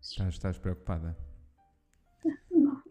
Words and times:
Estás, 0.00 0.34
estás 0.34 0.58
preocupada? 0.58 1.16
Não. 2.50 2.82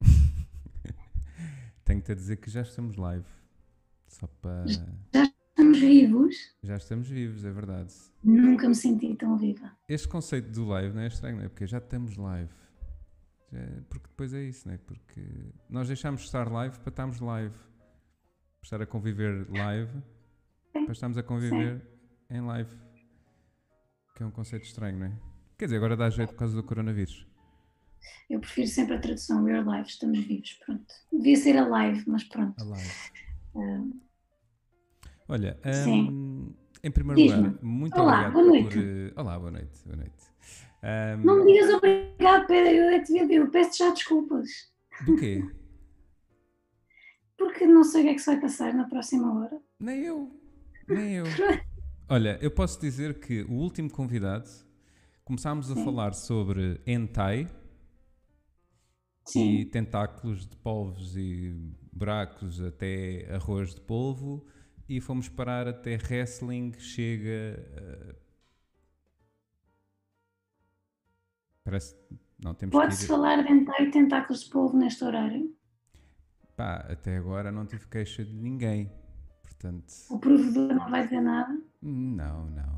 Tenho-te 1.84 2.12
a 2.12 2.14
dizer 2.14 2.36
que 2.38 2.50
já 2.50 2.62
estamos 2.62 2.96
live. 2.96 3.26
Só 4.06 4.26
para. 4.26 4.64
Estamos 4.64 5.78
vivos. 5.78 6.34
Já 6.62 6.76
estamos 6.76 7.08
vivos, 7.08 7.44
é 7.44 7.50
verdade. 7.50 7.92
Nunca 8.24 8.66
me 8.68 8.74
senti 8.74 9.14
tão 9.14 9.36
viva. 9.36 9.70
Este 9.88 10.08
conceito 10.08 10.50
do 10.50 10.64
live 10.66 10.94
não 10.94 11.02
é 11.02 11.08
estranho, 11.08 11.36
não 11.36 11.44
é? 11.44 11.48
Porque 11.48 11.66
já 11.66 11.78
estamos 11.78 12.16
live. 12.16 12.52
Já- 13.52 13.82
Porque 13.90 14.08
depois 14.08 14.32
é 14.32 14.42
isso, 14.42 14.66
não 14.68 14.74
é? 14.74 14.78
Porque 14.78 15.22
nós 15.68 15.86
deixámos 15.88 16.20
de 16.22 16.26
estar 16.28 16.50
live 16.50 16.78
para 16.78 16.88
estarmos 16.88 17.20
live. 17.20 17.54
Para 17.56 18.64
estar 18.64 18.82
a 18.82 18.86
conviver 18.86 19.46
live, 19.50 20.02
para 20.72 20.92
estarmos 20.92 21.18
a 21.18 21.22
conviver 21.22 21.86
em 22.30 22.40
live. 22.40 22.74
Que 24.16 24.22
é 24.22 24.26
um 24.26 24.30
conceito 24.30 24.64
estranho, 24.64 24.98
não 24.98 25.06
é? 25.06 25.27
Quer 25.58 25.64
dizer, 25.64 25.78
agora 25.78 25.96
dá 25.96 26.08
jeito 26.08 26.30
por 26.30 26.38
causa 26.38 26.54
do 26.54 26.62
coronavírus. 26.62 27.26
Eu 28.30 28.38
prefiro 28.38 28.68
sempre 28.68 28.94
a 28.94 29.00
tradução 29.00 29.42
We 29.42 29.52
are 29.54 29.66
live, 29.66 29.88
estamos 29.88 30.20
vivos, 30.20 30.52
pronto. 30.64 30.84
Devia 31.12 31.36
ser 31.36 31.56
a 31.56 31.66
live, 31.66 32.04
mas 32.06 32.22
pronto. 32.22 32.62
A 32.62 32.64
live. 32.64 32.90
Ah, 33.56 33.84
Olha, 35.30 35.58
hum, 35.88 36.54
em 36.82 36.90
primeiro 36.92 37.20
lugar, 37.20 37.58
muito 37.60 38.00
Olá, 38.00 38.28
obrigado 38.28 38.32
boa 38.34 38.46
noite. 38.46 39.12
por. 39.12 39.20
olá, 39.20 39.38
boa 39.38 39.50
noite. 39.50 39.84
Boa 39.84 39.96
noite. 39.96 40.24
Hum, 40.84 41.24
não 41.24 41.44
me 41.44 41.52
digas 41.52 41.74
obrigado, 41.74 42.46
Pedro, 42.46 42.70
eu 42.70 42.90
é 42.90 43.00
que 43.00 43.12
devia 43.12 43.36
eu 43.38 43.50
peço 43.50 43.78
já 43.78 43.90
desculpas. 43.90 44.48
do 45.04 45.16
quê? 45.16 45.42
Porque 47.36 47.66
não 47.66 47.82
sei 47.82 48.02
o 48.02 48.04
que 48.04 48.10
é 48.10 48.14
que 48.14 48.20
se 48.20 48.26
vai 48.26 48.40
passar 48.40 48.72
na 48.72 48.88
próxima 48.88 49.40
hora. 49.40 49.60
Nem 49.80 50.04
eu. 50.04 50.30
Nem 50.86 51.16
eu. 51.16 51.24
Olha, 52.08 52.38
eu 52.40 52.50
posso 52.52 52.80
dizer 52.80 53.18
que 53.18 53.42
o 53.42 53.54
último 53.54 53.90
convidado 53.90 54.67
começámos 55.28 55.70
a 55.70 55.74
Sim. 55.74 55.84
falar 55.84 56.14
sobre 56.14 56.80
hentai 56.86 57.46
e 59.36 59.64
Sim, 59.64 59.66
tentáculos 59.66 60.46
de 60.48 60.56
polvos 60.56 61.14
e 61.14 61.52
buracos 61.92 62.62
até 62.62 63.28
arroz 63.34 63.74
de 63.74 63.80
polvo 63.82 64.46
e 64.88 65.02
fomos 65.02 65.28
parar 65.28 65.68
até 65.68 65.96
wrestling 65.96 66.72
chega 66.78 67.28
eh, 67.30 68.16
parece 71.62 71.94
não 72.42 72.54
temos 72.54 72.72
pode-se 72.72 73.04
ir 73.04 73.08
falar 73.08 73.42
de 73.42 73.52
hentai 73.52 73.86
e 73.86 73.90
tentáculos 73.90 74.44
de 74.44 74.50
polvo 74.50 74.76
neste 74.78 75.04
horário. 75.04 75.54
pá, 76.56 76.76
até 76.90 77.16
agora 77.16 77.50
não 77.52 77.66
tive 77.66 77.86
queixa 77.88 78.24
de 78.24 78.34
ninguém 78.34 78.90
portanto 79.42 79.92
O 80.10 80.18
provedor 80.18 80.74
não 80.74 80.90
vai 80.90 81.04
dizer 81.04 81.20
nada. 81.22 81.58
Não, 81.82 82.48
não. 82.50 82.77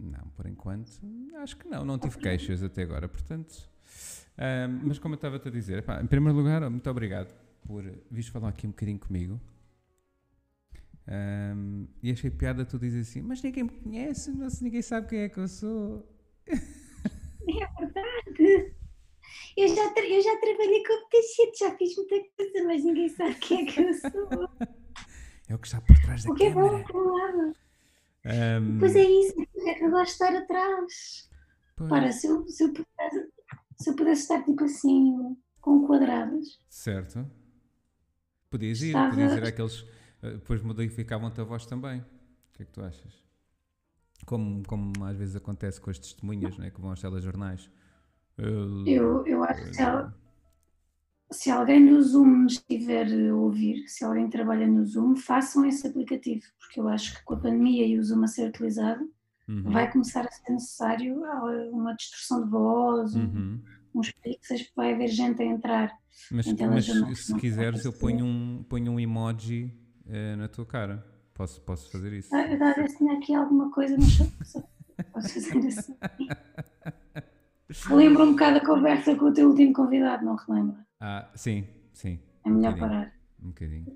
Não, 0.00 0.28
por 0.30 0.46
enquanto, 0.46 0.90
acho 1.36 1.56
que 1.56 1.68
não. 1.68 1.84
Não 1.84 1.98
tive 1.98 2.18
queixas 2.18 2.62
até 2.62 2.82
agora, 2.82 3.08
portanto. 3.08 3.68
ahm, 4.38 4.80
mas 4.84 4.98
como 4.98 5.14
eu 5.14 5.16
estava-te 5.16 5.48
a 5.48 5.50
dizer, 5.50 5.78
epá, 5.78 6.00
em 6.02 6.06
primeiro 6.06 6.38
lugar, 6.38 6.68
muito 6.70 6.88
obrigado 6.88 7.34
por 7.66 7.84
vires 8.10 8.28
falar 8.28 8.48
aqui 8.48 8.66
um 8.66 8.70
bocadinho 8.70 8.98
comigo. 8.98 9.40
Ahm, 11.06 11.86
e 12.02 12.10
achei 12.10 12.30
piada 12.30 12.64
tu 12.64 12.78
dizes 12.78 13.08
assim, 13.08 13.20
mas 13.20 13.42
ninguém 13.42 13.64
me 13.64 13.70
conhece, 13.70 14.32
sei, 14.32 14.62
ninguém 14.62 14.82
sabe 14.82 15.08
quem 15.08 15.20
é 15.20 15.28
que 15.28 15.38
eu 15.38 15.48
sou. 15.48 16.08
É 16.46 16.56
verdade. 17.78 18.74
Eu 19.56 19.68
já, 19.68 19.82
eu 19.82 20.22
já 20.22 20.36
trabalhei 20.38 20.82
com 20.84 20.94
gente, 21.36 21.58
já 21.58 21.76
fiz 21.76 21.96
muita 21.96 22.16
coisa, 22.36 22.64
mas 22.64 22.84
ninguém 22.84 23.08
sabe 23.08 23.34
quem 23.36 23.62
é 23.62 23.66
que 23.66 23.80
eu 23.82 23.94
sou. 23.94 24.48
É 25.48 25.54
o 25.56 25.58
que 25.58 25.66
está 25.66 25.80
por 25.80 25.98
trás 25.98 26.22
da 26.22 26.30
O 26.30 26.34
que 26.36 26.44
é 26.44 26.50
bom. 26.54 27.52
Um 28.24 28.78
Pois 28.78 28.94
é 28.96 29.02
isso, 29.04 29.34
é 29.66 29.74
que 29.74 29.84
eu 29.84 29.90
gosto 29.90 30.06
de 30.06 30.10
estar 30.12 30.36
atrás. 30.36 31.30
pois, 31.76 31.88
Para, 31.90 32.12
se 32.12 32.26
eu, 32.26 32.46
se, 32.48 32.64
eu 32.64 32.72
pudesse, 32.72 33.32
se 33.78 33.90
eu 33.90 33.96
pudesse 33.96 34.22
estar 34.22 34.42
tipo 34.44 34.64
assim, 34.64 35.36
com 35.60 35.86
quadrados, 35.86 36.60
Certo. 36.68 37.26
Podias 38.50 38.82
ir, 38.82 38.88
Estava- 38.88 39.10
podias 39.10 39.32
ir 39.36 39.44
àqueles. 39.44 39.86
eh, 40.22 40.30
Depois 40.32 40.62
modificavam-te 40.62 41.40
a 41.40 41.44
voz 41.44 41.64
também. 41.66 42.00
O 42.00 42.04
que 42.52 42.62
é 42.62 42.66
que 42.66 42.72
tu 42.72 42.82
achas? 42.82 43.22
Como, 44.26 44.62
como 44.66 44.92
às 45.04 45.16
vezes 45.16 45.36
acontece 45.36 45.80
com 45.80 45.88
as 45.90 45.98
testemunhas 45.98 46.58
né, 46.58 46.70
que 46.70 46.80
vão 46.80 46.90
aos 46.90 47.00
telejornais. 47.00 47.70
Eu- 48.36 48.86
eu, 48.86 49.26
eu 49.26 49.44
acho 49.44 49.64
que 49.64 49.74
se, 49.74 49.82
al- 49.82 50.12
se 51.30 51.50
alguém 51.50 51.80
no 51.80 52.02
Zoom 52.02 52.46
estiver 52.46 53.06
a 53.30 53.34
ouvir, 53.34 53.86
se 53.88 54.04
alguém 54.04 54.28
trabalha 54.28 54.66
no 54.66 54.84
Zoom, 54.84 55.16
façam 55.16 55.64
esse 55.64 55.86
aplicativo, 55.86 56.42
porque 56.58 56.80
eu 56.80 56.88
acho 56.88 57.16
que 57.16 57.24
com 57.24 57.34
a 57.34 57.38
pandemia 57.38 57.86
e 57.86 57.98
o 57.98 58.02
Zoom 58.04 58.24
a 58.24 58.26
ser 58.26 58.48
utilizado, 58.48 59.08
Uhum, 59.48 59.72
vai 59.72 59.90
começar 59.90 60.24
a 60.24 60.30
ser 60.30 60.52
necessário 60.52 61.24
ah, 61.24 61.42
uma 61.72 61.92
distorção 61.94 62.44
de 62.44 62.50
voz, 62.50 63.16
um- 63.16 63.20
uhum. 63.20 63.58
uns 63.96 64.12
pixels, 64.12 64.70
vai 64.76 64.94
haver 64.94 65.08
gente 65.08 65.42
a 65.42 65.44
entrar. 65.44 65.92
Mas, 66.30 66.52
mas 66.52 66.86
se 67.18 67.34
quiseres, 67.34 67.84
eu 67.84 67.92
ponho 67.92 68.24
um, 68.24 68.64
ponho 68.68 68.92
um 68.92 69.00
emoji 69.00 69.72
eh, 70.08 70.36
na 70.36 70.46
tua 70.46 70.64
cara. 70.64 71.04
Posso, 71.34 71.60
posso 71.62 71.90
fazer 71.90 72.12
isso? 72.12 72.28
Ah, 72.32 72.46
eu 72.46 72.62
a 72.62 72.88
tinha 72.96 73.14
aqui 73.14 73.34
alguma 73.34 73.70
coisa, 73.72 73.96
mas 73.96 74.18
posso 75.12 75.40
fazer 75.48 75.66
assim. 75.68 75.96
Relembra 77.88 78.24
um 78.24 78.32
bocado 78.32 78.58
a 78.58 78.66
conversa 78.66 79.16
com 79.16 79.26
o 79.26 79.32
teu 79.32 79.48
último 79.48 79.72
convidado, 79.72 80.24
não 80.24 80.36
relembra? 80.36 80.89
Ah, 81.00 81.30
sim, 81.34 81.66
sim. 81.92 82.20
É 82.44 82.50
melhor 82.50 82.76
bocadinho. 82.76 82.78
parar. 82.78 83.14
Um 83.42 83.48
bocadinho. 83.48 83.88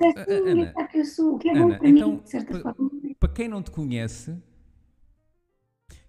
Ser 0.00 0.16
Ana, 0.52 0.74
que 0.90 0.98
eu 0.98 1.04
sou, 1.04 1.34
o 1.34 1.38
que 1.38 1.48
é 1.50 1.54
bom 1.56 1.68
Ana, 1.68 1.76
para 1.76 1.88
então, 1.88 2.10
mim, 2.10 2.16
de 2.22 2.30
certa 2.30 2.52
pa- 2.52 2.60
forma. 2.62 2.90
para 3.18 3.32
quem 3.32 3.48
não 3.48 3.62
te 3.62 3.70
conhece, 3.70 4.36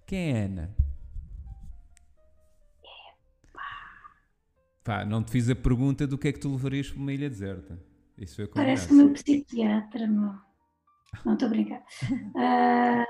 quem 0.06 0.31
é 0.31 0.41
a 0.41 0.46
Ana? 0.46 0.75
Pá, 4.84 5.03
não 5.06 5.24
te 5.24 5.31
fiz 5.31 5.50
a 5.50 5.56
pergunta 5.56 6.07
do 6.07 6.18
que 6.18 6.30
é 6.30 6.31
que 6.34 6.40
tu 6.40 6.50
levarias 6.52 6.90
para 6.90 7.00
uma 7.00 7.13
ilha 7.13 7.30
deserta. 7.30 7.80
Isso 8.18 8.36
foi 8.38 8.47
Parece 8.53 8.88
combinado. 8.88 8.94
o 8.94 8.96
meu 8.96 9.13
psiquiatra, 9.13 10.07
meu. 10.07 10.34
Não 11.25 11.34
estou 11.34 11.47
a 11.47 11.52
brincar. 11.52 11.84
Ah, 12.38 13.06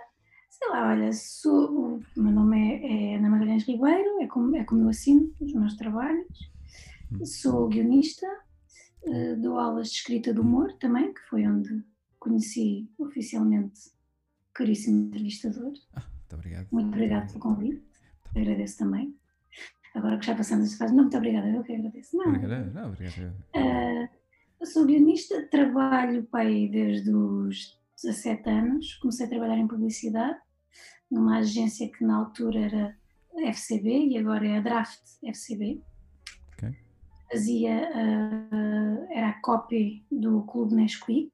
sei 0.58 0.70
lá, 0.70 0.90
olha, 0.90 1.14
sou, 1.14 1.98
o 1.98 2.02
meu 2.16 2.32
nome 2.32 2.58
é, 2.58 3.14
é 3.14 3.16
Ana 3.18 3.30
Magalhães 3.30 3.64
Ribeiro, 3.64 4.22
é 4.22 4.28
como, 4.28 4.56
é 4.56 4.64
como 4.64 4.82
eu 4.82 4.90
assino 4.90 5.32
os 5.40 5.54
meus 5.54 5.76
trabalhos. 5.76 6.28
Hum. 7.12 7.26
Sou 7.26 7.68
guionista, 7.70 8.28
ah, 9.08 9.36
dou 9.38 9.60
aulas 9.60 9.90
de 9.90 9.98
escrita 9.98 10.34
de 10.34 10.40
humor 10.40 10.74
também, 10.74 11.14
que 11.14 11.22
foi 11.30 11.48
onde 11.48 11.84
conheci 12.20 12.90
oficialmente 12.98 13.88
o 14.50 14.54
caríssimo 14.54 15.08
entrevistador. 15.08 15.72
Muito 15.72 16.34
obrigado. 16.34 16.68
Muito 16.72 16.88
obrigado 16.88 17.28
pelo 17.28 17.40
convite, 17.40 17.84
agradeço 18.36 18.80
também. 18.80 19.16
Agora 19.94 20.18
que 20.18 20.26
já 20.26 20.36
passamos 20.36 20.66
esta 20.66 20.78
fase, 20.78 20.94
não, 20.94 21.04
muito 21.04 21.18
obrigada, 21.18 21.48
eu 21.48 21.64
que 21.64 21.74
agradeço. 21.74 22.18
Não, 22.18 22.28
Obrigado. 22.28 22.74
Não, 22.74 22.88
obrigado. 22.90 23.34
ah, 23.56 24.10
eu 24.60 24.66
sou 24.66 24.86
guionista, 24.86 25.48
trabalho 25.50 26.24
pai 26.24 26.68
desde 26.68 27.12
os 27.12 27.78
17 28.02 28.50
anos, 28.50 28.96
comecei 28.96 29.26
a 29.26 29.30
trabalhar 29.30 29.58
em 29.58 29.68
publicidade, 29.68 30.40
numa 31.10 31.38
agência 31.40 31.90
que 31.92 32.04
na 32.04 32.18
altura 32.18 32.60
era 32.60 32.98
FCB 33.52 34.08
e 34.10 34.18
agora 34.18 34.46
é 34.48 34.58
a 34.58 34.62
Draft 34.62 35.02
FCB. 35.24 35.82
Ok. 36.54 36.76
Fazia, 37.32 37.90
ah, 37.94 39.08
era 39.12 39.30
a 39.30 39.42
copy 39.42 40.06
do 40.12 40.42
Clube 40.44 40.76
Nesquik, 40.76 41.32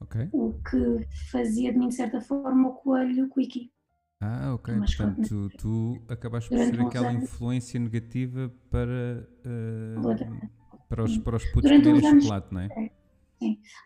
Ok. 0.00 0.28
o 0.32 0.52
que 0.68 1.06
fazia 1.30 1.72
de 1.72 1.78
mim, 1.78 1.88
de 1.88 1.94
certa 1.94 2.20
forma, 2.20 2.68
o 2.68 2.72
coelho 2.74 3.28
Quickie. 3.30 3.72
Ah, 4.20 4.54
ok. 4.54 4.74
Mas 4.76 4.94
Portanto, 4.94 5.28
tu, 5.28 5.50
tu 5.56 6.02
acabaste 6.12 6.48
por 6.50 6.58
ser 6.58 6.80
aquela 6.80 7.08
anos- 7.10 7.24
influência 7.24 7.78
negativa 7.80 8.52
para, 8.70 9.28
eh, 9.44 9.94
Completamente. 9.96 10.50
para, 10.88 11.04
os, 11.04 11.18
para 11.18 11.36
os 11.36 11.44
putos 11.46 11.70
Durante 11.70 11.88
comerem 11.88 12.20
chocolate, 12.20 12.54
não 12.54 12.60
é? 12.60 12.90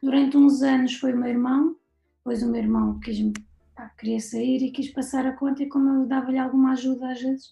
Durante 0.02 0.36
uns 0.36 0.62
anos 0.62 0.94
foi 0.94 1.12
o 1.12 1.16
meu 1.16 1.28
irmão, 1.28 1.76
depois 2.18 2.42
o 2.42 2.50
meu 2.50 2.60
irmão 2.62 3.00
quis, 3.00 3.18
pá, 3.78 3.88
queria 3.96 4.18
sair 4.18 4.60
e 4.62 4.72
quis 4.72 4.90
passar 4.92 5.24
a 5.24 5.32
conta 5.36 5.62
e 5.62 5.68
como 5.68 5.88
eu 6.02 6.06
dava-lhe 6.06 6.38
alguma 6.38 6.72
ajuda 6.72 7.12
às 7.12 7.20
vezes, 7.22 7.46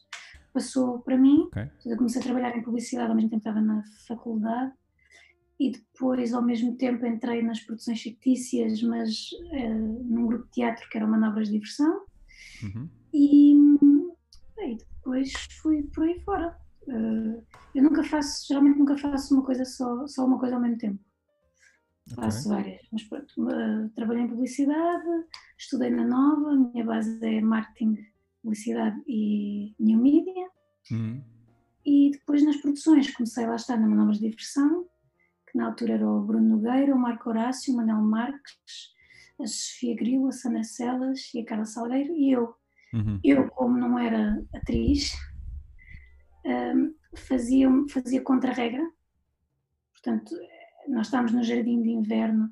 passou 0.52 0.98
para 1.00 1.16
mim. 1.16 1.42
Ok. 1.46 1.62
Portanto, 1.64 1.86
Eu 1.92 1.96
comecei 1.96 2.20
a 2.20 2.24
trabalhar 2.24 2.56
em 2.56 2.62
publicidade 2.62 3.08
ao 3.08 3.14
mesmo 3.14 3.30
tempo 3.30 3.42
que 3.42 3.48
estava 3.48 3.64
na 3.64 3.82
faculdade 4.08 4.72
e 5.60 5.70
depois 5.70 6.34
ao 6.34 6.42
mesmo 6.42 6.76
tempo 6.76 7.06
entrei 7.06 7.42
nas 7.42 7.60
produções 7.60 8.02
fictícias, 8.02 8.82
mas 8.82 9.30
eh, 9.52 9.74
num 9.74 10.26
grupo 10.26 10.44
de 10.46 10.50
teatro 10.50 10.86
que 10.90 10.98
era 10.98 11.06
o 11.06 11.10
Manobras 11.10 11.46
de 11.48 11.54
Diversão 11.54 12.04
Uhum. 12.62 12.88
e, 13.12 13.54
e 14.58 14.76
depois 14.76 15.32
fui 15.62 15.82
por 15.94 16.04
aí 16.04 16.18
fora. 16.24 16.56
Eh, 16.88 17.40
eu 17.76 17.82
nunca 17.82 18.02
faço, 18.02 18.46
geralmente 18.48 18.78
nunca 18.78 18.96
faço 18.98 19.34
uma 19.34 19.44
coisa 19.44 19.64
só, 19.64 20.06
só 20.06 20.26
uma 20.26 20.38
coisa 20.38 20.56
ao 20.56 20.60
mesmo 20.60 20.78
tempo. 20.78 20.98
Ok. 22.12 22.22
Faço 22.22 22.48
várias, 22.48 22.86
mas 22.92 23.02
pronto, 23.02 23.50
eh, 23.50 23.90
trabalhei 23.94 24.22
em 24.22 24.28
publicidade, 24.28 25.24
estudei 25.58 25.90
na 25.90 26.04
Nova, 26.04 26.52
a 26.52 26.56
minha 26.56 26.84
base 26.84 27.18
é 27.24 27.40
marketing, 27.40 27.98
publicidade 28.40 29.02
e 29.08 29.74
new 29.78 29.98
media. 29.98 30.48
Uhum. 30.90 31.20
E 31.84 32.10
depois 32.12 32.44
nas 32.44 32.56
produções 32.58 33.12
comecei 33.12 33.44
lá 33.44 33.52
a 33.52 33.56
estar 33.56 33.76
na 33.76 33.88
Manobras 33.88 34.18
de 34.18 34.28
Diversão, 34.28 34.86
que 35.50 35.58
na 35.58 35.66
altura 35.66 35.94
era 35.94 36.08
o 36.08 36.20
Bruno 36.20 36.56
Nogueira, 36.56 36.94
o 36.94 36.98
Marco 36.98 37.28
Horácio, 37.28 37.72
o 37.72 37.76
Manel 37.76 38.00
Marques, 38.02 38.94
a 39.40 39.46
Sofia 39.46 39.94
Grilo, 39.96 40.28
a 40.28 40.32
Sandra 40.32 40.62
Celas 40.62 41.32
e 41.34 41.40
a 41.40 41.44
Carla 41.44 41.64
Salgueiro 41.64 42.14
e 42.14 42.32
eu. 42.32 42.54
Uhum. 42.94 43.20
Eu, 43.22 43.48
como 43.50 43.76
não 43.76 43.98
era 43.98 44.42
atriz, 44.54 45.12
um, 46.44 46.94
fazia, 47.14 47.68
fazia 47.90 48.22
contra-regra. 48.22 48.88
Portanto, 49.92 50.34
nós 50.88 51.06
estávamos 51.06 51.32
no 51.32 51.42
Jardim 51.42 51.82
de 51.82 51.90
Inverno. 51.90 52.50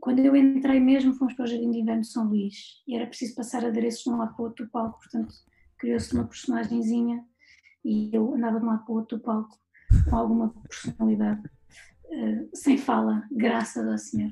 Quando 0.00 0.20
eu 0.20 0.36
entrei 0.36 0.78
mesmo, 0.78 1.14
fomos 1.14 1.34
para 1.34 1.44
o 1.44 1.48
Jardim 1.48 1.70
de 1.70 1.78
Inverno 1.78 2.02
de 2.02 2.08
São 2.08 2.28
Luís 2.28 2.82
e 2.86 2.96
era 2.96 3.06
preciso 3.06 3.34
passar 3.34 3.64
adereços 3.64 4.04
de 4.04 4.10
um 4.10 4.16
lado 4.16 4.34
para 4.34 4.42
o 4.42 4.46
outro 4.46 4.64
do 4.64 4.70
palco. 4.70 4.98
Portanto, 4.98 5.34
criou-se 5.78 6.14
uma 6.14 6.24
personagemzinha 6.24 7.24
e 7.84 8.10
eu 8.12 8.34
andava 8.34 8.58
de 8.58 8.64
um 8.64 8.68
lado 8.68 8.84
para 8.84 8.92
o 8.92 8.96
outro 8.96 9.18
do 9.18 9.22
palco 9.22 9.58
com 10.08 10.16
alguma 10.16 10.54
personalidade, 10.68 11.42
uh, 12.04 12.48
sem 12.54 12.78
fala, 12.78 13.24
graças 13.30 13.86
ao 13.86 13.98
Senhor. 13.98 14.30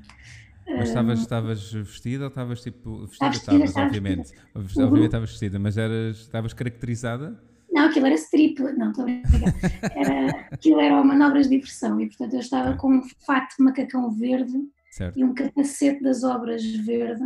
Mas 0.68 0.88
estavas, 0.88 1.18
estavas 1.20 1.72
vestida 1.72 2.24
ou 2.24 2.28
estavas 2.28 2.60
tipo. 2.60 3.06
Vestida 3.06 3.30
estavas, 3.30 3.76
obviamente. 3.76 4.32
Vestida, 4.54 4.84
obviamente 4.84 5.06
estavas 5.06 5.30
vestida, 5.30 5.58
mas 5.58 5.78
eras, 5.78 6.18
estavas 6.18 6.52
caracterizada? 6.52 7.42
Não, 7.70 7.86
aquilo 7.86 8.06
era 8.06 8.14
strip, 8.14 8.60
não, 8.76 8.90
estou 8.90 9.06
era, 9.08 10.48
Aquilo 10.50 10.80
era 10.80 11.04
manobras 11.04 11.48
de 11.48 11.56
diversão 11.56 12.00
e, 12.00 12.06
portanto, 12.06 12.34
eu 12.34 12.40
estava 12.40 12.76
com 12.76 12.94
um 12.94 13.02
fato 13.26 13.56
de 13.56 13.64
macacão 13.64 14.10
verde 14.10 14.58
certo. 14.90 15.18
e 15.18 15.24
um 15.24 15.34
capacete 15.34 16.02
das 16.02 16.24
obras 16.24 16.64
verde 16.64 17.24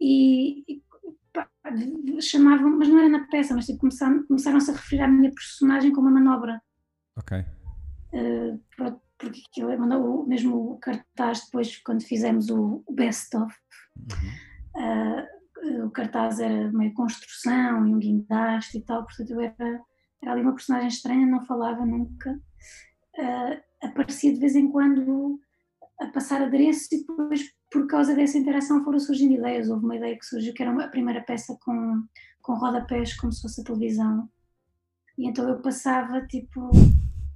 e, 0.00 0.64
e 0.68 0.82
chamavam, 2.20 2.78
mas 2.78 2.88
não 2.88 2.98
era 2.98 3.08
na 3.08 3.26
peça, 3.26 3.54
mas 3.54 3.66
tipo, 3.66 3.80
começaram, 3.80 4.24
começaram-se 4.26 4.70
a 4.70 4.74
referir 4.74 5.02
à 5.02 5.08
minha 5.08 5.32
personagem 5.32 5.92
como 5.92 6.08
uma 6.08 6.20
manobra. 6.20 6.60
Ok. 7.16 7.38
Uh, 8.12 8.60
porque 9.18 9.42
aquilo 9.50 9.78
mandou 9.78 10.26
mesmo 10.26 10.72
o 10.72 10.78
cartaz 10.78 11.44
depois, 11.44 11.78
quando 11.78 12.04
fizemos 12.04 12.50
o, 12.50 12.82
o 12.86 12.92
best-of. 12.92 13.54
Uhum. 13.96 14.82
Uh, 14.82 15.33
cartaz 15.94 16.38
era 16.38 16.70
meio 16.72 16.92
construção 16.92 17.86
e 17.86 17.94
um 17.94 17.98
guindaste 17.98 18.78
e 18.78 18.82
tal, 18.82 19.04
portanto 19.04 19.30
eu 19.30 19.40
era, 19.40 19.80
era 20.22 20.32
ali 20.32 20.42
uma 20.42 20.52
personagem 20.52 20.88
estranha, 20.88 21.26
não 21.26 21.44
falava 21.46 21.86
nunca. 21.86 22.38
Uh, 23.16 23.86
aparecia 23.86 24.32
de 24.32 24.40
vez 24.40 24.54
em 24.56 24.70
quando 24.70 25.40
a 26.00 26.08
passar 26.08 26.42
adereço 26.42 26.88
e 26.92 26.98
depois, 26.98 27.50
por 27.70 27.86
causa 27.86 28.14
dessa 28.14 28.36
interação, 28.36 28.84
foram 28.84 28.98
surgindo 28.98 29.34
ideias. 29.34 29.70
Houve 29.70 29.84
uma 29.84 29.96
ideia 29.96 30.18
que 30.18 30.26
surgiu 30.26 30.52
que 30.52 30.62
era 30.62 30.84
a 30.84 30.88
primeira 30.88 31.22
peça 31.22 31.56
com, 31.64 32.02
com 32.42 32.54
rodapés, 32.54 33.16
como 33.16 33.32
se 33.32 33.42
fosse 33.42 33.60
a 33.60 33.64
televisão. 33.64 34.28
E 35.16 35.28
então 35.28 35.48
eu 35.48 35.62
passava 35.62 36.26
tipo 36.26 36.70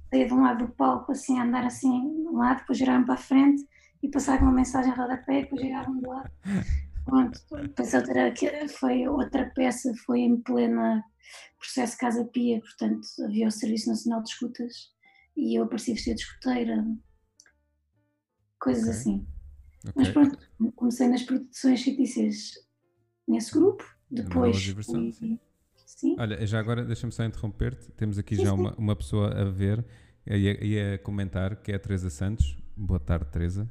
saía 0.09 0.27
de 0.27 0.33
um 0.33 0.41
lado 0.41 0.65
do 0.65 0.73
palco, 0.73 1.11
assim, 1.11 1.39
a 1.39 1.43
andar 1.43 1.65
assim 1.65 2.21
de 2.21 2.27
um 2.27 2.37
lado, 2.37 2.59
depois 2.59 2.77
giravam 2.77 3.05
para 3.05 3.13
a 3.13 3.17
frente 3.17 3.63
e 4.01 4.09
passavam 4.09 4.47
uma 4.47 4.55
mensagem 4.55 4.91
a 4.91 4.95
rodapé, 4.95 5.41
depois 5.41 5.61
giravam 5.61 5.99
do 5.99 6.09
lado. 6.09 6.31
Pronto, 7.09 7.39
depois 7.61 7.93
outra, 7.93 8.33
foi 8.69 9.07
outra 9.07 9.51
peça, 9.55 9.93
foi 10.05 10.19
em 10.19 10.41
plena 10.41 11.03
processo 11.59 11.97
Casa 11.97 12.25
Pia, 12.25 12.59
portanto 12.61 13.07
havia 13.25 13.47
o 13.47 13.51
Serviço 13.51 13.89
Nacional 13.89 14.23
de 14.23 14.29
Escutas 14.29 14.73
e 15.35 15.57
eu 15.57 15.63
apareci 15.63 15.93
vestida 15.93 16.15
de 16.15 16.21
escuteira, 16.21 16.85
coisas 18.59 18.83
okay. 18.83 18.93
assim. 18.93 19.27
Okay. 19.81 19.93
Mas 19.95 20.09
pronto, 20.09 20.37
comecei 20.75 21.07
nas 21.07 21.23
produções 21.23 21.81
fictícias 21.81 22.53
nesse 23.27 23.51
grupo, 23.51 23.83
depois. 24.09 24.65
Fui, 24.65 25.13
Sim. 25.85 26.15
Olha, 26.17 26.45
já 26.47 26.59
agora 26.59 26.85
deixa-me 26.85 27.11
só 27.11 27.25
interromper-te. 27.25 27.91
Temos 27.91 28.17
aqui 28.17 28.35
sim, 28.35 28.43
já 28.43 28.51
sim. 28.51 28.55
Uma, 28.55 28.73
uma 28.75 28.95
pessoa 28.95 29.33
a 29.33 29.43
ver 29.43 29.85
e 30.25 30.79
a, 30.79 30.95
a, 30.95 30.97
comentar, 30.99 31.61
que 31.61 31.71
é 31.71 31.75
a 31.75 31.79
Teresa 31.79 32.09
Santos. 32.09 32.57
Boa 32.75 32.99
tarde, 32.99 33.25
Teresa. 33.31 33.69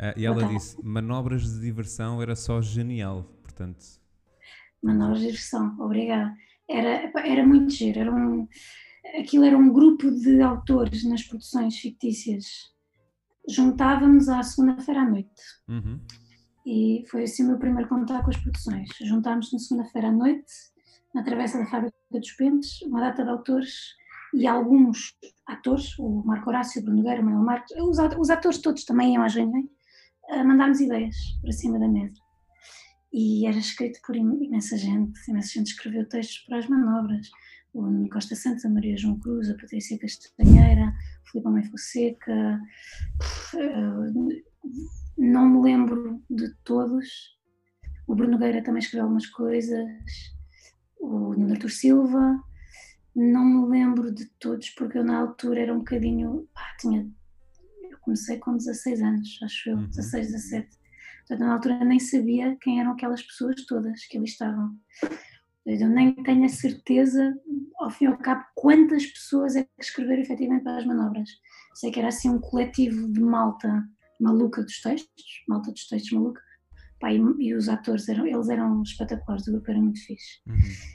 Uh, 0.00 0.16
e 0.16 0.24
ela 0.24 0.44
disse: 0.44 0.76
manobras 0.82 1.42
de 1.42 1.60
diversão 1.60 2.22
era 2.22 2.36
só 2.36 2.60
genial. 2.60 3.24
Portanto. 3.42 3.84
Manobras 4.82 5.20
de 5.20 5.26
diversão, 5.26 5.76
obrigada. 5.80 6.34
Era, 6.68 7.10
era 7.16 7.46
muito 7.46 7.72
giro. 7.72 7.98
Era 7.98 8.14
um, 8.14 8.46
aquilo 9.18 9.44
era 9.44 9.56
um 9.56 9.72
grupo 9.72 10.10
de 10.10 10.40
autores 10.40 11.04
nas 11.04 11.22
produções 11.22 11.76
fictícias. 11.76 12.44
Juntávamos 13.48 14.28
à 14.28 14.42
segunda-feira 14.42 15.00
à 15.00 15.08
noite. 15.08 15.42
Uhum. 15.68 16.00
E 16.66 17.04
foi 17.10 17.24
assim 17.24 17.44
o 17.44 17.48
meu 17.48 17.58
primeiro 17.58 17.88
contato 17.88 18.24
com 18.24 18.30
as 18.30 18.36
produções. 18.36 18.90
Juntámos 19.00 19.52
na 19.52 19.58
segunda-feira 19.58 20.08
à 20.08 20.12
noite 20.12 20.52
na 21.14 21.22
Travessa 21.22 21.58
da 21.58 21.66
Fábrica 21.66 21.96
dos 22.10 22.32
Pentes, 22.32 22.82
uma 22.82 23.00
data 23.00 23.24
de 23.24 23.30
autores 23.30 23.96
e 24.34 24.46
alguns 24.46 25.16
atores, 25.46 25.98
o 25.98 26.22
Marco 26.24 26.50
Horácio, 26.50 26.80
o 26.80 26.84
Bruno 26.84 26.98
Nogueira, 26.98 27.22
o 27.22 27.24
Manuel 27.24 27.44
Marcos, 27.44 27.72
os, 27.80 27.98
os, 28.18 28.30
atores 28.30 28.58
todos 28.58 28.84
também 28.84 29.14
iam 29.14 29.22
às 29.22 29.34
reuniões, 29.34 29.66
mandámos 30.44 30.80
ideias 30.80 31.16
para 31.40 31.52
cima 31.52 31.78
da 31.78 31.88
mesa. 31.88 32.20
E 33.12 33.46
era 33.46 33.56
escrito 33.56 33.98
por 34.06 34.14
imensa 34.16 34.76
gente, 34.76 35.18
imensa 35.28 35.54
gente 35.54 35.68
escreveu 35.68 36.08
textos 36.08 36.38
para 36.46 36.58
as 36.58 36.68
manobras. 36.68 37.30
O 37.72 37.82
Nuno 37.82 38.08
Costa 38.08 38.34
Santos, 38.34 38.64
a 38.64 38.70
Maria 38.70 38.96
João 38.96 39.18
Cruz, 39.18 39.48
a 39.50 39.54
Patrícia 39.54 39.98
Castanheira, 39.98 40.92
o 41.24 41.30
Filipe 41.30 41.48
Homem 41.48 41.64
Fonseca. 41.64 42.60
Eh, 43.56 44.12
não 45.16 45.48
me 45.48 45.62
lembro 45.62 46.22
de 46.30 46.54
todos. 46.64 47.36
O 48.06 48.14
Bruno 48.14 48.32
Nogueira 48.32 48.62
também 48.62 48.80
escreveu 48.80 49.04
algumas 49.04 49.26
coisas 49.26 49.86
o 51.00 51.34
Nuno 51.34 51.52
Artur 51.52 51.70
Silva, 51.70 52.42
não 53.14 53.44
me 53.44 53.70
lembro 53.70 54.12
de 54.12 54.26
todos, 54.38 54.70
porque 54.70 54.98
eu 54.98 55.04
na 55.04 55.18
altura 55.18 55.60
era 55.60 55.74
um 55.74 55.78
bocadinho. 55.78 56.48
Ah, 56.54 56.76
tinha, 56.78 57.08
comecei 58.08 58.38
com 58.38 58.56
16 58.56 59.02
anos, 59.02 59.38
acho 59.42 59.70
eu, 59.70 59.76
uhum. 59.76 59.86
16, 59.88 60.32
17. 60.32 60.68
Portanto, 61.18 61.46
na 61.46 61.52
altura 61.52 61.84
nem 61.84 61.98
sabia 61.98 62.56
quem 62.62 62.80
eram 62.80 62.92
aquelas 62.92 63.22
pessoas 63.22 63.66
todas 63.66 64.06
que 64.06 64.16
ali 64.16 64.26
estavam. 64.26 64.74
Eu 65.66 65.88
nem 65.90 66.14
tenho 66.22 66.46
a 66.46 66.48
certeza, 66.48 67.34
ao 67.78 67.90
fim 67.90 68.06
e 68.06 68.08
ao 68.08 68.16
cabo, 68.16 68.42
quantas 68.54 69.04
pessoas 69.04 69.54
é 69.54 69.64
que 69.64 69.70
escreveram 69.84 70.22
efetivamente 70.22 70.64
para 70.64 70.78
as 70.78 70.86
manobras. 70.86 71.28
Sei 71.74 71.90
que 71.90 71.98
era 71.98 72.08
assim 72.08 72.30
um 72.30 72.40
coletivo 72.40 73.12
de 73.12 73.20
malta 73.20 73.84
maluca 74.18 74.62
dos 74.62 74.80
textos, 74.80 75.44
malta 75.46 75.70
dos 75.70 75.86
textos 75.86 76.12
maluca, 76.12 76.40
Pá, 76.98 77.12
e, 77.12 77.20
e, 77.38 77.54
os 77.54 77.68
atores 77.68 78.08
eram, 78.08 78.26
eles 78.26 78.48
eram 78.48 78.82
espetaculares, 78.82 79.46
o 79.46 79.52
grupo 79.52 79.70
era 79.70 79.80
muito 79.80 80.04
fixe. 80.04 80.40
Uhum, 80.46 80.54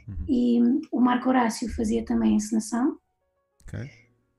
uhum. 0.09 0.25
E 0.27 0.59
o 0.91 0.99
Marco 0.99 1.29
Horácio 1.29 1.73
fazia 1.75 2.03
também 2.03 2.35
encenação. 2.35 2.97
Okay. 3.61 3.89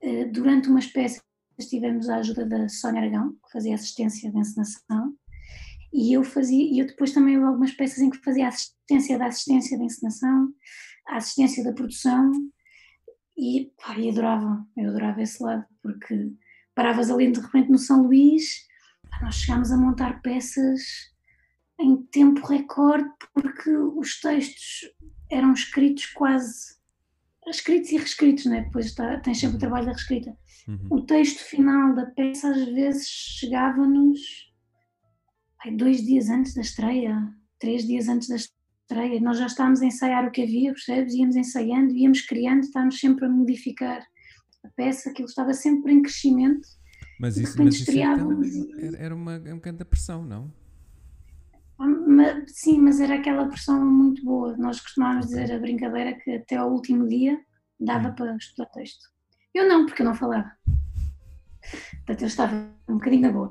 Uh, 0.03 0.31
durante 0.31 0.69
uma 0.69 0.81
espécie 0.81 1.23
tivemos 1.59 2.09
a 2.09 2.17
ajuda 2.17 2.47
da 2.47 2.69
Sónia 2.69 3.03
Aragão, 3.03 3.33
que 3.33 3.53
fazia 3.53 3.75
assistência 3.75 4.31
de 4.31 4.39
encenação, 4.39 5.15
e 5.93 6.13
eu 6.13 6.25
fazia, 6.25 6.63
e 6.63 6.79
eu 6.81 6.87
depois 6.87 7.13
também 7.13 7.37
algumas 7.37 7.73
peças 7.73 7.99
em 7.99 8.11
que 8.11 8.19
fazia 8.19 8.49
assistência 8.49 9.19
da 9.19 9.27
assistência 9.27 9.79
de 9.79 9.85
encenação, 9.85 10.53
a 11.07 11.17
assistência 11.17 11.63
da 11.63 11.73
produção, 11.73 12.33
e, 13.37 13.73
pá, 13.81 13.99
e 13.99 14.11
adorava, 14.11 14.67
eu 14.77 14.91
adorava 14.91 15.23
esse 15.23 15.43
lado, 15.43 15.65
porque 15.83 16.33
paravas 16.75 17.11
ali 17.11 17.31
de 17.31 17.41
repente 17.41 17.71
no 17.71 17.79
São 17.79 18.03
Luís, 18.03 18.67
pá, 19.09 19.21
nós 19.23 19.37
chegámos 19.37 19.71
a 19.71 19.77
montar 19.77 20.21
peças 20.23 20.83
em 21.79 21.97
tempo 22.07 22.47
recorde, 22.47 23.09
porque 23.33 23.71
os 23.71 24.21
textos 24.21 24.91
eram 25.31 25.53
escritos 25.53 26.07
quase 26.07 26.75
escritos 27.51 27.91
e 27.91 27.97
reescritos, 27.97 28.47
né? 28.47 28.63
depois 28.63 28.87
está, 28.87 29.19
tens 29.21 29.39
sempre 29.39 29.57
o 29.57 29.61
trabalho 29.61 29.87
da 29.87 29.93
reescrita. 29.93 30.37
Uhum. 30.69 30.89
O 30.91 31.03
texto 31.03 31.41
final 31.41 31.95
da 31.95 32.07
peça 32.07 32.51
às 32.51 32.65
vezes 32.65 33.09
chegava-nos 33.09 34.21
dois 35.77 36.03
dias 36.03 36.29
antes 36.29 36.55
da 36.55 36.61
estreia, 36.61 37.17
três 37.59 37.87
dias 37.87 38.09
antes 38.09 38.29
da 38.29 38.37
estreia. 38.37 39.21
Nós 39.21 39.39
já 39.39 39.47
estávamos 39.47 39.83
a 39.83 39.87
ensaiar 39.87 40.27
o 40.27 40.31
que 40.31 40.43
havia, 40.43 40.73
percebes? 40.73 41.15
Íamos 41.15 41.37
ensaiando, 41.37 41.95
íamos 41.95 42.23
criando, 42.23 42.61
estávamos 42.61 42.99
sempre 42.99 43.27
a 43.27 43.29
modificar 43.29 44.03
a 44.65 44.69
peça, 44.77 45.11
aquilo 45.11 45.29
estava 45.29 45.53
sempre 45.53 45.93
em 45.93 46.03
crescimento. 46.03 46.67
Mas 47.21 47.37
isso, 47.37 47.63
mas 47.63 47.75
isso 47.77 47.91
então, 47.91 48.95
era 48.99 49.15
uma, 49.15 49.39
uma 49.39 49.59
grande 49.59 49.85
pressão, 49.85 50.25
não? 50.25 50.53
Sim, 52.47 52.81
mas 52.81 53.01
era 53.01 53.17
aquela 53.17 53.47
pressão 53.47 53.85
muito 53.85 54.25
boa. 54.25 54.57
Nós 54.57 54.81
costumávamos 54.81 55.27
dizer 55.27 55.53
a 55.53 55.59
brincadeira 55.59 56.15
que 56.15 56.31
até 56.31 56.57
ao 56.57 56.71
último 56.71 57.07
dia 57.09 57.39
dava 57.79 58.09
hum. 58.09 58.15
para 58.15 58.37
estudar 58.37 58.67
texto. 58.71 59.05
Eu 59.55 59.69
não, 59.69 59.87
porque 59.87 60.03
eu 60.03 60.07
não 60.07 60.15
falava. 60.15 60.51
Portanto, 61.99 62.23
eu 62.23 62.27
estava 62.27 62.55
um 62.89 62.95
bocadinho 62.95 63.23
na 63.23 63.33
boa. 63.33 63.51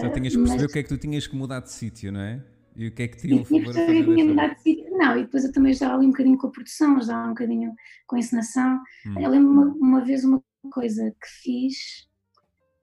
Só 0.00 0.08
tinhas 0.10 0.34
que 0.34 0.38
perceber 0.38 0.62
mas... 0.62 0.62
o 0.62 0.68
que 0.68 0.78
é 0.78 0.82
que 0.82 0.88
tu 0.88 0.98
tinhas 0.98 1.26
que 1.26 1.34
mudar 1.34 1.60
de 1.60 1.70
sítio, 1.70 2.12
não 2.12 2.20
é? 2.20 2.44
E 2.76 2.88
o 2.88 2.94
que 2.94 3.02
é 3.04 3.08
que 3.08 3.16
tinham 3.16 3.44
favor 3.44 3.70
a 3.70 3.72
fazer 3.72 4.04
tinha 4.04 4.24
mudado 4.24 4.54
de 4.54 4.62
sítio. 4.62 4.96
Não, 4.96 5.18
e 5.18 5.22
depois 5.22 5.44
eu 5.44 5.52
também 5.52 5.70
ajudava 5.70 5.94
ali 5.94 6.06
um 6.06 6.10
bocadinho 6.10 6.38
com 6.38 6.46
a 6.46 6.50
produção, 6.50 6.96
ajudava 6.96 7.26
um 7.26 7.30
bocadinho 7.30 7.74
com 8.06 8.16
a 8.16 8.18
encenação. 8.18 8.80
Hum. 9.06 9.20
Eu 9.20 9.30
lembro 9.30 9.50
uma, 9.50 9.64
uma 9.74 10.04
vez 10.04 10.24
uma 10.24 10.42
coisa 10.70 11.10
que 11.10 11.28
fiz 11.42 11.76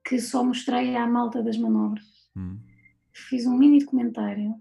que 0.04 0.18
só 0.18 0.42
mostrei 0.44 0.96
à 0.96 1.06
malta 1.06 1.42
das 1.42 1.56
manobras. 1.56 2.04
Hum 2.36 2.58
fiz 3.12 3.46
um 3.46 3.56
mini 3.56 3.78
documentário, 3.78 4.54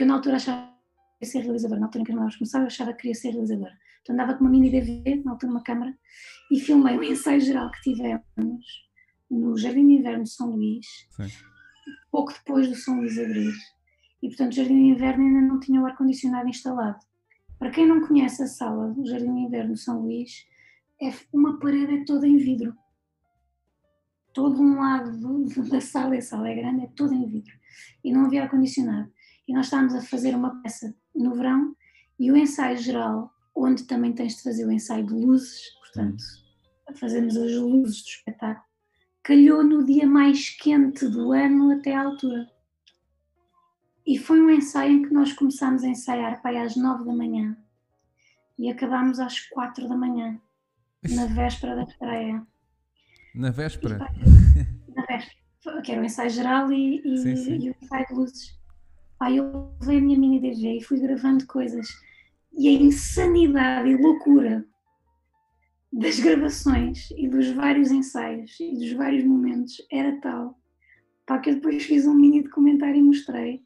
porque 0.00 0.04
eu 0.04 0.08
na 0.08 0.14
altura 0.14 0.36
achava 0.36 0.62
que 0.62 1.18
queria 1.18 1.32
ser 1.32 1.40
realizadora, 1.40 1.78
na 1.78 1.86
altura 1.86 2.02
em 2.02 2.06
que 2.06 2.12
nós 2.14 2.34
começava 2.36 2.64
eu 2.64 2.68
achava 2.68 2.92
que 2.92 3.02
queria 3.02 3.14
ser 3.14 3.32
realizadora. 3.32 3.78
Então 4.00 4.14
andava 4.14 4.32
com 4.32 4.44
uma 4.44 4.50
mini 4.50 4.70
DV, 4.70 5.22
na 5.22 5.32
altura 5.32 5.52
uma 5.52 5.62
câmara, 5.62 5.94
e 6.50 6.58
filmei 6.58 6.96
o 6.96 7.04
ensaio 7.04 7.38
geral 7.38 7.70
que 7.70 7.82
tivemos 7.82 8.64
no 9.30 9.58
Jardim 9.58 9.86
de 9.86 9.94
Inverno 9.96 10.24
de 10.24 10.30
São 10.30 10.52
Luís, 10.52 10.86
Sim. 11.10 11.28
pouco 12.10 12.32
depois 12.32 12.66
do 12.66 12.74
São 12.76 12.96
Luís 12.96 13.18
abrir. 13.18 13.52
E 14.22 14.28
portanto 14.28 14.52
o 14.52 14.56
Jardim 14.56 14.74
de 14.74 14.90
Inverno 14.92 15.22
ainda 15.22 15.40
não 15.42 15.60
tinha 15.60 15.82
o 15.82 15.84
ar-condicionado 15.84 16.48
instalado. 16.48 16.98
Para 17.58 17.70
quem 17.70 17.86
não 17.86 18.06
conhece 18.06 18.42
a 18.42 18.46
sala 18.46 18.88
do 18.88 19.06
Jardim 19.06 19.34
de 19.34 19.40
Inverno 19.40 19.74
de 19.74 19.80
São 19.80 20.00
Luís, 20.00 20.46
é 20.98 21.12
uma 21.30 21.58
parede 21.58 21.96
é 21.96 22.04
toda 22.06 22.26
em 22.26 22.38
vidro. 22.38 22.74
Todo 24.32 24.62
um 24.62 24.80
lado 24.80 25.44
da 25.68 25.80
sala, 25.82 26.16
a 26.16 26.22
sala 26.22 26.48
é 26.48 26.54
grande, 26.54 26.84
é 26.84 26.88
toda 26.96 27.14
em 27.14 27.26
vidro. 27.26 27.52
E 28.02 28.10
não 28.10 28.24
havia 28.24 28.44
ar-condicionado. 28.44 29.12
E 29.50 29.52
nós 29.52 29.66
estávamos 29.66 29.96
a 29.96 30.00
fazer 30.02 30.32
uma 30.32 30.62
peça 30.62 30.94
no 31.12 31.34
verão 31.34 31.74
e 32.20 32.30
o 32.30 32.36
ensaio 32.36 32.76
geral, 32.76 33.34
onde 33.52 33.82
também 33.82 34.12
tens 34.12 34.36
de 34.36 34.44
fazer 34.44 34.64
o 34.64 34.70
ensaio 34.70 35.04
de 35.04 35.12
luzes, 35.12 35.74
portanto, 35.80 36.22
fazemos 36.94 37.36
as 37.36 37.56
luzes 37.56 38.00
do 38.04 38.08
espetáculo, 38.10 38.64
calhou 39.24 39.64
no 39.64 39.84
dia 39.84 40.06
mais 40.06 40.50
quente 40.50 41.08
do 41.08 41.32
ano 41.32 41.72
até 41.72 41.96
à 41.96 42.04
altura. 42.04 42.48
E 44.06 44.16
foi 44.16 44.40
um 44.40 44.50
ensaio 44.50 44.92
em 44.92 45.02
que 45.02 45.12
nós 45.12 45.32
começámos 45.32 45.82
a 45.82 45.88
ensaiar 45.88 46.40
para 46.40 46.62
às 46.62 46.76
nove 46.76 47.04
da 47.04 47.12
manhã 47.12 47.58
e 48.56 48.70
acabámos 48.70 49.18
às 49.18 49.40
quatro 49.48 49.88
da 49.88 49.96
manhã, 49.96 50.40
na 51.10 51.26
véspera 51.34 51.74
da 51.74 51.82
estreia. 51.82 52.46
Na 53.34 53.50
véspera? 53.50 53.98
na 54.94 55.04
véspera, 55.06 55.82
que 55.82 55.90
era 55.90 56.02
o 56.02 56.04
ensaio 56.04 56.30
geral 56.30 56.70
e, 56.70 57.02
e, 57.04 57.18
sim, 57.18 57.34
sim. 57.34 57.58
e 57.58 57.70
o 57.70 57.76
ensaio 57.82 58.06
de 58.06 58.14
luzes. 58.14 58.59
Aí 59.20 59.36
eu 59.36 59.74
levei 59.80 59.98
a 59.98 60.00
minha 60.00 60.18
mini 60.18 60.40
DV 60.40 60.78
e 60.78 60.82
fui 60.82 60.98
gravando 60.98 61.46
coisas. 61.46 61.86
E 62.52 62.68
a 62.68 62.72
insanidade 62.72 63.90
e 63.90 63.96
loucura 63.96 64.66
das 65.92 66.18
gravações 66.18 67.10
e 67.10 67.28
dos 67.28 67.50
vários 67.50 67.90
ensaios 67.90 68.58
e 68.58 68.78
dos 68.78 68.92
vários 68.92 69.24
momentos 69.24 69.76
era 69.90 70.18
tal 70.20 70.58
pá, 71.26 71.38
que 71.38 71.50
eu 71.50 71.56
depois 71.56 71.84
fiz 71.84 72.06
um 72.06 72.14
mini 72.14 72.42
documentário 72.42 72.96
e 72.96 73.02
mostrei 73.02 73.62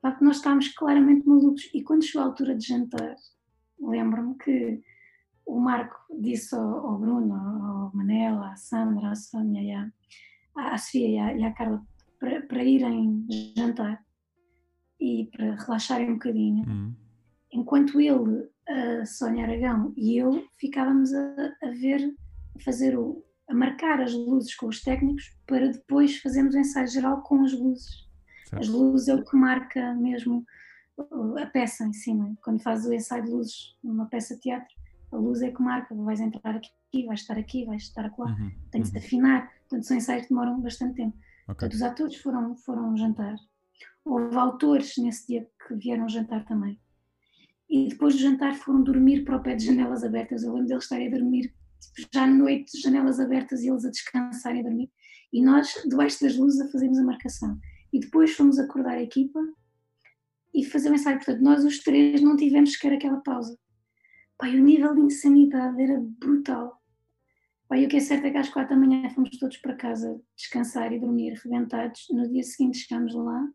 pá, 0.00 0.12
que 0.12 0.24
nós 0.24 0.36
estávamos 0.36 0.68
claramente 0.68 1.28
malucos. 1.28 1.68
E 1.74 1.82
quando 1.82 2.04
chegou 2.04 2.22
a 2.22 2.26
altura 2.26 2.56
de 2.56 2.66
jantar, 2.66 3.14
lembro-me 3.78 4.38
que 4.38 4.82
o 5.44 5.60
Marco 5.60 5.96
disse 6.18 6.54
ao, 6.54 6.86
ao 6.86 6.98
Bruno, 6.98 7.34
ao 7.34 7.94
Manel, 7.94 8.42
à 8.42 8.56
Sandra, 8.56 9.10
à 9.10 9.14
Sónia 9.14 9.92
à, 10.56 10.74
à 10.74 10.78
Sofia 10.78 11.08
e 11.08 11.18
à, 11.18 11.34
e 11.34 11.44
à 11.44 11.52
Carla 11.52 11.82
para, 12.18 12.40
para 12.42 12.64
irem 12.64 13.26
jantar 13.54 14.07
e 15.00 15.28
para 15.32 15.54
relaxarem 15.54 16.10
um 16.10 16.14
bocadinho. 16.14 16.66
Uhum. 16.66 16.94
Enquanto 17.52 18.00
ele, 18.00 18.48
a 18.68 19.06
Sónia 19.06 19.44
Aragão 19.44 19.92
e 19.96 20.16
eu 20.16 20.46
ficávamos 20.58 21.12
a, 21.14 21.56
a 21.62 21.70
ver, 21.70 22.14
a 22.56 22.62
fazer 22.62 22.98
o, 22.98 23.24
a 23.48 23.54
marcar 23.54 24.00
as 24.00 24.12
luzes 24.12 24.54
com 24.54 24.66
os 24.66 24.82
técnicos 24.82 25.34
para 25.46 25.68
depois 25.68 26.18
fazermos 26.18 26.54
o 26.54 26.58
ensaio 26.58 26.88
geral 26.88 27.22
com 27.22 27.42
as 27.42 27.52
luzes. 27.52 28.06
Certo. 28.44 28.62
As 28.62 28.68
luzes 28.68 29.08
é 29.08 29.14
o 29.14 29.24
que 29.24 29.36
marca 29.36 29.94
mesmo 29.94 30.44
a 31.40 31.46
peça 31.46 31.84
em 31.84 31.92
cima. 31.92 32.36
Quando 32.42 32.62
fazes 32.62 32.86
o 32.86 32.92
ensaio 32.92 33.24
de 33.24 33.30
luzes 33.30 33.76
numa 33.82 34.06
peça 34.06 34.34
de 34.34 34.40
teatro, 34.40 34.74
a 35.12 35.16
luz 35.16 35.40
é 35.42 35.50
que 35.50 35.62
marca, 35.62 35.94
vais 35.94 36.20
entrar 36.20 36.56
aqui, 36.56 37.06
vais 37.06 37.20
estar 37.20 37.38
aqui, 37.38 37.64
vais 37.64 37.82
estar 37.82 38.04
acolá, 38.04 38.30
uhum. 38.30 38.50
tem 38.70 38.82
de 38.82 38.88
se 38.88 38.94
uhum. 38.94 39.02
afinar, 39.02 39.50
portanto 39.60 39.86
são 39.86 39.96
ensaios 39.96 40.22
que 40.24 40.28
demoram 40.28 40.60
bastante 40.60 40.96
tempo. 40.96 41.16
Okay. 41.16 41.54
Portanto, 41.54 41.72
os 41.72 41.82
atores 41.82 42.16
foram, 42.16 42.56
foram 42.56 42.96
jantar. 42.96 43.36
Houve 44.08 44.36
autores 44.36 44.96
nesse 44.96 45.26
dia 45.26 45.46
que 45.66 45.74
vieram 45.74 46.08
jantar 46.08 46.42
também. 46.46 46.80
E 47.68 47.88
depois 47.90 48.14
do 48.14 48.20
jantar 48.20 48.54
foram 48.54 48.82
dormir 48.82 49.22
para 49.22 49.36
o 49.36 49.42
pé 49.42 49.54
de 49.54 49.66
janelas 49.66 50.02
abertas. 50.02 50.42
Eu 50.42 50.54
lembro 50.54 50.66
deles 50.66 50.84
estarem 50.84 51.08
a 51.08 51.10
dormir 51.10 51.54
tipo, 51.78 52.08
já 52.14 52.24
à 52.24 52.26
noite, 52.26 52.80
janelas 52.80 53.20
abertas 53.20 53.60
e 53.60 53.68
eles 53.68 53.84
a 53.84 53.90
descansar 53.90 54.56
e 54.56 54.60
a 54.60 54.62
dormir. 54.62 54.90
E 55.30 55.42
nós, 55.42 55.74
debaixo 55.86 56.22
das 56.22 56.38
luzes, 56.38 56.58
a 56.58 56.72
fazermos 56.72 56.98
a 56.98 57.04
marcação. 57.04 57.58
E 57.92 58.00
depois 58.00 58.34
fomos 58.34 58.58
acordar 58.58 58.94
a 58.94 59.02
equipa 59.02 59.40
e 60.54 60.64
fazer 60.64 60.90
o 60.90 60.94
ensaio. 60.94 61.18
Portanto, 61.18 61.42
nós 61.42 61.62
os 61.62 61.80
três 61.80 62.22
não 62.22 62.34
tivemos 62.34 62.72
sequer 62.72 62.94
aquela 62.94 63.20
pausa. 63.20 63.58
Pai, 64.38 64.58
o 64.58 64.64
nível 64.64 64.94
de 64.94 65.02
insanidade 65.02 65.82
era 65.82 66.00
brutal. 66.18 66.80
Pai, 67.68 67.84
o 67.84 67.88
que 67.90 67.98
é 67.98 68.00
certo 68.00 68.24
é 68.24 68.30
que 68.30 68.38
às 68.38 68.48
quatro 68.48 68.74
da 68.74 68.80
manhã 68.80 69.10
fomos 69.10 69.38
todos 69.38 69.58
para 69.58 69.76
casa 69.76 70.18
descansar 70.34 70.94
e 70.94 70.98
dormir, 70.98 71.38
rebentados. 71.44 72.06
No 72.10 72.26
dia 72.26 72.42
seguinte 72.42 72.78
chegámos 72.78 73.14
lá 73.14 73.46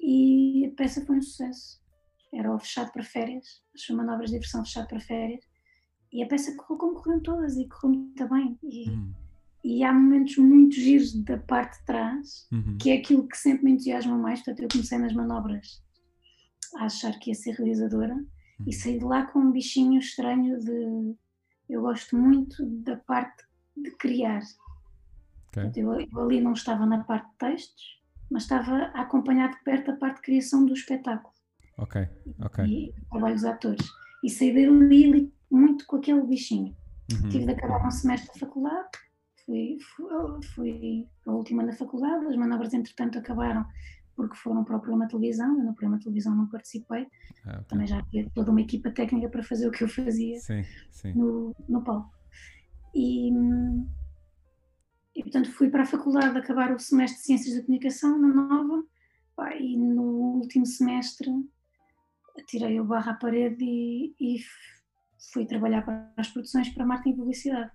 e 0.00 0.66
a 0.66 0.76
peça 0.76 1.04
foi 1.04 1.18
um 1.18 1.22
sucesso. 1.22 1.80
Era 2.32 2.54
o 2.54 2.58
fechado 2.58 2.92
para 2.92 3.02
férias, 3.02 3.62
as 3.74 3.94
manobras 3.94 4.30
de 4.30 4.36
diversão 4.36 4.64
fechado 4.64 4.88
para 4.88 5.00
férias, 5.00 5.44
e 6.12 6.22
a 6.22 6.26
peça 6.26 6.56
correu 6.56 6.78
como 6.78 6.94
correram 6.94 7.22
todas 7.22 7.56
e 7.56 7.68
correu 7.68 7.96
muito 7.96 8.28
bem. 8.28 8.58
E, 8.62 8.90
uhum. 8.90 9.12
e 9.62 9.84
há 9.84 9.92
momentos 9.92 10.36
muito 10.38 10.74
giros 10.74 11.14
da 11.22 11.38
parte 11.38 11.78
de 11.78 11.86
trás, 11.86 12.48
uhum. 12.50 12.78
que 12.78 12.90
é 12.90 12.94
aquilo 12.94 13.28
que 13.28 13.36
sempre 13.36 13.64
me 13.64 13.72
entusiasma 13.72 14.16
mais. 14.16 14.40
Portanto, 14.40 14.62
eu 14.62 14.68
comecei 14.68 14.98
nas 14.98 15.12
manobras 15.12 15.82
a 16.76 16.84
achar 16.84 17.18
que 17.18 17.30
ia 17.30 17.34
ser 17.34 17.52
realizadora 17.52 18.14
uhum. 18.14 18.64
e 18.66 18.72
saí 18.72 18.98
de 18.98 19.04
lá 19.04 19.26
com 19.26 19.38
um 19.38 19.52
bichinho 19.52 19.98
estranho 19.98 20.58
de. 20.58 21.16
Eu 21.68 21.82
gosto 21.82 22.16
muito 22.16 22.64
da 22.66 22.96
parte 22.96 23.44
de 23.76 23.90
criar. 23.92 24.38
Okay. 24.38 25.62
Portanto, 25.62 25.76
eu, 25.76 26.00
eu 26.00 26.20
ali 26.20 26.40
não 26.40 26.52
estava 26.52 26.84
na 26.86 27.04
parte 27.04 27.28
de 27.30 27.36
textos, 27.38 27.99
mas 28.30 28.42
estava 28.42 28.90
a 28.94 29.02
acompanhar 29.02 29.50
de 29.50 29.62
perto 29.64 29.90
a 29.90 29.96
parte 29.96 30.16
de 30.16 30.22
criação 30.22 30.64
do 30.64 30.72
espetáculo. 30.72 31.34
Ok, 31.78 32.06
ok. 32.40 32.64
E 32.64 32.90
o 32.90 33.10
trabalho 33.10 33.34
dos 33.34 33.44
atores. 33.44 33.86
E 34.22 34.30
saí 34.30 34.52
dali 34.52 35.32
muito 35.50 35.86
com 35.86 35.96
aquele 35.96 36.22
bichinho. 36.26 36.76
Uhum. 37.10 37.28
Tive 37.28 37.46
de 37.46 37.52
acabar 37.52 37.86
um 37.86 37.90
semestre 37.90 38.32
de 38.32 38.38
faculdade, 38.38 38.88
fui, 39.44 39.78
fui, 39.96 40.42
fui 40.54 41.08
a 41.26 41.32
última 41.32 41.62
na 41.62 41.72
faculdade, 41.72 42.26
as 42.26 42.36
manobras 42.36 42.72
entretanto 42.72 43.18
acabaram 43.18 43.66
porque 44.14 44.36
foram 44.36 44.62
para 44.64 44.76
o 44.76 44.80
programa 44.80 45.06
de 45.06 45.12
televisão, 45.12 45.58
eu 45.58 45.64
no 45.64 45.72
programa 45.72 45.96
de 45.96 46.04
televisão 46.04 46.34
não 46.34 46.46
participei, 46.46 47.06
ah, 47.46 47.52
okay. 47.52 47.64
também 47.68 47.86
já 47.86 47.98
havia 47.98 48.28
toda 48.34 48.50
uma 48.50 48.60
equipa 48.60 48.90
técnica 48.90 49.30
para 49.30 49.42
fazer 49.42 49.66
o 49.66 49.70
que 49.70 49.82
eu 49.82 49.88
fazia 49.88 50.38
sim, 50.40 50.62
sim. 50.90 51.14
No, 51.14 51.56
no 51.68 51.82
palco. 51.82 52.12
E, 52.94 53.32
e 55.20 55.22
portanto 55.22 55.52
fui 55.52 55.68
para 55.68 55.82
a 55.82 55.86
faculdade 55.86 56.36
acabar 56.38 56.72
o 56.72 56.78
semestre 56.78 57.18
de 57.18 57.26
Ciências 57.26 57.54
da 57.54 57.62
Comunicação 57.62 58.18
na 58.18 58.28
Nova 58.28 58.82
pá, 59.36 59.54
e 59.54 59.76
no 59.76 60.02
último 60.02 60.64
semestre 60.64 61.30
tirei 62.46 62.80
o 62.80 62.84
barro 62.84 63.10
à 63.10 63.14
parede 63.14 63.62
e, 63.62 64.14
e 64.18 64.38
fui 65.30 65.44
trabalhar 65.44 65.82
para 65.82 66.10
as 66.16 66.28
produções 66.28 66.70
para 66.70 66.86
marketing 66.86 67.10
e 67.10 67.16
publicidade. 67.16 67.70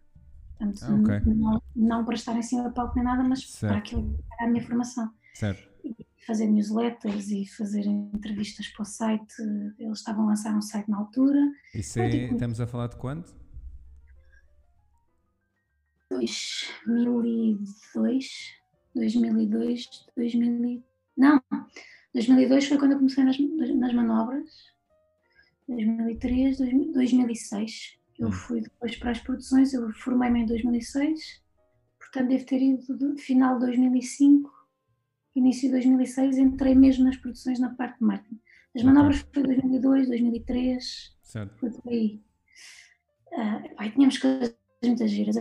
Portanto, 0.58 0.86
ah, 0.86 0.96
okay. 0.96 1.34
não, 1.34 1.62
não, 1.76 2.06
para 2.06 2.16
estar 2.16 2.36
em 2.36 2.42
cima 2.42 2.64
do 2.64 2.74
palco 2.74 2.96
nem 2.96 3.04
nada, 3.04 3.24
mas 3.24 3.48
certo. 3.48 3.72
para 3.72 3.78
aquilo 3.78 4.18
que 4.18 4.24
era 4.40 4.50
a 4.50 4.52
minha 4.52 4.66
formação. 4.66 5.12
Certo. 5.36 5.70
E 5.84 5.96
fazer 6.26 6.48
newsletters 6.48 7.30
e 7.30 7.46
fazer 7.46 7.86
entrevistas 7.86 8.68
para 8.70 8.82
o 8.82 8.86
site. 8.86 9.36
Eles 9.78 10.00
estavam 10.00 10.24
a 10.24 10.28
lançar 10.30 10.56
um 10.56 10.62
site 10.62 10.90
na 10.90 10.98
altura. 10.98 11.40
Isso 11.76 12.00
é, 12.00 12.10
estamos 12.10 12.60
a 12.60 12.66
falar 12.66 12.88
de 12.88 12.96
quando? 12.96 13.45
2002, 16.16 18.56
2002, 18.96 19.90
2000, 20.16 20.84
não, 21.18 21.42
2002 22.14 22.68
foi 22.68 22.78
quando 22.78 22.94
eu 22.94 22.98
comecei 22.98 23.24
nas, 23.24 23.38
nas 23.38 23.94
manobras, 23.94 24.50
2003, 25.68 26.58
2006, 26.94 27.98
eu 28.20 28.28
hum. 28.28 28.32
fui 28.32 28.62
depois 28.62 28.96
para 28.98 29.12
as 29.12 29.20
produções, 29.20 29.74
eu 29.74 29.92
formei-me 29.94 30.42
em 30.42 30.46
2006, 30.46 31.42
portanto 32.00 32.30
devo 32.30 32.46
ter 32.46 32.62
ido 32.62 32.98
do 32.98 33.18
final 33.18 33.60
de 33.60 33.66
2005, 33.66 34.52
início 35.36 35.68
de 35.68 35.74
2006, 35.74 36.38
entrei 36.38 36.76
mesmo 36.76 37.04
nas 37.04 37.18
produções 37.18 37.60
na 37.60 37.74
parte 37.74 38.00
de 38.00 38.06
marketing. 38.06 38.40
As 38.76 38.84
manobras 38.84 39.26
foi 39.34 39.44
2002, 39.44 40.08
2003, 40.08 41.18
certo. 41.22 41.60
foi 41.60 41.72
por 41.72 41.92
aí. 41.92 42.22
Uh, 43.32 43.92
tínhamos 43.92 44.18
coisas 44.18 44.56
muitas 44.88 45.12
giras. 45.12 45.36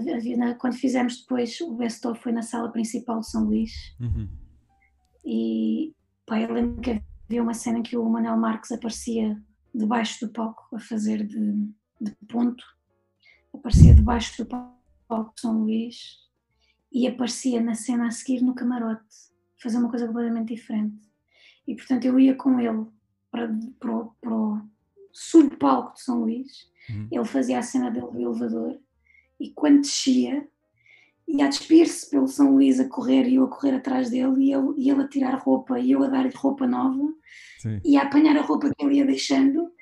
Quando 0.59 0.75
fizemos 0.75 1.21
depois 1.21 1.61
o 1.61 1.75
Best 1.75 2.07
of 2.07 2.21
foi 2.21 2.33
na 2.33 2.43
sala 2.43 2.71
principal 2.71 3.21
de 3.21 3.31
São 3.31 3.45
Luís. 3.45 3.73
Uhum. 4.01 4.29
E 5.25 5.95
pá, 6.27 6.41
eu 6.41 6.53
lembro 6.53 6.81
que 6.81 7.03
havia 7.27 7.43
uma 7.43 7.55
cena 7.55 7.79
em 7.79 7.83
que 7.83 7.97
o 7.97 8.09
Manuel 8.09 8.37
Marques 8.37 8.73
aparecia 8.73 9.41
debaixo 9.75 10.27
do 10.27 10.33
palco 10.33 10.75
a 10.77 10.79
fazer 10.79 11.27
de, 11.27 11.53
de 12.01 12.13
ponto, 12.29 12.65
aparecia 13.53 13.95
debaixo 13.95 14.43
do 14.43 14.49
palco 15.09 15.35
de 15.35 15.41
São 15.41 15.61
Luís 15.61 16.19
e 16.93 17.07
aparecia 17.09 17.61
na 17.61 17.75
cena 17.75 18.07
a 18.07 18.11
seguir 18.11 18.41
no 18.41 18.55
camarote, 18.55 19.03
fazer 19.61 19.79
uma 19.79 19.91
coisa 19.91 20.07
completamente 20.07 20.55
diferente. 20.55 21.11
E 21.67 21.75
portanto 21.75 22.05
eu 22.05 22.21
ia 22.21 22.35
com 22.35 22.61
ele 22.61 22.87
para, 23.31 23.49
para, 23.81 24.05
para 24.21 24.35
o 24.35 24.61
subpalco 25.13 25.95
de 25.95 26.03
São 26.03 26.21
Luís, 26.21 26.71
uhum. 26.89 27.09
ele 27.11 27.25
fazia 27.25 27.59
a 27.59 27.63
cena 27.63 27.91
dele 27.91 28.07
do 28.07 28.21
elevador 28.21 28.79
e 29.39 29.51
quando 29.51 29.81
descia, 29.81 30.47
ia 31.27 31.47
a 31.47 31.49
despir-se 31.49 32.09
pelo 32.11 32.29
São 32.29 32.53
Luís 32.53 32.79
a 32.79 32.89
correr 32.89 33.27
e 33.27 33.37
eu 33.37 33.45
a 33.45 33.49
correr 33.49 33.75
atrás 33.75 34.11
dele 34.11 34.45
e 34.45 34.53
ele, 34.53 34.75
e 34.77 34.91
ele 34.91 35.03
a 35.03 35.09
tirar 35.09 35.35
roupa 35.39 35.79
e 35.79 35.93
eu 35.93 36.03
a 36.03 36.09
dar-lhe 36.09 36.35
roupa 36.35 36.67
nova 36.67 37.13
Sim. 37.59 37.81
e 37.85 37.97
a 37.97 38.03
apanhar 38.03 38.37
a 38.37 38.43
roupa 38.43 38.71
que 38.71 38.85
ele 38.85 38.97
ia 38.97 39.07
deixando 39.07 39.73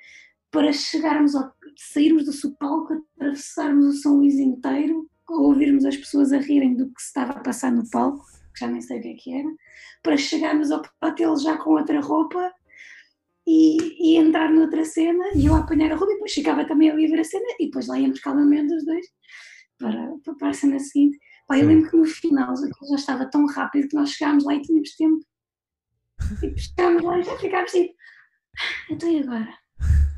para 0.51 0.73
chegarmos 0.73 1.35
ao, 1.35 1.53
sairmos 1.77 2.25
do 2.25 2.33
subpalco, 2.33 3.05
atravessarmos 3.17 3.87
o 3.87 3.93
São 3.95 4.17
Luís 4.17 4.35
inteiro, 4.39 5.09
ouvirmos 5.29 5.85
as 5.85 5.97
pessoas 5.97 6.33
a 6.33 6.39
rirem 6.39 6.77
do 6.77 6.87
que 6.93 7.01
se 7.01 7.09
estava 7.09 7.33
a 7.33 7.41
passar 7.41 7.73
no 7.73 7.89
palco, 7.91 8.25
que 8.55 8.61
já 8.61 8.67
nem 8.69 8.81
sei 8.81 8.99
o 8.99 9.03
que 9.03 9.09
é 9.09 9.15
que 9.15 9.35
era, 9.35 9.49
para 10.03 10.17
chegarmos 10.17 10.71
ao 10.71 10.83
hotel 11.03 11.37
já 11.39 11.57
com 11.57 11.71
outra 11.71 12.01
roupa 12.01 12.53
e, 13.47 14.15
e 14.15 14.17
entrar 14.17 14.51
noutra 14.51 14.85
cena 14.85 15.25
e 15.35 15.47
eu 15.47 15.55
a 15.55 15.61
apanhar 15.61 15.93
a 15.93 15.97
roupa 15.97 16.13
e 16.13 16.15
depois 16.15 16.33
ficava 16.33 16.65
também 16.65 16.91
ali 16.91 17.07
a 17.07 17.09
ver 17.09 17.21
a 17.21 17.25
cena 17.25 17.47
e 17.59 17.67
depois 17.67 17.87
lá 17.87 17.99
íamos 17.99 18.21
calmamente 18.21 18.75
os 18.75 18.85
dois 18.85 19.07
para, 19.79 20.15
para, 20.39 20.51
a 20.51 20.53
cena 20.53 20.79
seguinte. 20.79 21.19
Pá, 21.49 21.59
eu 21.59 21.67
lembro 21.67 21.91
que 21.91 21.97
no 21.97 22.05
final 22.05 22.55
já 22.57 22.95
estava 22.95 23.27
tão 23.27 23.47
rápido 23.47 23.89
que 23.89 23.97
nós 23.97 24.11
chegámos 24.11 24.45
lá 24.45 24.55
e 24.55 24.63
tínhamos 24.63 24.95
tempo. 24.95 25.25
E 26.43 26.61
chegámos 26.61 27.03
lá 27.03 27.19
e 27.19 27.23
já 27.23 27.37
ficámos 27.39 27.73
tipo, 27.73 27.95
ah, 28.59 28.93
então 28.93 29.11
e 29.11 29.21
agora? 29.21 29.55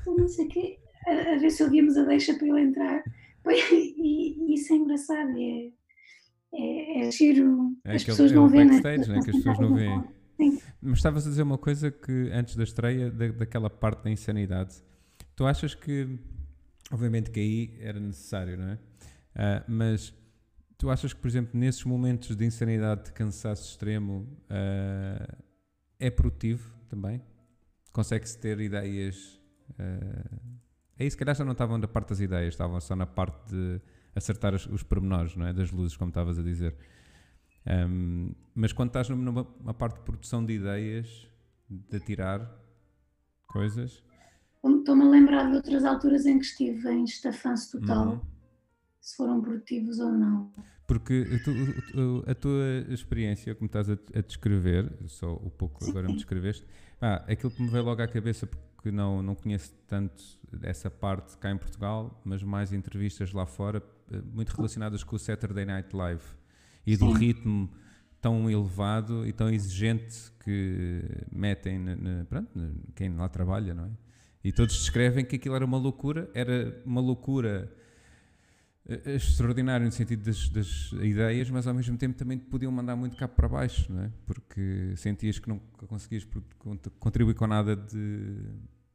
Não 0.07 0.29
sei 0.29 0.45
o 0.45 0.49
quê, 0.49 0.79
a, 1.07 1.35
a, 1.35 1.39
ver 1.39 1.51
se 1.51 1.63
ouvíamos 1.63 1.97
a 1.97 2.05
deixa 2.05 2.35
para 2.35 2.47
ele 2.47 2.61
entrar. 2.61 3.03
E, 3.47 4.53
e 4.53 4.55
isso 4.55 4.73
é 4.73 4.77
engraçado, 4.77 5.31
é, 5.37 5.71
é, 6.55 7.07
é 7.07 7.11
giro. 7.11 7.77
É 7.85 7.95
as 7.95 8.05
pessoas 8.05 8.33
é 8.33 8.35
não 8.35 8.49
veem. 8.49 8.69
Backstage, 8.69 9.11
né? 9.11 9.21
que 9.23 9.31
as 9.31 9.37
pessoas 9.37 9.59
não 9.59 9.75
veem. 9.75 10.05
Mas 10.81 10.99
estavas 10.99 11.27
a 11.27 11.31
dizer 11.31 11.43
uma 11.43 11.59
coisa 11.59 11.91
que 11.91 12.31
antes 12.33 12.57
da 12.57 12.65
estreia, 12.65 13.11
da, 13.11 13.29
daquela 13.29 13.71
parte 13.71 14.05
da 14.05 14.11
insanidade, 14.11 14.77
tu 15.35 15.47
achas 15.47 15.75
que, 15.75 16.19
obviamente 16.91 17.31
que 17.31 17.41
aí 17.41 17.79
era 17.81 17.99
necessário, 17.99 18.57
não 18.57 18.69
é? 18.69 18.75
Uh, 18.75 19.65
mas 19.67 20.15
tu 20.77 20.91
achas 20.91 21.13
que, 21.13 21.21
por 21.21 21.29
exemplo, 21.29 21.59
nesses 21.59 21.85
momentos 21.85 22.37
de 22.37 22.45
insanidade, 22.45 23.05
de 23.05 23.13
cansaço 23.13 23.71
extremo, 23.71 24.29
uh, 24.51 25.43
é 25.99 26.11
produtivo 26.11 26.75
também? 26.89 27.23
Consegue-se 27.93 28.39
ter 28.39 28.61
ideias. 28.61 29.41
Uh, 29.71 30.61
aí 30.99 31.11
se 31.11 31.17
calhar 31.17 31.35
já 31.35 31.45
não 31.45 31.53
estavam 31.53 31.79
na 31.79 31.89
parte 31.89 32.11
das 32.11 32.21
ideias, 32.21 32.55
estavam 32.55 32.81
só 32.81 32.95
na 32.95 33.07
parte 33.07 33.49
de 33.49 33.81
acertar 34.15 34.55
os, 34.55 34.67
os 34.67 34.83
pormenores, 34.83 35.35
não 35.35 35.47
é? 35.47 35.53
Das 35.53 35.71
luzes, 35.71 35.97
como 35.97 36.11
estavas 36.11 36.39
a 36.39 36.43
dizer. 36.43 36.77
Um, 37.67 38.33
mas 38.55 38.73
quando 38.73 38.89
estás 38.89 39.09
numa, 39.09 39.47
numa 39.61 39.75
parte 39.75 39.97
de 39.97 40.03
produção 40.03 40.45
de 40.45 40.53
ideias, 40.53 41.29
de 41.69 42.01
tirar 42.01 42.51
coisas. 43.49 44.03
Estou-me 44.65 45.05
a 45.05 45.09
lembrar 45.09 45.51
de 45.51 45.57
outras 45.57 45.85
alturas 45.85 46.27
em 46.27 46.39
que 46.39 46.45
estive 46.45 46.89
em 46.91 47.05
estafanço 47.05 47.79
total, 47.79 48.09
uhum. 48.09 48.21
se 49.01 49.17
foram 49.17 49.41
produtivos 49.41 49.99
ou 49.99 50.13
não. 50.13 50.53
Porque 50.87 51.25
tu, 51.45 52.25
a 52.27 52.35
tua 52.35 52.85
experiência, 52.89 53.55
como 53.55 53.67
estás 53.67 53.89
a, 53.89 53.95
a 54.15 54.21
descrever, 54.21 54.93
só 55.07 55.33
o 55.33 55.51
pouco 55.51 55.83
Sim. 55.83 55.91
agora 55.91 56.09
me 56.09 56.15
descreveste, 56.15 56.67
ah, 57.01 57.25
aquilo 57.27 57.51
que 57.51 57.63
me 57.63 57.69
veio 57.69 57.85
logo 57.85 58.03
à 58.03 58.09
cabeça, 58.09 58.47
porque 58.47 58.91
não, 58.91 59.23
não 59.23 59.35
conheço 59.35 59.73
tanto 59.87 60.23
essa 60.63 60.91
parte 60.91 61.39
cá 61.39 61.51
em 61.51 61.57
Portugal, 61.57 62.21
mas 62.25 62.43
mais 62.43 62.73
entrevistas 62.73 63.33
lá 63.33 63.47
fora, 63.47 63.83
eh, 64.13 64.21
muito 64.33 64.51
relacionadas 64.51 65.03
com 65.03 65.17
o 65.17 65.19
Saturday 65.19 65.65
Night 65.65 65.95
Live 65.97 66.25
e 66.87 66.97
do 66.97 67.11
ritmo 67.13 67.71
tão 68.21 68.51
elevado 68.51 69.27
e 69.27 69.33
tão 69.33 69.51
exigente 69.51 70.33
que 70.43 71.03
metem 71.31 71.79
na, 71.79 71.97
na, 71.97 72.25
pronto, 72.25 72.49
quem 72.95 73.15
lá 73.15 73.29
trabalha, 73.29 73.75
não 73.75 73.85
é? 73.85 73.91
E 74.43 74.53
todos 74.53 74.77
descrevem 74.77 75.25
que 75.25 75.37
aquilo 75.37 75.55
era 75.55 75.65
uma 75.65 75.79
loucura, 75.79 76.31
era 76.35 76.83
uma 76.85 77.01
loucura 77.01 77.71
eh, 78.87 79.15
extraordinária 79.17 79.85
no 79.85 79.93
sentido 79.93 80.23
das, 80.23 80.49
das, 80.51 80.93
ideias, 81.03 81.49
mas 81.49 81.67
ao 81.67 81.73
mesmo 81.73 81.97
tempo 81.97 82.17
também 82.17 82.37
te 82.37 82.45
podiam 82.45 82.71
mandar 82.71 82.95
muito 82.95 83.17
cá 83.17 83.27
para 83.27 83.49
baixo, 83.49 83.91
não 83.91 84.03
é? 84.03 84.13
Porque 84.27 84.95
sentias 84.97 85.39
que 85.39 85.49
não 85.49 85.59
conseguias 85.87 86.27
contribuir 86.99 87.35
com 87.35 87.47
nada 87.47 87.75
de, 87.75 88.37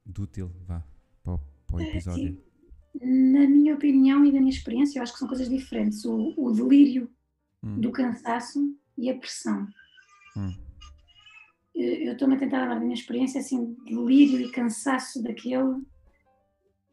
de 0.05 0.21
útil, 0.21 0.51
vá, 0.67 0.83
para 1.23 1.33
o, 1.33 1.39
para 1.65 1.75
o 1.77 1.81
episódio. 1.81 2.37
Na 3.01 3.47
minha 3.47 3.73
opinião 3.73 4.23
e 4.25 4.31
da 4.31 4.39
minha 4.39 4.51
experiência, 4.51 4.99
eu 4.99 5.03
acho 5.03 5.13
que 5.13 5.19
são 5.19 5.27
coisas 5.27 5.49
diferentes. 5.49 6.05
O, 6.05 6.33
o 6.37 6.51
delírio 6.51 7.09
hum. 7.63 7.79
do 7.79 7.91
cansaço 7.91 8.59
e 8.97 9.09
a 9.09 9.17
pressão. 9.17 9.67
Hum. 10.35 10.53
Eu 11.75 12.13
estou-me 12.13 12.35
a 12.35 12.39
tentar 12.39 12.65
dar 12.65 12.75
a 12.75 12.79
minha 12.79 12.93
experiência, 12.93 13.39
assim, 13.39 13.73
delírio 13.85 14.41
e 14.41 14.51
cansaço 14.51 15.23
daquele, 15.23 15.81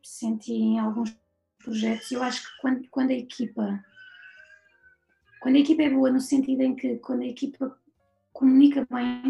senti 0.03 0.53
em 0.53 0.79
alguns 0.79 1.17
projetos. 1.59 2.13
Eu 2.13 2.23
acho 2.23 2.43
que 2.43 2.61
quando, 2.61 2.89
quando 2.89 3.11
a 3.11 3.15
equipa, 3.15 3.85
quando 5.41 5.57
a 5.57 5.59
equipa 5.59 5.83
é 5.83 5.91
boa, 5.91 6.11
no 6.11 6.21
sentido 6.21 6.61
em 6.61 6.77
que 6.77 6.99
quando 6.99 7.23
a 7.23 7.27
equipa 7.27 7.77
comunica 8.33 8.87
bem, 8.89 9.23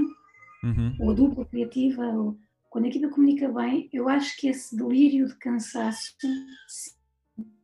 uhum. 0.62 0.96
ou 1.00 1.10
a 1.10 1.14
dupla 1.14 1.46
criativa, 1.46 2.04
ou, 2.04 2.38
quando 2.68 2.84
a 2.84 2.88
equipa 2.88 3.08
comunica 3.08 3.48
bem, 3.48 3.88
eu 3.92 4.08
acho 4.10 4.36
que 4.36 4.48
esse 4.48 4.76
delírio 4.76 5.26
de 5.26 5.36
cansaço 5.36 6.14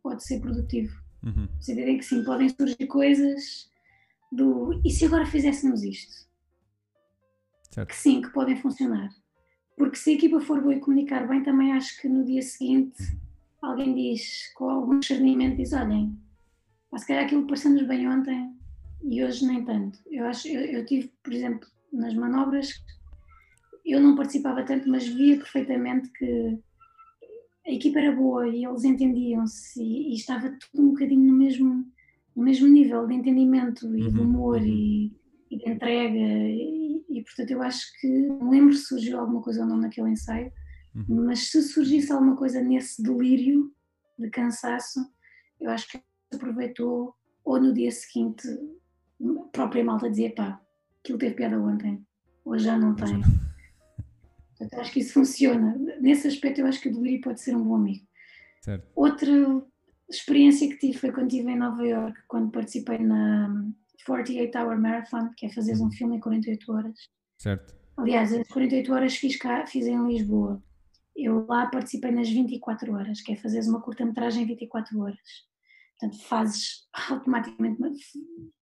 pode 0.02 0.24
ser 0.24 0.40
produtivo. 0.40 1.01
Uhum. 1.24 1.48
Verem 1.66 1.98
que 1.98 2.04
sim, 2.04 2.24
podem 2.24 2.48
surgir 2.48 2.86
coisas 2.86 3.70
do 4.30 4.80
e 4.84 4.90
se 4.90 5.04
agora 5.04 5.26
fizéssemos 5.26 5.82
isto? 5.82 6.26
Certo. 7.70 7.88
Que 7.88 7.96
sim, 7.96 8.22
que 8.22 8.30
podem 8.30 8.56
funcionar. 8.56 9.08
Porque 9.76 9.96
se 9.96 10.10
a 10.10 10.14
equipa 10.14 10.40
for 10.40 10.60
boa 10.60 10.74
e 10.74 10.80
comunicar 10.80 11.26
bem, 11.26 11.42
também 11.42 11.72
acho 11.72 12.00
que 12.00 12.08
no 12.08 12.24
dia 12.24 12.42
seguinte 12.42 13.02
uhum. 13.02 13.18
alguém 13.70 13.94
diz, 13.94 14.52
com 14.54 14.68
algum 14.68 14.98
discernimento, 14.98 15.56
diz: 15.56 15.72
olhem, 15.72 16.18
se 16.96 17.06
calhar 17.06 17.24
aquilo 17.24 17.46
passamos 17.46 17.82
bem 17.86 18.08
ontem 18.08 18.54
e 19.02 19.24
hoje 19.24 19.46
nem 19.46 19.64
tanto. 19.64 19.98
Eu 20.10 20.26
acho, 20.26 20.48
eu, 20.48 20.60
eu 20.60 20.86
tive, 20.86 21.10
por 21.22 21.32
exemplo, 21.32 21.68
nas 21.92 22.14
manobras, 22.14 22.82
eu 23.84 24.00
não 24.00 24.14
participava 24.14 24.62
tanto, 24.64 24.88
mas 24.88 25.06
via 25.06 25.36
perfeitamente 25.36 26.08
que 26.10 26.58
a 27.66 27.70
equipa 27.70 28.00
era 28.00 28.14
boa 28.14 28.48
e 28.48 28.64
eles 28.64 28.84
entendiam-se 28.84 29.82
e, 29.82 30.10
e, 30.10 30.14
estava 30.14 30.50
tudo 30.50 30.82
um 30.82 30.90
bocadinho 30.90 31.30
no 31.30 31.38
mesmo, 31.38 31.86
no 32.34 32.42
mesmo 32.42 32.66
nível 32.68 33.06
de 33.06 33.14
entendimento 33.14 33.86
e 33.96 34.02
uhum. 34.02 34.12
de 34.12 34.20
humor 34.20 34.56
uhum. 34.58 34.66
e, 34.66 35.16
e, 35.50 35.58
de 35.58 35.70
entrega 35.70 36.18
e, 36.18 37.04
e, 37.08 37.22
portanto 37.22 37.50
eu 37.50 37.62
acho 37.62 37.86
que 38.00 38.08
não 38.08 38.50
lembro 38.50 38.74
se 38.74 38.86
surgiu 38.86 39.20
alguma 39.20 39.40
coisa 39.40 39.62
ou 39.62 39.66
não 39.66 39.76
naquele 39.76 40.10
ensaio 40.10 40.52
uhum. 40.94 41.24
mas 41.26 41.50
se 41.50 41.62
surgisse 41.62 42.12
alguma 42.12 42.36
coisa 42.36 42.60
nesse 42.60 43.02
delírio 43.02 43.72
de 44.18 44.28
cansaço 44.28 45.00
eu 45.60 45.70
acho 45.70 45.88
que 45.88 46.00
aproveitou 46.34 47.14
ou 47.44 47.60
no 47.60 47.72
dia 47.72 47.90
seguinte 47.92 48.48
a 49.24 49.48
própria 49.52 49.84
malta 49.84 50.10
dizia 50.10 50.34
pá, 50.34 50.60
aquilo 51.00 51.18
teve 51.18 51.36
piada 51.36 51.60
ontem 51.60 52.04
hoje 52.44 52.64
já 52.64 52.76
não 52.76 52.94
tem 52.96 53.22
Portanto, 54.62 54.80
acho 54.80 54.92
que 54.92 55.00
isso 55.00 55.14
funciona. 55.14 55.76
Nesse 56.00 56.28
aspecto, 56.28 56.60
eu 56.60 56.66
acho 56.66 56.80
que 56.80 56.88
o 56.88 56.92
delírio 56.92 57.20
pode 57.20 57.40
ser 57.40 57.56
um 57.56 57.62
bom 57.62 57.76
amigo. 57.76 58.06
Certo. 58.62 58.86
Outra 58.94 59.30
experiência 60.08 60.68
que 60.68 60.78
tive 60.78 60.98
foi 60.98 61.10
quando 61.10 61.30
estive 61.32 61.50
em 61.50 61.58
Nova 61.58 61.84
York, 61.84 62.20
quando 62.28 62.50
participei 62.50 62.98
na 62.98 63.64
48 64.06 64.56
Hour 64.58 64.80
Marathon, 64.80 65.30
que 65.36 65.46
é 65.46 65.48
fazer 65.48 65.76
um 65.76 65.84
uhum. 65.84 65.90
filme 65.90 66.16
em 66.16 66.20
48 66.20 66.72
horas. 66.72 66.98
Certo. 67.38 67.74
Aliás, 67.96 68.32
as 68.32 68.46
48 68.48 68.92
horas 68.92 69.16
fiz, 69.16 69.36
cá, 69.36 69.66
fiz 69.66 69.86
em 69.86 70.06
Lisboa. 70.06 70.62
Eu 71.14 71.44
lá 71.46 71.66
participei 71.66 72.10
nas 72.10 72.28
24 72.28 72.92
horas, 72.94 73.20
que 73.20 73.32
é 73.32 73.36
fazer 73.36 73.60
uma 73.68 73.82
curta-metragem 73.82 74.44
em 74.44 74.46
24 74.46 74.98
horas. 75.00 75.18
Portanto, 75.98 76.22
fazes 76.24 76.88
automaticamente, 77.10 78.00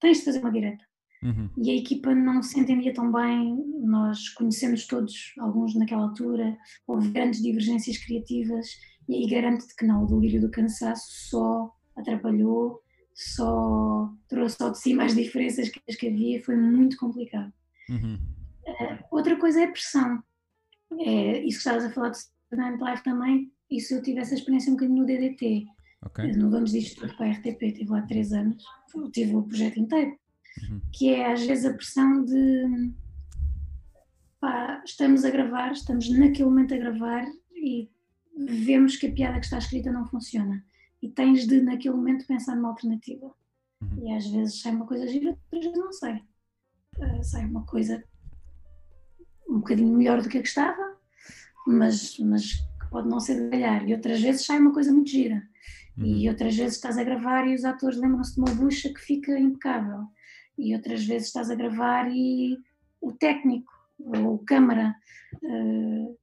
tens 0.01 0.19
de 0.19 0.25
fazer 0.25 0.41
uma 0.41 0.51
direta. 0.51 0.85
Uhum. 1.23 1.51
E 1.59 1.71
a 1.71 1.75
equipa 1.75 2.15
não 2.15 2.43
se 2.43 2.59
entendia 2.59 2.95
tão 2.95 3.13
bem, 3.13 3.63
nós 3.83 4.31
conhecemos 4.31 4.87
todos, 4.87 5.35
alguns 5.39 5.75
naquela 5.75 6.03
altura, 6.03 6.57
houve 6.87 7.11
grandes 7.11 7.43
divergências 7.43 7.99
criativas, 7.99 8.67
e 9.09 9.15
aí 9.15 9.29
garanto-te 9.29 9.75
que 9.77 9.85
não, 9.85 10.05
o 10.05 10.07
delírio 10.07 10.41
do 10.41 10.51
cansaço 10.51 11.07
só 11.29 11.75
atrapalhou, 11.95 12.81
só 13.15 14.11
trouxe 14.29 14.63
ao 14.63 14.73
de 14.73 14.79
si 14.79 14.95
mais 14.95 15.15
diferenças 15.15 15.69
que 15.69 15.81
as 15.89 15.97
que 15.97 16.09
havia, 16.09 16.43
foi 16.43 16.57
muito 16.57 16.97
complicado. 16.97 17.53
Uhum. 17.91 18.19
Uh, 18.67 18.99
outra 19.11 19.37
coisa 19.37 19.61
é 19.61 19.65
a 19.65 19.71
pressão. 19.71 20.23
É, 21.01 21.39
isso 21.45 21.63
que 21.63 21.69
estavas 21.69 21.85
a 21.85 21.91
falar 21.91 22.09
do 22.09 22.17
Student 22.17 22.81
Life 22.81 23.05
também, 23.05 23.53
isso 23.71 23.95
eu 23.95 24.03
tive 24.03 24.21
essa 24.21 24.35
experiência 24.35 24.71
um 24.71 24.75
bocadinho 24.75 25.01
no 25.01 25.07
DDT. 25.07 25.67
Okay. 26.07 26.33
No 26.33 26.51
Vamos 26.51 26.73
Disto 26.73 27.01
Tudo 27.01 27.15
para 27.17 27.27
a 27.27 27.31
RTP, 27.33 27.59
tive 27.75 27.91
lá 27.91 28.01
três 28.03 28.33
anos, 28.33 28.65
tive 29.13 29.37
o 29.37 29.43
projeto 29.43 29.79
inteiro 29.79 30.19
uhum. 30.69 30.81
que 30.93 31.11
é 31.11 31.33
às 31.33 31.45
vezes 31.45 31.65
a 31.65 31.75
pressão 31.75 32.25
de 32.25 32.93
pá, 34.41 34.83
estamos 34.85 35.25
a 35.25 35.31
gravar, 35.31 35.73
estamos 35.73 36.09
naquele 36.11 36.49
momento 36.49 36.75
a 36.75 36.79
gravar 36.79 37.25
e 37.55 37.89
vemos 38.37 38.97
que 38.97 39.07
a 39.07 39.13
piada 39.13 39.39
que 39.39 39.45
está 39.45 39.59
escrita 39.59 39.93
não 39.93 40.07
funciona 40.07 40.65
e 41.03 41.09
tens 41.09 41.47
de 41.47 41.61
naquele 41.61 41.95
momento 41.95 42.27
pensar 42.27 42.57
numa 42.57 42.71
alternativa 42.71 43.33
uhum. 43.83 44.07
e 44.07 44.13
às 44.17 44.27
vezes 44.27 44.61
sai 44.61 44.73
uma 44.73 44.87
coisa 44.87 45.07
gira, 45.07 45.31
outras 45.31 45.65
vezes 45.65 45.79
não 45.79 45.93
sai 45.93 46.23
uh, 46.99 47.25
sai 47.25 47.45
uma 47.45 47.65
coisa 47.65 48.03
um 49.49 49.59
bocadinho 49.59 49.97
melhor 49.97 50.23
do 50.23 50.29
que 50.29 50.39
a 50.39 50.43
que 50.43 50.49
estava 50.49 50.97
mas, 51.67 52.19
mas 52.19 52.53
que 52.53 52.91
pode 52.91 53.09
não 53.09 53.21
ser 53.21 53.43
de 53.43 53.49
galhar 53.51 53.87
e 53.87 53.93
outras 53.93 54.21
vezes 54.21 54.47
sai 54.47 54.59
uma 54.59 54.73
coisa 54.73 54.93
muito 54.93 55.11
gira 55.11 55.43
uhum. 55.97 56.05
e 56.05 56.29
outras 56.29 56.57
vezes 56.57 56.77
estás 56.77 56.97
a 56.97 57.05
gravar 57.05 57.47
e 57.47 57.55
os 57.55 57.65
atores 57.65 57.99
lembram-se 57.99 58.35
de 58.35 58.41
uma 58.41 58.55
bucha 58.55 58.89
que 58.89 59.01
fica 59.01 59.39
impecável 59.39 60.07
e 60.61 60.75
outras 60.75 61.05
vezes 61.05 61.29
estás 61.29 61.51
a 61.51 61.55
gravar 61.55 62.11
e 62.11 62.59
o 63.01 63.13
técnico 63.13 63.73
ou 63.99 64.39
câmara 64.39 64.95
uh, 65.43 66.19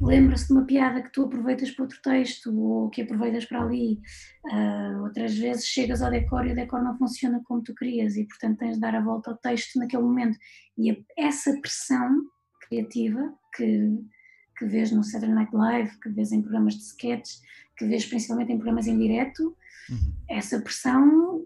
lembra-se 0.00 0.46
de 0.46 0.52
uma 0.52 0.64
piada 0.64 1.02
que 1.02 1.12
tu 1.12 1.24
aproveitas 1.24 1.70
para 1.70 1.82
outro 1.84 2.00
texto 2.02 2.56
ou 2.58 2.88
que 2.88 3.02
aproveitas 3.02 3.44
para 3.44 3.62
ali. 3.62 4.00
Uh, 4.46 5.02
outras 5.02 5.36
vezes 5.36 5.66
chegas 5.66 6.00
ao 6.00 6.10
decor 6.10 6.46
e 6.46 6.52
o 6.52 6.54
decor 6.54 6.82
não 6.82 6.96
funciona 6.96 7.42
como 7.44 7.62
tu 7.62 7.74
querias 7.74 8.16
e, 8.16 8.24
portanto, 8.24 8.58
tens 8.58 8.74
de 8.74 8.80
dar 8.80 8.94
a 8.94 9.02
volta 9.02 9.30
ao 9.30 9.36
texto 9.36 9.78
naquele 9.78 10.02
momento. 10.02 10.38
E 10.78 10.90
a, 10.90 10.96
essa 11.18 11.52
pressão 11.60 12.22
criativa 12.66 13.34
que, 13.54 13.98
que 14.58 14.64
vês 14.64 14.90
no 14.90 15.04
Saturday 15.04 15.34
Night 15.34 15.54
Live, 15.54 16.00
que 16.00 16.08
vês 16.08 16.32
em 16.32 16.40
programas 16.40 16.74
de 16.74 16.82
sketches, 16.82 17.42
que 17.76 17.84
vês 17.84 18.06
principalmente 18.06 18.52
em 18.52 18.56
programas 18.56 18.86
em 18.86 18.96
direto, 18.96 19.56
uhum. 19.90 20.12
essa 20.28 20.60
pressão 20.60 21.39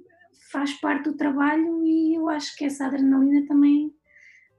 faz 0.55 0.73
parte 0.75 1.11
do 1.11 1.17
trabalho 1.17 1.85
e 1.85 2.15
eu 2.15 2.29
acho 2.29 2.57
que 2.57 2.65
essa 2.65 2.87
adrenalina 2.87 3.45
também, 3.45 3.93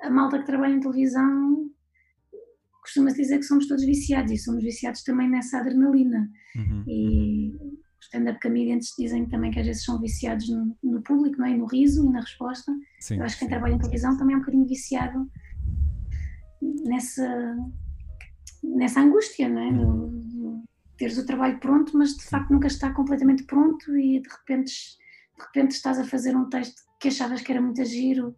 a 0.01 0.09
malta 0.09 0.39
que 0.39 0.45
trabalha 0.45 0.73
em 0.73 0.79
televisão 0.81 1.71
costuma-se 2.81 3.15
dizer 3.15 3.39
que 3.39 3.45
somos 3.45 3.65
todos 3.65 3.85
viciados 3.85 4.29
e 4.31 4.37
somos 4.37 4.61
viciados 4.61 5.03
também 5.03 5.29
nessa 5.29 5.57
adrenalina. 5.57 6.29
Uhum. 6.55 6.83
E 6.85 7.55
os 7.99 8.05
stand-up 8.05 8.39
comedians 8.41 8.93
dizem 8.99 9.25
também 9.27 9.51
que 9.51 9.59
às 9.59 9.65
vezes 9.65 9.85
são 9.85 9.99
viciados 9.99 10.49
no, 10.49 10.77
no, 10.83 11.01
público, 11.01 11.39
não 11.39 11.47
é? 11.47 11.55
no 11.55 11.65
riso 11.65 12.05
e 12.05 12.11
na 12.11 12.19
resposta. 12.19 12.71
Sim, 12.99 13.17
Eu 13.17 13.23
acho 13.23 13.35
que 13.35 13.39
quem 13.39 13.49
trabalha 13.49 13.73
em 13.73 13.79
televisão 13.79 14.17
também 14.17 14.35
é 14.35 14.37
um 14.37 14.41
bocadinho 14.41 14.67
viciado 14.67 15.31
nessa, 16.83 17.57
nessa 18.61 18.99
angústia, 18.99 19.47
não 19.47 19.61
é? 19.61 19.69
Uhum. 19.69 20.63
teres 20.97 21.17
o 21.17 21.25
trabalho 21.25 21.57
pronto, 21.59 21.97
mas 21.97 22.15
de 22.15 22.25
facto 22.25 22.51
nunca 22.51 22.67
está 22.67 22.93
completamente 22.93 23.45
pronto 23.45 23.97
e 23.97 24.19
de 24.19 24.29
repente, 24.29 24.73
de 25.37 25.43
repente 25.43 25.71
estás 25.71 25.99
a 25.99 26.05
fazer 26.05 26.35
um 26.35 26.49
texto 26.49 26.81
que 26.99 27.09
achavas 27.09 27.41
que 27.41 27.51
era 27.51 27.61
muito 27.61 27.83
giro 27.85 28.35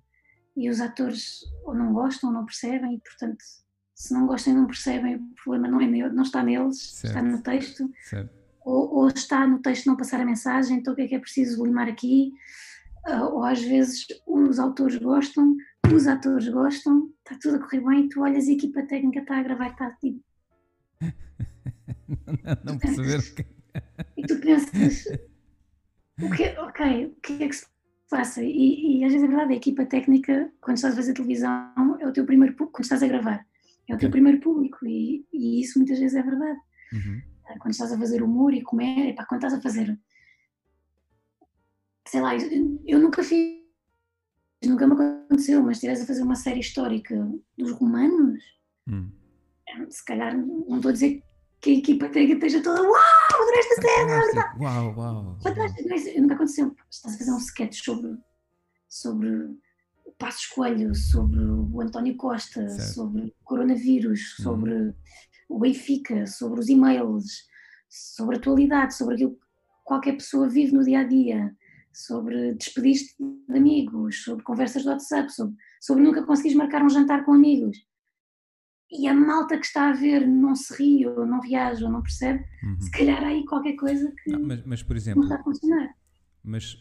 e 0.55 0.69
os 0.69 0.81
atores 0.81 1.41
ou 1.63 1.75
não 1.75 1.93
gostam 1.93 2.29
ou 2.29 2.35
não 2.35 2.45
percebem 2.45 2.95
e 2.95 2.99
portanto 2.99 3.43
se 3.97 4.13
não 4.13 4.27
gostam 4.27 4.53
e 4.53 4.55
não 4.55 4.67
percebem, 4.67 5.15
o 5.15 5.33
problema 5.43 5.67
não, 5.67 5.81
é 5.81 5.87
meu, 5.87 6.13
não 6.13 6.21
está 6.21 6.43
neles, 6.43 6.79
certo. 6.79 7.17
está 7.17 7.23
no 7.23 7.41
texto. 7.41 7.91
Ou, 8.63 8.93
ou, 8.93 9.07
está 9.07 9.47
no 9.47 9.59
texto 9.59 9.87
não 9.87 9.97
passar 9.97 10.21
a 10.21 10.25
mensagem, 10.25 10.77
então 10.77 10.93
o 10.93 10.95
que 10.95 11.01
é 11.01 11.07
que 11.07 11.15
é 11.15 11.19
preciso 11.19 11.65
limar 11.65 11.87
aqui? 11.87 12.31
Uh, 13.07 13.23
ou 13.23 13.43
às 13.43 13.59
vezes 13.59 14.05
os 14.27 14.59
autores 14.59 14.97
gostam, 14.97 15.55
os 15.91 16.05
atores 16.05 16.47
gostam, 16.47 17.11
está 17.25 17.39
tudo 17.41 17.55
a 17.55 17.59
correr 17.59 17.81
bem, 17.81 18.05
e 18.05 18.09
tu 18.09 18.21
olhas 18.21 18.45
e 18.45 18.51
a 18.51 18.53
equipa 18.53 18.83
técnica 18.83 19.21
está 19.21 19.39
a 19.39 19.43
gravar 19.43 19.69
e 19.69 19.71
está 19.71 19.91
tipo. 19.93 20.23
não, 22.63 22.73
não 22.73 22.77
perceber. 22.77 23.47
e 24.15 24.27
tu 24.27 24.39
pensas, 24.39 25.05
o 26.21 26.31
que, 26.31 26.43
ok, 26.59 27.05
o 27.05 27.21
que 27.21 27.43
é 27.43 27.47
que 27.47 27.55
se 27.55 27.65
passa? 28.09 28.43
E, 28.43 28.99
e 28.99 29.05
às 29.05 29.11
vezes 29.11 29.25
é 29.25 29.27
verdade, 29.27 29.53
a 29.53 29.57
equipa 29.57 29.85
técnica, 29.85 30.51
quando 30.61 30.77
estás 30.77 30.93
a 30.93 30.97
fazer 30.97 31.13
televisão, 31.13 31.97
é 31.99 32.07
o 32.07 32.13
teu 32.13 32.25
primeiro 32.25 32.55
público, 32.55 32.77
quando 32.77 32.83
estás 32.83 33.03
a 33.03 33.07
gravar 33.07 33.45
é 33.87 33.95
o 33.95 33.97
teu 33.97 34.11
primeiro 34.11 34.39
público 34.39 34.85
e, 34.85 35.25
e, 35.31 35.61
isso 35.61 35.79
muitas 35.79 35.99
vezes 35.99 36.15
é 36.15 36.21
verdade. 36.21 36.59
Uhum. 36.93 37.21
Ah, 37.45 37.57
quando 37.59 37.71
estás 37.71 37.91
a 37.91 37.97
fazer 37.97 38.21
humor 38.21 38.53
e 38.53 38.61
comédia, 38.61 39.15
pá, 39.15 39.25
quando 39.25 39.43
estás 39.43 39.53
a 39.53 39.61
fazer, 39.61 39.97
sei 42.05 42.21
lá, 42.21 42.35
eu, 42.35 42.81
eu 42.85 42.99
nunca 42.99 43.23
fiz, 43.23 43.61
nunca 44.65 44.85
me 44.85 44.93
aconteceu, 44.93 45.63
mas 45.63 45.77
estiveres 45.77 46.01
a 46.01 46.05
fazer 46.05 46.23
uma 46.23 46.35
série 46.35 46.59
histórica 46.59 47.15
dos 47.57 47.71
romanos, 47.71 48.43
uhum. 48.87 49.09
se 49.89 50.03
calhar 50.03 50.37
não 50.37 50.77
estou 50.77 50.89
a 50.89 50.93
dizer 50.93 51.23
que 51.61 51.71
a 51.71 51.73
equipa 51.73 52.09
técnica 52.09 52.45
esteja 52.45 52.63
toda 52.63 52.81
uau, 52.81 53.41
adorei 53.41 53.59
esta 53.59 53.81
cena! 53.81 54.53
Uau, 54.59 54.95
uau! 54.95 55.37
Fantástico, 55.41 55.89
uau. 55.89 56.21
nunca 56.21 56.35
aconteceu. 56.35 56.75
Estás 56.89 57.15
a 57.15 57.17
fazer 57.17 57.31
um 57.31 57.37
sketch 57.37 57.83
sobre, 57.83 58.17
sobre 58.87 59.57
Passos 60.17 60.45
Coelho, 60.47 60.93
sobre 60.95 61.39
o 61.39 61.81
António 61.81 62.15
Costa, 62.15 62.67
certo. 62.69 62.93
sobre 62.93 63.21
o 63.25 63.33
coronavírus, 63.43 64.37
uhum. 64.39 64.43
sobre 64.43 64.95
o 65.49 65.59
Benfica, 65.59 66.25
sobre 66.25 66.59
os 66.59 66.69
e-mails, 66.69 67.47
sobre 67.89 68.35
a 68.35 68.39
atualidade, 68.39 68.95
sobre 68.95 69.15
aquilo 69.15 69.31
que 69.31 69.39
qualquer 69.83 70.13
pessoa 70.13 70.49
vive 70.49 70.73
no 70.73 70.83
dia 70.83 70.99
a 70.99 71.03
dia, 71.03 71.55
sobre 71.93 72.53
despediste 72.53 73.15
de 73.19 73.57
amigos, 73.57 74.23
sobre 74.23 74.43
conversas 74.43 74.83
do 74.83 74.89
WhatsApp, 74.89 75.31
sobre, 75.31 75.55
sobre 75.81 76.03
nunca 76.03 76.23
conseguires 76.23 76.57
marcar 76.57 76.83
um 76.83 76.89
jantar 76.89 77.25
com 77.25 77.33
amigos. 77.33 77.86
E 78.89 79.07
a 79.07 79.13
malta 79.13 79.57
que 79.57 79.65
está 79.65 79.89
a 79.89 79.93
ver 79.93 80.25
não 80.25 80.55
se 80.55 80.73
ri 80.75 81.05
ou 81.05 81.25
não 81.25 81.41
viaja 81.41 81.85
ou 81.85 81.91
não 81.91 82.01
percebe, 82.01 82.45
uhum. 82.63 82.79
se 82.79 82.89
calhar 82.91 83.21
há 83.23 83.27
aí 83.27 83.45
qualquer 83.45 83.73
coisa 83.73 84.13
que 84.23 84.31
não, 84.31 84.41
mas, 84.41 84.63
mas, 84.65 84.83
por 84.83 84.95
exemplo, 84.95 85.21
não 85.21 85.27
está 85.29 85.41
a 85.41 85.43
funcionar. 85.43 85.93
Mas 86.43 86.77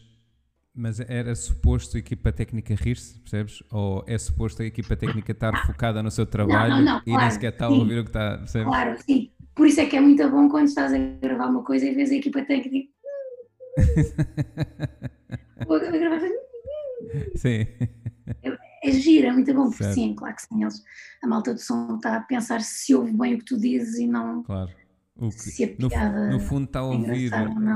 mas 0.77 0.99
era 0.99 1.33
suposto 1.35 1.97
a 1.97 1.99
equipa 1.99 2.31
técnica 2.31 2.75
rir-se, 2.75 3.19
percebes? 3.19 3.63
Ou 3.71 4.03
é 4.07 4.15
suposto 4.15 4.61
a 4.61 4.65
equipa 4.65 4.95
técnica 4.95 5.31
estar 5.31 5.51
focada 5.65 6.03
no 6.03 6.11
seu 6.11 6.23
trabalho 6.25 6.75
não, 6.75 6.81
não, 6.83 6.99
e 6.99 7.05
claro, 7.05 7.21
nem 7.21 7.31
sequer 7.31 7.53
está 7.53 7.65
a 7.65 7.69
ouvir 7.69 7.97
o 7.99 8.03
que 8.03 8.09
está, 8.11 8.37
percebes? 8.37 8.67
Claro, 8.67 8.95
sim. 9.01 9.31
Por 9.55 9.65
isso 9.65 9.81
é 9.81 9.87
que 9.87 9.97
é 9.97 9.99
muito 9.99 10.29
bom 10.29 10.47
quando 10.47 10.67
estás 10.67 10.93
a 10.93 10.97
gravar 10.99 11.47
uma 11.47 11.63
coisa 11.63 11.83
e 11.87 11.95
vês 11.95 12.11
a 12.11 12.15
equipa 12.15 12.43
técnica 12.43 12.89
e 15.65 17.37
Sim. 17.37 17.65
É, 18.43 18.57
é 18.89 18.91
gira, 18.91 19.27
é 19.27 19.31
muito 19.31 19.53
bom, 19.53 19.69
porque 19.69 19.83
certo. 19.83 19.95
sim, 19.95 20.15
claro 20.15 20.35
que 20.35 20.41
sim, 20.41 20.61
eles, 20.61 20.83
a 21.23 21.27
malta 21.27 21.53
do 21.53 21.59
som 21.59 21.95
está 21.95 22.17
a 22.17 22.21
pensar 22.21 22.61
se 22.61 22.93
ouve 22.95 23.11
bem 23.13 23.35
o 23.35 23.39
que 23.39 23.45
tu 23.45 23.57
dizes 23.57 23.99
e 23.99 24.07
não. 24.07 24.43
Claro 24.43 24.71
o 25.19 25.29
que, 25.31 25.75
no, 25.79 25.89
no, 26.31 26.39
fundo 26.39 26.65
está 26.65 26.79
a 26.79 26.83
ouvir, 26.83 27.31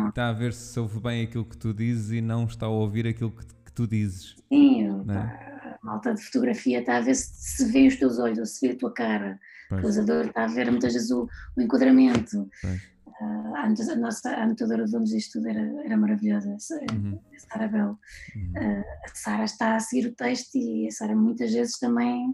está 0.10 0.30
a 0.30 0.32
ver 0.32 0.54
se 0.54 0.80
ouve 0.80 1.00
bem 1.00 1.24
aquilo 1.24 1.43
que 1.43 1.58
tu 1.58 1.74
dizes 1.74 2.12
e 2.12 2.21
não 2.21 2.45
está 2.45 2.67
a 2.67 2.69
ouvir 2.69 3.08
aquilo 3.08 3.32
que, 3.32 3.45
que 3.65 3.71
tu 3.74 3.88
dizes. 3.88 4.36
Sim, 4.47 4.89
é? 5.10 5.13
a 5.13 5.78
malta 5.82 6.13
de 6.13 6.21
fotografia 6.21 6.80
está 6.80 6.97
a 6.97 7.02
ver 7.02 7.15
se, 7.15 7.32
se 7.34 7.71
vê 7.71 7.88
os 7.88 7.95
teus 7.95 8.19
olhos 8.19 8.38
ou 8.38 8.45
se 8.45 8.67
vê 8.67 8.74
a 8.74 8.78
tua 8.78 8.93
cara. 8.93 9.39
O 9.71 9.88
usador 9.88 10.26
está 10.26 10.43
a 10.43 10.47
ver 10.47 10.69
muitas 10.69 10.93
vezes 10.93 11.10
o, 11.12 11.28
o 11.58 11.62
enquadramento. 11.62 12.47
Uh, 13.22 13.56
a, 13.56 13.64
a, 13.66 13.96
nossa 13.98 14.32
a 14.32 14.44
anotadora 14.44 14.84
de 14.86 14.92
donos 14.92 15.12
disto 15.12 15.34
tudo 15.34 15.50
era, 15.50 15.62
era 15.86 15.96
maravilhosa, 15.96 16.50
a, 16.50 16.94
uhum. 16.94 17.20
a 17.36 17.40
Sara 17.40 17.68
Bell. 17.68 18.00
Uhum. 18.36 18.54
Uh, 18.58 18.84
a 19.06 19.08
Sara 19.14 19.44
está 19.44 19.76
a 19.76 19.80
seguir 19.80 20.08
o 20.08 20.16
texto 20.16 20.56
e 20.56 20.88
a 20.88 20.92
Sara 20.92 21.16
muitas 21.16 21.54
vezes 21.54 21.78
também 21.78 22.34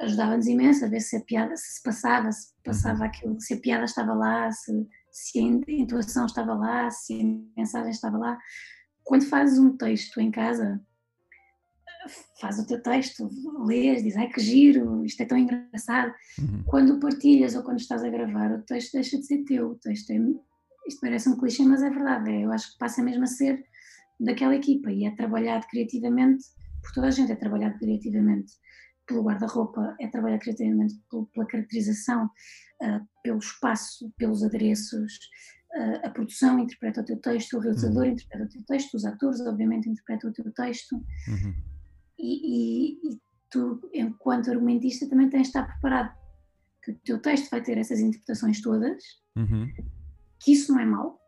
ajudava-nos 0.00 0.46
imenso 0.46 0.84
a 0.84 0.88
ver 0.88 1.00
se 1.00 1.16
a 1.16 1.20
piada 1.20 1.54
se 1.56 1.82
passava, 1.82 2.32
se 2.32 2.52
passava 2.64 3.00
uhum. 3.00 3.04
aquilo, 3.04 3.40
se 3.40 3.54
a 3.54 3.60
piada 3.60 3.84
estava 3.84 4.14
lá, 4.14 4.50
se, 4.50 4.88
se 5.12 5.38
a 5.38 5.42
intuação 5.42 6.24
estava 6.26 6.54
lá, 6.54 6.90
se 6.90 7.20
a 7.20 7.58
mensagem 7.60 7.90
estava 7.90 8.16
lá. 8.16 8.38
Quando 9.04 9.26
fazes 9.26 9.58
um 9.58 9.76
texto 9.76 10.18
em 10.20 10.30
casa, 10.30 10.80
faz 12.40 12.58
o 12.58 12.66
teu 12.66 12.82
texto, 12.82 13.28
lês, 13.66 14.02
diz, 14.02 14.16
ai 14.16 14.28
que 14.28 14.40
giro, 14.40 15.04
isto 15.04 15.22
é 15.22 15.26
tão 15.26 15.38
engraçado. 15.38 16.12
Uhum. 16.38 16.62
Quando 16.66 17.00
partilhas 17.00 17.54
ou 17.54 17.62
quando 17.62 17.80
estás 17.80 18.02
a 18.02 18.08
gravar, 18.08 18.52
o 18.52 18.62
texto 18.62 18.92
deixa 18.92 19.18
de 19.18 19.26
ser 19.26 19.44
teu. 19.44 19.70
O 19.70 19.74
texto 19.76 20.10
é, 20.10 20.16
isto 20.86 21.00
parece 21.00 21.28
um 21.28 21.36
clichê, 21.36 21.64
mas 21.64 21.82
é 21.82 21.90
verdade. 21.90 22.30
É, 22.30 22.44
eu 22.44 22.52
acho 22.52 22.72
que 22.72 22.78
passa 22.78 23.02
mesmo 23.02 23.24
a 23.24 23.26
ser 23.26 23.64
daquela 24.18 24.54
equipa 24.54 24.90
e 24.90 25.04
é 25.04 25.10
trabalhado 25.14 25.66
criativamente, 25.68 26.44
por 26.82 26.92
toda 26.92 27.08
a 27.08 27.10
gente 27.10 27.32
é 27.32 27.36
trabalhado 27.36 27.78
criativamente 27.78 28.52
pelo 29.06 29.22
guarda-roupa, 29.22 29.94
é 30.00 30.08
trabalhar 30.08 30.38
criativamente 30.38 30.94
pela 31.32 31.46
caracterização, 31.46 32.26
uh, 32.26 33.06
pelo 33.22 33.38
espaço, 33.38 34.12
pelos 34.16 34.42
adereços, 34.42 35.12
uh, 35.76 36.06
a 36.06 36.10
produção 36.10 36.58
interpreta 36.58 37.00
o 37.02 37.04
teu 37.04 37.16
texto, 37.18 37.56
o 37.56 37.60
realizador 37.60 38.04
uhum. 38.04 38.12
interpreta 38.12 38.44
o 38.44 38.48
teu 38.48 38.62
texto, 38.64 38.94
os 38.94 39.04
atores, 39.04 39.40
obviamente, 39.40 39.88
interpretam 39.88 40.30
o 40.30 40.32
teu 40.32 40.52
texto. 40.52 40.96
Uhum. 40.96 41.54
E, 42.18 43.00
e, 43.08 43.12
e, 43.12 43.20
tu, 43.50 43.80
enquanto 43.92 44.50
argumentista, 44.50 45.08
também 45.08 45.28
tens 45.28 45.42
de 45.42 45.48
estar 45.48 45.66
preparado 45.66 46.14
que 46.82 46.92
o 46.92 46.98
teu 47.04 47.18
texto 47.20 47.50
vai 47.50 47.62
ter 47.62 47.78
essas 47.78 48.00
interpretações 48.00 48.60
todas, 48.60 49.02
uhum. 49.36 49.68
que 50.38 50.52
isso 50.52 50.72
não 50.72 50.80
é 50.80 50.84
mau, 50.84 51.20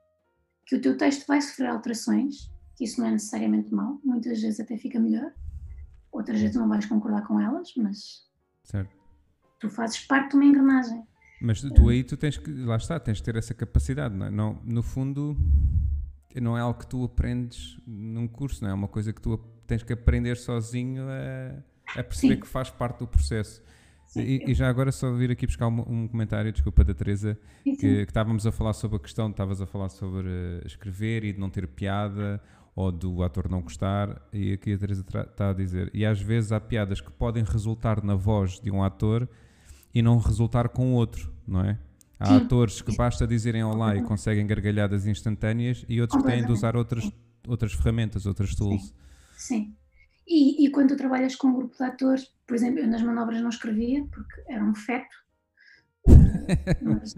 que 0.66 0.76
o 0.76 0.80
teu 0.80 0.96
texto 0.96 1.26
vai 1.26 1.40
sofrer 1.40 1.68
alterações, 1.68 2.50
que 2.76 2.84
isso 2.84 3.00
não 3.00 3.08
é 3.08 3.10
necessariamente 3.10 3.74
mau, 3.74 4.00
muitas 4.04 4.40
vezes 4.40 4.60
até 4.60 4.76
fica 4.76 5.00
melhor 5.00 5.32
outras 6.10 6.40
vezes 6.40 6.56
não 6.56 6.68
vais 6.68 6.86
concordar 6.86 7.26
com 7.26 7.40
elas, 7.40 7.72
mas 7.76 8.26
certo. 8.64 8.94
tu 9.60 9.70
fazes 9.70 10.00
parte 10.00 10.30
de 10.30 10.36
uma 10.36 10.44
engrenagem. 10.44 11.02
Mas 11.40 11.60
tu 11.60 11.88
aí 11.88 12.02
tu 12.02 12.16
tens 12.16 12.36
que, 12.36 12.50
lá 12.50 12.76
está, 12.76 12.98
tens 12.98 13.18
de 13.18 13.22
ter 13.22 13.36
essa 13.36 13.54
capacidade, 13.54 14.14
não 14.14 14.26
é? 14.26 14.30
Não, 14.30 14.60
no 14.64 14.82
fundo, 14.82 15.36
não 16.40 16.58
é 16.58 16.60
algo 16.60 16.80
que 16.80 16.86
tu 16.86 17.04
aprendes 17.04 17.80
num 17.86 18.26
curso, 18.26 18.62
não 18.62 18.70
é? 18.70 18.72
É 18.72 18.74
uma 18.74 18.88
coisa 18.88 19.12
que 19.12 19.20
tu 19.20 19.32
tens 19.68 19.82
que 19.84 19.92
aprender 19.92 20.36
sozinho 20.36 21.04
a, 21.08 22.00
a 22.00 22.02
perceber 22.02 22.34
Sim. 22.34 22.40
que 22.40 22.46
faz 22.48 22.70
parte 22.70 23.00
do 23.00 23.06
processo. 23.06 23.62
Sim, 24.06 24.22
e, 24.22 24.50
e, 24.50 24.54
já 24.54 24.68
agora 24.68 24.90
só 24.90 25.12
vir 25.12 25.30
aqui 25.30 25.46
buscar 25.46 25.68
um, 25.68 25.80
um 25.86 26.08
comentário, 26.08 26.50
desculpa, 26.50 26.82
da 26.82 26.94
Teresa, 26.94 27.38
que, 27.62 27.76
que, 27.76 27.86
estávamos 28.00 28.46
a 28.46 28.50
falar 28.50 28.72
sobre 28.72 28.96
a 28.96 29.00
questão, 29.00 29.28
estavas 29.28 29.60
a 29.60 29.66
falar 29.66 29.90
sobre 29.90 30.26
uh, 30.26 30.66
escrever 30.66 31.24
e 31.24 31.32
de 31.34 31.38
não 31.38 31.50
ter 31.50 31.68
piada, 31.68 32.42
ou 32.74 32.90
do 32.90 33.22
ator 33.22 33.50
não 33.50 33.60
gostar, 33.60 34.22
e 34.32 34.54
aqui 34.54 34.72
a 34.72 34.78
Teresa 34.78 35.02
está 35.02 35.50
a 35.50 35.52
dizer, 35.52 35.90
e 35.92 36.06
às 36.06 36.20
vezes 36.22 36.52
há 36.52 36.60
piadas 36.60 37.02
que 37.02 37.10
podem 37.10 37.44
resultar 37.44 38.02
na 38.02 38.14
voz 38.14 38.58
de 38.58 38.70
um 38.70 38.82
ator 38.82 39.28
e 39.94 40.00
não 40.00 40.16
resultar 40.18 40.70
com 40.70 40.94
outro, 40.94 41.30
não 41.46 41.60
é? 41.60 41.78
Há 42.18 42.36
atores 42.36 42.80
que 42.80 42.96
basta 42.96 43.26
dizerem 43.26 43.62
olá 43.62 43.94
e 43.94 44.02
conseguem 44.02 44.46
gargalhadas 44.46 45.06
instantâneas 45.06 45.84
e 45.88 46.00
outros 46.00 46.22
que 46.22 46.28
têm 46.28 46.44
de 46.44 46.50
usar 46.50 46.76
outras, 46.76 47.12
outras 47.46 47.72
ferramentas, 47.74 48.26
outras 48.26 48.54
tools. 48.54 48.86
Sim. 48.86 48.92
Sim. 49.38 49.74
E, 50.26 50.66
e, 50.66 50.70
quando 50.70 50.88
tu 50.90 50.96
trabalhas 50.96 51.34
com 51.36 51.48
um 51.48 51.54
grupo 51.54 51.76
de 51.76 51.82
atores, 51.84 52.26
por 52.46 52.54
exemplo, 52.54 52.80
eu 52.80 52.86
nas 52.86 53.02
manobras 53.02 53.40
não 53.40 53.48
escrevia 53.48 54.04
porque 54.12 54.42
era 54.48 54.62
um 54.62 54.74
feto. 54.74 55.16
mas, 56.82 57.14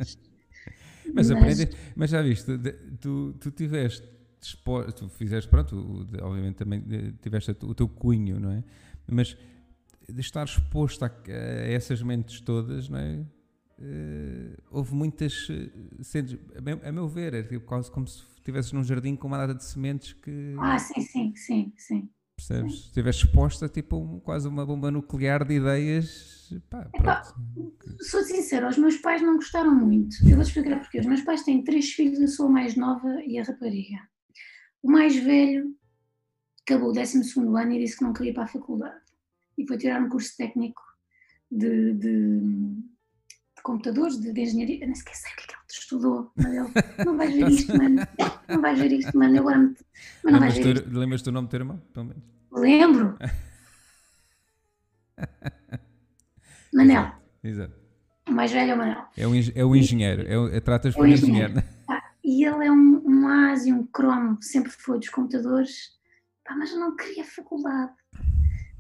mas, 1.12 1.30
mas, 1.30 1.68
mas 1.96 2.10
já 2.10 2.22
viste, 2.22 2.52
tu, 3.00 3.34
tu 3.40 3.50
tiveste 3.50 4.06
tu 4.96 5.08
fizeste, 5.10 5.50
pronto, 5.50 6.06
obviamente 6.22 6.56
também 6.56 6.82
tiveste 7.20 7.50
o 7.62 7.74
teu 7.74 7.86
cunho, 7.88 8.40
não 8.40 8.50
é? 8.52 8.64
Mas 9.06 9.36
de 10.08 10.20
estar 10.20 10.44
exposto 10.44 11.04
a, 11.04 11.08
a 11.08 11.68
essas 11.68 12.02
mentes 12.02 12.40
todas, 12.40 12.88
não 12.88 12.98
é? 12.98 13.24
eh, 13.80 14.56
houve 14.70 14.94
muitas. 14.94 15.48
eh, 15.50 16.02
cenas- 16.02 16.38
a 16.56 16.60
meu, 16.60 16.80
a 16.84 16.92
meu 16.92 17.08
ver, 17.08 17.34
era 17.34 17.46
tipo 17.46 17.64
quase 17.64 17.90
como 17.90 18.06
se 18.06 18.22
estivesses 18.40 18.72
num 18.72 18.82
jardim 18.82 19.14
com 19.16 19.28
uma 19.28 19.38
data 19.38 19.54
de 19.54 19.64
sementes 19.64 20.12
que. 20.14 20.54
Ah, 20.58 20.78
sim, 20.78 21.00
sim, 21.00 21.32
sim, 21.36 21.72
sim. 21.76 22.10
Percebes? 22.36 22.72
Estivesse 22.86 23.18
exposta 23.26 23.68
tipo 23.68 23.96
um- 23.98 24.18
quase 24.18 24.48
uma 24.48 24.64
bomba 24.64 24.90
nuclear 24.90 25.44
de 25.46 25.54
ideias. 25.56 26.50
Pá, 26.70 26.88
Epá. 26.94 27.22
Sou 28.00 28.22
sincera, 28.22 28.66
os 28.68 28.78
meus 28.78 28.96
pais 28.96 29.20
não 29.20 29.36
gostaram 29.36 29.74
muito. 29.74 30.16
Eu 30.26 30.36
vou-te 30.36 30.48
explicar 30.48 30.80
porquê. 30.80 31.00
Os 31.00 31.06
meus 31.06 31.20
pais 31.20 31.42
têm 31.44 31.62
três 31.62 31.92
filhos, 31.92 32.18
eu 32.18 32.28
sou 32.28 32.46
a 32.46 32.50
mais 32.50 32.74
nova 32.76 33.22
e 33.24 33.38
a 33.38 33.44
rapariga. 33.44 33.98
O 34.82 34.90
mais 34.90 35.14
velho 35.16 35.74
acabou 36.62 36.88
o 36.88 36.92
12 36.92 37.18
ano 37.38 37.72
e 37.72 37.78
disse 37.78 37.98
que 37.98 38.04
não 38.04 38.14
queria 38.14 38.30
ir 38.30 38.34
para 38.34 38.44
a 38.44 38.48
faculdade. 38.48 39.00
E 39.58 39.66
foi 39.66 39.76
tirar 39.76 40.02
um 40.02 40.08
curso 40.08 40.34
técnico 40.36 40.80
de, 41.50 41.92
de- 41.92 42.89
de 43.60 43.62
computadores, 43.62 44.18
de, 44.18 44.32
de 44.32 44.40
engenharia. 44.40 44.80
Eu 44.80 44.86
nem 44.86 44.94
sequer 44.94 45.14
sei 45.14 45.32
o 45.32 45.36
que 45.36 45.42
é 45.42 45.46
que 45.46 45.52
ele 45.52 45.60
estudou. 45.70 46.32
Mas 46.34 46.46
ele, 46.46 47.04
não 47.04 47.16
vais 47.16 47.34
ver 47.34 47.48
isto, 47.48 47.76
mano. 47.76 48.06
Não 48.48 48.60
vais 48.60 48.78
ver 48.78 48.92
isto, 48.92 49.18
mano. 49.18 49.36
Eu 49.36 49.40
agora 49.40 49.58
me... 49.58 49.76
Mas 50.24 50.32
não 50.32 50.40
vais 50.40 50.58
ver 50.58 50.76
isto. 50.76 50.90
lembras-te 50.90 51.30
nome 51.30 51.46
do 51.46 51.50
teu 51.50 51.60
irmão? 51.60 51.82
Pelo 51.92 52.06
menos. 52.06 52.22
Lembro. 52.52 53.18
Manel. 56.72 57.12
Exato. 57.44 57.74
O 58.28 58.32
mais 58.32 58.50
velho 58.50 58.70
é 58.70 58.74
o 58.74 58.78
Manel. 58.78 59.04
É 59.16 59.26
o, 59.26 59.32
é 59.54 59.64
o 59.64 59.76
engenheiro. 59.76 60.26
É 60.26 60.38
o, 60.38 60.48
é, 60.48 60.60
tratas 60.60 60.94
É 60.94 60.96
por 60.96 61.04
o 61.04 61.08
engenheiro. 61.08 61.62
e 62.24 62.44
ele 62.44 62.66
é 62.66 62.72
um, 62.72 63.02
um 63.04 63.28
ásio, 63.28 63.76
um 63.76 63.86
cromo, 63.86 64.38
sempre 64.40 64.70
foi 64.70 64.98
dos 64.98 65.08
computadores, 65.10 65.90
pá, 66.44 66.54
mas 66.56 66.72
não 66.74 66.96
queria 66.96 67.24
faculdade. 67.24 67.92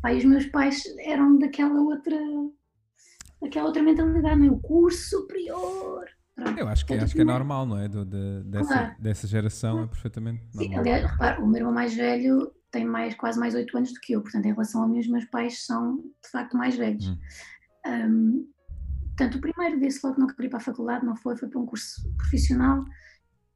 Pá, 0.00 0.12
e 0.12 0.18
os 0.18 0.24
meus 0.24 0.46
pais 0.46 0.82
eram 1.00 1.38
daquela 1.38 1.80
outra, 1.80 2.16
daquela 3.40 3.66
outra 3.66 3.82
mentalidade, 3.82 4.38
não 4.40 4.46
é? 4.46 4.50
O 4.50 4.58
curso 4.58 5.10
superior. 5.18 6.04
Pronto. 6.34 6.58
Eu 6.58 6.68
acho 6.68 6.84
que, 6.84 6.88
Portanto, 6.88 7.04
acho 7.06 7.14
que 7.14 7.20
é 7.20 7.24
normal, 7.24 7.66
não 7.66 7.78
é? 7.78 7.88
Do- 7.88 8.04
de- 8.04 8.42
dessa, 8.44 8.72
Claro. 8.74 8.94
dessa 8.98 9.26
geração 9.26 9.82
é 9.82 9.86
perfeitamente 9.86 10.42
Sim, 10.52 10.58
normal. 10.68 10.80
aliás, 10.80 11.10
repara, 11.10 11.40
o 11.42 11.46
meu 11.46 11.56
irmão 11.58 11.72
mais 11.72 11.94
velho 11.94 12.52
tem 12.70 12.84
mais, 12.84 13.14
quase 13.14 13.38
mais 13.38 13.54
8 13.54 13.76
anos 13.76 13.92
do 13.92 14.00
que 14.00 14.12
eu, 14.14 14.22
portanto, 14.22 14.46
em 14.46 14.52
relação 14.52 14.82
a 14.82 14.88
mim, 14.88 15.00
os 15.00 15.08
meus 15.08 15.24
pais 15.26 15.64
são 15.66 15.96
de 15.98 16.30
facto 16.30 16.56
mais 16.56 16.76
velhos. 16.76 17.08
Hum. 17.08 17.18
Hum, 17.86 18.48
portanto, 19.16 19.34
o 19.36 19.40
primeiro 19.40 19.80
disse 19.80 20.00
logo 20.02 20.14
que 20.14 20.20
não 20.20 20.28
queria 20.28 20.46
ir 20.46 20.50
para 20.50 20.58
a 20.58 20.62
faculdade, 20.62 21.04
não 21.04 21.16
foi, 21.16 21.36
foi 21.36 21.48
para 21.48 21.60
um 21.60 21.66
curso 21.66 22.00
profissional. 22.16 22.84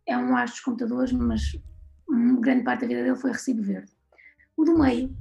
É 0.06 0.16
um 0.18 0.36
ar 0.36 0.46
dos 0.46 0.60
computadores, 0.60 1.12
mas 1.12 1.42
uma 2.08 2.40
grande 2.40 2.64
parte 2.64 2.82
da 2.82 2.86
vida 2.88 3.02
dele 3.02 3.16
foi 3.16 3.32
recibo 3.32 3.62
verde. 3.62 3.90
O 4.56 4.64
do 4.64 4.78
meio 4.78 5.14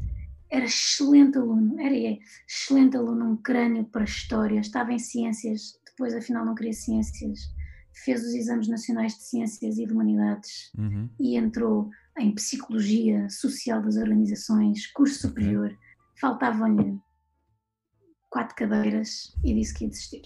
era 0.54 0.66
excelente 0.66 1.36
aluno, 1.36 1.80
era 1.80 1.96
é, 1.98 2.20
excelente 2.48 2.96
aluno, 2.96 3.32
um 3.32 3.38
crânio 3.38 3.86
para 3.86 4.04
história, 4.04 4.60
estava 4.60 4.94
em 4.94 5.00
ciências, 5.00 5.80
depois 5.84 6.14
afinal 6.14 6.46
não 6.46 6.54
queria 6.54 6.74
ciências, 6.74 7.52
fez 8.06 8.24
os 8.24 8.36
exames 8.36 8.68
nacionais 8.68 9.16
de 9.16 9.24
ciências 9.24 9.80
e 9.80 9.86
de 9.86 9.92
humanidades 9.92 10.72
Uhum. 10.78 11.10
e 11.20 11.36
entrou 11.36 11.90
em 12.20 12.34
psicologia 12.36 13.28
social 13.30 13.82
das 13.82 13.98
organizações, 13.98 14.86
curso 14.92 15.28
superior, 15.28 15.76
faltavam-lhe 16.22 17.00
quatro 18.30 18.56
cadeiras 18.56 19.36
e 19.44 19.56
disse 19.56 19.74
que 19.74 19.86
ia 19.86 19.90
desistir. 19.90 20.22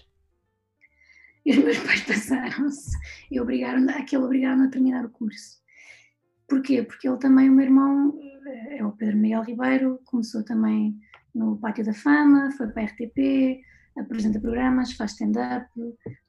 E 1.45 1.51
os 1.51 1.63
meus 1.63 1.79
pais 1.79 2.01
passaram-se 2.03 2.91
e 3.31 3.39
obrigaram 3.39 3.89
aquele 3.91 4.23
obrigaram 4.23 4.65
a 4.65 4.67
terminar 4.67 5.05
o 5.05 5.09
curso. 5.09 5.57
Porquê? 6.47 6.83
Porque 6.83 7.07
ele 7.07 7.17
também, 7.17 7.49
o 7.49 7.53
meu 7.53 7.65
irmão, 7.65 8.17
eh, 8.47 8.77
é 8.77 8.85
o 8.85 8.91
Pedro 8.91 9.17
Miguel 9.17 9.43
Ribeiro, 9.43 9.99
começou 10.05 10.43
também 10.43 10.97
no 11.35 11.57
Pátio 11.57 11.85
da 11.85 11.93
Fama, 11.93 12.51
foi 12.51 12.67
para 12.69 12.83
a 12.83 12.85
RTP, 12.85 13.61
apresenta 13.97 14.39
programas, 14.39 14.93
faz 14.93 15.11
stand-up, 15.11 15.67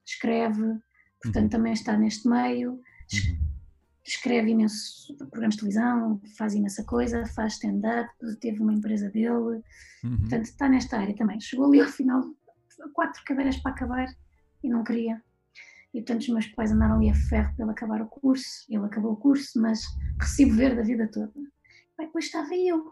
escreve, 0.05 0.77
portanto 1.21 1.43
Uhum. 1.43 1.49
também 1.49 1.73
está 1.73 1.97
neste 1.97 2.27
meio 2.27 2.71
Uhum. 2.73 2.79
escreve 4.05 4.51
imenso 4.51 5.15
programas 5.29 5.55
de 5.55 5.59
televisão, 5.61 6.21
faz 6.37 6.53
imensa 6.53 6.83
coisa, 6.83 7.25
faz 7.27 7.53
stand-up, 7.53 8.09
teve 8.41 8.59
uma 8.61 8.73
empresa 8.73 9.09
dele, 9.09 9.61
Uhum. 10.03 10.17
portanto 10.19 10.43
está 10.45 10.67
nesta 10.67 10.97
área 10.99 11.15
também. 11.15 11.39
Chegou 11.39 11.67
ali 11.67 11.79
ao 11.81 11.87
final, 11.87 12.23
quatro 12.93 13.21
cadeiras 13.25 13.57
para 13.57 13.71
acabar 13.71 14.07
e 14.63 14.69
não 14.69 14.83
queria. 14.83 15.21
E 15.93 16.01
portanto 16.01 16.21
os 16.21 16.29
meus 16.29 16.47
pais 16.47 16.71
andaram 16.71 16.95
ali 16.95 17.09
a 17.09 17.15
ferro 17.15 17.53
para 17.55 17.65
ele 17.65 17.71
acabar 17.71 18.01
o 18.01 18.07
curso, 18.07 18.65
ele 18.69 18.85
acabou 18.85 19.13
o 19.13 19.17
curso, 19.17 19.59
mas 19.59 19.81
recibo 20.19 20.55
verde 20.55 20.81
a 20.81 20.83
vida 20.83 21.09
toda. 21.11 21.31
Bem, 21.97 22.07
depois 22.07 22.25
estava 22.25 22.53
eu. 22.55 22.91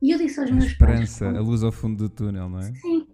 E 0.00 0.12
eu 0.12 0.18
disse 0.18 0.40
aos 0.40 0.50
A 0.50 0.54
meus 0.54 0.66
esperança, 0.66 1.24
pais... 1.26 1.36
a 1.36 1.40
luz 1.40 1.62
ao 1.62 1.72
fundo 1.72 1.96
do 1.96 2.08
túnel, 2.08 2.48
não 2.48 2.60
é? 2.60 2.72
Sim, 2.74 3.06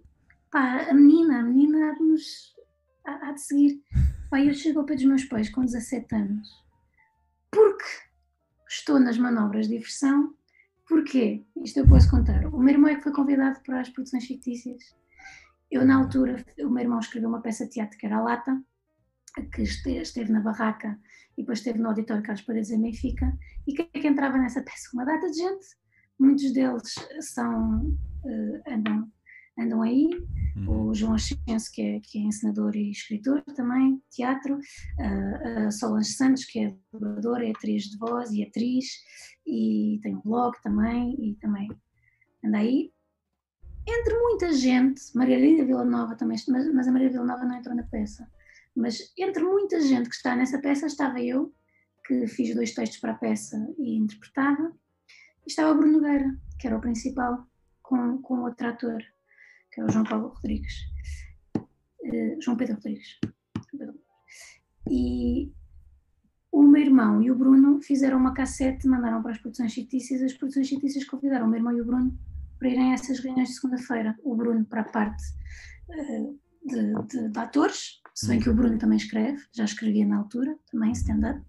pá, 0.51 0.87
a 0.89 0.93
menina, 0.93 1.39
a 1.39 1.43
menina 1.43 1.91
há 1.91 1.93
de 1.93 2.03
nos 2.03 2.55
há, 3.05 3.29
há 3.29 3.31
de 3.33 3.41
seguir. 3.41 3.81
Pá, 4.29 4.39
eu 4.39 4.53
chego 4.53 4.79
ao 4.79 4.85
pé 4.85 4.95
dos 4.95 5.05
meus 5.05 5.25
pais 5.25 5.49
com 5.49 5.65
17 5.65 6.15
anos 6.15 6.65
porque 7.55 7.85
estou 8.67 8.99
nas 8.99 9.17
manobras 9.17 9.67
de 9.67 9.77
diversão. 9.77 10.33
Porquê? 10.87 11.45
Isto 11.63 11.79
eu 11.79 11.87
posso 11.87 12.11
contar. 12.11 12.45
O 12.47 12.59
meu 12.59 12.73
irmão 12.73 12.91
é 12.91 12.95
que 12.95 13.01
foi 13.01 13.13
convidado 13.13 13.61
para 13.61 13.79
as 13.79 13.89
produções 13.89 14.25
fictícias. 14.25 14.83
Eu, 15.71 15.85
na 15.85 15.95
altura, 15.95 16.45
o 16.59 16.69
meu 16.69 16.83
irmão 16.83 16.99
escreveu 16.99 17.29
uma 17.29 17.41
peça 17.41 17.63
de 17.65 17.71
teatro 17.71 17.97
que 17.97 18.05
era 18.05 18.17
a 18.17 18.21
Lata, 18.21 18.61
que 19.51 19.61
este- 19.61 19.97
esteve 20.01 20.31
na 20.31 20.39
barraca 20.41 20.99
e 21.37 21.41
depois 21.41 21.59
esteve 21.59 21.79
no 21.79 21.89
auditório 21.89 22.23
Carlos 22.23 22.43
Paredes 22.45 22.71
em 22.71 22.81
Benfica. 22.81 23.37
E 23.67 23.73
quem 23.73 23.89
é 23.93 23.99
que 23.99 24.07
entrava 24.07 24.37
nessa 24.37 24.61
peça? 24.61 24.89
Uma 24.93 25.05
data 25.05 25.29
de 25.29 25.37
gente. 25.37 25.65
Muitos 26.19 26.53
deles 26.53 26.93
são, 27.21 27.97
eh, 28.25 28.73
andam, 28.73 29.11
andam 29.59 29.81
aí, 29.81 30.09
Uhum. 30.55 30.87
o 30.89 30.93
João 30.95 31.15
Ascenso, 31.15 31.69
que 31.73 31.81
é, 31.81 31.99
que 32.01 32.17
é 32.17 32.21
encenador 32.21 32.73
e 32.77 32.89
escritor 32.89 33.41
também, 33.57 34.01
teatro, 34.09 34.57
a, 34.97 35.65
a 35.67 35.71
Solange 35.71 36.11
Santos, 36.13 36.45
que 36.45 36.59
é 36.59 36.75
dubladora, 36.93 37.45
é 37.45 37.51
atriz 37.51 37.83
de 37.83 37.97
voz 37.97 38.31
e 38.31 38.41
atriz, 38.41 38.85
e 39.45 39.99
tem 40.01 40.15
um 40.15 40.21
blog 40.21 40.55
também, 40.63 41.13
e 41.19 41.35
também 41.35 41.67
anda 42.45 42.59
aí. 42.59 42.89
Entre 43.85 44.17
muita 44.17 44.53
gente, 44.53 45.01
Margarida 45.13 45.65
Vila 45.65 45.83
Nova 45.83 46.15
também, 46.15 46.37
mas, 46.47 46.73
mas 46.73 46.87
a 46.87 46.91
Maria 46.93 47.09
Vila 47.09 47.25
Nova 47.25 47.43
não 47.43 47.57
entrou 47.57 47.75
na 47.75 47.83
peça, 47.83 48.25
mas 48.75 49.13
entre 49.17 49.43
muita 49.43 49.79
gente 49.81 50.09
que 50.09 50.15
está 50.15 50.35
nessa 50.35 50.59
peça 50.59 50.85
estava 50.87 51.21
eu, 51.21 51.53
que 52.05 52.27
fiz 52.27 52.53
dois 52.53 52.73
textos 52.73 52.99
para 52.99 53.13
a 53.13 53.17
peça 53.17 53.57
e 53.77 53.95
interpretava, 53.97 54.71
e 55.45 55.49
estava 55.49 55.71
o 55.71 55.77
Bruno 55.77 55.93
Nogueira, 55.99 56.37
que 56.59 56.67
era 56.67 56.77
o 56.77 56.81
principal, 56.81 57.47
com, 57.81 58.17
com 58.21 58.41
outro 58.41 58.67
ator 58.67 59.01
que 59.71 59.81
é 59.81 59.83
o 59.83 59.89
João 59.89 60.05
Paulo 60.05 60.27
Rodrigues. 60.29 60.73
Eh, 62.05 62.37
João 62.39 62.55
Pedro 62.55 62.75
Rodrigues. 62.75 63.19
E 64.89 65.51
o 66.51 66.63
meu 66.63 66.81
irmão 66.81 67.21
e 67.21 67.29
o 67.29 67.35
Bruno 67.35 67.81
fizeram 67.81 68.17
uma 68.17 68.33
cassete, 68.33 68.87
mandaram 68.87 69.21
para 69.21 69.31
as 69.31 69.37
produções 69.39 69.73
fictícias, 69.73 70.21
as 70.21 70.33
produções 70.33 70.69
fictícias 70.69 71.03
convidaram 71.03 71.45
o 71.45 71.49
meu 71.49 71.57
irmão 71.57 71.75
e 71.77 71.81
o 71.81 71.85
Bruno 71.85 72.17
para 72.57 72.69
irem 72.69 72.91
a 72.91 72.93
essas 72.93 73.19
reuniões 73.19 73.49
de 73.49 73.55
segunda-feira. 73.55 74.17
O 74.23 74.33
Bruno 74.33 74.63
para 74.65 74.81
a 74.81 74.85
parte 74.85 75.23
eh, 75.91 76.29
de, 76.65 76.93
de- 77.07 77.29
de 77.29 77.39
atores, 77.39 78.01
se 78.15 78.27
bem 78.27 78.39
que 78.39 78.49
o 78.49 78.55
Bruno 78.55 78.77
também 78.77 78.95
escreve, 78.95 79.43
já 79.53 79.65
escrevia 79.65 80.05
na 80.05 80.17
altura, 80.17 80.57
também 80.71 80.91
stand-up, 80.93 81.43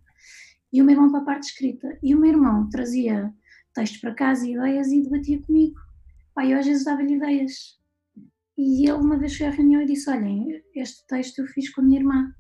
e 0.72 0.82
o 0.82 0.84
meu 0.84 0.96
irmão 0.96 1.10
para 1.10 1.20
a 1.20 1.24
parte 1.24 1.44
escrita. 1.44 1.96
E 2.02 2.12
o 2.12 2.18
meu 2.18 2.30
irmão 2.30 2.68
trazia 2.68 3.32
textos 3.72 4.00
para 4.00 4.14
casa 4.14 4.46
e 4.46 4.54
ideias 4.54 4.88
e 4.88 5.00
debatia 5.00 5.40
comigo. 5.42 5.78
Pai, 6.34 6.52
eu 6.52 6.58
às 6.58 6.66
vezes 6.66 6.84
dava-lhe 6.84 7.14
ideias. 7.14 7.78
E 8.58 8.88
ele 8.88 8.98
uma 8.98 9.16
vez 9.16 9.36
foi 9.36 9.46
à 9.46 9.50
reunião 9.50 9.80
e 9.80 9.86
disse: 9.86 10.10
Olhem, 10.10 10.60
este 10.74 11.06
texto 11.06 11.38
eu 11.38 11.46
fiz 11.46 11.70
com 11.70 11.82
a 11.82 11.84
minha 11.84 12.00
irmã. 12.00 12.34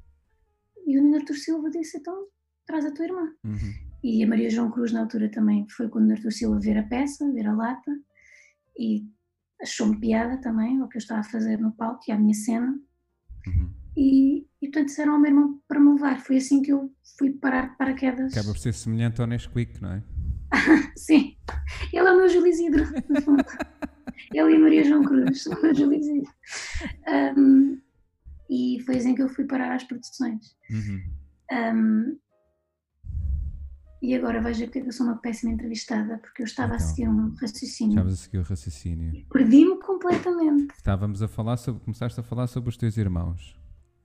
E 0.86 0.98
o 0.98 1.02
Nuno 1.02 1.16
Artur 1.16 1.36
Silva 1.36 1.70
disse: 1.70 1.98
Então, 1.98 2.26
traz 2.66 2.84
a 2.84 2.90
tua 2.90 3.04
irmã. 3.04 3.32
Uhum. 3.44 3.86
E 4.02 4.24
a 4.24 4.26
Maria 4.26 4.50
João 4.50 4.70
Cruz, 4.70 4.92
na 4.92 5.00
altura, 5.00 5.30
também 5.30 5.66
foi 5.68 5.88
com 5.88 5.98
o 5.98 6.00
Nuno 6.00 6.14
Artur 6.14 6.32
Silva 6.32 6.58
ver 6.58 6.78
a 6.78 6.82
peça, 6.82 7.30
ver 7.32 7.46
a 7.46 7.54
lata, 7.54 7.92
e 8.78 9.06
achou-me 9.62 10.00
piada 10.00 10.40
também, 10.40 10.82
o 10.82 10.88
que 10.88 10.96
eu 10.96 11.00
estava 11.00 11.20
a 11.20 11.24
fazer 11.24 11.58
no 11.58 11.72
palco 11.72 12.02
e 12.08 12.12
a 12.12 12.18
minha 12.18 12.34
cena. 12.34 12.78
Uhum. 13.46 13.85
E, 13.96 14.46
e 14.60 14.66
portanto 14.68 14.86
disseram 14.86 15.14
ao 15.14 15.18
meu 15.18 15.30
irmão 15.30 15.60
para 15.66 15.80
me 15.80 15.92
levar. 15.92 16.20
Foi 16.20 16.36
assim 16.36 16.60
que 16.62 16.72
eu 16.72 16.92
fui 17.18 17.30
parar 17.30 17.70
de 17.70 17.76
paraquedas. 17.78 18.32
Acaba 18.32 18.52
por 18.52 18.58
ser 18.58 18.74
semelhante 18.74 19.20
ao 19.20 19.26
Nesquik, 19.26 19.80
não 19.80 19.92
é? 19.92 20.02
Sim, 20.96 21.36
ele 21.92 22.06
é 22.06 22.12
o 22.12 22.16
meu 22.16 22.28
Júlio 22.28 22.46
Isidro, 22.48 22.84
no 23.08 23.22
fundo. 23.22 23.44
Ele 24.32 24.54
e 24.54 24.58
Maria 24.58 24.84
João 24.84 25.02
Cruz 25.02 25.42
são 25.42 25.52
o 25.58 25.62
meu 25.62 25.74
Júlio 25.74 25.98
Isidro. 25.98 26.30
Um, 27.36 27.80
e 28.48 28.80
foi 28.86 28.96
assim 28.96 29.14
que 29.14 29.22
eu 29.22 29.28
fui 29.28 29.44
parar 29.44 29.74
às 29.74 29.84
produções. 29.84 30.56
Uhum. 30.70 31.02
Um, 31.52 32.18
e 34.02 34.14
agora 34.14 34.40
veja 34.40 34.66
porque 34.66 34.80
eu 34.80 34.92
sou 34.92 35.06
uma 35.06 35.16
péssima 35.16 35.52
entrevistada, 35.52 36.18
porque 36.18 36.42
eu 36.42 36.46
estava 36.46 36.74
a 36.74 36.76
Então. 36.76 36.86
seguir 36.86 37.08
um 37.08 37.34
raciocínio. 37.40 37.92
Estavas 37.94 38.12
a 38.12 38.16
seguir 38.16 38.38
o 38.38 38.42
raciocínio. 38.42 39.26
Perdi-me 39.32 39.80
completamente. 39.80 40.74
Estávamos 40.76 41.22
a 41.22 41.28
falar 41.28 41.56
sobre. 41.56 41.82
Começaste 41.82 42.20
a 42.20 42.22
falar 42.22 42.46
sobre 42.46 42.68
os 42.70 42.76
teus 42.76 42.96
irmãos. 42.96 43.58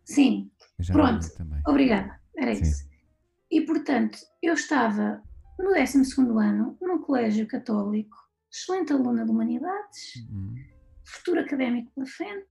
Sim, 0.06 0.52
Pronto. 0.88 1.28
obrigada, 1.68 2.20
era 2.36 2.54
Sim. 2.56 2.62
isso. 2.64 2.90
E 3.52 3.62
portanto, 3.62 4.18
eu 4.42 4.54
estava 4.54 5.22
no 5.60 5.74
12 5.74 6.22
ano, 6.40 6.78
num 6.82 7.00
colégio 7.00 7.48
católico, 7.48 8.18
excelente 8.52 8.92
aluna 8.94 9.24
de 9.26 9.32
humanidades, 9.32 10.16
Uhum. 10.30 10.56
futuro 11.06 11.40
académico 11.42 11.92
pela 11.94 12.08
frente, 12.08 12.48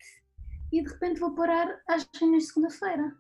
e 0.73 0.83
de 0.83 0.89
repente 0.89 1.19
vou 1.21 1.35
parar 1.35 1.69
às 1.89 2.07
reuniões 2.19 2.45
de 2.45 2.49
segunda-feira. 2.51 3.13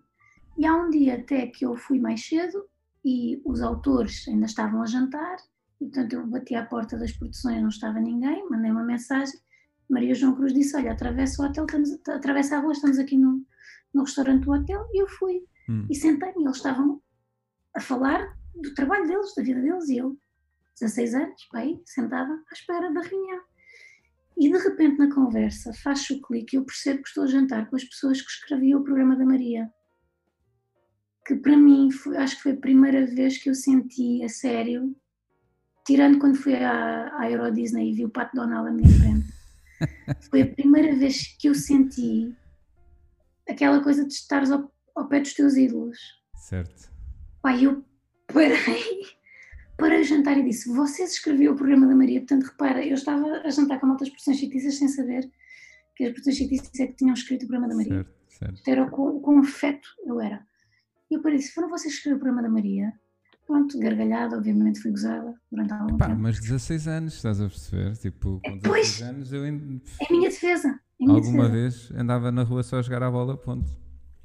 E 0.59 0.67
há 0.67 0.75
um 0.77 0.91
dia 0.91 1.17
até 1.17 1.47
que 1.47 1.65
eu 1.65 1.77
fui 1.77 1.99
mais 1.99 2.25
cedo 2.27 2.65
e 3.05 3.41
os 3.45 3.61
autores 3.63 4.27
ainda 4.29 4.47
estavam 4.47 4.83
a 4.83 4.87
jantar, 4.87 5.37
e 5.81 5.87
portanto 5.87 6.13
eu 6.13 6.27
bati 6.27 6.55
à 6.55 6.65
porta 6.67 6.99
das 6.99 7.13
produções, 7.13 7.61
não 7.61 7.69
estava 7.69 7.99
ninguém, 7.99 8.49
mandei 8.49 8.71
uma 8.71 8.85
mensagem. 8.85 9.39
Maria 9.89 10.15
João 10.15 10.35
Cruz 10.37 10.53
disse: 10.53 10.77
Olha, 10.77 10.93
atravessa 10.93 11.43
o 11.43 11.47
hotel, 11.47 11.65
estamos, 11.65 11.91
atravessa 12.09 12.57
a 12.57 12.61
rua, 12.61 12.73
estamos 12.73 12.99
aqui 12.99 13.17
no, 13.17 13.45
no 13.93 14.03
restaurante 14.03 14.45
do 14.45 14.53
hotel. 14.53 14.87
E 14.93 15.03
eu 15.03 15.09
fui. 15.09 15.45
Hum. 15.69 15.87
E 15.89 15.95
sentei-me, 15.95 16.45
eles 16.45 16.57
estavam 16.57 17.01
a 17.75 17.81
falar 17.81 18.37
do 18.55 18.75
trabalho 18.75 19.07
deles, 19.07 19.35
da 19.35 19.43
vida 19.43 19.61
deles, 19.61 19.89
e 19.89 19.99
eu, 19.99 20.17
16 20.81 21.15
anos, 21.15 21.45
pai, 21.51 21.81
sentada 21.85 22.33
à 22.33 22.53
espera 22.53 22.93
da 22.93 23.01
reunião. 23.01 23.41
E 24.39 24.51
de 24.51 24.59
repente 24.59 24.99
na 24.99 25.15
conversa 25.15 25.73
faz 25.75 26.09
o 26.11 26.21
clique 26.23 26.57
e 26.57 26.59
eu 26.59 26.65
percebo 26.65 27.03
que 27.03 27.09
estou 27.09 27.25
a 27.25 27.27
jantar 27.27 27.69
com 27.69 27.77
as 27.77 27.85
pessoas 27.85 28.23
que 28.23 28.31
escreviam 28.31 28.81
o 28.81 28.85
programa 28.85 29.15
da 29.15 29.25
Maria. 29.25 29.71
Que 31.27 31.37
para 31.37 31.57
mim, 31.57 31.91
foi, 31.91 32.17
acho 32.17 32.37
que 32.37 32.43
foi 32.45 32.53
a 32.53 32.57
primeira 32.57 33.07
vez 33.07 33.37
que 33.37 33.51
eu 33.51 33.55
senti 33.55 34.25
a 34.25 34.29
sério, 34.29 34.97
tirando 35.87 36.19
quando 36.19 36.37
fui 36.37 36.55
à, 36.55 37.15
à 37.19 37.31
Euro 37.31 37.53
Disney 37.53 37.91
e 37.91 37.95
vi 37.95 38.05
o 38.05 38.11
Pato 38.11 38.35
Donald 38.35 38.69
à 38.69 38.73
minha 38.73 38.89
frente. 38.89 39.41
Foi 40.31 40.43
a 40.43 40.47
primeira 40.47 40.95
vez 40.95 41.37
que 41.39 41.49
eu 41.49 41.55
senti 41.55 42.35
aquela 43.51 43.83
coisa 43.83 44.07
de 44.07 44.13
estares 44.13 44.51
ao, 44.51 44.73
ao 44.95 45.09
pé 45.09 45.21
dos 45.21 45.35
teus 45.35 45.57
ídolos. 45.57 45.99
Certo. 46.37 46.91
Pai, 47.43 47.65
eu 47.65 47.85
parei 48.33 48.57
para 49.77 50.01
o 50.01 50.03
jantar 50.03 50.39
e 50.39 50.45
disse: 50.45 50.73
Vocês 50.73 51.13
escreviam 51.13 51.55
o 51.55 51.57
programa 51.57 51.87
da 51.87 51.95
Maria, 51.95 52.21
portanto, 52.21 52.45
repara, 52.45 52.85
eu 52.85 52.95
estava 52.95 53.27
a 53.45 53.51
jantar 53.51 53.81
com 53.81 53.87
muitas 53.87 54.09
produções 54.09 54.39
fictícias 54.39 54.77
sem 54.77 54.89
saber 54.89 55.31
que 55.97 56.05
as 56.05 56.13
produções 56.13 56.39
fictícias 56.39 56.81
é 56.81 56.87
que 56.87 56.95
tinham 56.95 57.15
escrito 57.15 57.45
o 57.45 57.49
programa 57.49 57.69
da 57.69 57.77
Maria. 57.77 57.95
Certo, 57.95 58.15
certo. 58.29 58.69
Era 58.69 58.91
com, 58.91 59.21
com 59.21 59.39
afeto, 59.39 59.89
eu 60.07 60.21
era. 60.21 60.47
E 61.11 61.15
eu 61.15 61.23
parei 61.23 61.39
disse: 61.39 61.53
Foram 61.53 61.69
vocês 61.69 61.93
que 61.93 61.99
escreveram 61.99 62.19
o 62.19 62.21
programa 62.21 62.43
da 62.43 62.53
Maria? 62.53 62.93
Pronto, 63.47 63.77
gargalhada, 63.81 64.37
obviamente 64.37 64.81
fui 64.81 64.93
gozada 64.93 65.35
durante 65.51 65.73
algum 65.73 65.97
Epá, 65.97 66.07
tempo. 66.07 66.21
Mas 66.21 66.39
16 66.39 66.87
anos, 66.87 67.15
estás 67.15 67.41
a 67.41 67.49
perceber? 67.49 67.97
Tipo, 67.97 68.41
com 68.45 68.59
16 68.59 68.63
pois, 68.63 69.03
anos 69.03 69.33
eu. 69.33 69.43
Ainda... 69.43 69.83
É 70.01 70.07
a 70.09 70.13
minha 70.13 70.31
defesa. 70.31 70.81
Minha 71.01 71.15
Alguma 71.15 71.49
vez 71.49 71.91
andava 71.93 72.31
na 72.31 72.43
rua 72.43 72.63
só 72.63 72.79
a 72.79 72.83
jogar 72.83 73.03
a 73.03 73.11
bola, 73.11 73.35
ponto. 73.35 73.71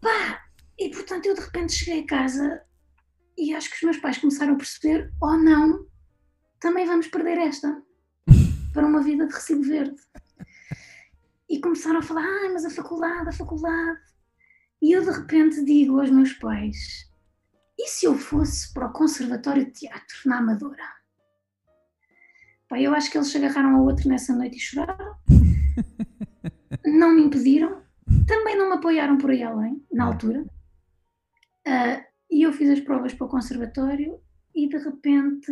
Pá! 0.01 0.43
E 0.77 0.89
portanto 0.89 1.25
eu 1.25 1.33
de 1.33 1.39
repente 1.39 1.71
cheguei 1.71 2.03
a 2.03 2.05
casa 2.05 2.61
e 3.37 3.53
acho 3.53 3.69
que 3.69 3.77
os 3.77 3.81
meus 3.83 3.97
pais 3.97 4.17
começaram 4.17 4.53
a 4.53 4.57
perceber, 4.57 5.09
oh 5.21 5.37
não, 5.37 5.87
também 6.59 6.85
vamos 6.85 7.07
perder 7.07 7.37
esta 7.37 7.81
para 8.73 8.85
uma 8.85 9.01
vida 9.01 9.25
de 9.25 9.33
recibo 9.33 9.63
verde. 9.63 9.95
E 11.49 11.61
começaram 11.61 11.99
a 11.99 12.01
falar, 12.01 12.23
ah, 12.23 12.49
mas 12.51 12.65
a 12.65 12.69
faculdade, 12.69 13.29
a 13.29 13.31
faculdade. 13.31 14.01
E 14.81 14.91
eu 14.91 15.01
de 15.01 15.11
repente 15.11 15.63
digo 15.63 16.01
aos 16.01 16.11
meus 16.11 16.33
pais, 16.33 17.09
e 17.79 17.87
se 17.87 18.05
eu 18.05 18.17
fosse 18.17 18.73
para 18.73 18.87
o 18.87 18.91
Conservatório 18.91 19.65
de 19.65 19.71
Teatro, 19.71 20.17
na 20.25 20.39
Amadora? 20.39 20.83
Pá, 22.67 22.81
eu 22.81 22.93
acho 22.93 23.09
que 23.09 23.17
eles 23.17 23.29
se 23.29 23.37
agarraram 23.37 23.77
ao 23.77 23.85
outro 23.85 24.09
nessa 24.09 24.35
noite 24.35 24.57
e 24.57 24.59
choraram. 24.59 25.15
Não 26.83 27.13
me 27.13 27.23
impediram. 27.23 27.81
Também 28.27 28.57
não 28.57 28.69
me 28.69 28.75
apoiaram 28.75 29.17
por 29.17 29.31
aí 29.31 29.43
além, 29.43 29.83
na 29.91 30.05
altura. 30.05 30.45
Uh, 31.67 32.03
e 32.29 32.43
eu 32.43 32.53
fiz 32.53 32.69
as 32.69 32.79
provas 32.79 33.13
para 33.13 33.25
o 33.25 33.29
conservatório 33.29 34.19
e 34.53 34.67
de 34.67 34.77
repente, 34.77 35.51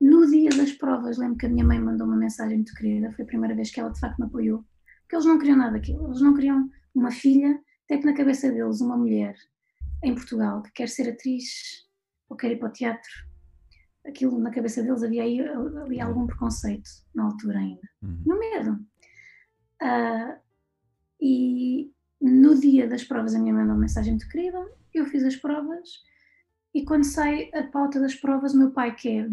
no 0.00 0.26
dia 0.28 0.50
das 0.50 0.72
provas, 0.72 1.16
lembro 1.16 1.38
que 1.38 1.46
a 1.46 1.48
minha 1.48 1.64
mãe 1.64 1.78
mandou 1.78 2.06
uma 2.06 2.16
mensagem 2.16 2.56
muito 2.56 2.74
querida, 2.74 3.12
foi 3.12 3.24
a 3.24 3.28
primeira 3.28 3.54
vez 3.54 3.70
que 3.70 3.80
ela 3.80 3.90
de 3.90 4.00
facto 4.00 4.18
me 4.18 4.26
apoiou, 4.26 4.64
porque 5.02 5.16
eles 5.16 5.26
não 5.26 5.38
queriam 5.38 5.56
nada 5.56 5.72
daquilo, 5.72 6.06
eles 6.06 6.20
não 6.20 6.34
queriam 6.34 6.70
uma 6.94 7.10
filha, 7.10 7.58
até 7.84 7.98
que 7.98 8.04
na 8.04 8.14
cabeça 8.14 8.50
deles 8.50 8.80
uma 8.80 8.96
mulher 8.96 9.34
em 10.02 10.14
Portugal 10.14 10.62
que 10.62 10.72
quer 10.72 10.88
ser 10.88 11.08
atriz 11.08 11.88
ou 12.28 12.36
quer 12.36 12.52
ir 12.52 12.58
para 12.58 12.68
o 12.68 12.72
teatro, 12.72 13.10
aquilo 14.06 14.38
na 14.38 14.50
cabeça 14.50 14.82
deles 14.82 15.02
havia 15.02 15.22
aí, 15.22 15.40
havia 15.40 16.04
algum 16.04 16.26
preconceito 16.26 16.88
na 17.14 17.24
altura 17.24 17.58
ainda, 17.58 17.88
uhum. 18.02 18.22
no 18.26 18.38
medo. 18.38 18.72
Uh, 19.82 20.43
e 21.20 21.92
no 22.20 22.58
dia 22.58 22.88
das 22.88 23.04
provas 23.04 23.34
a 23.34 23.38
minha 23.38 23.52
mãe 23.52 23.62
mandou 23.62 23.76
uma 23.76 23.82
mensagem 23.82 24.12
muito 24.12 24.28
querida, 24.28 24.58
eu 24.92 25.06
fiz 25.06 25.24
as 25.24 25.36
provas 25.36 25.88
e 26.74 26.84
quando 26.84 27.04
sai 27.04 27.50
a 27.54 27.62
pauta 27.64 28.00
das 28.00 28.16
provas, 28.16 28.52
o 28.52 28.58
meu 28.58 28.72
pai, 28.72 28.94
que 28.96 29.08
é 29.08 29.28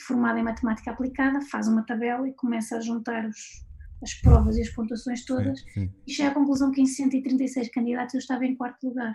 formado 0.00 0.38
em 0.38 0.44
matemática 0.44 0.92
aplicada, 0.92 1.40
faz 1.40 1.66
uma 1.66 1.84
tabela 1.84 2.28
e 2.28 2.32
começa 2.34 2.76
a 2.76 2.80
juntar 2.80 3.26
os, 3.26 3.66
as 4.00 4.14
provas 4.14 4.56
e 4.56 4.62
as 4.62 4.68
pontuações 4.68 5.24
todas 5.24 5.60
sim, 5.60 5.70
sim. 5.72 5.92
e 6.06 6.12
chega 6.12 6.30
à 6.30 6.34
conclusão 6.34 6.70
que 6.70 6.80
em 6.80 6.86
136 6.86 7.68
candidatos 7.70 8.14
eu 8.14 8.20
estava 8.20 8.46
em 8.46 8.54
quarto 8.54 8.86
lugar. 8.86 9.12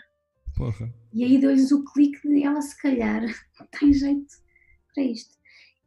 Porra. 0.57 0.93
E 1.13 1.23
aí 1.23 1.39
deu-lhes 1.39 1.71
o 1.71 1.85
clique 1.85 2.27
de 2.27 2.43
ela, 2.43 2.61
se 2.61 2.77
calhar, 2.81 3.21
tem 3.79 3.93
jeito 3.93 4.35
para 4.93 5.03
isto. 5.03 5.37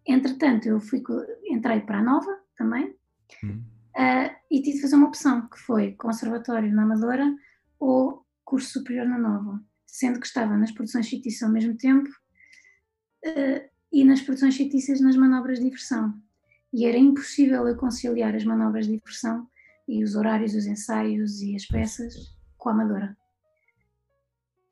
Entretanto, 0.06 0.66
eu 0.66 0.80
fui, 0.80 1.02
entrei 1.44 1.80
para 1.80 1.98
a 1.98 2.02
Nova 2.02 2.40
também 2.56 2.94
hum. 3.44 3.62
Uh, 3.96 4.34
e 4.50 4.62
tive 4.62 4.76
de 4.76 4.82
fazer 4.82 4.96
uma 4.96 5.08
opção, 5.08 5.48
que 5.48 5.58
foi 5.58 5.92
conservatório 5.92 6.72
na 6.72 6.82
Amadora 6.82 7.34
ou 7.78 8.24
curso 8.44 8.70
superior 8.70 9.06
na 9.06 9.18
Nova 9.18 9.62
sendo 9.92 10.18
que 10.18 10.26
estava 10.26 10.56
nas 10.56 10.72
produções 10.72 11.06
fictícias 11.06 11.42
ao 11.42 11.52
mesmo 11.52 11.76
tempo 11.76 12.08
uh, 13.26 13.70
e 13.92 14.04
nas 14.04 14.22
produções 14.22 14.56
fictícias 14.56 15.02
nas 15.02 15.16
manobras 15.16 15.58
de 15.58 15.66
diversão. 15.66 16.18
E 16.72 16.86
era 16.86 16.96
impossível 16.96 17.68
eu 17.68 17.76
conciliar 17.76 18.34
as 18.34 18.42
manobras 18.42 18.86
de 18.86 18.92
diversão 18.92 19.46
e 19.86 20.02
os 20.02 20.14
horários 20.14 20.54
dos 20.54 20.64
ensaios 20.64 21.42
e 21.42 21.54
as 21.54 21.66
peças 21.66 22.14
com 22.56 22.70
a 22.70 22.72
amadora. 22.72 23.14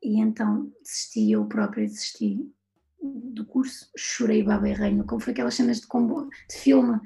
E 0.01 0.19
então 0.19 0.73
desisti, 0.81 1.29
eu 1.29 1.45
própria 1.45 1.85
desisti 1.85 2.51
do 3.01 3.45
curso, 3.45 3.89
chorei 3.97 4.43
baba 4.43 4.69
e 4.69 4.73
reino, 4.73 5.05
como 5.05 5.19
foi 5.19 5.33
aquelas 5.33 5.55
cenas 5.55 5.81
de, 5.81 5.87
combo, 5.87 6.29
de 6.49 6.55
filme, 6.55 6.99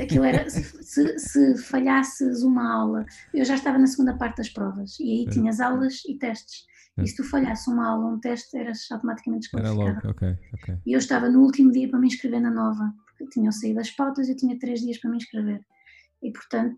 aquilo 0.00 0.24
era, 0.24 0.48
se, 0.48 1.18
se, 1.18 1.56
falhasses 1.58 2.42
uma 2.42 2.72
aula, 2.72 3.04
eu 3.34 3.44
já 3.44 3.54
estava 3.54 3.78
na 3.78 3.86
segunda 3.86 4.16
parte 4.16 4.36
das 4.36 4.48
provas, 4.48 4.98
e 5.00 5.10
aí 5.10 5.26
tinhas 5.28 5.60
aulas 5.60 6.02
e 6.06 6.16
testes, 6.16 6.66
e 6.98 7.06
se 7.06 7.16
tu 7.16 7.24
falhasse 7.24 7.68
uma 7.70 7.88
aula, 7.88 8.06
um 8.06 8.20
teste, 8.20 8.56
eras 8.56 8.86
automaticamente 8.90 9.42
desqualificado. 9.42 9.90
Era 9.90 9.94
logo, 9.94 10.10
ok, 10.10 10.38
ok. 10.54 10.78
E 10.86 10.92
eu 10.92 10.98
estava 10.98 11.28
no 11.28 11.40
último 11.40 11.72
dia 11.72 11.88
para 11.88 11.98
me 11.98 12.06
inscrever 12.06 12.40
na 12.40 12.50
nova, 12.50 12.92
porque 13.06 13.26
tinham 13.26 13.50
saído 13.52 13.80
as 13.80 13.90
pautas 13.90 14.28
e 14.28 14.32
eu 14.32 14.36
tinha 14.36 14.58
três 14.58 14.80
dias 14.80 14.98
para 14.98 15.10
me 15.10 15.16
inscrever. 15.16 15.64
E 16.22 16.30
portanto, 16.30 16.76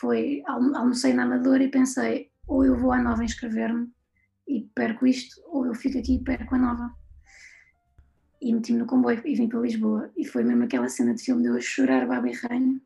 foi, 0.00 0.42
almocei 0.46 1.12
na 1.12 1.22
Amadora 1.22 1.62
e 1.62 1.70
pensei, 1.70 2.30
ou 2.46 2.64
eu 2.64 2.76
vou 2.76 2.90
à 2.90 3.00
nova 3.00 3.24
inscrever-me 3.24 3.88
e 4.46 4.68
perco 4.74 5.06
isto, 5.06 5.40
ou 5.46 5.66
eu 5.66 5.74
fico 5.74 5.98
aqui 5.98 6.16
e 6.16 6.24
perco 6.24 6.54
a 6.56 6.58
nova 6.58 6.90
e 8.40 8.54
meti-me 8.54 8.78
no 8.78 8.86
comboio 8.86 9.20
e 9.24 9.34
vim 9.34 9.48
para 9.48 9.60
Lisboa. 9.60 10.10
E 10.16 10.24
foi 10.24 10.44
mesmo 10.44 10.64
aquela 10.64 10.88
cena 10.88 11.14
de 11.14 11.22
filme 11.22 11.42
de 11.42 11.48
eu 11.48 11.56
a 11.56 11.60
chorar 11.60 12.06
baba 12.06 12.28
e 12.28 12.32
ranho. 12.32 12.80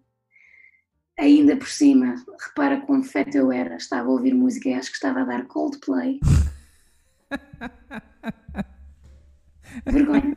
Ainda 1.18 1.56
por 1.56 1.68
cima, 1.68 2.14
repara 2.40 2.80
quão 2.80 3.02
feto 3.02 3.36
eu 3.36 3.52
era, 3.52 3.76
estava 3.76 4.08
a 4.08 4.12
ouvir 4.12 4.34
música 4.34 4.68
e 4.68 4.74
acho 4.74 4.90
que 4.90 4.96
estava 4.96 5.20
a 5.20 5.24
dar 5.24 5.46
Coldplay. 5.46 6.20
Vergonha. 9.86 10.36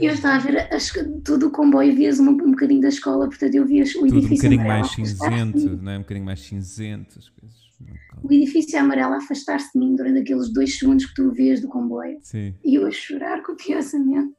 Eu 0.00 0.12
estava 0.12 0.36
a 0.36 0.38
ver 0.38 0.72
as, 0.72 0.92
todo 1.24 1.46
o 1.46 1.50
comboio, 1.50 1.94
vias 1.94 2.20
um, 2.20 2.30
um 2.30 2.50
bocadinho 2.50 2.80
da 2.80 2.88
escola, 2.88 3.26
portanto 3.26 3.54
eu 3.54 3.66
via 3.66 3.84
o 3.84 3.86
Tudo 3.86 4.06
edifício. 4.06 4.48
um 4.48 4.56
bocadinho 4.56 4.66
mais 4.66 4.90
cinzento, 4.90 5.82
não 5.82 5.92
é? 5.92 5.96
Um 5.96 6.02
bocadinho 6.02 6.26
mais 6.26 6.40
cinzento, 6.40 7.18
as 7.18 7.28
coisas 7.28 7.67
o 8.22 8.32
edifício 8.32 8.78
amarelo 8.78 9.14
a 9.14 9.18
afastar-se 9.18 9.72
de 9.72 9.78
mim 9.78 9.94
durante 9.94 10.20
aqueles 10.20 10.52
dois 10.52 10.78
segundos 10.78 11.06
que 11.06 11.14
tu 11.14 11.32
vês 11.32 11.60
do 11.60 11.68
comboio. 11.68 12.18
Sim. 12.22 12.54
E 12.64 12.74
eu 12.74 12.86
a 12.86 12.90
chorar 12.90 13.42
copiosamente. 13.42 14.34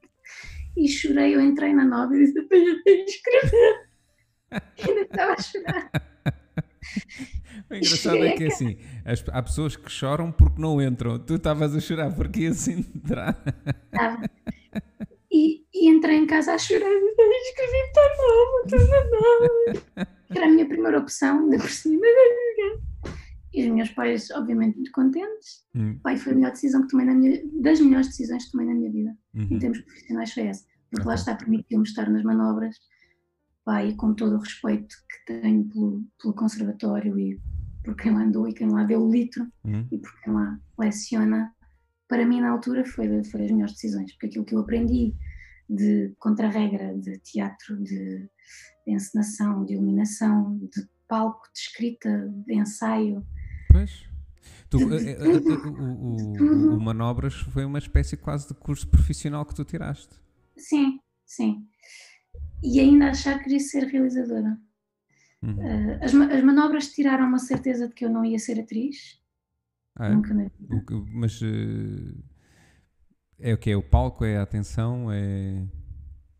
E 0.77 0.87
chorei, 0.87 1.35
eu 1.35 1.41
entrei 1.41 1.73
na 1.73 1.85
nova 1.85 2.15
e 2.15 2.25
disse: 2.25 2.39
Apenas 2.39 2.83
tenho 2.83 3.05
de 3.05 3.11
escrever. 3.11 3.89
e 4.77 4.89
ainda 4.89 5.01
estava 5.01 5.33
a 5.33 5.41
chorar. 5.41 5.91
O 7.69 7.75
engraçado 7.75 8.23
é 8.23 8.31
que 8.31 8.45
assim, 8.45 8.77
as, 9.05 9.23
há 9.31 9.43
pessoas 9.43 9.75
que 9.75 9.91
choram 9.91 10.31
porque 10.31 10.61
não 10.61 10.81
entram. 10.81 11.19
Tu 11.19 11.35
estavas 11.35 11.75
a 11.75 11.79
chorar 11.79 12.15
porque 12.15 12.41
ias 12.41 12.67
entrar. 12.67 13.37
Estava. 13.85 14.29
E, 15.31 15.63
e, 15.73 15.89
entrei 15.89 16.17
em 16.17 16.25
casa 16.25 16.53
a 16.53 16.57
chorar 16.57 16.89
e 16.89 17.49
escrevi 17.49 17.93
tão 17.93 18.09
novo, 18.17 18.67
tão 18.69 18.79
novo. 19.11 20.07
Era 20.29 20.45
a 20.45 20.49
minha 20.49 20.67
primeira 20.67 20.97
opção, 20.97 21.39
ainda 21.39 21.57
por 21.57 21.69
cima. 21.69 22.05
E 23.53 23.67
os 23.67 23.75
meus 23.75 23.89
pais, 23.89 24.29
obviamente, 24.31 24.75
muito 24.75 24.91
contentes. 24.91 25.65
Hum. 25.75 25.97
Pai, 26.03 26.17
foi 26.17 26.33
a 26.33 26.35
melhor 26.35 26.51
decisão 26.51 26.81
que 26.81 26.89
tomei 26.89 27.05
na 27.05 27.13
minha 27.13 27.41
das 27.61 27.79
melhores 27.79 28.07
decisões 28.07 28.45
que 28.45 28.51
tomei 28.51 28.67
na 28.67 28.73
minha 28.73 28.91
vida, 28.91 29.17
uhum. 29.33 29.47
em 29.49 29.59
termos 29.59 29.81
profissionais, 29.81 30.33
foi 30.33 30.43
essa. 30.43 30.65
Porque 30.91 31.07
lá 31.07 31.15
está, 31.15 31.35
permitiu-me 31.35 31.83
estar 31.83 32.09
nas 32.09 32.23
manobras, 32.23 32.75
pai, 33.65 33.93
com 33.95 34.13
todo 34.13 34.35
o 34.35 34.39
respeito 34.39 34.95
que 35.07 35.33
tenho 35.33 35.65
pelo, 35.65 36.03
pelo 36.21 36.33
conservatório 36.33 37.19
e 37.19 37.39
por 37.83 37.95
quem 37.95 38.11
lá 38.11 38.23
andou 38.23 38.47
e 38.47 38.53
quem 38.53 38.69
lá 38.69 38.83
deu 38.83 39.01
o 39.01 39.11
litro 39.11 39.47
uhum. 39.63 39.87
e 39.91 39.97
por 39.97 40.21
quem 40.21 40.33
lá 40.33 40.59
leciona. 40.77 41.53
Para 42.07 42.25
mim, 42.25 42.41
na 42.41 42.49
altura, 42.49 42.85
foi, 42.85 43.23
foi 43.23 43.45
as 43.45 43.51
melhores 43.51 43.73
decisões, 43.73 44.11
porque 44.13 44.27
aquilo 44.27 44.45
que 44.45 44.55
eu 44.55 44.59
aprendi 44.59 45.13
de 45.69 46.13
contra-regra, 46.17 46.97
de 46.97 47.19
teatro, 47.19 47.77
de, 47.77 48.27
de 48.85 48.93
encenação, 48.93 49.63
de 49.63 49.73
iluminação, 49.73 50.57
de 50.57 50.87
palco, 51.07 51.47
de 51.53 51.59
escrita, 51.59 52.27
de 52.45 52.55
ensaio. 52.55 53.25
Pois. 53.71 54.07
Tu, 54.69 54.77
de, 54.77 55.15
de 55.15 55.27
o, 55.27 56.73
o, 56.73 56.75
o, 56.75 56.79
Manobras 56.79 57.33
foi 57.33 57.65
uma 57.65 57.79
espécie 57.79 58.15
quase 58.15 58.47
de 58.47 58.53
curso 58.53 58.87
profissional 58.87 59.45
que 59.45 59.55
tu 59.55 59.65
tiraste. 59.65 60.15
Sim, 60.55 60.99
sim. 61.25 61.67
E 62.61 62.79
ainda 62.79 63.09
achar 63.09 63.37
que 63.37 63.45
queria 63.45 63.59
ser 63.59 63.85
realizadora. 63.85 64.59
Uhum. 65.41 65.55
Uh, 65.55 66.03
as, 66.03 66.13
as, 66.13 66.43
manobras 66.43 66.91
tiraram 66.91 67.27
uma 67.27 67.39
certeza 67.39 67.87
de 67.87 67.95
que 67.95 68.05
eu 68.05 68.09
não 68.09 68.23
ia 68.25 68.37
ser 68.37 68.59
atriz. 68.59 69.19
Ah, 69.95 70.07
é? 70.07 70.13
Nunca 70.13 70.33
na 70.33 70.43
vida. 70.43 70.83
Mas 71.13 71.41
uh, 71.41 72.23
é 73.39 73.53
o 73.53 73.57
que? 73.57 73.71
É 73.71 73.75
o 73.75 73.81
palco? 73.81 74.23
É 74.25 74.37
a 74.37 74.43
atenção? 74.43 75.11
É... 75.11 75.65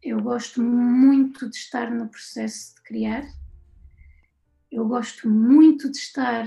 Eu 0.03 0.21
gosto 0.21 0.61
muito 0.61 1.49
de 1.49 1.55
estar 1.55 1.89
no 1.89 2.07
processo 2.09 2.75
de 2.75 2.83
criar. 2.83 3.25
Eu 4.71 4.87
gosto 4.87 5.29
muito 5.29 5.89
de 5.89 5.97
estar 5.97 6.45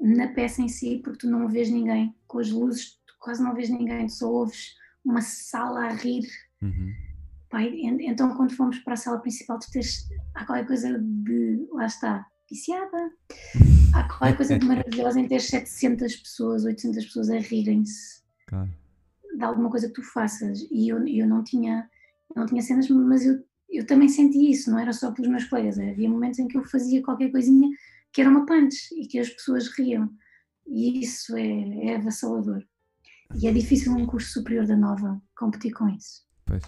na 0.00 0.28
peça 0.28 0.62
em 0.62 0.68
si, 0.68 1.00
porque 1.02 1.20
tu 1.20 1.30
não 1.30 1.48
vês 1.48 1.70
ninguém. 1.70 2.14
Com 2.26 2.38
as 2.38 2.50
luzes, 2.50 2.98
tu 3.06 3.14
quase 3.18 3.42
não 3.42 3.54
vês 3.54 3.70
ninguém, 3.70 4.06
tu 4.06 4.12
só 4.12 4.30
ouves 4.30 4.74
uma 5.04 5.20
sala 5.20 5.86
a 5.86 5.92
rir. 5.92 6.26
Uhum. 6.62 6.92
Pai, 7.48 7.72
então, 7.82 8.36
quando 8.36 8.56
fomos 8.56 8.78
para 8.80 8.94
a 8.94 8.96
sala 8.96 9.18
principal, 9.18 9.58
tu 9.58 9.70
tens. 9.70 10.08
Há 10.34 10.44
qualquer 10.44 10.66
coisa 10.66 10.98
de. 10.98 11.66
Lá 11.72 11.86
está, 11.86 12.26
viciada. 12.50 13.12
Há 13.94 14.04
qualquer 14.04 14.36
coisa 14.36 14.58
de 14.58 14.66
maravilhosa 14.66 15.20
em 15.20 15.28
ter 15.28 15.40
700 15.40 16.16
pessoas, 16.16 16.64
800 16.64 17.04
pessoas 17.04 17.30
a 17.30 17.38
rirem-se 17.38 18.22
claro. 18.46 18.70
de 19.36 19.44
alguma 19.44 19.70
coisa 19.70 19.86
que 19.88 19.94
tu 19.94 20.02
faças. 20.02 20.66
E 20.70 20.88
eu, 20.88 21.06
eu 21.06 21.26
não 21.26 21.42
tinha 21.42 21.88
não 22.34 22.46
tinha 22.46 22.60
cenas, 22.60 22.88
mas 22.88 23.24
eu, 23.24 23.42
eu 23.70 23.86
também 23.86 24.08
senti 24.08 24.50
isso, 24.50 24.70
não 24.70 24.78
era 24.78 24.92
só 24.92 25.10
pelos 25.12 25.30
meus 25.30 25.44
colegas. 25.44 25.78
Havia 25.78 26.08
momentos 26.08 26.38
em 26.38 26.48
que 26.48 26.56
eu 26.58 26.64
fazia 26.64 27.02
qualquer 27.02 27.30
coisinha 27.30 27.68
que 28.16 28.22
era 28.22 28.30
uma 28.30 28.46
punch 28.46 28.94
e 28.98 29.06
que 29.06 29.18
as 29.18 29.28
pessoas 29.28 29.68
riam. 29.68 30.10
E 30.66 31.00
isso 31.00 31.36
é, 31.36 31.86
é 31.86 31.96
avassalador. 31.96 32.64
E 33.38 33.46
é 33.46 33.52
difícil 33.52 33.92
um 33.92 34.06
curso 34.06 34.32
superior 34.32 34.66
da 34.66 34.74
Nova 34.74 35.20
competir 35.36 35.70
com 35.74 35.86
isso. 35.90 36.26
Pois. 36.46 36.64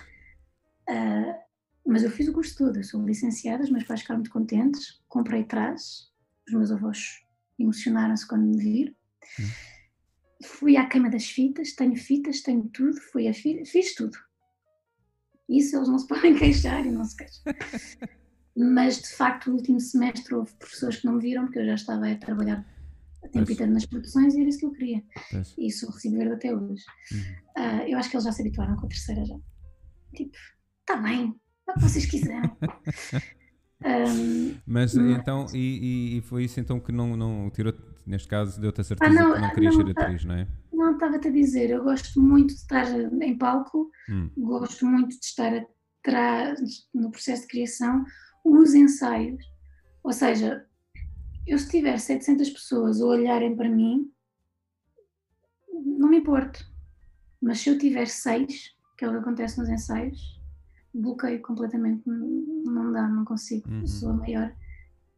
Uh, 0.91 1.35
mas 1.87 2.03
eu 2.03 2.11
fiz 2.11 2.29
o 2.29 2.35
curso 2.35 2.55
todo, 2.55 2.77
eu 2.77 2.85
sou 2.85 3.03
licenciada, 3.03 3.65
os 3.65 3.71
meus 3.71 3.85
pais 3.85 4.03
ficaram 4.03 4.19
muito 4.19 4.31
contentes, 4.31 5.01
comprei 5.09 5.43
trás, 5.43 6.13
os 6.47 6.53
meus 6.53 6.71
avós 6.71 6.99
emocionaram-se 7.59 8.29
quando 8.29 8.45
me 8.45 8.59
viram. 8.63 8.95
Hum. 9.41 9.45
Fui 10.45 10.77
à 10.77 10.87
queima 10.87 11.09
das 11.09 11.31
fitas, 11.31 11.73
tenho 11.73 11.97
fitas, 11.97 12.43
tenho 12.43 12.69
tudo, 12.69 13.01
fui 13.11 13.27
a 13.27 13.33
fi 13.33 13.65
fiz 13.65 13.95
tudo. 13.95 14.19
Isso 15.49 15.77
eles 15.77 15.89
não 15.89 15.99
se 15.99 16.07
podem 16.07 16.37
queixar 16.39 16.85
e 16.85 16.91
não 16.91 17.07
se 17.07 17.17
queixam. 17.17 17.43
Mas 18.59 19.01
de 19.01 19.09
facto, 19.15 19.51
no 19.51 19.57
último 19.57 19.81
semestre 19.81 20.35
houve 20.35 20.53
professores 20.55 20.97
que 20.97 21.07
não 21.07 21.15
me 21.15 21.23
viram 21.23 21.45
porque 21.45 21.61
eu 21.61 21.67
já 21.67 21.75
estava 21.75 22.11
a 22.11 22.17
trabalhar 22.17 22.67
a 23.23 23.29
tempo 23.29 23.53
inteiro 23.53 23.73
nas 23.73 23.87
produções 23.87 24.35
e 24.35 24.41
era 24.41 24.49
isso 24.49 24.59
que 24.59 24.67
eu 24.67 24.73
queria. 24.73 25.03
Pois. 25.31 25.55
E 25.57 25.69
isso 25.69 25.89
recibo 25.91 26.17
verde 26.17 26.35
até 26.35 26.55
hoje. 26.55 26.85
Uhum. 27.13 27.21
Uh, 27.57 27.83
eu 27.87 27.99
acho 27.99 28.11
que 28.11 28.17
eles 28.17 28.25
já 28.25 28.33
se 28.33 28.43
habituaram 28.43 28.77
com 28.77 28.87
a 28.87 28.89
terceira 28.89 29.25
já. 29.25 29.37
Tipo, 30.15 30.37
está 30.81 30.97
bem, 30.97 31.35
é 31.69 31.71
o 31.71 31.75
que 31.75 31.83
vocês 31.83 32.07
quiserem. 32.07 32.51
um, 33.85 34.57
mas 34.67 34.97
então, 34.97 35.47
e, 35.55 36.17
e, 36.17 36.21
foi 36.23 36.45
isso 36.45 36.59
então 36.59 36.81
que 36.81 36.91
não, 36.91 37.17
não 37.17 37.51
tirou, 37.51 37.73
neste 38.05 38.27
caso, 38.27 38.61
deu-te 38.61 38.81
a 38.81 38.85
certeza 38.85 39.11
ah, 39.11 39.23
não, 39.23 39.35
que 39.35 39.41
não 39.41 39.51
querias 39.55 39.77
não, 39.77 39.87
ser 39.87 40.01
atriz, 40.01 40.25
não 40.25 40.35
é? 40.35 40.49
Não, 40.73 40.93
estava-te 40.95 41.29
a 41.29 41.31
dizer, 41.31 41.71
eu 41.71 41.85
gosto 41.85 42.21
muito 42.21 42.49
de 42.49 42.61
estar 42.61 42.87
em 43.23 43.39
palco, 43.39 43.91
hum. 44.11 44.31
gosto 44.37 44.85
muito 44.85 45.11
de 45.11 45.25
estar 45.25 45.53
atrás 46.01 46.61
no 46.95 47.11
processo 47.11 47.43
de 47.43 47.49
criação, 47.49 48.05
os 48.45 48.75
ensaios. 48.75 49.45
Ou 50.03 50.13
seja, 50.13 50.67
eu 51.47 51.59
se 51.59 51.69
tiver 51.69 51.99
700 51.99 52.51
pessoas 52.51 53.01
a 53.01 53.07
olharem 53.07 53.57
para 53.57 53.69
mim, 53.69 54.11
não 55.73 56.09
me 56.09 56.19
importo. 56.19 56.65
Mas 57.41 57.61
se 57.61 57.71
eu 57.71 57.79
tiver 57.79 58.07
seis, 58.07 58.77
que 58.97 59.05
é 59.05 59.09
o 59.09 59.13
que 59.13 59.19
acontece 59.19 59.59
nos 59.59 59.69
ensaios, 59.69 60.41
bloqueio 60.93 61.41
completamente, 61.41 62.03
não 62.07 62.93
dá, 62.93 63.09
não 63.09 63.25
consigo, 63.25 63.71
uhum. 63.71 63.87
sou 63.87 64.11
a 64.11 64.15
maior 64.15 64.55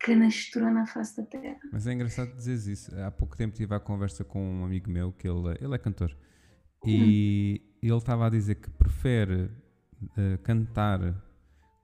canastrou 0.01 0.71
na 0.71 0.87
face 0.87 1.17
da 1.17 1.25
terra. 1.25 1.61
Mas 1.71 1.87
é 1.87 1.93
engraçado 1.93 2.35
dizer 2.35 2.73
isso. 2.73 2.91
Há 2.99 3.11
pouco 3.11 3.37
tempo 3.37 3.55
tive 3.55 3.75
a 3.75 3.81
conversa 3.81 4.25
com 4.25 4.43
um 4.43 4.65
amigo 4.65 4.91
meu, 4.91 5.13
que 5.13 5.29
ele, 5.29 5.57
ele 5.61 5.75
é 5.75 5.79
cantor, 5.79 6.17
e 6.85 7.61
hum. 7.63 7.79
ele 7.83 7.97
estava 7.97 8.27
a 8.27 8.31
dizer 8.31 8.57
que 8.57 8.71
prefere 8.71 9.51
uh, 10.03 10.39
cantar 10.43 10.99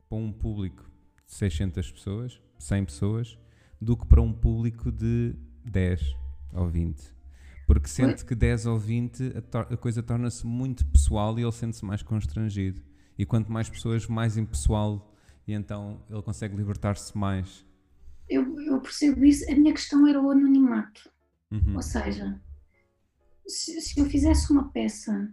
para 0.08 0.18
um 0.18 0.32
público 0.32 0.85
600 1.26 1.90
pessoas, 1.90 2.40
100 2.58 2.84
pessoas, 2.84 3.38
do 3.80 3.96
que 3.96 4.06
para 4.06 4.22
um 4.22 4.32
público 4.32 4.90
de 4.90 5.34
10 5.64 6.16
ou 6.54 6.68
20. 6.68 7.14
Porque 7.66 7.88
sente 7.88 8.24
que 8.24 8.34
10 8.34 8.66
ou 8.66 8.78
20 8.78 9.32
a, 9.52 9.60
a 9.60 9.76
coisa 9.76 10.02
torna-se 10.02 10.46
muito 10.46 10.86
pessoal 10.86 11.38
e 11.38 11.42
ele 11.42 11.52
sente-se 11.52 11.84
mais 11.84 12.02
constrangido. 12.02 12.80
E 13.18 13.26
quanto 13.26 13.50
mais 13.50 13.68
pessoas, 13.68 14.06
mais 14.06 14.36
impessoal, 14.36 15.12
e 15.46 15.52
então 15.52 16.00
ele 16.08 16.22
consegue 16.22 16.56
libertar-se 16.56 17.16
mais 17.16 17.66
eu, 18.28 18.60
eu 18.60 18.80
percebo 18.80 19.24
isso. 19.24 19.50
A 19.50 19.54
minha 19.54 19.72
questão 19.72 20.06
era 20.06 20.20
o 20.20 20.30
anonimato. 20.30 21.10
Uhum. 21.50 21.76
Ou 21.76 21.82
seja, 21.82 22.40
se, 23.46 23.80
se, 23.80 24.00
eu 24.00 24.06
fizesse 24.06 24.52
uma 24.52 24.70
peça, 24.70 25.32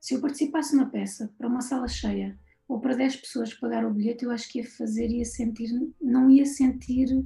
se 0.00 0.14
eu 0.14 0.20
participasse 0.20 0.74
numa 0.74 0.90
peça 0.90 1.32
para 1.38 1.48
uma 1.48 1.60
sala 1.60 1.86
cheia 1.86 2.38
ou 2.72 2.80
para 2.80 2.96
10 2.96 3.16
pessoas 3.16 3.52
pagar 3.52 3.84
o 3.84 3.92
bilhete, 3.92 4.24
eu 4.24 4.30
acho 4.30 4.50
que 4.50 4.60
ia 4.60 4.70
fazer, 4.70 5.08
ia 5.08 5.26
sentir, 5.26 5.68
não 6.00 6.30
ia 6.30 6.46
sentir, 6.46 7.22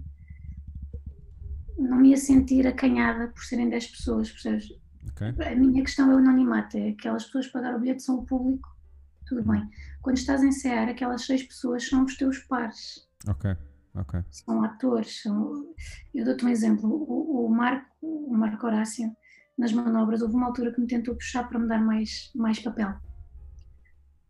não 1.79 2.05
ia 2.05 2.17
sentir 2.17 2.67
acanhada 2.67 3.29
por 3.29 3.45
serem 3.45 3.69
10 3.69 3.87
pessoas, 3.87 4.29
percebes? 4.29 4.73
Okay. 5.11 5.29
A 5.47 5.55
minha 5.55 5.85
questão 5.85 6.11
é 6.11 6.17
o 6.17 6.19
anonimato, 6.19 6.77
é 6.77 6.89
aquelas 6.89 7.27
pessoas 7.27 7.47
que 7.47 7.53
pagaram 7.53 7.77
o 7.77 7.81
bilhete 7.81 8.03
são 8.03 8.17
o 8.17 8.27
público, 8.27 8.77
tudo 9.25 9.45
bem. 9.45 9.71
Quando 10.03 10.17
estás 10.17 10.43
a 10.43 10.47
ensaiar, 10.47 10.89
aquelas 10.89 11.25
6 11.27 11.45
pessoas 11.45 11.89
são 11.89 12.05
os 12.05 12.17
teus 12.17 12.39
pares. 12.41 13.09
Ok. 13.29 13.57
Okay. 13.95 14.25
São 14.29 14.65
atores. 14.65 15.23
São... 15.23 15.65
Eu 16.13 16.25
dou-te 16.25 16.45
um 16.45 16.49
exemplo. 16.49 16.91
O, 16.91 17.47
o, 17.47 17.49
Marco, 17.49 17.89
o 18.03 18.37
Marco 18.37 18.67
Horácio, 18.67 19.17
nas 19.57 19.73
manobras, 19.73 20.23
houve 20.23 20.35
uma 20.35 20.47
altura 20.47 20.73
que 20.73 20.81
me 20.81 20.89
tentou 20.89 21.15
puxar 21.15 21.49
para 21.49 21.59
me 21.61 21.69
dar 21.69 21.81
mais, 21.81 22.33
mais 22.35 22.59
papel. 22.59 22.97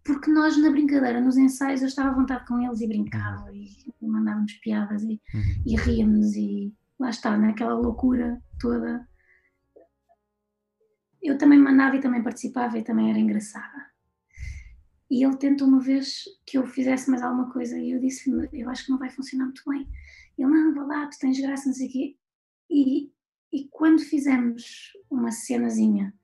Porque 0.07 0.31
nós, 0.31 0.57
na 0.57 0.71
brincadeira, 0.71 1.21
nos 1.21 1.37
ensaios, 1.37 1.83
eu 1.83 1.89
estava 1.89 2.11
à 2.11 2.15
vontade 2.15 2.47
com 2.47 2.61
eles 2.61 2.81
e 2.81 2.87
brincava 2.87 3.53
e 3.53 3.67
mandávamos 4.01 4.53
piadas 4.55 5.03
e, 5.03 5.21
uhum. 5.35 5.63
e 5.67 5.77
ríamos 5.77 6.35
e 6.37 6.73
lá 6.99 7.11
está, 7.11 7.37
naquela 7.37 7.75
loucura 7.75 8.41
toda. 8.61 9.07
Eu 11.21 11.37
também 11.37 11.59
mandava 11.59 11.97
e 11.97 12.01
também 12.01 12.23
participava 12.23 12.79
e 12.79 12.85
também 12.85 13.11
era 13.11 13.19
engraçada. 13.19 13.87
E 15.11 15.25
ele 15.25 15.37
tentou 15.37 15.67
uma 15.67 15.81
vez 15.81 16.25
que 16.47 16.57
eu 16.57 16.67
fizesse 16.67 17.11
mais 17.11 17.23
alguma 17.23 17.51
coisa 17.53 17.77
e 17.79 17.91
eu 17.91 18.01
disse 18.01 18.31
eu 18.53 18.71
acho 18.71 18.85
que 18.85 18.91
não 18.91 18.99
vai 18.99 19.11
funcionar 19.11 19.45
muito 19.45 19.63
bem. 19.69 19.89
Ele, 20.39 20.49
não, 20.49 20.75
vá 20.75 20.83
lá, 20.83 21.07
tu 21.09 21.19
tens 21.19 21.41
graça, 21.41 21.67
não 21.67 21.75
sei 21.75 21.89
o 21.89 21.91
quê. 21.91 22.17
E, 22.71 23.13
e 23.53 23.69
quando 23.71 24.01
fizemos 24.01 24.93
uma 25.11 25.33
cenazinha, 25.33 26.15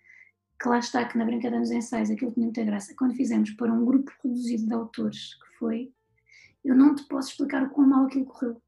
que 0.62 0.68
lá 0.68 0.78
está, 0.78 1.04
que 1.04 1.18
na 1.18 1.24
brincadeira 1.24 1.58
dos 1.58 1.72
ensaios 1.72 2.08
aquilo 2.08 2.30
tinha 2.30 2.44
muita 2.44 2.62
graça, 2.62 2.94
quando 2.96 3.14
fizemos 3.14 3.50
para 3.50 3.72
um 3.72 3.84
grupo 3.84 4.12
reduzido 4.22 4.66
de 4.66 4.72
autores, 4.72 5.34
que 5.34 5.58
foi, 5.58 5.92
eu 6.64 6.76
não 6.76 6.94
te 6.94 7.02
posso 7.08 7.30
explicar 7.30 7.64
o 7.64 7.70
quão 7.70 7.88
mal 7.88 8.06
aquilo 8.06 8.26
correu. 8.26 8.62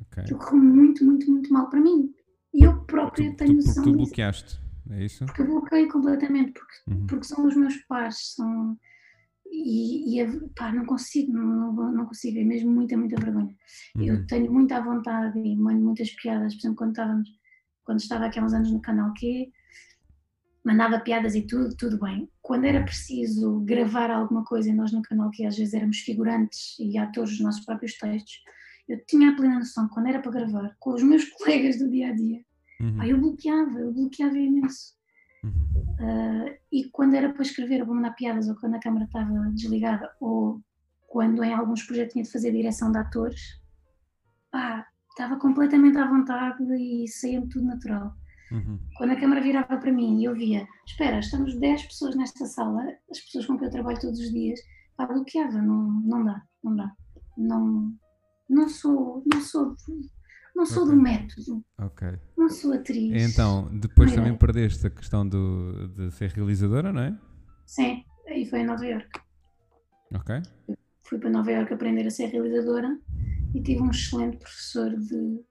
Okay. 0.00 0.24
Aquilo 0.24 0.38
correu 0.40 0.58
muito, 0.58 1.04
muito, 1.04 1.30
muito 1.30 1.52
mal 1.52 1.70
para 1.70 1.80
mim. 1.80 2.12
E 2.52 2.64
eu 2.64 2.84
própria 2.84 3.30
tu, 3.30 3.36
tenho 3.36 3.54
noção 3.54 3.84
tu, 3.84 3.92
tu 3.92 3.96
bloqueaste, 3.96 4.60
é 4.90 5.04
isso? 5.04 5.24
Porque 5.24 5.42
eu 5.42 5.46
bloqueei 5.46 5.86
completamente, 5.86 6.52
porque, 6.52 6.74
uhum. 6.88 7.06
porque 7.06 7.24
são 7.24 7.46
os 7.46 7.54
meus 7.54 7.76
pares, 7.84 8.34
são 8.34 8.76
e, 9.52 10.20
e 10.20 10.48
pá, 10.50 10.72
não 10.72 10.84
consigo, 10.84 11.32
não, 11.32 11.72
não, 11.72 11.92
não, 11.92 12.06
consigo, 12.06 12.38
é 12.38 12.44
mesmo 12.44 12.72
muita, 12.72 12.96
muita 12.96 13.20
vergonha. 13.20 13.54
Uhum. 13.94 14.02
Eu 14.02 14.26
tenho 14.26 14.52
muita 14.52 14.80
vontade 14.80 15.38
e 15.38 15.56
mando 15.56 15.80
muitas 15.80 16.10
piadas, 16.10 16.54
por 16.54 16.60
exemplo, 16.60 16.76
quando 16.76 16.90
estávamos, 16.90 17.28
quando 17.84 18.00
estava 18.00 18.26
aqui 18.26 18.40
há 18.40 18.44
uns 18.44 18.52
anos 18.52 18.72
no 18.72 18.80
canal 18.80 19.12
Q, 19.14 19.52
mandava 20.64 21.00
piadas 21.00 21.34
e 21.34 21.42
tudo, 21.42 21.74
tudo 21.76 21.98
bem. 21.98 22.30
Quando 22.42 22.64
era 22.64 22.82
preciso 22.82 23.60
gravar 23.60 24.10
alguma 24.10 24.44
coisa, 24.44 24.72
nós 24.72 24.92
no 24.92 25.02
canal 25.02 25.30
Q 25.30 25.46
às 25.46 25.56
vezes 25.56 25.74
éramos 25.74 25.98
figurantes 25.98 26.78
e 26.78 26.98
atores 26.98 27.30
dos 27.30 27.40
nossos 27.40 27.64
próprios 27.64 27.96
textos, 27.96 28.42
eu 28.88 29.02
tinha 29.06 29.30
a 29.30 29.36
plena 29.36 29.58
noção 29.58 29.88
quando 29.88 30.08
era 30.08 30.20
para 30.20 30.32
gravar 30.32 30.76
com 30.78 30.94
os 30.94 31.02
meus 31.02 31.24
colegas 31.30 31.78
do 31.78 31.90
dia 31.90 32.08
a 32.08 32.12
dia, 32.12 32.40
uhum. 32.80 32.96
pá, 32.96 33.06
eu 33.06 33.18
bloqueava, 33.18 33.78
eu 33.78 33.92
bloqueava 33.92 34.36
imenso. 34.36 34.98
Uh, 35.42 36.54
e 36.70 36.84
quando 36.90 37.14
era 37.14 37.32
para 37.32 37.42
escrever 37.42 37.80
ou 37.80 37.86
para 37.86 37.94
mandar 37.94 38.14
piadas, 38.14 38.48
ou 38.48 38.56
quando 38.56 38.74
a 38.74 38.80
câmara 38.80 39.04
estava 39.06 39.32
desligada, 39.54 40.10
ou 40.20 40.60
quando 41.08 41.42
em 41.42 41.52
alguns 41.52 41.82
projetos 41.82 42.12
tinha 42.12 42.24
de 42.24 42.30
fazer 42.30 42.52
direção 42.52 42.92
de 42.92 42.98
atores, 42.98 43.60
pá, 44.50 44.86
estava 45.10 45.36
completamente 45.38 45.98
à 45.98 46.06
vontade 46.06 46.62
e 46.74 47.08
saía-me 47.08 47.48
tudo 47.48 47.66
natural. 47.66 48.14
Uhum. 48.52 48.78
Quando 48.96 49.10
a 49.12 49.20
câmara 49.20 49.40
virava 49.40 49.76
para 49.78 49.92
mim 49.92 50.20
e 50.20 50.24
eu 50.24 50.34
via, 50.34 50.66
espera, 50.86 51.18
estamos 51.20 51.56
10 51.58 51.84
pessoas 51.84 52.16
nesta 52.16 52.46
sala, 52.46 52.82
as 53.10 53.20
pessoas 53.20 53.46
com 53.46 53.56
quem 53.56 53.66
eu 53.66 53.72
trabalho 53.72 54.00
todos 54.00 54.18
os 54.18 54.30
dias, 54.32 54.60
pá, 54.96 55.06
bloqueava, 55.06 55.60
não, 55.62 55.90
não 56.02 56.24
dá, 56.24 56.42
não 56.62 56.76
dá. 56.76 56.92
Não, 57.38 57.94
não 58.48 58.68
sou, 58.68 59.22
não 59.32 59.40
sou 59.40 59.76
Não 60.54 60.66
sou 60.66 60.82
Ok. 60.82 60.94
do 60.94 61.00
método, 61.00 61.64
Ok. 61.78 62.08
não 62.36 62.48
sou 62.50 62.72
atriz. 62.74 63.30
Então, 63.32 63.68
depois 63.78 64.12
também 64.14 64.36
perdeste 64.36 64.86
a 64.86 64.90
questão 64.90 65.26
do, 65.26 65.88
de 65.88 66.10
ser 66.10 66.30
realizadora, 66.32 66.92
não 66.92 67.02
é? 67.02 67.18
Sim, 67.64 68.04
aí 68.26 68.44
foi 68.44 68.60
em 68.60 68.66
Nova 68.66 68.84
York. 68.84 69.08
Ok. 70.12 70.42
Fui 71.04 71.18
para 71.18 71.30
Nova 71.30 71.50
York 71.50 71.72
aprender 71.72 72.06
a 72.06 72.10
ser 72.10 72.26
realizadora 72.26 72.98
e 73.54 73.62
tive 73.62 73.80
um 73.80 73.90
excelente 73.90 74.36
professor 74.38 74.90
de, 74.90 75.08
de 75.08 75.44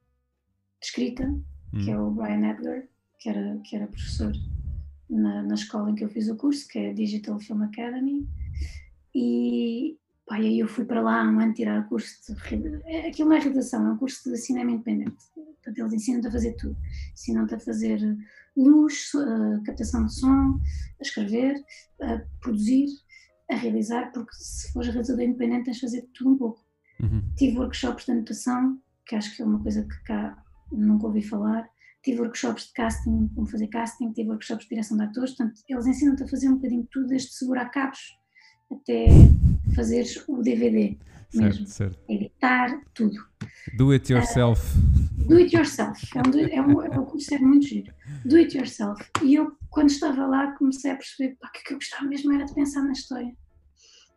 escrita, 0.84 1.24
que 1.72 1.92
Hum. 1.92 1.94
é 1.94 2.00
o 2.00 2.12
Brian 2.12 2.50
Edgar, 2.50 2.84
que 3.20 3.30
era, 3.30 3.58
que 3.64 3.76
era 3.76 3.88
professor 3.88 4.32
na, 5.10 5.44
na 5.44 5.54
escola 5.56 5.90
em 5.92 5.96
que 5.96 6.04
eu 6.04 6.10
fiz 6.10 6.30
o 6.30 6.36
curso, 6.36 6.68
que 6.68 6.80
é 6.80 6.90
a 6.90 6.94
Digital 6.94 7.40
Film 7.40 7.64
Academy. 7.64 8.28
E 9.14 9.98
pá, 10.26 10.36
aí 10.36 10.60
eu 10.60 10.68
fui 10.68 10.86
para 10.86 11.02
lá 11.02 11.24
um 11.24 11.40
ano 11.40 11.54
tirar 11.54 11.82
o 11.82 11.88
curso 11.90 12.34
de. 12.34 12.82
é- 12.86 13.08
Aquilo 13.10 13.30
não 13.30 13.36
é 13.38 13.40
realização, 13.40 13.86
é 13.88 13.92
um 13.92 13.98
curso 13.98 14.30
de 14.30 14.38
cinema 14.38 14.72
independente. 14.72 15.16
Portanto, 15.36 15.78
eles 15.80 15.94
ensinam-te 15.94 16.28
a 16.28 16.32
fazer 16.32 16.54
tudo. 16.54 16.78
Ensinam-te 17.14 17.56
a 17.56 17.60
fazer 17.60 18.18
luz, 18.56 19.12
captação 19.66 20.06
de 20.06 20.14
som, 20.14 20.60
a 21.00 21.02
escrever, 21.02 21.56
a 22.02 22.22
produzir, 22.42 22.88
a 23.52 23.56
realizar, 23.56 24.12
porque 24.12 24.34
se 24.36 24.72
fores 24.72 24.90
realizador 24.90 25.24
independente 25.24 25.66
tens 25.66 25.76
de 25.78 25.82
fazer 25.82 26.10
tudo 26.14 26.32
um 26.32 26.38
pouco. 26.38 26.64
Uhum. 27.02 27.22
Tive 27.36 27.58
workshops 27.58 28.06
de 28.06 28.12
anotação, 28.12 28.80
que 29.06 29.16
acho 29.16 29.36
que 29.36 29.42
é 29.42 29.46
uma 29.46 29.62
coisa 29.62 29.84
que 29.84 30.04
cá 30.04 30.44
nunca 30.72 31.08
ouvi 31.08 31.22
falar. 31.22 31.68
Tive 32.04 32.22
workshops 32.22 32.68
de 32.68 32.74
casting, 32.74 33.28
como 33.36 33.48
fazer 33.48 33.68
casting, 33.68 34.12
tive 34.14 34.30
workshops 34.30 34.64
de 34.64 34.70
direção 34.70 34.98
de 34.98 35.04
atores, 35.04 35.36
portanto, 35.36 35.62
eles 35.68 35.86
ensinam-te 35.86 36.24
a 36.24 36.28
fazer 36.28 36.48
um 36.50 36.56
bocadinho 36.56 36.84
de 36.84 36.90
tudo, 36.90 37.08
desde 37.08 37.34
segurar 37.34 37.66
cabos 37.70 38.00
até 38.72 39.08
fazeres 39.76 40.24
o 40.28 40.42
DVD 40.42 40.98
mesmo. 41.34 41.68
Certo, 41.68 41.70
certo. 41.70 42.00
Editar, 42.08 42.82
tudo. 42.94 43.16
Do 43.78 43.92
it 43.92 44.12
yourself. 44.12 44.62
Do 45.28 45.38
it 45.38 45.56
yourself. 45.56 46.00
É 46.16 46.22
um, 46.22 46.40
é 46.40 46.62
um, 46.62 46.82
é 46.84 47.00
um 47.00 47.18
é 47.32 47.40
muito 47.40 47.68
giro. 47.68 47.94
Do 48.26 48.38
it 48.38 48.58
yourself. 48.58 49.04
E 49.24 49.36
eu, 49.36 49.52
quando 49.70 49.90
estava 49.90 50.26
lá, 50.26 50.54
comecei 50.58 50.92
a 50.92 50.96
perceber 50.96 51.36
pá, 51.40 51.50
que 51.50 51.60
o 51.60 51.64
que 51.64 51.74
eu 51.74 51.78
gostava 51.78 52.06
mesmo 52.06 52.34
era 52.34 52.46
de 52.46 52.54
pensar 52.54 52.82
na 52.84 52.94
história. 52.94 53.36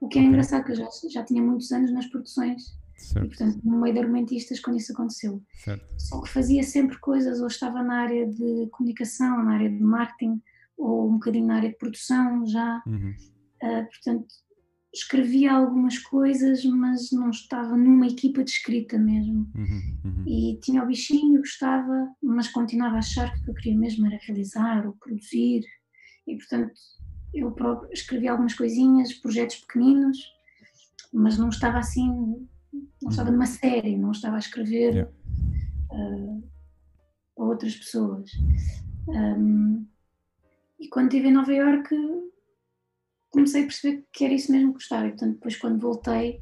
O 0.01 0.09
que 0.09 0.19
é 0.19 0.23
Ok. 0.23 0.29
engraçado, 0.29 0.65
que 0.65 0.73
eu 0.73 0.77
já, 0.77 0.89
já 1.11 1.25
tinha 1.25 1.43
muitos 1.43 1.71
anos 1.71 1.93
nas 1.93 2.07
produções 2.07 2.75
e, 3.03 3.07
Certo, 3.07 3.29
portanto, 3.29 3.61
no 3.65 3.81
meio 3.81 3.95
de 3.95 4.01
argumentistas, 4.01 4.61
quando 4.61 4.79
isso 4.79 4.93
aconteceu. 4.93 5.43
certo. 5.55 5.87
Só 5.99 6.21
que 6.21 6.29
fazia 6.29 6.63
sempre 6.63 6.99
coisas, 6.99 7.41
ou 7.41 7.47
estava 7.47 7.83
na 7.83 8.01
área 8.03 8.27
de 8.27 8.69
comunicação, 8.71 9.45
na 9.45 9.55
área 9.55 9.71
de 9.71 9.83
marketing, 9.83 10.41
ou 10.77 11.09
um 11.09 11.15
bocadinho 11.15 11.47
na 11.47 11.57
área 11.57 11.71
de 11.71 11.77
produção 11.77 12.47
já. 12.47 12.83
Uhum. 12.87 13.15
Ah, 13.63 13.87
portanto, 13.91 14.27
escrevia 14.93 15.53
algumas 15.53 15.99
coisas, 15.99 16.65
mas 16.65 17.11
não 17.13 17.31
estava 17.31 17.77
numa 17.77 18.07
equipa 18.07 18.45
de 18.45 18.51
escrita 18.51 18.99
mesmo. 18.99 19.51
Uhum. 19.55 19.99
Uhum. 20.05 20.25
E 20.27 20.59
tinha 20.61 20.83
o 20.83 20.87
bichinho, 20.87 21.39
gostava, 21.39 22.09
mas 22.23 22.49
continuava 22.49 22.97
a 22.97 22.99
achar 22.99 23.33
que 23.33 23.41
o 23.41 23.45
que 23.45 23.51
eu 23.51 23.55
queria 23.55 23.79
mesmo 23.79 24.07
era 24.07 24.19
realizar 24.23 24.87
ou 24.87 24.93
produzir. 24.95 25.63
E, 26.27 26.37
portanto, 26.37 26.73
eu 27.33 27.51
próprio 27.53 27.91
escrevia 27.93 28.33
algumas 28.33 28.55
coisinhas, 28.55 29.15
projetos 29.15 29.57
pequeninos, 29.57 30.19
mas 31.13 31.39
não 31.39 31.49
estava 31.49 31.79
assim, 31.79 32.47
não 33.01 33.11
estava 33.11 33.31
numa 33.31 33.47
série, 33.47 33.97
não 33.97 34.13
estava 34.13 34.37
a 34.37 34.39
escrever 34.39 34.95
Yeah. 34.95 35.13
ah, 35.93 36.41
para 37.35 37.45
outras 37.45 37.75
pessoas. 37.77 38.31
Ahm, 39.09 39.85
e 40.79 40.89
quando 40.89 41.13
estive 41.13 41.29
em 41.29 41.33
Nova 41.33 41.53
Iorque 41.53 41.97
comecei 43.31 43.63
a 43.63 43.67
perceber 43.67 44.07
que 44.13 44.25
era 44.25 44.35
isso 44.35 44.53
mesmo 44.53 44.69
que 44.69 44.75
gostava. 44.75 45.07
E, 45.07 45.11
portanto, 45.11 45.35
depois 45.35 45.57
quando 45.57 45.81
voltei, 45.81 46.41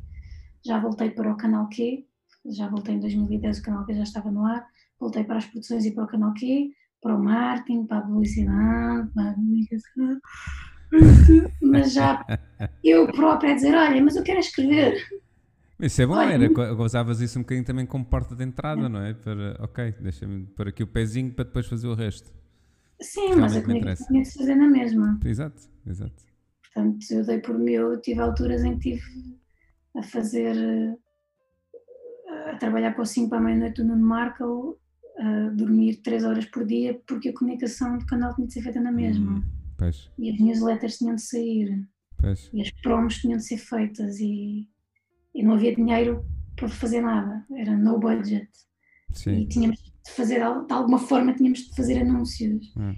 já 0.64 0.78
voltei 0.78 1.11
para 1.11 1.33
o 1.33 1.37
Canal 1.37 1.68
Q, 1.68 2.07
já 2.47 2.68
voltei 2.68 2.95
em 2.95 3.01
2010, 3.01 3.59
o 3.59 3.62
Canal 3.62 3.87
Q 3.87 3.95
já 3.95 4.03
estava 4.03 4.31
no 4.31 4.45
ar, 4.45 4.66
voltei 4.99 5.24
para 5.24 5.39
as 5.39 5.47
produções 5.47 5.87
e 5.87 5.93
para 5.93 6.05
o 6.05 6.09
Canal 6.09 6.35
Q, 6.35 6.70
para 7.01 7.16
o 7.16 7.22
marketing, 7.22 7.87
para 7.87 7.99
a 7.99 8.03
publicidade, 8.03 9.11
para 9.14 9.31
a 9.31 9.35
comunicação, 9.35 10.20
mas 11.62 11.93
já 11.93 12.24
eu 12.85 13.07
própria 13.12 13.53
a 13.53 13.55
dizer, 13.55 13.74
olha, 13.74 14.03
mas 14.03 14.16
eu 14.16 14.22
quero 14.22 14.41
escrever. 14.41 15.01
Isso 15.83 16.03
é 16.03 16.07
bom, 16.07 16.14
Olha, 16.16 16.33
era, 16.35 16.51
co- 16.51 16.83
usavas 16.85 17.20
isso 17.20 17.39
um 17.39 17.43
bocadinho 17.43 17.64
também 17.64 17.87
como 17.87 18.05
porta 18.05 18.35
de 18.37 18.45
entrada, 18.45 18.89
não 18.89 19.01
é? 19.03 19.14
Para, 19.14 19.57
ok, 19.61 19.95
deixa-me 20.01 20.47
pôr 20.47 20.68
aqui 20.68 20.83
o 20.83 20.87
pezinho 20.87 21.33
para 21.33 21.45
depois 21.45 21.66
fazer 21.66 21.87
o 21.89 21.95
resto. 21.95 22.31
Sim, 23.01 23.35
mas 23.37 23.53
Realmente 23.55 23.70
a 23.70 23.74
interessa. 23.74 24.07
tinha 24.07 24.22
de 24.22 24.33
fazer 24.33 24.55
na 24.57 24.68
mesma. 24.68 25.18
Exato, 25.24 25.62
exato. 25.87 26.22
Portanto, 26.62 27.07
eu 27.11 27.24
dei 27.24 27.39
por 27.41 27.59
mim, 27.59 27.72
eu 27.72 28.01
tive 28.01 28.20
alturas 28.20 28.62
em 28.62 28.78
que 28.78 28.91
tive 28.97 29.03
a 29.97 30.03
fazer, 30.03 30.55
eh, 30.57 32.51
a 32.51 32.57
trabalhar 32.59 32.93
para 32.93 33.03
o 33.03 33.07
5 33.07 33.31
para 33.31 33.39
a 33.39 33.41
meia-noite 33.41 33.83
do 33.83 33.89
Nuno 33.89 34.07
Markle, 34.07 34.76
a 35.18 35.49
dormir 35.51 35.97
3 36.03 36.24
horas 36.24 36.45
por 36.47 36.64
dia, 36.66 37.01
porque 37.07 37.31
a 37.31 37.35
comunicação 37.35 37.99
do 37.99 38.07
canal 38.07 38.35
tinha 38.35 38.47
de 38.47 38.53
ser 38.53 38.62
feita 38.62 38.81
na 38.81 38.93
mesma. 38.93 39.33
Hum, 39.39 39.43
pois, 39.76 40.11
E 40.18 40.31
as 40.31 40.39
newsletters 40.41 40.99
tinham 40.99 41.14
de 41.16 41.22
sair, 41.22 41.89
pois. 42.18 42.49
e 42.53 42.62
as 42.62 42.70
promos 42.83 43.16
tinham 43.18 43.37
de 43.39 43.45
ser 43.45 43.59
feitas, 43.59 44.18
e, 44.20 44.68
e 45.35 45.43
não 45.43 45.55
havia 45.55 45.74
dinheiro 45.74 46.24
para 46.57 46.68
fazer 46.68 47.01
nada, 47.01 47.45
era 47.57 47.76
no 47.76 47.99
budget. 47.99 48.49
E 49.11 49.16
Sim. 49.16 49.49
tínhamos 49.49 49.78
de 49.78 50.11
fazer, 50.11 50.41
de 50.41 50.72
alguma 50.72 50.99
forma, 50.99 51.35
tínhamos 51.35 51.61
de 51.61 51.74
fazer 51.74 52.01
anúncios. 52.01 52.72
Hum. 52.76 52.95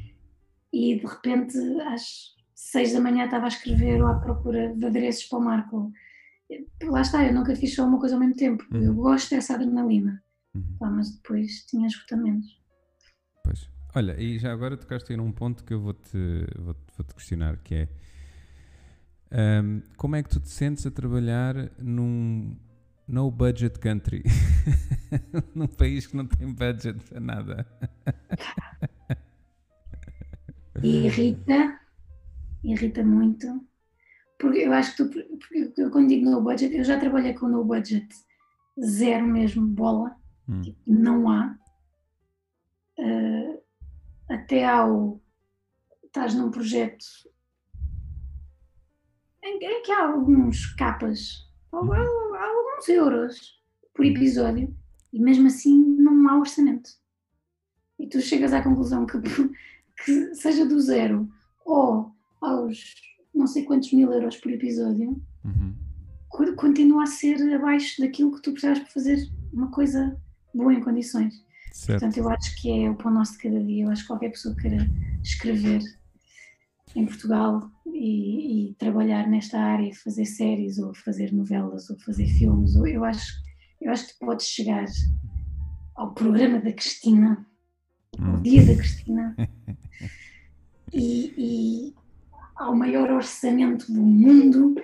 E 0.72 0.96
de 0.96 1.06
repente, 1.06 1.56
às 1.82 2.34
seis 2.54 2.92
da 2.92 3.00
manhã, 3.00 3.24
estava 3.24 3.44
a 3.44 3.48
escrever 3.48 4.02
ou 4.02 4.08
à 4.08 4.14
procura 4.14 4.74
de 4.74 4.84
adereços 4.84 5.24
para 5.24 5.38
o 5.38 5.42
Marco. 5.42 5.92
Lá 6.82 7.00
está, 7.00 7.24
eu 7.24 7.34
nunca 7.34 7.54
fiz 7.56 7.74
só 7.74 7.86
uma 7.86 7.98
coisa 7.98 8.14
ao 8.14 8.20
mesmo 8.20 8.36
tempo. 8.36 8.64
Uhum. 8.72 8.82
Eu 8.82 8.94
gosto 8.94 9.30
dessa 9.30 9.54
adrenalina. 9.54 10.22
Pá, 10.78 10.90
mas 10.90 11.10
depois 11.10 11.64
tinha 11.66 11.86
esgotamentos. 11.86 12.60
Pois. 13.42 13.70
Olha, 13.94 14.18
e 14.20 14.38
já 14.38 14.52
agora 14.52 14.76
tocaste 14.76 15.12
aí 15.12 15.16
num 15.16 15.32
ponto 15.32 15.64
que 15.64 15.74
eu 15.74 15.80
vou-te 15.80 16.16
vou 16.58 16.76
vou-te 16.96 17.14
questionar, 17.14 17.58
que 17.58 17.74
é 17.74 17.88
ahm, 19.32 19.80
como 19.96 20.16
é 20.16 20.22
que 20.22 20.28
tu 20.28 20.40
te 20.40 20.48
sentes 20.48 20.86
a 20.86 20.90
trabalhar 20.90 21.54
num 21.78 22.56
no 23.08 23.30
budget 23.30 23.78
country? 23.78 24.22
num 25.54 25.66
país 25.66 26.06
que 26.06 26.16
não 26.16 26.26
tem 26.26 26.52
budget 26.52 26.98
para 27.08 27.20
nada. 27.20 27.66
Irrita, 30.82 31.78
irrita 32.64 33.02
muito. 33.04 33.66
Porque 34.38 34.58
eu 34.58 34.72
acho 34.72 34.96
que 34.96 35.04
tu, 35.04 35.38
porque 35.38 35.72
eu 35.76 35.90
quando 35.90 36.08
digo 36.08 36.28
no 36.30 36.42
budget, 36.42 36.74
eu 36.74 36.84
já 36.84 36.98
trabalhei 36.98 37.34
com 37.34 37.48
no 37.48 37.64
budget 37.64 38.08
zero 38.84 39.26
mesmo, 39.26 39.66
bola. 39.66 40.16
Hum, 40.48 40.60
Tipo, 40.62 40.78
não 40.86 41.28
há. 41.30 41.56
Eh, 42.98 43.60
até 44.28 44.64
ao. 44.64 45.20
Estás 46.04 46.34
num 46.34 46.50
projeto 46.50 47.04
em, 49.42 49.58
que- 49.58 49.66
em 49.66 49.82
que 49.82 49.92
há 49.92 50.06
alguns 50.08 50.66
capas, 50.74 51.48
há, 51.72 51.76
há- 51.76 52.46
alguns 52.46 52.88
euros 52.88 53.60
por 53.94 54.04
episódio, 54.04 54.74
e 55.12 55.20
mesmo 55.20 55.46
assim 55.46 55.76
não 55.76 56.28
há 56.28 56.38
orçamento. 56.38 56.90
E 57.98 58.06
tu 58.08 58.20
chegas 58.20 58.52
à 58.52 58.62
conclusão 58.62 59.06
que, 59.06 59.18
que 60.04 60.34
seja 60.34 60.64
do 60.64 60.80
zero 60.80 61.28
ou 61.64 62.10
aos 62.40 62.94
não 63.34 63.46
sei 63.46 63.64
quantos 63.64 63.92
mil 63.92 64.12
euros 64.12 64.36
por 64.36 64.50
episódio, 64.52 65.20
uhum. 65.44 65.74
co- 66.28 66.54
continua 66.54 67.04
a 67.04 67.06
ser 67.06 67.36
abaixo 67.54 68.00
daquilo 68.02 68.32
que 68.34 68.42
tu 68.42 68.52
precisas 68.52 68.78
para 68.80 68.90
fazer 68.90 69.28
uma 69.52 69.70
coisa 69.70 70.16
boa 70.54 70.72
em 70.74 70.80
condições. 70.82 71.34
Certo. 71.72 72.00
Portanto, 72.00 72.16
eu 72.18 72.28
acho 72.28 72.60
que 72.60 72.70
é 72.84 72.90
o 72.90 72.94
pão 72.94 73.10
nosso 73.12 73.32
de 73.32 73.38
cada 73.38 73.62
dia. 73.62 73.84
Eu 73.84 73.90
acho 73.90 74.02
que 74.02 74.08
qualquer 74.08 74.30
pessoa 74.30 74.54
que 74.54 74.62
queira 74.62 74.86
escrever 75.22 75.80
em 76.94 77.06
Portugal 77.06 77.70
e, 77.86 78.70
e 78.70 78.74
trabalhar 78.74 79.26
nesta 79.28 79.58
área, 79.58 79.94
fazer 79.94 80.24
séries 80.26 80.78
ou 80.78 80.94
fazer 80.94 81.32
novelas 81.32 81.88
ou 81.90 81.98
fazer 82.00 82.26
filmes, 82.26 82.76
ou 82.76 82.86
eu 82.86 83.04
acho, 83.04 83.32
eu 83.80 83.90
acho 83.90 84.06
que 84.06 84.12
tu 84.14 84.26
podes 84.26 84.46
chegar 84.46 84.84
ao 85.94 86.12
programa 86.14 86.58
da 86.60 86.72
Cristina, 86.72 87.46
ao 88.18 88.34
Hum. 88.34 88.42
dia 88.42 88.64
da 88.66 88.74
Cristina 88.74 89.34
e, 90.92 91.32
e 91.36 91.94
ao 92.54 92.76
maior 92.76 93.10
orçamento 93.10 93.90
do 93.90 94.02
mundo 94.02 94.74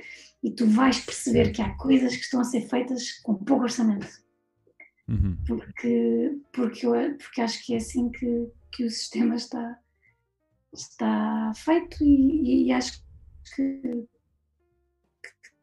e 0.42 0.50
tu 0.50 0.66
vais 0.66 0.98
perceber 1.00 1.50
que 1.52 1.60
há 1.60 1.74
coisas 1.76 2.16
que 2.16 2.22
estão 2.22 2.40
a 2.40 2.44
ser 2.44 2.62
feitas 2.62 3.12
com 3.22 3.34
pouco 3.34 3.64
orçamento 3.64 4.08
Uhum. 5.08 5.36
porque, 5.46 6.38
porque, 6.52 6.86
eu, 6.86 6.92
porque 7.16 7.40
acho 7.40 7.64
que 7.64 7.72
é 7.72 7.78
assim 7.78 8.10
que, 8.10 8.50
que 8.72 8.84
o 8.84 8.90
sistema 8.90 9.36
está, 9.36 9.78
está 10.72 11.52
feito 11.54 12.02
e, 12.04 12.66
e 12.66 12.72
acho 12.72 13.02
que, 13.54 13.80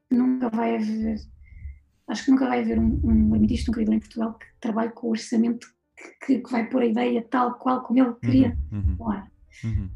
que 0.10 0.16
nunca 0.16 0.50
vai 0.50 0.76
haver 0.76 1.18
acho 2.08 2.26
que 2.26 2.32
nunca 2.32 2.48
vai 2.48 2.62
haver 2.62 2.78
um, 2.80 3.00
um 3.04 3.34
limitista, 3.34 3.72
um 3.72 3.74
criador 3.74 3.96
em 3.96 4.00
Portugal 4.00 4.34
que 4.38 4.46
trabalhe 4.60 4.92
com 4.92 5.08
o 5.08 5.12
orçamento 5.12 5.68
que, 6.26 6.40
que 6.40 6.52
vai 6.52 6.70
pôr 6.70 6.82
a 6.84 6.86
ideia 6.86 7.22
tal 7.30 7.56
qual 7.56 7.82
como 7.84 8.00
ele 8.00 8.14
queria 8.16 8.58
Uhum. 8.72 8.96
Uhum. 9.00 9.12
ar. 9.12 9.32
Uhum. 9.64 9.90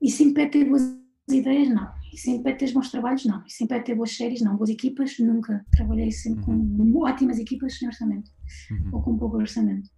Isso 0.00 0.22
impede 0.22 0.50
ter 0.52 0.64
boas 0.64 0.82
ideias? 1.28 1.68
Não. 1.68 1.92
Isso 2.12 2.30
impede 2.30 2.58
ter 2.58 2.72
bons 2.72 2.90
trabalhos? 2.90 3.24
Não. 3.24 3.44
Isso 3.46 3.62
impede 3.64 3.84
ter 3.84 3.94
boas 3.94 4.16
séries? 4.16 4.40
Não. 4.40 4.56
Boas 4.56 4.70
equipas? 4.70 5.18
Nunca. 5.18 5.64
Trabalhei 5.70 6.10
sempre 6.10 6.44
com 6.44 6.98
ótimas 7.02 7.38
equipas 7.38 7.78
sem 7.78 7.88
orçamento 7.88 8.30
Uhum. 8.70 8.90
ou 8.92 9.02
com 9.02 9.16
pouco 9.18 9.36
orçamento. 9.36 9.88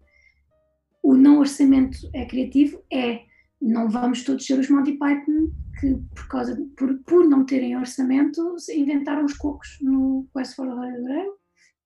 o 1.03 1.15
não 1.15 1.39
orçamento 1.39 1.97
é 2.13 2.25
criativo, 2.27 2.83
é 2.93 3.25
não 3.61 3.89
vamos 3.89 4.25
todos 4.25 4.47
ser 4.47 4.59
os 4.59 4.71
Monty 4.71 4.93
Python 4.99 5.51
que 5.81 5.95
por 6.15 6.29
causa 6.29 6.57
de, 6.57 6.65
por, 6.75 6.99
por 7.05 7.29
não 7.29 7.45
terem 7.45 7.77
orçamento 7.77 8.57
inventaram 8.71 9.25
os 9.25 9.35
cocos 9.35 9.79
no 9.81 10.29
Quest 10.35 10.55
for 10.55 10.67
Grail. 10.67 11.33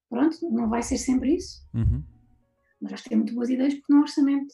Pronto, 0.08 0.36
não 0.50 0.68
vai 0.68 0.82
ser 0.82 0.98
sempre 0.98 1.36
isso. 1.36 1.66
Uhum. 1.74 2.02
Mas 2.80 2.94
acho 2.94 3.02
que 3.04 3.08
tem 3.10 3.18
muito 3.18 3.34
boas 3.34 3.48
ideias 3.48 3.74
porque 3.74 3.92
não 3.92 4.00
há 4.00 4.02
orçamento. 4.02 4.52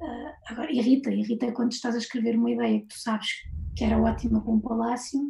Uh, 0.00 0.52
agora, 0.52 0.72
irrita, 0.72 1.10
irrita 1.10 1.52
quando 1.52 1.72
estás 1.72 1.94
a 1.94 1.98
escrever 1.98 2.36
uma 2.36 2.50
ideia 2.50 2.80
que 2.80 2.88
tu 2.88 2.98
sabes 2.98 3.28
que 3.76 3.84
era 3.84 4.00
ótima 4.00 4.40
para 4.40 4.52
um 4.52 4.60
palácio 4.60 5.20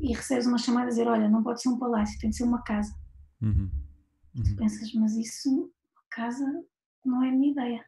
e 0.00 0.14
recebes 0.14 0.46
uma 0.46 0.58
chamada 0.58 0.86
a 0.86 0.90
dizer: 0.90 1.08
Olha, 1.08 1.28
não 1.28 1.42
pode 1.42 1.60
ser 1.60 1.68
um 1.68 1.78
palácio, 1.78 2.18
tem 2.20 2.30
de 2.30 2.36
ser 2.36 2.44
uma 2.44 2.62
casa. 2.62 2.94
Uhum. 3.42 3.70
Uhum. 4.36 4.42
Tu 4.44 4.56
pensas, 4.56 4.92
mas 4.94 5.16
isso, 5.16 5.72
casa, 6.10 6.46
não 7.04 7.22
é 7.22 7.28
a 7.28 7.32
minha 7.32 7.52
ideia. 7.52 7.84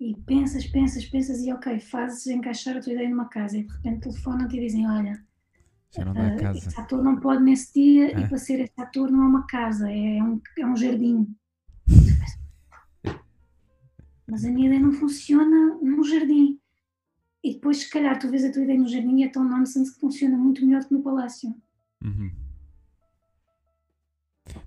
E 0.00 0.14
pensas, 0.26 0.64
pensas, 0.66 1.04
pensas 1.06 1.40
e 1.44 1.52
ok, 1.52 1.80
fazes 1.80 2.26
encaixar 2.28 2.76
a 2.76 2.80
tua 2.80 2.92
ideia 2.92 3.08
numa 3.10 3.28
casa 3.28 3.58
e 3.58 3.64
de 3.64 3.72
repente 3.72 4.02
telefonam-te 4.02 4.56
e 4.56 4.60
dizem: 4.60 4.86
Olha, 4.88 5.24
Já 5.90 6.04
não 6.04 6.14
dá 6.14 6.34
uh, 6.34 6.36
casa. 6.38 6.58
esse 6.68 6.80
ator 6.80 7.02
não 7.02 7.18
pode 7.18 7.42
nesse 7.42 7.72
dia 7.74 8.16
Ah. 8.16 8.20
e 8.20 8.28
para 8.28 8.38
ser 8.38 8.60
esse 8.60 8.80
ator 8.80 9.10
não 9.10 9.22
é 9.24 9.26
uma 9.26 9.46
casa, 9.46 9.90
é 9.90 10.22
um, 10.22 10.40
é 10.58 10.66
um 10.66 10.76
jardim. 10.76 11.34
Mas 14.30 14.44
a 14.44 14.50
minha 14.50 14.66
ideia 14.66 14.80
não 14.80 14.92
funciona 14.92 15.76
num 15.82 16.04
jardim. 16.04 16.60
E 17.42 17.54
depois, 17.54 17.78
se 17.78 17.90
calhar, 17.90 18.18
tu 18.18 18.28
vês 18.28 18.44
a 18.44 18.52
tua 18.52 18.62
ideia 18.62 18.78
no 18.78 18.86
jardim 18.88 19.16
e 19.20 19.24
é 19.24 19.28
tão 19.28 19.42
nonsense 19.48 19.94
que 19.94 20.00
funciona 20.00 20.36
muito 20.36 20.64
melhor 20.66 20.84
que 20.84 20.92
no 20.92 21.02
palácio. 21.02 21.54
Uhum. 22.04 22.30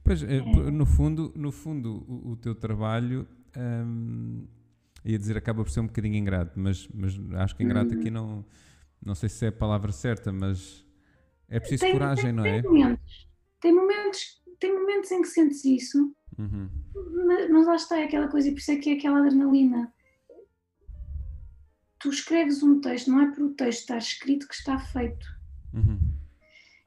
Pois, 0.04 0.24
eh, 0.24 0.38
É. 0.38 0.72
no 0.72 0.86
fundo, 0.86 1.32
no 1.36 1.52
fundo 1.52 2.04
o, 2.08 2.32
o 2.32 2.36
teu 2.38 2.56
trabalho, 2.56 3.28
hum, 3.56 4.46
ia 5.04 5.18
dizer, 5.18 5.38
acaba 5.38 5.64
por 5.64 5.70
ser 5.70 5.80
um 5.80 5.88
bocadinho 5.88 6.16
ingrato, 6.16 6.60
mas, 6.60 6.88
mas 6.94 7.18
acho 7.42 7.56
que 7.56 7.64
ingrato 7.64 7.94
Uhum. 7.94 8.00
aqui 8.00 8.10
não, 8.12 8.46
não 9.04 9.16
sei 9.16 9.30
se 9.30 9.46
é 9.46 9.48
a 9.50 9.52
palavra 9.52 9.92
certa, 9.92 10.32
mas 10.32 10.86
é 11.50 11.60
preciso 11.60 11.84
Tem- 11.84 11.92
coragem, 11.92 12.26
tem, 12.26 12.34
não 12.34 12.46
é? 12.46 12.62
Tem 12.62 12.72
momentos, 12.72 13.30
tem 13.62 13.74
momentos, 13.76 14.42
tem 14.60 14.74
momentos 14.74 15.12
em 15.12 15.22
que 15.22 15.28
sentes 15.28 15.66
isso, 15.66 16.14
Uhum. 16.38 16.70
mas, 17.28 17.50
mas 17.50 17.68
lá 17.68 17.76
está, 17.76 18.00
é 18.00 18.06
aquela 18.06 18.28
coisa, 18.28 18.48
e 18.48 18.52
por 18.52 18.60
isso 18.60 18.72
é 18.72 18.76
que 18.78 18.90
é 18.90 18.94
aquela 18.94 19.20
adrenalina. 19.20 19.94
Tu 22.00 22.10
escreves 22.10 22.64
um 22.64 22.80
texto, 22.82 23.12
não 23.12 23.22
é 23.22 23.32
por 23.32 23.44
o 23.44 23.54
texto 23.54 23.82
estar 23.82 23.98
escrito 23.98 24.48
que 24.48 24.56
está 24.56 24.80
feito. 24.80 25.26
Uhum. 25.74 26.00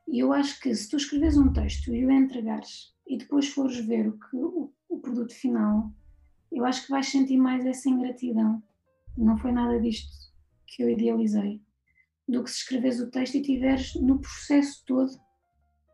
E 0.08 0.18
eu 0.18 0.32
acho 0.32 0.60
que 0.60 0.74
se 0.74 0.88
tu 0.88 0.96
escreves 0.96 1.36
um 1.36 1.52
texto 1.52 1.94
e 1.94 2.04
o 2.04 2.10
entregares 2.10 2.92
e 3.06 3.16
depois 3.18 3.48
fores 3.48 3.78
ver 3.86 4.08
o, 4.08 4.18
que, 4.18 4.36
o, 4.36 4.72
o 4.88 4.98
produto 4.98 5.32
final, 5.32 5.92
eu 6.54 6.64
acho 6.64 6.84
que 6.84 6.90
vais 6.90 7.08
sentir 7.08 7.36
mais 7.36 7.66
essa 7.66 7.88
ingratidão. 7.88 8.62
Não 9.16 9.36
foi 9.36 9.52
nada 9.52 9.80
disto 9.80 10.08
que 10.66 10.82
eu 10.82 10.88
idealizei. 10.88 11.60
Do 12.26 12.42
que 12.42 12.50
se 12.50 12.58
escreves 12.58 13.00
o 13.00 13.10
texto 13.10 13.34
e 13.34 13.42
tiveres 13.42 13.94
no 13.96 14.18
processo 14.18 14.82
todo 14.86 15.10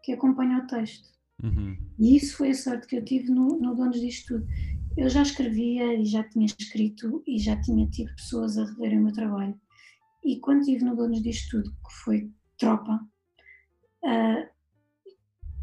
que 0.05 0.13
acompanha 0.13 0.59
o 0.59 0.67
texto. 0.67 1.09
Uhum. 1.43 1.77
E 1.99 2.17
isso 2.17 2.37
foi 2.37 2.51
a 2.51 2.55
sorte 2.55 2.87
que 2.87 2.97
eu 2.97 3.05
tive 3.05 3.31
no, 3.31 3.59
no 3.59 3.75
Donos 3.75 4.01
disto 4.01 4.35
tudo. 4.35 4.47
Eu 4.97 5.09
já 5.09 5.23
escrevia 5.23 5.95
e 5.95 6.05
já 6.05 6.23
tinha 6.25 6.47
escrito 6.47 7.23
e 7.27 7.39
já 7.39 7.61
tinha 7.61 7.89
tido 7.89 8.15
pessoas 8.15 8.59
a 8.59 8.65
reverem 8.65 8.99
o 8.99 9.05
meu 9.05 9.13
trabalho. 9.13 9.59
E 10.25 10.39
quando 10.41 10.61
estive 10.61 10.85
no 10.85 10.95
Donos 10.95 11.23
disto 11.23 11.63
tudo, 11.63 11.71
que 11.71 11.95
foi 12.05 12.31
tropa, 12.59 13.01
ah, 14.05 14.49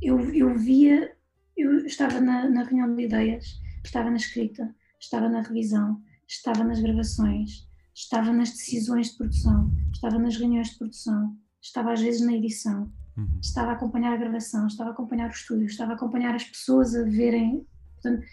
eu, 0.02 0.20
eu 0.34 0.58
via, 0.58 1.16
eu 1.56 1.86
estava 1.86 2.20
na, 2.20 2.50
na 2.50 2.64
reunião 2.64 2.96
de 2.96 3.04
ideias, 3.04 3.60
estava 3.84 4.10
na 4.10 4.18
escrita, 4.18 4.76
estava 5.00 5.30
na 5.30 5.42
revisão, 5.42 6.02
estava 6.28 6.64
nas 6.64 6.80
gravações, 6.80 7.68
estava 7.94 8.32
nas 8.32 8.52
decisões 8.52 9.12
de 9.12 9.18
produção, 9.18 9.72
estava 9.92 10.20
nas 10.20 10.38
reuniões 10.38 10.70
de 10.70 10.78
produção, 10.78 11.36
estava 11.62 11.94
às 11.94 12.02
vezes 12.02 12.22
na 12.22 12.34
edição 12.34 12.92
Uhum. 13.18 13.40
estava 13.42 13.72
a 13.72 13.74
acompanhar 13.74 14.14
a 14.14 14.18
gravação, 14.18 14.68
estava 14.68 14.92
a 14.92 14.94
acompanhar 14.94 15.28
o 15.28 15.34
estúdio, 15.34 15.66
estava 15.66 15.94
a 15.94 15.96
acompanhar 15.96 16.36
as 16.36 16.44
pessoas 16.44 16.96
a 16.96 17.04
verem. 17.04 17.66
Portanto, 17.96 18.24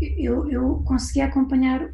eu, 0.00 0.50
eu 0.50 0.82
conseguia 0.86 1.26
acompanhar 1.26 1.92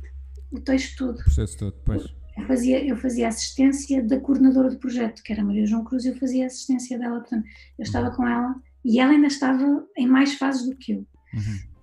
o 0.52 0.60
texto 0.60 0.96
todo. 0.96 1.18
O 1.18 1.24
processo 1.24 1.58
todo, 1.58 1.74
depois. 1.74 2.04
Eu 2.36 2.46
fazia, 2.46 2.84
eu 2.84 2.96
fazia 2.96 3.26
assistência 3.26 4.00
da 4.06 4.20
coordenadora 4.20 4.70
do 4.70 4.78
projeto, 4.78 5.24
que 5.24 5.32
era 5.32 5.44
Maria 5.44 5.66
João 5.66 5.82
Cruz, 5.82 6.04
e 6.04 6.10
eu 6.10 6.16
fazia 6.16 6.46
assistência 6.46 6.96
dela. 6.96 7.18
Portanto, 7.18 7.44
eu 7.76 7.82
estava 7.82 8.12
com 8.12 8.26
ela 8.26 8.54
e 8.84 9.00
ela 9.00 9.10
ainda 9.10 9.26
estava 9.26 9.84
em 9.96 10.06
mais 10.06 10.34
fases 10.34 10.68
do 10.68 10.76
que 10.76 10.92
eu. 10.92 11.06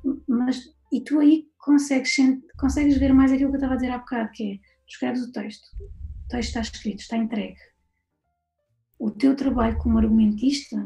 Uhum. 0.06 0.22
Mas, 0.26 0.64
e 0.94 1.02
tu 1.02 1.20
aí 1.20 1.46
consegues, 1.66 2.16
consegues 2.58 2.98
ver 2.98 3.12
mais 3.12 3.32
aquilo 3.32 3.50
que 3.50 3.56
eu 3.56 3.60
estava 3.60 3.74
a 3.74 3.78
dizer 3.78 3.92
há 3.92 3.98
bocado, 3.98 4.30
que 4.32 4.54
é, 4.54 4.56
tu 4.58 4.90
escreves 4.90 5.24
o 5.24 5.32
texto, 5.32 5.66
o 5.82 6.28
texto 6.30 6.50
está 6.50 6.62
escrito, 6.62 7.00
está 7.00 7.18
entregue. 7.18 7.58
O 9.00 9.10
teu 9.10 9.36
trabalho 9.36 9.78
como 9.80 9.98
argumentista 9.98 10.78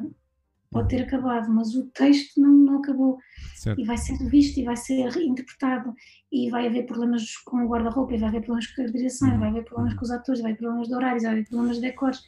pode 0.71 0.87
ter 0.87 1.03
acabado, 1.03 1.51
mas 1.51 1.75
o 1.75 1.87
texto 1.87 2.39
não, 2.39 2.51
não 2.51 2.77
acabou 2.77 3.17
Certo. 3.55 3.79
e 3.79 3.83
vai 3.83 3.97
ser 3.97 4.17
visto 4.29 4.57
e 4.59 4.63
vai 4.63 4.77
ser 4.77 5.15
interpretado 5.17 5.93
e 6.31 6.49
vai 6.49 6.67
haver 6.67 6.85
problemas 6.85 7.35
com 7.37 7.57
o 7.57 7.67
guarda-roupa, 7.67 8.13
e 8.13 8.17
vai 8.17 8.29
haver 8.29 8.41
problemas 8.41 8.67
com 8.67 8.81
a 8.81 8.85
direção, 8.85 9.35
e 9.35 9.37
vai 9.37 9.49
haver 9.49 9.65
problemas 9.65 9.93
com 9.95 10.03
os 10.05 10.11
atores, 10.11 10.41
vai 10.41 10.51
haver 10.51 10.59
problemas 10.59 10.87
de 10.87 10.95
horários, 10.95 11.23
vai 11.23 11.31
haver 11.33 11.49
problemas 11.49 11.75
de 11.75 11.81
decors 11.81 12.23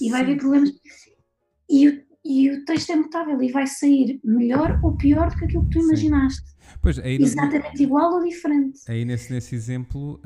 e 0.00 0.10
vai 0.10 0.22
haver 0.22 0.38
problemas 0.38 0.70
e 1.70 2.04
e 2.24 2.50
o 2.50 2.64
texto 2.64 2.90
é 2.90 2.96
mutável 2.96 3.40
e 3.42 3.50
vai 3.50 3.66
sair 3.66 4.20
melhor 4.24 4.78
ou 4.82 4.96
pior 4.96 5.28
do 5.30 5.36
que 5.36 5.44
aquilo 5.44 5.64
que 5.64 5.70
tu 5.70 5.80
Sim. 5.80 5.86
imaginaste. 5.88 6.52
Pois, 6.80 6.98
aí, 6.98 7.18
no- 7.18 7.24
Exatamente 7.24 7.82
igual 7.82 8.14
ou 8.14 8.22
diferente. 8.24 8.80
aí 8.88 9.04
nesse, 9.04 9.32
nesse 9.32 9.54
exemplo, 9.54 10.20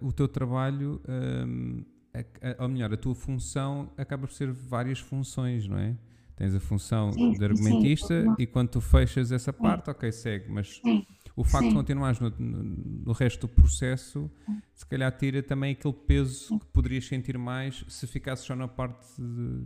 o 0.00 0.12
teu 0.12 0.26
trabalho, 0.28 1.00
hum, 1.46 1.84
a- 2.14 2.62
ou 2.62 2.68
melhor, 2.68 2.92
a 2.92 2.96
tua 2.96 3.14
função 3.14 3.90
acaba 3.96 4.26
por 4.26 4.32
ser 4.32 4.50
várias 4.50 4.98
funções, 4.98 5.68
não 5.68 5.78
é? 5.78 5.96
Tens 6.36 6.54
a 6.54 6.60
função 6.60 7.12
Sim, 7.12 7.32
de 7.32 7.38
sim, 7.38 7.44
argumentista 7.44 8.22
sim. 8.24 8.34
e 8.38 8.46
quando 8.46 8.70
tu 8.70 8.80
fechas 8.80 9.30
essa 9.30 9.52
parte, 9.52 9.90
ok, 9.90 10.10
segue, 10.10 10.50
mas 10.50 10.80
Sim, 10.82 11.04
o 11.36 11.44
facto 11.44 11.66
de 11.66 11.72
sim. 11.72 11.78
continuares 11.78 12.18
no, 12.18 12.30
no, 12.30 12.62
no 13.06 13.12
resto 13.12 13.42
do 13.46 13.48
processo, 13.48 14.30
se 14.74 14.84
calhar 14.86 15.12
tira 15.16 15.42
também 15.42 15.72
aquele 15.72 15.94
peso 15.94 16.58
que 16.58 16.66
poderias 16.66 17.06
sentir 17.06 17.36
mais 17.38 17.84
se 17.88 18.06
ficasses 18.06 18.46
só 18.46 18.56
na 18.56 18.66
parte 18.66 19.06
de. 19.20 19.62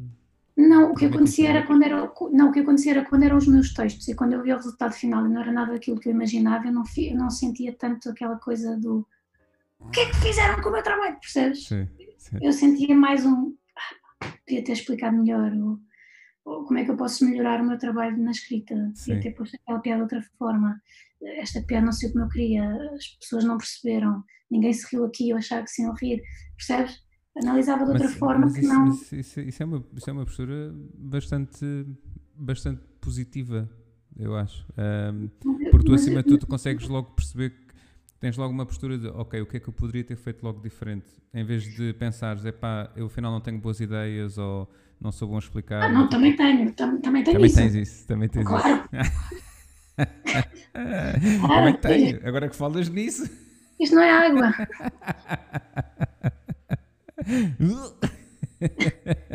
Não, 0.57 0.93
o 0.93 0.95
que 0.95 1.05
acontecia 1.05 1.51
era 1.51 1.67
quando 1.67 1.83
era, 1.83 2.11
não, 2.33 2.49
o 2.49 2.53
que 2.53 2.61
acontecia 2.61 2.93
era 2.93 3.05
quando 3.05 3.25
eram 3.25 3.37
os 3.37 3.47
meus 3.47 3.75
textos 3.75 4.09
e 4.09 4.15
quando 4.15 4.33
eu 4.33 4.43
via 4.43 4.55
o 4.55 4.57
resultado 4.57 4.95
final 4.95 5.27
e 5.27 5.29
não 5.29 5.43
era 5.43 5.53
nada 5.53 5.73
daquilo 5.73 6.01
que 6.01 6.09
eu 6.09 6.13
imaginava, 6.15 6.67
eu 6.67 6.73
não, 6.73 6.83
eu 6.97 7.17
não 7.17 7.29
sentia 7.29 7.75
tanto 7.75 8.09
aquela 8.09 8.37
coisa 8.37 8.75
do 8.79 9.07
o 9.79 9.91
que 9.91 10.01
é 10.01 10.07
que 10.07 10.17
fizeram 10.17 10.61
com 10.63 10.71
o 10.71 10.73
meu 10.73 10.83
trabalho, 10.83 11.19
percebes? 11.21 11.67
Sim, 11.67 11.87
sim. 12.19 12.39
Eu 12.41 12.53
sentia 12.53 12.95
mais 12.97 13.27
um 13.27 13.55
"Ah, 13.77 14.33
podia 14.47 14.65
ter 14.65 14.73
explicado 14.73 15.17
melhor 15.17 15.53
ou, 15.53 15.79
ou 16.45 16.65
como 16.65 16.79
é 16.79 16.85
que 16.85 16.91
eu 16.91 16.97
posso 16.97 17.25
melhorar 17.27 17.61
o 17.61 17.65
meu 17.67 17.79
trabalho 17.79 18.17
na 18.17 18.31
escrita, 18.31 18.75
Sim. 18.95 19.17
podia 19.17 19.21
ter 19.31 19.37
posto 19.37 19.57
aquela 19.57 19.79
piada 19.81 19.99
de 19.99 20.03
outra 20.15 20.23
forma, 20.39 20.81
esta 21.23 21.61
piada 21.63 21.85
não 21.85 21.93
sei 21.93 22.11
como 22.11 22.25
eu 22.25 22.29
queria, 22.31 22.65
as 22.95 23.07
pessoas 23.21 23.45
não 23.45 23.59
perceberam, 23.59 24.25
ninguém 24.51 24.73
se 24.73 24.87
riu 24.91 25.05
aqui, 25.05 25.29
eu 25.31 25.37
achava 25.37 25.63
que 25.65 25.71
se 25.71 25.83
iam 25.83 25.95
rir, 25.95 26.23
percebes? 26.57 27.06
Analisava 27.43 27.85
de 27.85 27.91
outra 27.93 28.09
forma 28.09 28.47
mas 28.47 28.55
que 28.55 28.61
isso, 28.61 28.69
não. 28.73 28.87
mas 28.87 29.13
isso- 29.13 29.41
isso 29.41 29.63
é 29.63 29.67
uma, 29.67 29.85
isso 29.95 30.09
é 30.11 30.13
uma 30.13 30.25
postura 30.25 30.75
bastante, 30.99 31.87
bastante 32.35 32.81
positiva, 33.01 33.69
eu 34.19 34.35
acho. 34.37 34.65
Ahm, 34.77 35.29
porque 35.71 35.85
tu, 35.85 35.93
Mas- 35.93 36.01
acima 36.03 36.23
de 36.23 36.29
tudo, 36.31 36.47
consegues 36.47 36.89
logo 36.89 37.11
perceber 37.11 37.51
que 37.51 37.75
tens 38.19 38.37
logo 38.39 38.53
uma 38.53 38.65
postura 38.65 38.97
de, 38.97 39.09
ok, 39.09 39.41
o 39.43 39.47
que 39.47 39.59
é 39.59 39.61
que 39.61 39.69
eu 39.69 39.73
poderia 39.75 40.03
ter 40.03 40.17
feito 40.17 40.43
logo 40.43 40.61
diferente? 40.63 41.07
Em 41.35 41.45
vez 41.45 41.63
de 41.65 41.93
pensares, 41.93 42.45
epá, 42.47 42.91
eu 42.97 43.07
afinal 43.07 43.31
não 43.31 43.41
tenho 43.41 43.59
boas 43.59 43.81
ideias 43.81 44.39
ou 44.39 44.67
não 44.99 45.13
sou 45.13 45.29
bom 45.29 45.37
a 45.37 45.39
explicar. 45.39 45.83
Ah, 45.83 45.89
não, 45.93 46.09
também 46.09 46.35
tenho, 46.35 46.73
tam- 46.73 46.99
também 47.01 47.23
tenho 47.23 47.37
também 47.37 47.47
isso. 47.51 47.57
tens 47.57 47.75
isso, 47.75 48.07
também 48.07 48.29
tens 48.31 48.47
Claro. 48.47 48.83
isso. 48.93 49.37
Também 51.49 51.75
tenho, 51.79 52.21
agora 52.29 52.49
que 52.51 52.57
falas 52.57 52.89
nisso. 52.91 53.31
Isto 53.81 53.95
não 53.97 54.03
é 54.03 54.11
água. 54.11 54.53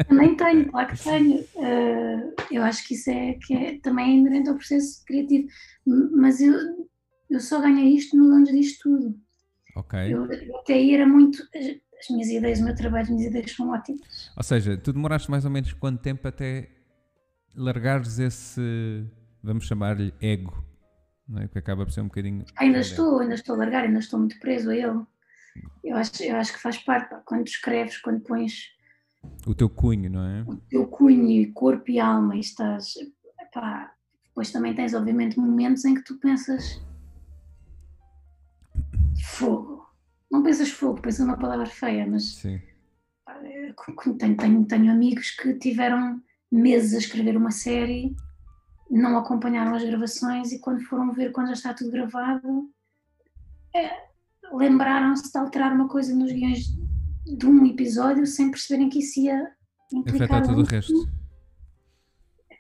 Também 0.08 0.36
tenho, 0.36 0.72
claro 0.72 0.88
que 0.88 1.04
tenho. 1.04 1.46
Eh, 1.56 2.34
eu 2.52 2.64
acho 2.64 2.88
que 2.88 2.96
isso 2.96 3.10
é, 3.10 3.34
que 3.34 3.54
é 3.54 3.80
também 3.80 4.06
é 4.06 4.18
inerente 4.18 4.50
ao 4.50 4.56
processo 4.56 5.04
criativo. 5.06 5.48
Mas 5.86 6.42
eu, 6.42 6.54
eu 7.30 7.40
só 7.40 7.62
ganhei 7.62 7.96
isto 7.96 8.18
no 8.18 8.30
donos 8.30 8.50
disto 8.50 8.84
tudo. 8.84 9.16
ok. 9.76 10.14
Eu, 10.14 10.28
até 10.60 10.74
aí 10.74 10.94
era 10.94 11.06
muito. 11.06 11.44
As, 11.56 11.66
as 12.00 12.10
minhas 12.10 12.30
ideias, 12.30 12.60
o 12.60 12.64
meu 12.64 12.76
trabalho, 12.76 13.04
as 13.04 13.10
minhas 13.10 13.26
ideias 13.28 13.52
são 13.52 13.70
ótimas. 13.70 14.32
Ou 14.36 14.44
seja, 14.44 14.76
tu 14.76 14.92
demoraste 14.92 15.30
mais 15.30 15.46
ou 15.46 15.52
menos 15.52 15.72
quanto 15.74 16.02
tempo 16.02 16.28
até 16.28 16.68
largares 17.56 18.18
esse, 18.18 19.06
vamos 19.44 19.66
chamar-lhe 19.66 20.14
ego, 20.20 20.66
não 21.28 21.44
é? 21.44 21.48
Que 21.48 21.60
acaba 21.60 21.86
por 21.86 21.92
ser 21.92 22.02
um 22.02 22.08
bocadinho. 22.08 22.44
Ainda 22.58 22.80
estou, 22.80 23.20
ainda 23.20 23.36
estou 23.36 23.54
a 23.54 23.60
largar, 23.60 23.84
ainda 23.84 24.00
estou 24.00 24.18
muito 24.18 24.40
preso 24.40 24.72
a 24.72 24.76
ele. 24.76 25.00
Eu 25.84 25.98
acho, 25.98 26.24
eu 26.24 26.36
acho 26.36 26.54
que 26.54 26.60
faz 26.60 26.78
parte. 26.78 27.10
pá. 27.10 27.22
Quando 27.26 27.48
escreves, 27.48 27.98
quando 27.98 28.22
pões 28.22 28.70
O 29.46 29.54
teu 29.56 29.70
cunho, 29.70 30.10
não 30.10 30.26
é? 30.26 30.44
o 30.48 30.56
teu 30.56 30.88
cunho, 30.88 31.52
corpo 31.54 31.90
e 31.90 32.00
alma 32.00 32.36
e 32.36 32.40
estás. 32.40 32.94
Epá, 33.40 33.94
depois 34.26 34.52
também 34.52 34.74
tens, 34.74 34.94
obviamente, 34.94 35.40
momentos 35.40 35.84
em 35.86 35.96
que 35.96 36.04
tu 36.04 36.18
pensas. 36.20 36.82
fogo. 39.24 39.86
Não 40.32 40.44
pensas 40.44 40.70
fogo, 40.70 41.02
pensas 41.02 41.26
uma 41.26 41.38
palavra 41.38 41.66
feia, 41.66 42.08
mas 42.08 42.36
Sim. 42.36 42.62
tenho, 44.18 44.38
tenho, 44.38 44.66
tenho 44.66 44.92
amigos 44.92 45.32
que 45.32 45.54
tiveram 45.56 46.22
meses 46.52 46.94
a 46.94 47.00
escrever 47.00 47.36
uma 47.36 47.52
série, 47.52 48.16
não 48.90 49.18
acompanharam 49.18 49.76
as 49.76 49.84
gravações 49.84 50.52
e 50.52 50.60
quando 50.60 50.82
foram 50.84 51.14
ver 51.14 51.32
quando 51.32 51.48
já 51.48 51.54
está 51.54 51.74
tudo 51.74 51.92
gravado, 51.92 52.70
eh, 53.76 54.11
lembraram-se 54.54 55.32
de 55.32 55.38
alterar 55.38 55.74
uma 55.74 55.88
coisa 55.88 56.14
nos 56.16 56.32
guiões 56.32 56.66
de 57.38 57.46
um 57.46 57.66
episódio 57.66 58.26
sem 58.26 58.50
perceberem 58.50 58.90
que 58.90 59.00
isso 59.00 59.20
ia 59.20 59.52
implicar 59.94 60.24
Afetar 60.40 60.48
tudo 60.48 60.62
o 60.62 60.66
resto. 60.66 60.94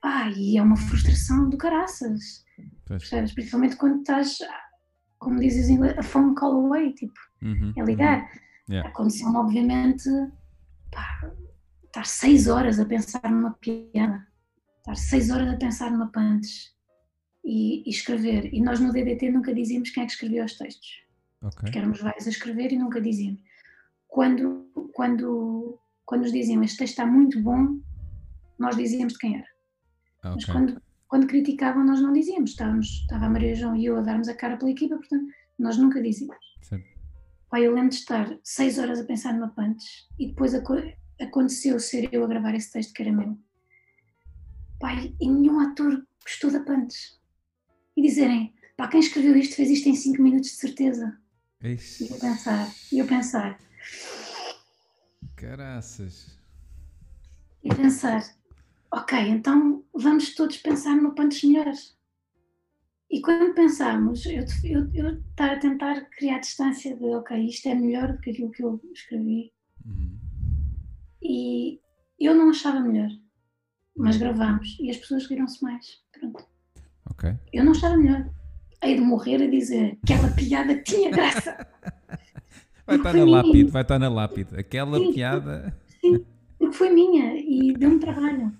Ah, 0.04 0.30
e 0.36 0.58
é 0.58 0.62
uma 0.64 0.76
frustração 0.78 1.50
do 1.50 1.58
caraças, 1.58 2.44
Pois. 2.86 3.02
percebes? 3.04 3.34
Principalmente 3.34 3.76
quando 3.76 4.00
estás, 4.00 4.38
como 5.20 5.40
dizes 5.40 5.70
em 5.70 5.74
inglês, 5.76 5.98
a 5.98 6.04
phone 6.04 6.34
call 6.36 6.66
away, 6.66 6.94
tipo, 6.94 7.14
Uhum, 7.44 7.74
é 7.76 7.82
ligar. 7.84 8.22
uhum. 8.22 8.40
Yeah. 8.70 8.90
Aconteceu-me, 8.90 9.36
obviamente, 9.38 10.08
pá, 10.92 11.32
estar 11.86 12.06
seis 12.06 12.48
horas 12.48 12.80
a 12.80 12.86
pensar 12.86 13.30
numa 13.30 13.52
piada, 13.54 14.26
estar 14.80 14.96
seis 14.96 15.30
horas 15.30 15.54
a 15.54 15.58
pensar 15.58 15.92
numa 15.92 16.08
punch 16.12 16.72
e, 17.44 17.84
e 17.86 17.90
escrever. 17.90 18.54
E 18.54 18.62
nós 18.62 18.80
no 18.80 18.92
DDT 18.94 19.30
nunca 19.32 19.54
dizíamos 19.54 19.90
quem 19.90 20.04
é 20.04 20.06
que 20.06 20.14
escrevia 20.14 20.46
os 20.46 20.58
textos, 20.58 20.90
Ok. 21.42 21.62
porque 21.62 21.78
éramos 21.78 22.00
vários 22.02 22.28
a 22.28 22.30
escrever 22.30 22.72
e 22.72 22.78
nunca 22.78 23.02
dizíamos. 23.02 23.42
Quando, 24.08 24.70
quando, 24.94 25.80
quando 26.06 26.22
nos 26.22 26.32
diziam 26.32 26.64
este 26.64 26.78
texto 26.78 26.94
está 26.94 27.06
muito 27.06 27.42
bom, 27.42 27.80
nós 28.60 28.76
dizíamos 28.76 29.14
de 29.14 29.20
quem 29.20 29.38
era. 29.38 29.48
Mas 30.24 30.44
Ok. 30.44 30.54
quando, 30.54 30.82
quando 31.08 31.28
criticavam, 31.28 31.84
nós 31.84 32.00
não 32.02 32.14
dizíamos. 32.14 32.52
Estávamos, 32.52 32.88
estava 33.02 33.26
a 33.26 33.30
Maria 33.30 33.56
João 33.56 33.76
e 33.76 33.86
eu 33.86 33.98
a 33.98 34.02
darmos 34.02 34.28
a 34.28 34.36
cara 34.36 34.58
pela 34.58 34.70
equipa, 34.72 34.96
portanto, 34.98 35.26
nós 35.58 35.78
nunca 35.78 36.02
dizíamos. 36.02 36.38
Pai, 37.50 37.66
eu 37.68 37.74
lembro 37.74 37.90
de 37.90 37.96
estar 37.96 38.38
seis 38.44 38.78
horas 38.78 39.00
a 39.00 39.04
pensar 39.04 39.34
numa 39.34 39.50
punch 39.50 40.08
e 40.18 40.28
depois 40.28 40.54
aco- 40.54 40.76
aconteceu 41.20 41.80
ser 41.80 42.08
eu 42.14 42.24
a 42.24 42.28
gravar 42.28 42.54
esse 42.56 42.72
texto 42.72 42.94
que 42.94 43.02
era 43.02 43.12
meu. 43.12 43.38
Pai, 44.80 45.14
e 45.20 45.30
nenhum 45.30 45.60
ator 45.60 46.06
gostou 46.24 46.52
da 46.52 46.60
punch. 46.62 47.20
E 47.96 48.02
dizerem, 48.02 48.54
pá, 48.78 48.88
quem 48.88 49.00
escreveu 49.00 49.36
isto 49.36 49.56
fez 49.56 49.70
isto 49.70 49.90
em 49.90 49.96
cinco 49.96 50.22
minutos 50.22 50.52
de 50.52 50.56
certeza. 50.58 51.20
E 51.64 51.74
Ixi, 51.74 52.12
eu 52.12 52.20
pensar, 52.20 52.74
e 52.92 53.00
eu 53.00 53.08
pensar, 53.08 53.60
Caraças. 55.36 56.38
e 57.64 57.70
pensar, 57.70 58.24
ok, 58.92 59.20
então 59.30 59.84
vamos 59.94 60.34
todos 60.34 60.58
pensar 60.58 60.96
numa 60.96 61.14
punch 61.14 61.46
melhor. 61.46 61.72
E 63.10 63.22
quando 63.22 63.54
pensarmos, 63.54 64.26
eu, 64.26 64.46
eu, 64.64 64.90
eu 64.94 65.20
estar 65.20 65.52
a 65.52 65.60
tentar 65.60 66.02
criar 66.12 66.40
distância 66.40 66.96
de, 66.96 67.04
ok, 67.04 67.46
isto 67.46 67.68
é 67.68 67.76
melhor 67.76 68.14
do 68.14 68.20
que 68.20 68.32
aquilo 68.32 68.52
que 68.52 68.64
eu 68.64 68.82
escrevi. 68.94 69.54
Uhum. 69.86 70.18
E 71.22 71.80
eu 72.20 72.34
não 72.34 72.50
achava 72.50 72.80
melhor, 72.80 73.10
mas 73.96 74.18
gravámos 74.18 74.78
e 74.80 74.90
as 74.90 74.98
pessoas 74.98 75.28
riram-se 75.28 75.62
mais. 75.62 76.02
Pronto. 76.12 76.48
Ok. 77.10 77.36
Eu 77.54 77.66
não 77.66 77.74
achava 77.74 77.98
melhor. 77.98 78.41
Hei 78.84 78.96
de 78.96 79.02
morrer 79.02 79.42
a 79.44 79.48
dizer 79.50 79.98
aquela 80.04 80.30
piada 80.32 80.82
tinha 80.84 81.12
graça, 81.12 81.68
Vai 82.88 82.98
estar 82.98 83.14
na 83.14 83.26
minha. 83.26 83.38
lápide, 83.38 83.72
vai 83.72 83.82
estar 83.84 84.00
na 84.00 84.10
lápide. 84.10 84.56
Aquela 84.60 84.98
Sim. 84.98 85.14
piada. 85.14 85.78
porque 86.58 86.76
foi 86.76 86.90
minha 86.90 87.36
e 87.38 87.74
deu-me 87.74 88.00
trabalho. 88.00 88.52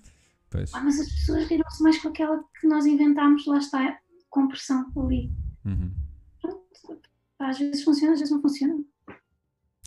Pois. 0.48 0.72
Ah, 0.74 0.80
mas 0.82 1.00
as 1.00 1.08
pessoas 1.10 1.46
riram-se 1.48 1.82
mais 1.82 1.98
com 2.00 2.08
aquela 2.08 2.42
que 2.60 2.66
nós 2.66 2.86
inventámos, 2.86 3.44
lá 3.46 3.58
está, 3.58 3.98
com 4.30 4.46
pressão 4.48 4.90
ali. 4.96 5.30
Uhum. 5.64 5.90
Pronto. 6.40 6.62
Às 7.40 7.58
vezes 7.58 7.82
funciona, 7.82 8.12
às 8.14 8.20
vezes 8.20 8.32
não 8.32 8.40
funciona. 8.40 8.78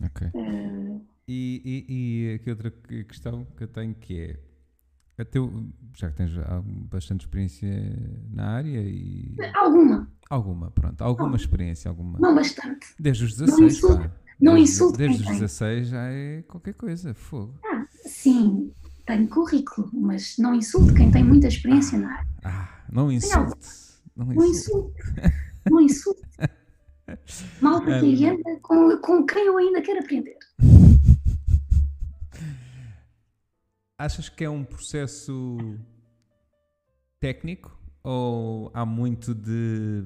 Ok. 0.04 0.28
Eh, 0.34 1.00
E, 1.28 1.62
e, 1.66 1.86
e 2.30 2.34
aqui 2.36 2.50
outra 2.52 2.70
que- 2.70 3.04
questão 3.06 3.46
que 3.58 3.64
eu 3.64 3.68
tenho 3.68 3.96
que 3.96 4.20
é. 4.20 4.40
A 5.18 5.26
teu- 5.26 5.66
já 5.98 6.10
que 6.10 6.18
tens 6.18 6.32
bastante 6.92 7.22
experiência 7.22 7.70
na 8.32 8.48
área 8.50 8.82
e. 8.82 9.36
alguma, 9.54 10.12
Alguma, 10.30 10.72
pronto. 10.72 11.02
Alguma 11.02 11.30
Não. 11.30 11.36
experiência, 11.36 11.88
alguma. 11.90 12.18
não 12.20 12.34
bastante. 12.36 12.88
Desde 13.00 13.26
os 13.26 13.36
16, 13.38 13.78
insulte- 13.78 14.08
pá. 14.10 14.16
não 14.42 14.56
Desde- 14.56 14.98
Desde 14.98 15.22
os 15.22 15.28
tem. 15.28 15.34
16 15.36 15.88
já 15.90 16.02
é 16.08 16.42
qualquer 16.48 16.74
coisa. 16.74 17.14
Fogo. 17.14 17.54
Ah, 17.64 17.86
sim, 18.06 18.72
tenho 19.06 19.28
currículo, 19.28 19.90
mas 19.94 20.36
não 20.40 20.54
insulte 20.56 20.94
quem 20.96 21.12
tem 21.12 21.24
muita 21.24 21.48
experiência 21.48 21.98
na 22.00 22.12
área. 22.12 22.28
Ah, 22.44 22.70
não 22.92 23.12
insulte. 23.12 23.68
Não 24.16 24.26
Não 24.28 24.46
insulte. 24.46 25.02
Não 25.70 25.82
insulte. 25.82 26.22
Malta 27.62 28.00
que 28.00 28.26
anda 28.26 28.60
com, 28.62 28.98
com 28.98 29.26
quem 29.26 29.46
eu 29.46 29.58
ainda 29.58 29.82
quero 29.82 30.00
aprender. 30.00 30.38
Achas 33.98 34.28
que 34.28 34.44
é 34.44 34.50
um 34.50 34.64
processo 34.64 35.58
técnico 37.20 37.78
ou 38.04 38.70
há 38.74 38.86
muito 38.86 39.34
de 39.34 40.04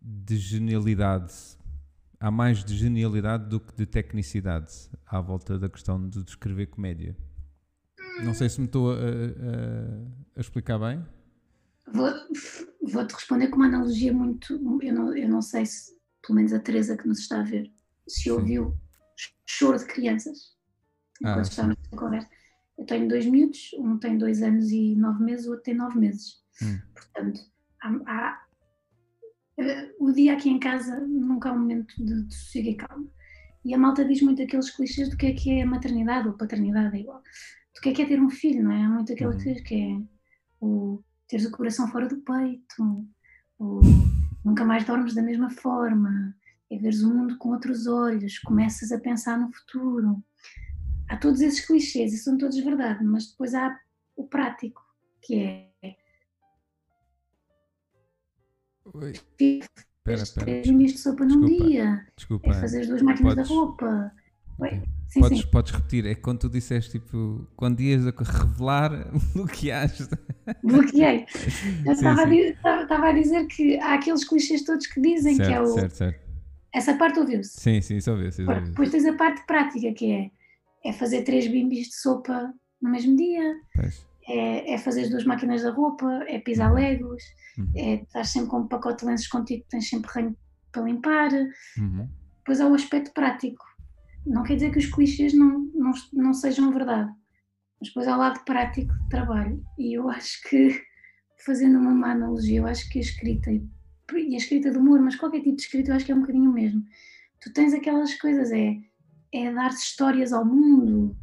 de 0.00 0.36
genialidade? 0.38 1.32
Há 2.20 2.30
mais 2.30 2.64
de 2.64 2.74
genialidade 2.76 3.48
do 3.48 3.60
que 3.60 3.74
de 3.76 3.86
tecnicidade 3.86 4.72
à 5.06 5.20
volta 5.20 5.58
da 5.58 5.68
questão 5.68 6.08
de 6.08 6.20
escrever 6.20 6.66
comédia. 6.68 7.16
Não 8.24 8.34
sei 8.34 8.48
se 8.48 8.58
me 8.60 8.66
estou 8.66 8.90
a, 8.92 8.96
a- 8.96 10.36
a 10.36 10.40
explicar 10.40 10.78
bem. 10.78 11.04
Vou- 11.92 12.08
Vou-te 12.90 13.12
responder 13.14 13.48
com 13.48 13.56
uma 13.56 13.66
analogia 13.66 14.12
muito. 14.12 14.54
Eu 14.82 14.94
não, 14.94 15.14
eu 15.16 15.28
não 15.28 15.42
sei 15.42 15.66
se, 15.66 15.92
pelo 16.22 16.36
menos 16.36 16.52
a 16.54 16.58
Teresa 16.58 16.96
que 16.96 17.06
nos 17.06 17.18
está 17.20 17.40
a 17.40 17.44
ver, 17.44 17.70
se 18.08 18.22
Sim. 18.22 18.30
ouviu 18.30 18.74
choro 19.46 19.78
de 19.78 19.84
crianças 19.84 20.56
Ah, 21.24 21.30
enquanto 21.30 21.44
estávamos 21.50 21.76
a 21.92 21.96
conversa. 21.96 22.28
Eu 22.78 22.86
tenho 22.86 23.08
dois 23.08 23.26
miúdos, 23.26 23.70
um 23.78 23.98
tem 23.98 24.16
dois 24.18 24.42
anos 24.42 24.70
e 24.70 24.94
nove 24.94 25.22
meses, 25.24 25.46
o 25.46 25.50
outro 25.50 25.64
tem 25.64 25.74
nove 25.74 25.98
meses. 25.98 26.36
Hum. 26.62 26.78
Portanto, 26.94 27.40
há, 27.82 27.88
há- 28.06 28.42
eh, 29.58 29.92
o 29.98 30.12
dia 30.12 30.34
aqui 30.34 30.48
em 30.48 30.60
casa 30.60 31.00
nunca 31.00 31.48
é 31.48 31.52
um 31.52 31.58
momento 31.58 31.94
de, 31.96 32.22
de 32.24 32.34
sossego 32.34 32.68
e 32.68 32.74
calma. 32.76 33.06
E 33.64 33.74
a 33.74 33.78
malta 33.78 34.04
diz 34.04 34.22
muito 34.22 34.40
aqueles 34.42 34.70
clichês 34.70 35.10
do 35.10 35.16
que 35.16 35.26
é 35.26 35.32
que 35.32 35.50
é 35.50 35.62
a 35.62 35.66
maternidade 35.66 36.28
ou 36.28 36.34
paternidade, 36.34 36.96
é 36.96 37.00
igual. 37.00 37.20
Do 37.74 37.80
que 37.82 37.88
é 37.90 37.92
que 37.92 38.02
é 38.02 38.06
ter 38.06 38.20
um 38.22 38.30
filho, 38.30 38.62
não 38.62 38.72
é? 38.72 38.82
Há 38.84 38.88
muito 38.88 39.12
aquele 39.12 39.30
Uhum. 39.34 39.62
que 39.64 39.74
é 39.74 40.02
o 40.60 41.02
teres 41.28 41.44
o 41.46 41.50
coração 41.50 41.88
fora 41.88 42.08
do 42.08 42.18
peito, 42.18 43.06
o 43.58 43.80
nunca 44.44 44.64
mais 44.64 44.84
dormes 44.86 45.14
da 45.14 45.20
mesma 45.22 45.50
forma, 45.50 46.34
é 46.70 46.78
veres 46.78 47.02
o 47.02 47.12
mundo 47.12 47.36
com 47.36 47.50
outros 47.50 47.86
olhos, 47.86 48.38
começas 48.38 48.90
a 48.92 48.98
pensar 48.98 49.38
no 49.38 49.52
futuro. 49.52 50.24
Há 51.08 51.16
todos 51.16 51.40
esses 51.40 51.64
clichês 51.66 52.12
e 52.12 52.18
são 52.18 52.36
todos 52.36 52.58
verdade, 52.58 53.02
mas 53.04 53.30
depois 53.30 53.54
há 53.54 53.78
o 54.16 54.24
prático, 54.26 54.82
que 55.22 55.36
é 55.82 55.96
Espera, 59.40 60.22
espera. 60.22 60.46
três 60.46 60.66
mimos 60.68 60.92
de 60.92 60.98
sopa 60.98 61.24
num 61.24 61.40
desculpa. 61.40 61.64
dia, 61.68 62.06
Desculpa. 62.16 62.50
é 62.50 62.54
fazer 62.54 62.80
as 62.82 62.86
duas 62.88 63.02
máquinas 63.02 63.34
Podes- 63.34 63.48
da 63.48 63.54
roupa. 63.54 64.12
Oi, 64.58 64.68
Ok. 64.68 64.82
Sim, 65.08 65.20
podes, 65.20 65.40
sim. 65.40 65.46
podes 65.50 65.72
repetir, 65.72 66.06
é 66.06 66.14
quando 66.14 66.40
tu 66.40 66.48
disseste 66.50 66.92
tipo, 66.98 67.46
quando 67.56 67.80
ias 67.80 68.06
a 68.06 68.10
revelar 68.10 68.92
achas. 69.72 70.08
Bloqueei. 70.62 71.24
Eu 71.86 71.92
estava, 71.92 72.22
a 72.22 72.24
sim. 72.24 72.30
di- 72.30 72.40
estava- 72.50 73.08
a 73.08 73.12
dizer 73.12 73.46
que 73.46 73.78
há 73.78 73.94
aqueles 73.94 74.24
clichês 74.28 74.64
todos 74.64 74.86
que 74.86 75.00
dizem 75.00 75.36
que 75.36 75.42
é 75.42 75.46
certo, 75.46 75.62
o. 75.64 75.74
certo, 75.74 75.92
certo. 75.94 76.28
Essa 76.74 76.94
parte 76.98 77.18
ouviu-se. 77.20 77.58
Sim, 77.58 77.80
sim, 77.80 78.00
só 78.00 78.14
vê. 78.16 78.28
Depois 78.30 78.90
tens 78.90 79.06
a 79.06 79.14
parte 79.14 79.46
prática, 79.46 79.90
que 79.94 80.12
é, 80.12 80.30
é 80.84 80.92
fazer 80.92 81.22
três 81.22 81.46
bimbis 81.48 81.88
de 81.88 81.96
sopa 81.96 82.52
no 82.80 82.90
mesmo 82.90 83.16
dia, 83.16 83.54
é, 84.28 84.74
é 84.74 84.78
fazer 84.78 85.02
as 85.02 85.10
duas 85.10 85.24
máquinas 85.24 85.62
da 85.62 85.70
roupa, 85.70 86.24
é 86.28 86.38
pisar 86.38 86.72
legos, 86.72 87.22
Uhum. 87.58 87.72
é 87.74 87.94
estar 87.96 88.22
sempre 88.24 88.50
com 88.50 88.60
um 88.60 88.68
pacote 88.68 89.00
de 89.00 89.06
lenços 89.06 89.26
contigo 89.26 89.64
que 89.64 89.68
tens 89.70 89.88
sempre 89.88 90.08
ranho 90.12 90.36
para 90.70 90.82
limpar. 90.82 91.32
Uhum. 91.76 92.08
Depois 92.38 92.60
há 92.60 92.68
o 92.68 92.74
aspecto 92.74 93.12
prático. 93.12 93.64
Não 94.24 94.44
quer 94.44 94.54
dizer 94.54 94.70
que 94.70 94.78
os 94.78 94.86
clichês 94.86 95.34
não, 95.34 95.68
não, 95.74 95.90
não 96.12 96.32
sejam 96.32 96.70
verdade, 96.72 97.10
mas 97.80 97.88
depois 97.88 98.06
há 98.06 98.14
o 98.14 98.18
lado 98.18 98.44
prático 98.44 98.92
de 98.94 99.08
trabalho. 99.08 99.60
E 99.76 99.94
eu 99.98 100.08
acho 100.08 100.40
que, 100.48 100.80
fazendo 101.44 101.78
uma 101.78 101.90
má 101.90 102.12
analogia, 102.12 102.60
eu 102.60 102.66
acho 102.66 102.88
que 102.90 102.98
a 102.98 103.02
escrita, 103.02 103.50
e 103.50 103.66
e 104.14 104.34
a 104.34 104.38
escrita 104.38 104.70
de 104.70 104.78
humor, 104.78 105.00
mas 105.00 105.16
qualquer 105.16 105.42
tipo 105.42 105.56
de 105.56 105.62
escrita, 105.62 105.90
eu 105.90 105.96
acho 105.96 106.06
que 106.06 106.12
é 106.12 106.14
um 106.14 106.20
bocadinho 106.20 106.50
o 106.50 106.54
mesmo. 106.54 106.82
Tu 107.42 107.52
tens 107.52 107.74
aquelas 107.74 108.14
coisas, 108.14 108.50
é, 108.52 108.76
é 109.32 109.52
dar 109.52 109.70
histórias 109.70 110.32
ao 110.32 110.44
mundo, 110.44 111.16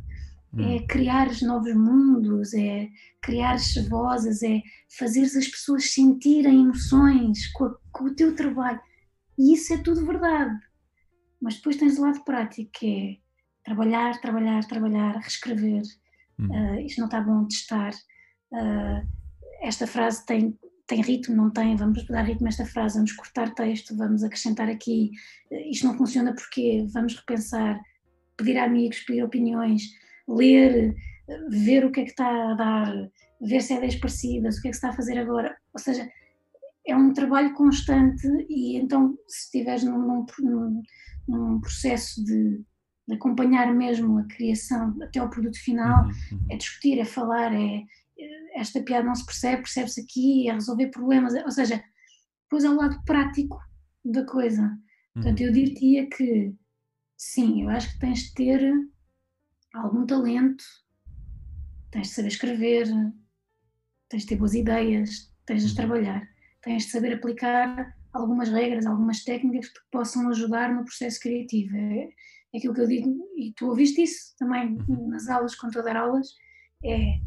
é 0.57 0.77
Hum. 0.77 0.87
criares 0.87 1.41
novos 1.41 1.73
mundos, 1.75 2.53
é 2.53 2.87
criares 3.21 3.75
vozes, 3.89 4.41
é 4.43 4.61
fazeres 4.97 5.35
as 5.35 5.47
pessoas 5.47 5.91
sentirem 5.91 6.61
emoções 6.61 7.47
com, 7.53 7.65
a- 7.65 7.77
com 7.91 8.05
o 8.05 8.15
teu 8.15 8.35
trabalho. 8.35 8.79
E 9.37 9.53
isso 9.53 9.73
é 9.73 9.77
tudo 9.77 10.05
verdade. 10.05 10.57
Mas 11.41 11.55
depois 11.55 11.75
tens 11.75 11.97
o 11.97 12.01
lado 12.01 12.23
prático, 12.23 12.71
que 12.73 12.87
é 12.87 13.17
trabalhar, 13.65 14.19
trabalhar, 14.21 14.63
trabalhar, 14.65 15.17
reescrever. 15.17 15.81
Hum. 16.39 16.49
Ah, 16.53 16.81
isto 16.81 16.99
não 16.99 17.07
está 17.07 17.19
bom, 17.19 17.45
testar. 17.47 17.91
Ah, 18.53 19.03
esta 19.61 19.85
frase 19.87 20.25
tem, 20.25 20.57
tem 20.87 21.01
ritmo, 21.01 21.35
não 21.35 21.49
tem, 21.49 21.75
vamos 21.75 22.05
dar 22.07 22.21
ritmo 22.21 22.45
a 22.47 22.49
esta 22.49 22.65
frase, 22.65 22.95
vamos 22.95 23.11
cortar 23.13 23.53
texto, 23.55 23.95
vamos 23.97 24.23
acrescentar 24.23 24.69
aqui, 24.69 25.11
eh, 25.51 25.69
isto 25.69 25.87
não 25.87 25.97
funciona 25.97 26.33
porque 26.33 26.85
vamos 26.93 27.15
repensar, 27.15 27.81
pedir 28.37 28.57
a 28.57 28.65
amigos, 28.65 28.99
pedir 29.01 29.23
opiniões, 29.23 29.83
ler, 30.27 30.95
ver 31.49 31.85
o 31.85 31.91
que 31.91 32.01
é 32.01 32.03
que 32.03 32.11
está 32.11 32.51
a 32.51 32.53
dar, 32.55 33.09
ver 33.41 33.61
se 33.61 33.73
é 33.73 33.77
ideias 33.77 33.95
parecidas, 33.95 34.57
o 34.57 34.61
que 34.61 34.67
é 34.67 34.71
que 34.71 34.77
se 34.77 34.79
está 34.79 34.89
a 34.89 34.95
fazer 34.95 35.17
agora, 35.17 35.55
ou 35.73 35.79
seja, 35.79 36.09
é 36.87 36.95
um 36.95 37.13
trabalho 37.13 37.53
constante 37.53 38.27
e 38.49 38.77
então 38.77 39.17
se 39.27 39.45
estiveres 39.45 39.83
num, 39.83 40.25
num, 40.39 40.83
num 41.27 41.59
processo 41.59 42.23
de, 42.23 42.61
de, 43.07 43.15
acompanhar 43.15 43.73
mesmo 43.73 44.19
a 44.19 44.25
criação 44.25 44.95
até 45.01 45.19
ao 45.19 45.29
produto 45.29 45.59
final, 45.63 46.05
uhum, 46.05 46.11
uhum. 46.31 46.45
é 46.51 46.57
discutir, 46.57 46.99
é 46.99 47.05
falar, 47.05 47.53
é 47.53 47.83
esta 48.55 48.81
piada 48.81 49.05
não 49.05 49.15
se 49.15 49.25
percebe, 49.25 49.63
percebe-se 49.63 50.01
aqui, 50.01 50.49
é 50.49 50.53
resolver 50.53 50.87
problemas, 50.87 51.33
ou 51.33 51.51
seja, 51.51 51.83
depois 52.43 52.63
é 52.63 52.69
o 52.69 52.75
lado 52.75 53.03
prático 53.03 53.59
da 54.03 54.23
coisa. 54.25 54.71
Portanto, 55.13 55.41
eu 55.41 55.47
uhum. 55.47 55.53
diria 55.53 56.07
que 56.09 56.53
sim, 57.17 57.63
eu 57.63 57.69
acho 57.69 57.93
que 57.93 57.99
tens 57.99 58.19
de 58.19 58.33
ter 58.33 58.73
algum 59.73 60.05
talento, 60.05 60.63
tens 61.91 62.07
de 62.07 62.13
saber 62.13 62.27
escrever, 62.27 62.87
tens 64.09 64.23
de 64.23 64.29
ter 64.29 64.35
boas 64.35 64.53
ideias, 64.53 65.31
tens 65.45 65.63
de 65.63 65.69
uhum. 65.69 65.75
trabalhar, 65.75 66.27
tens 66.61 66.85
de 66.85 66.91
saber 66.91 67.13
aplicar 67.13 67.95
algumas 68.13 68.49
regras, 68.49 68.85
algumas 68.85 69.23
técnicas 69.23 69.67
que 69.67 69.73
te 69.73 69.85
possam 69.91 70.29
ajudar 70.29 70.73
no 70.73 70.85
processo 70.85 71.19
criativo. 71.19 71.75
É, 71.75 72.09
é 72.53 72.57
aquilo 72.57 72.73
que 72.73 72.81
eu 72.81 72.87
digo, 72.87 73.09
e 73.37 73.53
tu 73.53 73.67
ouviste 73.67 74.01
isso 74.01 74.35
também 74.37 74.77
uhum. 74.87 75.09
nas 75.09 75.27
aulas, 75.27 75.55
quando 75.55 75.71
estou 75.71 75.81
a 75.81 75.93
dar 75.93 76.01
aulas, 76.01 76.29
é 76.83 77.19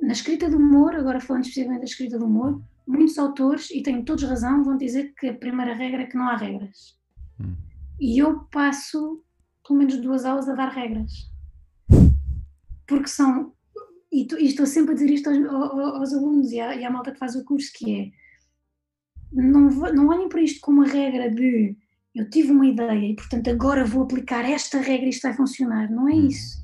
na 0.00 0.12
escrita 0.12 0.50
do 0.50 0.56
humor, 0.56 0.94
agora 0.96 1.20
falando 1.20 1.42
especificamente 1.42 1.80
da 1.80 1.86
escrita 1.86 2.18
do 2.18 2.26
humor, 2.26 2.62
muitos 2.86 3.16
autores, 3.18 3.70
e 3.70 3.82
têm 3.82 4.04
todos 4.04 4.24
razão, 4.24 4.64
vão 4.64 4.76
dizer 4.76 5.14
que 5.14 5.28
a 5.28 5.34
primeira 5.34 5.74
regra 5.74 6.02
é 6.02 6.06
que 6.06 6.16
não 6.16 6.28
há 6.28 6.36
regras. 6.36 6.98
Hum. 7.40 7.54
E 8.02 8.18
eu 8.18 8.40
passo 8.50 9.22
pelo 9.64 9.78
menos 9.78 9.96
duas 9.98 10.24
aulas 10.24 10.48
a 10.48 10.54
dar 10.54 10.70
regras. 10.70 11.30
Porque 12.84 13.06
são. 13.06 13.52
E, 14.10 14.26
tu, 14.26 14.36
e 14.36 14.46
estou 14.46 14.66
sempre 14.66 14.90
a 14.90 14.94
dizer 14.94 15.10
isto 15.10 15.30
aos, 15.30 15.38
aos 15.38 16.12
alunos 16.12 16.50
e 16.50 16.58
à, 16.58 16.74
e 16.74 16.84
à, 16.84 16.90
malta 16.90 17.12
que 17.12 17.18
faz 17.20 17.36
o 17.36 17.44
curso, 17.44 17.70
que 17.72 17.94
é. 17.94 18.10
Não, 19.32 19.70
não 19.94 20.08
olhem 20.08 20.28
para 20.28 20.42
isto 20.42 20.60
como 20.60 20.80
uma 20.80 20.88
regra 20.88 21.30
de 21.30 21.76
eu 22.12 22.28
tive 22.28 22.50
uma 22.50 22.66
ideia 22.66 23.12
e 23.12 23.14
portanto 23.14 23.48
agora 23.48 23.86
vou 23.86 24.02
aplicar 24.02 24.44
esta 24.44 24.78
regra 24.80 25.06
e 25.06 25.10
isto 25.10 25.22
vai 25.22 25.34
funcionar. 25.34 25.88
Não 25.88 26.08
é 26.08 26.12
hum. 26.12 26.26
isso 26.26 26.60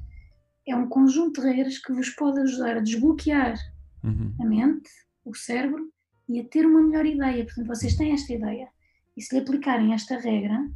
é 0.66 0.74
um 0.74 0.88
conjunto 0.88 1.40
de 1.40 1.46
regras 1.46 1.78
que 1.78 1.92
vos 1.92 2.10
pode 2.10 2.40
ajudar 2.40 2.78
a 2.78 2.80
desbloquear 2.80 3.54
uhum. 4.02 4.34
a 4.40 4.44
mente, 4.44 4.90
o 5.24 5.34
cérebro 5.34 5.88
e 6.28 6.40
a 6.40 6.44
ter 6.44 6.66
uma 6.66 6.82
melhor 6.82 7.06
ideia. 7.06 7.44
Portanto, 7.44 7.68
vocês 7.68 7.94
têm 7.94 8.12
esta 8.12 8.34
ideia 8.34 8.68
e 9.16 9.22
se 9.22 9.34
lhe 9.34 9.40
aplicarem 9.40 9.94
esta 9.94 10.18
regra, 10.18 10.68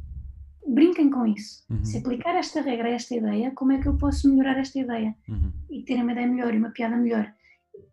brinquem 0.67 1.09
com 1.09 1.25
isso. 1.25 1.63
Uhum. 1.69 1.83
Se 1.83 1.97
aplicar 1.97 2.35
esta 2.35 2.61
regra 2.61 2.87
a 2.87 2.91
esta 2.91 3.15
ideia, 3.15 3.51
como 3.51 3.71
é 3.71 3.79
que 3.79 3.87
eu 3.87 3.97
posso 3.97 4.29
melhorar 4.29 4.57
esta 4.57 4.79
ideia 4.79 5.15
uhum. 5.27 5.51
e 5.69 5.83
ter 5.83 5.95
uma 5.95 6.11
ideia 6.11 6.27
melhor 6.27 6.53
e 6.53 6.57
uma 6.57 6.71
piada 6.71 6.97
melhor? 6.97 7.33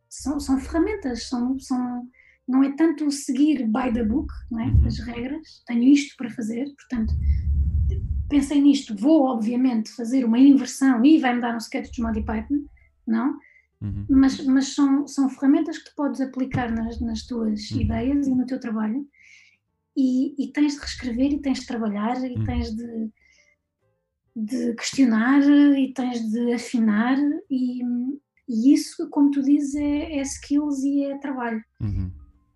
São, 0.08 0.40
são 0.40 0.58
ferramentas, 0.58 1.28
são, 1.28 1.58
são, 1.58 2.08
não 2.46 2.62
é 2.64 2.72
tanto 2.72 3.10
seguir 3.10 3.66
by 3.66 3.92
the 3.92 4.04
book, 4.04 4.32
não 4.50 4.60
é? 4.60 4.66
Uhum. 4.66 4.86
as 4.86 4.98
regras, 4.98 5.62
tenho 5.66 5.84
isto 5.84 6.16
para 6.16 6.30
fazer, 6.30 6.64
portanto, 6.76 7.14
pensei 8.28 8.60
nisto, 8.60 8.94
vou 8.96 9.24
obviamente 9.24 9.90
fazer 9.90 10.24
uma 10.24 10.38
inversão 10.38 11.04
e 11.04 11.18
vai-me 11.18 11.40
dar 11.40 11.54
um 11.54 11.58
sketch 11.58 11.90
de 11.90 12.02
Monty 12.02 12.22
Python, 12.22 12.64
não? 13.06 13.38
Uhum. 13.80 14.04
Mas, 14.10 14.44
mas 14.44 14.74
são, 14.74 15.06
são 15.06 15.28
ferramentas 15.28 15.78
que 15.78 15.90
tu 15.90 15.96
podes 15.96 16.20
aplicar 16.20 16.70
nas, 16.70 17.00
nas 17.00 17.26
tuas 17.26 17.70
uhum. 17.70 17.80
ideias 17.80 18.26
e 18.26 18.34
no 18.34 18.46
teu 18.46 18.60
trabalho 18.60 19.06
e, 20.01 20.34
e, 20.38 20.53
tens 20.53 20.74
de 20.74 20.80
reescrever 20.80 21.32
e 21.32 21.42
tens 21.42 21.61
de 21.61 21.66
trabalhar 21.66 22.16
e 22.24 22.34
uhum. 22.34 22.44
tens 22.44 22.74
de, 22.74 23.11
de 24.34 24.74
questionar 24.74 25.42
e 25.42 25.92
tens 25.92 26.20
de 26.30 26.55
afinar 26.55 27.18
e, 27.51 27.82
e 28.48 28.72
isso, 28.72 29.11
como 29.11 29.30
tu 29.30 29.42
dizes, 29.42 29.74
é, 29.74 30.18
é 30.18 30.22
skills 30.22 30.82
e 30.82 31.05
é 31.05 31.18
trabalho. 31.18 31.62
Uhum. 31.80 32.11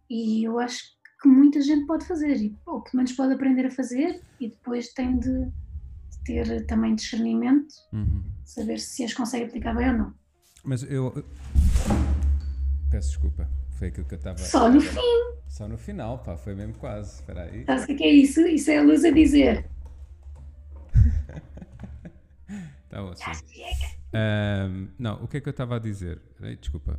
E 0.09 0.45
eu 0.45 0.59
acho 0.59 0.83
que 1.21 1.29
muita 1.29 1.61
gente 1.61 1.87
pode 1.87 2.07
fazer, 2.07 2.53
ou 2.67 2.83
pelo 2.83 2.97
menos 2.97 3.13
pode 3.13 3.35
aprender 3.35 3.67
a 3.67 3.71
fazer 3.71 4.23
e 4.41 4.49
depois 4.49 4.93
tem 4.93 5.19
de 5.19 5.51
ter 6.25 6.67
também 6.67 6.95
discernimento, 6.95 7.75
uhum. 7.93 8.25
saber 8.45 8.79
se 8.79 9.05
as 9.05 9.13
consegue 9.13 9.45
aplicar 9.45 9.75
bem 9.75 9.91
ou 9.91 9.99
não. 9.99 10.15
Mas 10.65 10.83
eu. 10.83 11.13
Peço 12.91 13.09
desculpa, 13.09 13.49
foi 13.75 13.89
aquilo 13.89 14.07
que 14.07 14.15
eu 14.15 14.19
estava. 14.19 14.39
Só 14.39 14.71
no 14.71 14.81
fim! 14.81 15.01
Só 15.49 15.69
no 15.69 15.77
final, 15.79 16.19
pá, 16.19 16.37
foi 16.37 16.55
mesmo 16.55 16.75
quase. 16.75 17.21
Espera 17.21 17.45
aí. 17.45 17.65
Sabes 17.65 17.85
o 17.85 17.87
que 17.97 18.03
é 18.03 18.11
isso? 18.11 18.41
Isso 18.41 18.71
é 18.71 18.79
a 18.79 18.83
luz 18.83 19.05
a 19.05 19.11
dizer. 19.11 19.69
Está 22.85 23.03
ótimo. 23.05 23.35
Um, 24.15 24.89
não, 24.99 25.23
o 25.23 25.29
que 25.29 25.37
é 25.37 25.41
que 25.41 25.49
eu 25.49 25.53
estava 25.53 25.77
a 25.77 25.79
dizer? 25.79 26.21
Desculpa. 26.61 26.99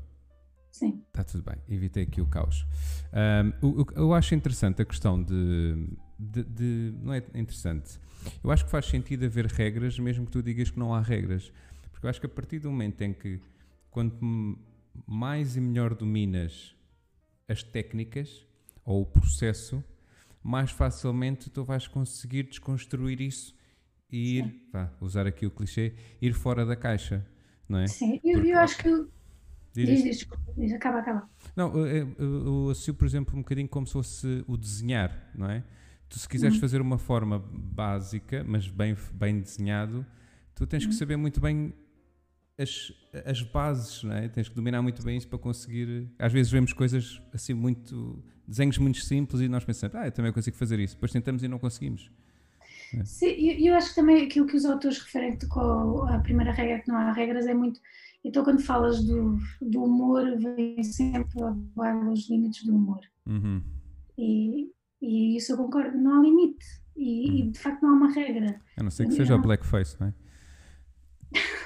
Sim. 0.72 1.02
Está 1.08 1.24
tudo 1.24 1.44
bem, 1.44 1.56
evitei 1.70 2.04
aqui 2.04 2.20
o 2.20 2.26
caos. 2.26 2.66
Um, 3.14 3.66
o, 3.66 3.82
o, 3.82 3.86
eu 3.96 4.14
acho 4.14 4.36
interessante 4.36 4.82
a 4.82 4.86
questão 4.86 5.24
de, 5.24 5.88
de, 6.20 6.44
de, 6.44 6.94
Não 7.02 7.14
é 7.14 7.20
interessante. 7.34 7.98
Eu 8.44 8.52
acho 8.52 8.66
que 8.66 8.72
faz 8.72 8.86
sentido 8.86 9.26
haver 9.26 9.46
regras, 9.46 9.98
mesmo 9.98 10.26
que 10.26 10.32
tu 10.32 10.44
digas 10.44 10.70
que 10.70 10.78
não 10.78 10.94
há 10.94 11.00
regras. 11.00 11.52
Porque 11.92 12.06
eu 12.06 12.10
acho 12.10 12.20
que 12.20 12.26
a 12.26 12.30
partir 12.30 12.60
do 12.60 12.70
momento 12.70 13.02
em 13.02 13.14
que, 13.14 13.40
quanto 13.90 14.18
mais 15.06 15.56
e 15.56 15.62
melhor 15.62 15.94
dominas 15.94 16.76
as 17.48 17.64
técnicas 17.64 18.46
ou 18.84 19.02
o 19.02 19.06
processo, 19.06 19.84
mais 20.44 20.72
facilmente 20.72 21.50
tu 21.50 21.64
vais 21.64 21.88
conseguir 21.88 22.44
desconstruir 22.44 23.22
isso 23.22 23.56
e 24.12 24.38
ir, 24.38 24.70
vá, 24.72 24.92
usar 25.02 25.26
aqui 25.26 25.46
o 25.46 25.52
clichê, 25.52 25.96
ir 26.22 26.34
fora 26.34 26.66
da 26.66 26.76
caixa, 26.76 27.26
não 27.68 27.80
é? 27.80 27.88
Sim, 27.88 28.20
eu, 28.24 28.34
Porque, 28.34 28.52
eu 28.52 28.60
acho 28.60 28.78
que. 28.78 29.08
Diz, 29.74 30.04
diz, 30.04 30.28
diz, 30.56 30.74
acaba, 30.74 31.00
acaba. 31.00 31.30
Não, 31.56 31.76
eu, 31.76 31.88
eu, 31.88 32.16
eu 32.18 32.70
associo, 32.70 32.94
por 32.94 33.06
exemplo, 33.06 33.36
um 33.36 33.42
bocadinho 33.42 33.68
como 33.68 33.86
se 33.86 33.94
fosse 33.94 34.44
o 34.48 34.56
desenhar, 34.56 35.32
não 35.36 35.50
é? 35.50 35.64
Tu, 36.08 36.20
se 36.20 36.30
quiseres 36.30 36.56
uhum. 36.56 36.62
fazer 36.62 36.80
uma 36.80 36.98
forma 36.98 37.40
básica, 37.40 38.44
mas 38.48 38.68
bem, 38.68 38.96
bem 39.14 39.42
desenhado, 39.42 40.06
tu 40.54 40.66
tens 40.66 40.84
uhum. 40.84 40.90
que 40.90 40.96
saber 40.96 41.18
muito 41.18 41.42
bem 41.42 41.74
as, 42.58 42.92
as 43.26 43.42
bases, 43.42 44.04
não 44.04 44.14
é? 44.14 44.28
Tens 44.28 44.50
que 44.50 44.56
dominar 44.56 44.82
muito 44.82 45.04
bem 45.04 45.18
isso 45.18 45.28
para 45.28 45.38
conseguir. 45.38 46.10
Às 46.18 46.32
vezes 46.32 46.52
vemos 46.52 46.74
coisas 46.74 47.22
assim 47.34 47.54
muito. 47.54 48.24
desenhos 48.48 48.78
muito 48.78 49.00
simples 49.00 49.42
e 49.42 49.48
nós 49.48 49.64
pensamos, 49.64 49.96
ah, 49.96 50.08
eu 50.08 50.12
também 50.12 50.32
consigo 50.32 50.56
fazer 50.56 50.80
isso. 50.80 50.96
Depois 50.96 51.12
tentamos 51.12 51.44
e 51.44 51.48
não 51.48 51.60
conseguimos. 51.60 52.10
É. 52.94 53.04
Sim, 53.04 53.28
eu, 53.28 53.72
eu, 53.72 53.76
acho 53.76 53.90
que 53.90 53.96
também 53.96 54.26
aquilo 54.26 54.46
que 54.46 54.56
os 54.56 54.66
autores 54.66 55.00
referem 55.00 55.38
com 55.50 56.04
a 56.04 56.20
primeira 56.20 56.52
regra 56.52 56.80
que 56.80 56.88
não 56.88 56.98
há 56.98 57.12
regras 57.12 57.46
é 57.46 57.54
muito. 57.54 57.80
Então, 58.24 58.44
quando 58.44 58.62
falas 58.62 59.04
do, 59.04 59.38
do 59.62 59.84
humor, 59.84 60.24
vem 60.38 60.82
sempre 60.84 61.44
a 61.44 62.10
os 62.10 62.30
limites 62.30 62.66
do 62.66 62.76
humor. 62.76 63.02
Uhum. 63.26 63.62
E, 64.18 64.72
e 65.02 65.38
isso 65.38 65.52
eu 65.52 65.58
concordo, 65.58 65.96
não 65.98 66.20
há 66.20 66.22
limite. 66.24 66.66
E, 66.96 67.30
hum. 67.30 67.36
e 67.36 67.52
de 67.52 67.60
facto 67.60 67.82
não 67.82 67.90
há 67.90 67.94
uma 67.94 68.12
regra. 68.12 68.60
A 68.78 68.84
não 68.84 68.90
ser 68.90 69.08
que 69.08 69.14
seja 69.14 69.36
o 69.36 69.42
blackface, 69.42 69.98
não 70.00 70.08
é? 70.08 70.14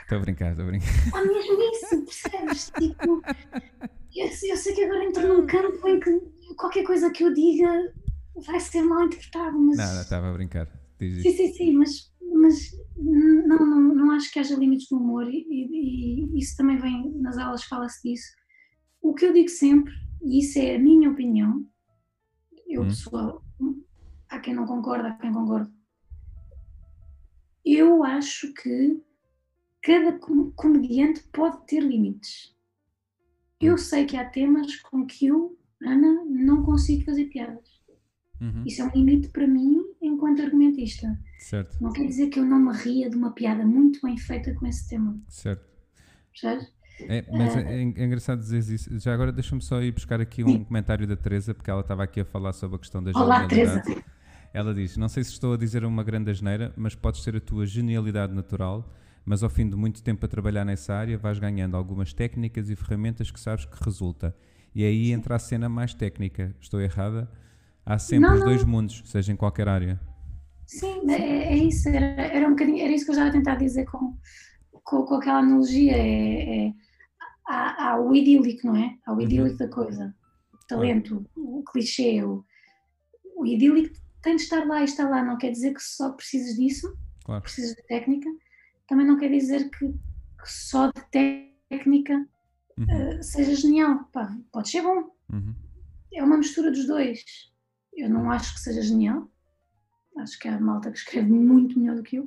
Estou 0.10 0.18
a 0.18 0.22
brincar, 0.22 0.50
estou 0.50 0.66
a 0.66 0.70
brincar. 0.70 0.88
Há 1.14 1.24
mesmo 1.24 1.72
isso, 1.72 2.04
percebes? 2.04 2.72
Tipo, 2.72 3.22
eu, 4.16 4.26
eu, 4.26 4.58
sei 4.58 4.74
que 4.74 4.84
agora 4.84 5.06
entro 5.06 5.28
num 5.28 5.46
campo 5.46 5.88
em 5.88 6.00
que 6.00 6.20
qualquer 6.56 6.84
coisa 6.84 7.12
que 7.12 7.24
eu 7.24 7.32
diga 7.32 7.94
vai 8.48 8.60
ser 8.60 8.82
mal 8.82 9.06
interpretado, 9.06 9.60
mas. 9.60 9.78
Nada, 9.78 10.02
estava 10.02 10.32
a 10.32 10.34
brincar. 10.34 10.68
Diz 11.00 11.22
sim, 11.22 11.32
sim, 11.32 11.54
sim, 11.54 11.74
mas, 11.74 12.12
mas 12.24 12.72
não, 12.98 13.60
não, 13.60 13.82
não 13.94 14.12
acho 14.14 14.34
que 14.34 14.40
haja 14.40 14.56
limites 14.56 14.88
do 14.90 14.98
humor 14.98 15.30
e, 15.30 15.46
e, 15.48 16.26
e 16.26 16.40
isso 16.40 16.58
também 16.58 16.80
vem 16.80 17.12
nas 17.22 17.38
aulas, 17.38 17.64
fala-se 17.66 18.02
disso. 18.02 18.32
O 19.04 19.14
que 19.14 19.26
eu 19.26 19.32
digo 19.32 19.50
sempre, 19.50 19.94
e 20.24 20.40
isso 20.40 20.58
é 20.58 20.76
a 20.76 20.80
minha 20.80 21.12
opinião, 21.12 21.64
eu, 22.68 22.82
hum. 22.82 22.88
pessoal, 22.88 23.44
há 24.28 24.40
quem 24.40 24.56
não 24.56 24.66
concorda, 24.66 25.10
há 25.10 25.14
quem 25.20 25.32
concorda. 25.32 25.72
Eu 27.64 28.04
acho 28.04 28.52
que 28.56 29.08
cada 29.90 30.20
comediante 30.56 31.24
pode 31.34 31.66
ter 31.66 31.80
limites. 31.80 32.56
Eu 33.60 33.74
hum. 33.74 33.78
sei 33.78 34.06
que 34.06 34.16
há 34.16 34.24
temas 34.24 34.76
com 34.82 35.04
que 35.04 35.26
eu, 35.26 35.58
Ana, 35.84 36.24
não 36.26 36.64
consigo 36.64 37.04
fazer 37.06 37.26
piadas. 37.26 37.80
Uhum. 38.40 38.64
Isso 38.66 38.82
é 38.82 38.86
um 38.86 38.92
limite 38.92 39.30
para 39.30 39.48
mim 39.48 39.84
enquanto 40.00 40.44
argumentista. 40.44 41.20
Certo. 41.40 41.76
Não 41.82 41.92
quer 41.92 42.06
dizer 42.06 42.28
que 42.28 42.40
eu 42.40 42.46
não 42.46 42.60
me 42.60 42.72
ria 42.78 43.10
de 43.10 43.16
uma 43.18 43.32
piada 43.32 43.66
muito 43.66 44.00
bem 44.02 44.16
feita 44.16 44.54
com 44.54 44.68
esse 44.68 44.88
tema. 44.88 45.20
Certo. 45.28 45.68
Percebes? 46.32 46.72
É, 47.02 47.26
mas 47.32 47.56
é, 47.56 47.62
é, 47.62 47.82
é, 47.82 48.06
engraçado 48.06 48.40
dizer 48.40 48.60
isso. 48.60 49.00
Já 49.00 49.14
agora 49.14 49.32
deixa-me 49.32 49.62
só 49.62 49.82
ir 49.82 49.92
buscar 49.92 50.22
aqui 50.22 50.44
um 50.44 50.64
comentário 50.64 51.08
da 51.08 51.16
Teresa, 51.16 51.54
porque 51.54 51.72
ela 51.72 51.82
estava 51.82 52.04
aqui 52.04 52.20
a 52.20 52.26
falar 52.26 52.54
sobre 52.54 52.76
a 52.76 52.80
questão 52.80 53.02
da 53.02 53.12
Olá, 53.12 53.48
genialidade. 53.48 53.84
Teresa. 53.84 54.06
Ela 54.54 54.74
diz: 54.74 54.98
Não 54.98 55.10
sei 55.10 55.24
se 55.24 55.32
estou 55.32 55.54
a 55.54 55.58
dizer 55.58 55.84
uma 55.84 56.04
grande 56.04 56.30
asneira, 56.30 56.74
mas 56.78 56.96
podes 56.96 57.24
ter 57.24 57.36
a 57.36 57.40
tua 57.42 57.66
genialidade 57.66 58.34
natural, 58.34 58.94
mas 59.30 59.44
ao 59.44 59.50
fim 59.50 59.70
de 59.70 59.76
muito 59.76 60.02
tempo 60.02 60.26
a 60.26 60.28
trabalhar 60.28 60.66
nessa 60.66 60.92
área 60.92 61.16
vais 61.16 61.38
ganhando 61.38 61.78
algumas 61.78 62.12
técnicas 62.14 62.68
e 62.68 62.76
ferramentas 62.76 63.30
que 63.30 63.40
sabes 63.40 63.64
que 63.64 63.78
resulta. 63.86 64.36
E 64.74 64.84
aí 64.84 65.12
entra 65.12 65.36
a 65.36 65.40
cena 65.40 65.70
mais 65.70 65.94
técnica. 65.94 66.56
Estou 66.60 66.82
errada? 66.82 67.30
Há 67.86 68.00
sempre 68.00 68.28
não, 68.28 68.38
os 68.38 68.44
dois 68.44 68.64
não. 68.64 68.72
mundos, 68.72 69.04
seja 69.06 69.32
em 69.32 69.36
qualquer 69.36 69.70
área. 69.70 70.02
Sim, 70.66 71.08
é, 71.12 71.54
é 71.54 71.58
isso. 71.58 71.88
Era, 71.90 72.06
era, 72.24 72.48
um 72.48 72.52
bocadinho, 72.52 72.84
era 72.84 72.92
isso 72.92 73.06
que 73.06 73.12
eu 73.12 73.16
já 73.16 73.28
ia 73.28 73.32
tentar 73.32 73.54
dizer 73.54 73.86
com, 73.86 74.18
com, 74.72 75.06
com 75.06 75.14
aquela 75.14 75.42
analogia. 75.42 75.96
É, 75.96 76.66
é, 76.66 76.74
há, 77.48 77.90
há, 77.90 78.02
o 78.02 78.16
idílico, 78.16 78.66
não 78.66 78.78
é? 78.78 78.98
Há 79.06 79.12
o 79.12 79.16
uhum. 79.16 79.22
idílico 79.22 79.52
uhum. 79.52 79.58
da 79.58 79.68
coisa. 79.68 80.16
O 80.56 80.68
talento, 80.68 81.24
o, 81.36 81.60
o 81.60 81.64
clichê, 81.66 82.24
o, 82.24 82.44
o 83.38 83.46
idílico 83.46 83.96
tem 84.24 84.38
de 84.38 84.42
estar 84.42 84.66
lá 84.66 84.82
e 84.82 84.86
está 84.86 85.08
lá. 85.08 85.24
Não 85.24 85.38
quer 85.38 85.52
dizer 85.52 85.76
que 85.76 85.84
só 85.84 86.14
precisas 86.14 86.56
disso, 86.56 86.92
claro. 87.24 87.44
precisas 87.44 87.76
de 87.76 87.84
técnica. 87.84 88.28
Também 88.90 89.06
não 89.06 89.20
quer 89.20 89.30
dizer 89.30 89.70
que, 89.70 89.88
que 89.88 90.52
só 90.52 90.92
de 90.92 91.02
técnica 91.12 92.28
uhum. 92.76 93.20
uh, 93.20 93.24
seja 93.24 93.54
genial. 93.54 94.04
Pá, 94.12 94.36
pode 94.52 94.70
ser 94.70 94.82
bom. 94.82 95.12
Uhum. 95.32 95.54
É 96.12 96.24
uma 96.24 96.38
mistura 96.38 96.72
dos 96.72 96.88
dois. 96.88 97.24
Eu 97.94 98.10
não 98.10 98.32
acho 98.32 98.56
que 98.56 98.62
seja 98.62 98.82
genial. 98.82 99.30
Acho 100.18 100.40
que 100.40 100.48
há 100.48 100.60
malta 100.60 100.92
que 100.92 100.98
escreve 100.98 101.30
muito 101.30 101.80
melhor 101.80 101.98
do 101.98 102.04
que 102.04 102.16
eu. 102.16 102.24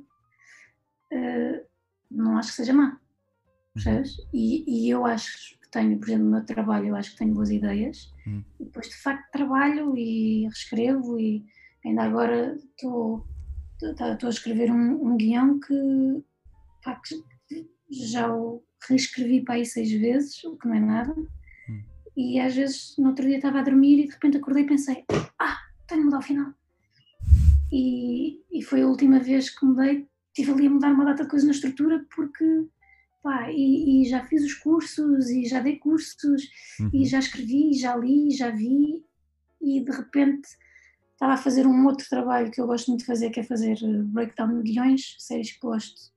Uh, 1.12 1.66
não 2.08 2.38
acho 2.38 2.50
que 2.50 2.56
seja 2.56 2.72
má. 2.72 2.90
Uhum. 2.90 2.98
Percebes? 3.74 4.16
E, 4.32 4.86
e 4.86 4.88
eu 4.88 5.04
acho 5.04 5.58
que 5.58 5.68
tenho, 5.68 5.98
por 5.98 6.08
exemplo, 6.08 6.26
no 6.26 6.30
meu 6.30 6.44
trabalho, 6.46 6.86
eu 6.86 6.94
acho 6.94 7.10
que 7.10 7.18
tenho 7.18 7.34
boas 7.34 7.50
ideias. 7.50 8.14
Uhum. 8.24 8.44
E 8.60 8.64
depois, 8.66 8.88
de 8.88 8.96
facto, 9.02 9.32
trabalho 9.32 9.96
e 9.96 10.44
reescrevo. 10.44 11.18
E 11.18 11.44
ainda 11.84 12.04
agora 12.04 12.54
estou 12.54 13.26
a 13.82 14.28
escrever 14.28 14.70
um, 14.70 15.08
um 15.08 15.16
guião 15.16 15.58
que, 15.58 16.22
pá, 16.83 17.01
já 17.91 18.35
o 18.35 18.62
reescrevi 18.89 19.43
para 19.43 19.55
aí 19.55 19.66
seis 19.66 19.91
vezes, 19.93 20.43
o 20.45 20.57
que 20.57 20.66
não 20.66 20.74
é 20.74 20.80
nada. 20.80 21.14
Hum. 21.68 21.83
E 22.16 22.41
às 22.41 22.55
vezes 22.55 22.95
no 22.99 23.09
outro 23.09 23.26
dia 23.26 23.37
estava 23.37 23.61
a 23.61 23.62
dormir 23.62 24.01
e 24.01 24.07
de 24.07 24.12
repente 24.12 24.37
acordei 24.37 24.64
e 24.64 24.66
pensei: 24.66 25.05
ah, 25.39 25.59
tenho 25.87 26.01
de 26.01 26.05
mudar 26.07 26.18
o 26.18 26.22
final. 26.22 26.53
E, 27.70 28.43
e 28.51 28.62
foi 28.62 28.83
a 28.83 28.87
última 28.87 29.18
vez 29.18 29.49
que 29.51 29.64
mudei, 29.64 30.07
estive 30.28 30.53
ali 30.53 30.66
a 30.66 30.70
mudar 30.70 30.93
uma 30.93 31.05
data 31.05 31.24
de 31.24 31.30
coisas 31.30 31.47
na 31.47 31.55
estrutura 31.55 32.05
porque. 32.14 32.45
Pá, 33.22 33.53
e, 33.53 34.03
e 34.03 34.09
já 34.09 34.24
fiz 34.24 34.43
os 34.43 34.55
cursos 34.55 35.30
e 35.30 35.47
já 35.47 35.61
dei 35.61 35.76
cursos 35.76 36.43
uhum. 36.80 36.91
e 36.93 37.07
já 37.07 37.20
escrevi, 37.20 37.72
já 37.72 37.95
li, 37.95 38.33
já 38.33 38.51
vi 38.51 39.05
e 39.61 39.80
de 39.80 39.93
repente 39.93 40.49
estava 41.12 41.35
a 41.35 41.37
fazer 41.37 41.64
um 41.64 41.87
outro 41.87 42.05
trabalho 42.09 42.51
que 42.51 42.61
eu 42.61 42.66
gosto 42.66 42.89
muito 42.89 43.03
de 43.03 43.07
fazer, 43.07 43.30
que 43.30 43.39
é 43.39 43.45
fazer 43.45 43.78
breakdown 44.07 44.61
de 44.61 44.72
guiões, 44.72 45.14
séries 45.20 45.53
que 45.53 45.61
gosto 45.61 46.11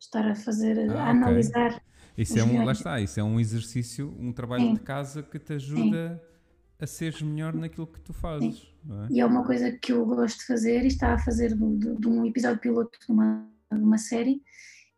estar 0.00 0.26
a 0.26 0.34
fazer, 0.34 0.90
ah, 0.90 1.04
a 1.04 1.10
analisar. 1.10 1.72
Okay. 1.72 1.80
Isso 2.18 2.38
é 2.38 2.44
um, 2.44 2.64
lá 2.64 2.72
está, 2.72 3.00
isso 3.00 3.20
é 3.20 3.22
um 3.22 3.38
exercício, 3.38 4.14
um 4.18 4.32
trabalho 4.32 4.64
Sim. 4.64 4.74
de 4.74 4.80
casa 4.80 5.22
que 5.22 5.38
te 5.38 5.54
ajuda 5.54 6.20
Sim. 6.20 6.84
a 6.84 6.86
seres 6.86 7.22
melhor 7.22 7.54
naquilo 7.54 7.86
que 7.86 8.00
tu 8.00 8.12
fazes. 8.12 8.74
É? 8.88 9.12
E 9.14 9.20
é 9.20 9.26
uma 9.26 9.44
coisa 9.44 9.70
que 9.72 9.92
eu 9.92 10.04
gosto 10.04 10.38
de 10.40 10.46
fazer 10.46 10.82
e 10.84 10.88
estava 10.88 11.14
a 11.14 11.18
fazer 11.18 11.54
de, 11.54 11.76
de, 11.76 11.96
de 11.96 12.08
um 12.08 12.26
episódio 12.26 12.58
piloto 12.60 12.98
de 12.98 13.12
uma, 13.12 13.48
de 13.72 13.82
uma 13.82 13.98
série 13.98 14.42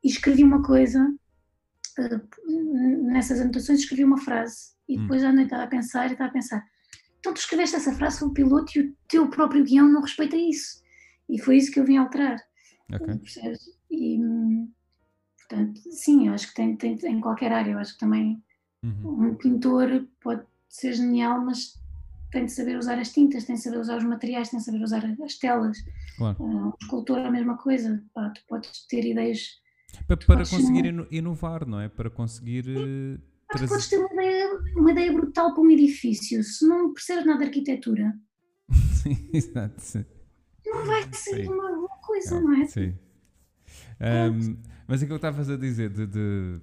e 0.03 0.09
escrevi 0.09 0.43
uma 0.43 0.63
coisa, 0.63 1.15
uh, 1.99 3.03
nessas 3.05 3.41
anotações 3.41 3.81
escrevi 3.81 4.05
uma 4.05 4.19
frase 4.19 4.73
e 4.89 4.99
hum. 4.99 5.03
depois 5.03 5.23
hum. 5.23 5.29
à 5.29 5.33
noite 5.33 5.47
estava 5.47 5.65
a 5.65 5.69
pensar 5.69 6.09
e 6.09 6.13
estava 6.13 6.31
a 6.31 6.33
pensar, 6.33 6.65
então 7.21 7.33
tu 7.33 7.39
escreveste 7.39 7.77
essa 7.77 7.93
frase 7.93 8.25
o 8.25 8.33
piloto 8.33 8.77
e 8.77 8.81
o 8.81 8.97
teu 9.07 9.29
próprio 9.29 9.63
guião 9.63 9.89
não 9.89 10.01
respeita 10.01 10.37
isso. 10.37 10.83
E 11.29 11.41
foi 11.41 11.57
isso 11.57 11.71
que 11.71 11.79
eu 11.79 11.85
vim 11.85 11.97
alterar. 11.97 12.37
Okay. 12.93 13.21
E, 13.89 14.19
Portanto, 15.53 15.83
sim, 15.91 16.29
eu 16.29 16.33
acho 16.33 16.49
que 16.49 16.55
tem, 16.55 16.75
tem 16.77 16.97
em 17.05 17.21
qualquer 17.21 17.53
área, 17.53 17.73
eu 17.73 17.79
acho 17.79 17.93
que 17.93 17.99
também 17.99 18.43
uhum. 18.83 19.29
um 19.29 19.35
pintor 19.35 20.09
pode 20.23 20.43
ser 20.67 20.95
genial, 20.95 21.45
mas 21.45 21.79
tem 22.31 22.47
de 22.47 22.53
saber 22.53 22.79
usar 22.79 22.99
as 22.99 23.13
tintas, 23.13 23.45
tem 23.45 23.57
de 23.57 23.61
saber 23.61 23.77
usar 23.77 23.99
os 23.99 24.05
materiais, 24.05 24.49
tem 24.49 24.59
de 24.59 24.65
saber 24.65 24.83
usar 24.83 25.05
as 25.05 25.35
telas. 25.37 25.77
Claro. 26.17 26.43
Uh, 26.43 26.69
um 26.69 26.73
escultor 26.81 27.19
é 27.19 27.27
a 27.27 27.31
mesma 27.31 27.59
coisa, 27.59 28.03
Pá, 28.15 28.31
tu 28.31 28.41
podes 28.49 28.87
ter 28.87 29.05
ideias. 29.05 29.61
Para, 30.07 30.17
para 30.17 30.39
conseguir 30.39 30.87
inovar, 31.11 31.67
não 31.67 31.79
é? 31.79 31.91
Para 31.91 32.09
conseguir. 32.09 32.65
Uh, 32.67 33.21
trazer... 33.51 33.69
podes 33.69 33.91
ter 33.91 33.99
uma 33.99 34.25
ideia, 34.25 34.59
uma 34.75 34.91
ideia 34.91 35.13
brutal 35.13 35.53
para 35.53 35.63
um 35.63 35.71
edifício, 35.71 36.43
se 36.43 36.67
não 36.67 36.95
percebes 36.95 37.27
nada 37.27 37.41
de 37.41 37.45
arquitetura. 37.45 38.19
sim, 39.03 39.29
exato. 39.35 39.83
Sim. 39.83 40.07
Não 40.65 40.87
vai 40.87 41.13
ser 41.13 41.47
uma 41.47 41.73
boa 41.73 41.99
coisa, 42.01 42.41
não, 42.41 42.53
não 42.53 42.63
é? 42.63 42.67
Sim. 42.67 42.95
Um, 44.01 44.72
mas 44.93 45.03
aquilo 45.03 45.19
que 45.19 45.27
estavas 45.27 45.49
a 45.49 45.57
dizer 45.57 45.89
de, 45.89 46.07
de, 46.07 46.61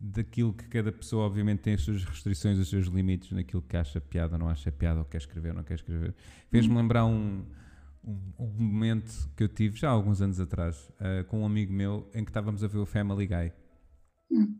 daquilo 0.00 0.52
que 0.52 0.68
cada 0.68 0.92
pessoa 0.92 1.26
obviamente 1.26 1.62
tem 1.62 1.74
as 1.74 1.80
suas 1.80 2.04
restrições, 2.04 2.60
os 2.60 2.68
seus 2.68 2.86
limites 2.86 3.32
naquilo 3.32 3.60
que 3.60 3.76
acha 3.76 4.00
piada 4.00 4.34
ou 4.34 4.38
não 4.38 4.48
acha 4.48 4.70
piada, 4.70 5.00
ou 5.00 5.04
quer 5.04 5.16
escrever 5.16 5.48
ou 5.48 5.56
não 5.56 5.64
quer 5.64 5.74
escrever, 5.74 6.14
fez-me 6.48 6.72
uhum. 6.72 6.80
lembrar 6.80 7.04
um, 7.06 7.44
um, 8.04 8.20
um, 8.38 8.46
momento 8.56 9.28
que 9.36 9.42
eu 9.42 9.48
tive 9.48 9.76
já 9.76 9.88
há 9.88 9.90
alguns 9.90 10.22
anos 10.22 10.38
atrás 10.38 10.88
uh, 11.00 11.24
com 11.26 11.40
um 11.40 11.44
amigo 11.44 11.72
meu 11.72 12.08
em 12.14 12.22
que 12.22 12.30
estávamos 12.30 12.62
a 12.62 12.68
ver 12.68 12.78
o 12.78 12.86
Family 12.86 13.26
Guy. 13.26 13.52
Uhum. 14.30 14.56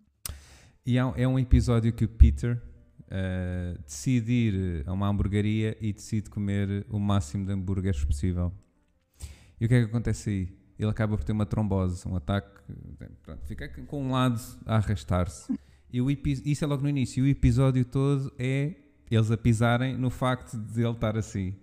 E 0.85 0.99
é, 0.99 1.03
é 1.23 1.29
um 1.29 1.39
episódio 1.39 1.93
que 1.93 2.05
o 2.05 2.09
Peter 2.09 2.61
uh, 3.03 3.81
decide 3.85 4.33
ir 4.33 4.83
a 4.85 4.93
uma 4.93 5.07
hamburgueria 5.07 5.77
e 5.81 5.93
decide 5.93 6.29
comer 6.29 6.85
o 6.89 6.99
máximo 6.99 7.47
de 7.47 7.53
hambúrgueres 7.53 8.05
possível. 8.05 8.53
E 9.61 9.65
o 9.65 9.69
que 9.69 9.75
é 9.77 9.85
que 9.85 9.89
acontece 9.89 10.29
aí? 10.29 10.64
Ele 10.79 10.91
acaba 10.91 11.17
por 11.17 11.25
ter 11.25 11.33
uma 11.33 11.47
trombose, 11.47 12.07
um 12.09 12.17
ataque, 12.17 12.49
pronto, 13.23 13.45
fica 13.47 13.69
com 13.69 14.05
um 14.05 14.11
lado 14.11 14.41
a 14.67 14.77
arrastar-se. 14.77 15.53
E 15.93 16.01
o 16.01 16.11
isso 16.11 16.65
é 16.65 16.67
logo 16.67 16.83
no 16.83 16.89
início. 16.89 17.25
E 17.25 17.29
o 17.29 17.31
episódio 17.31 17.85
todo 17.85 18.33
é 18.39 18.75
eles 19.09 19.31
a 19.31 19.37
pisarem 19.37 19.97
no 19.97 20.11
facto 20.11 20.59
de 20.59 20.83
ele 20.83 20.91
estar 20.91 21.17
assim. 21.17 21.55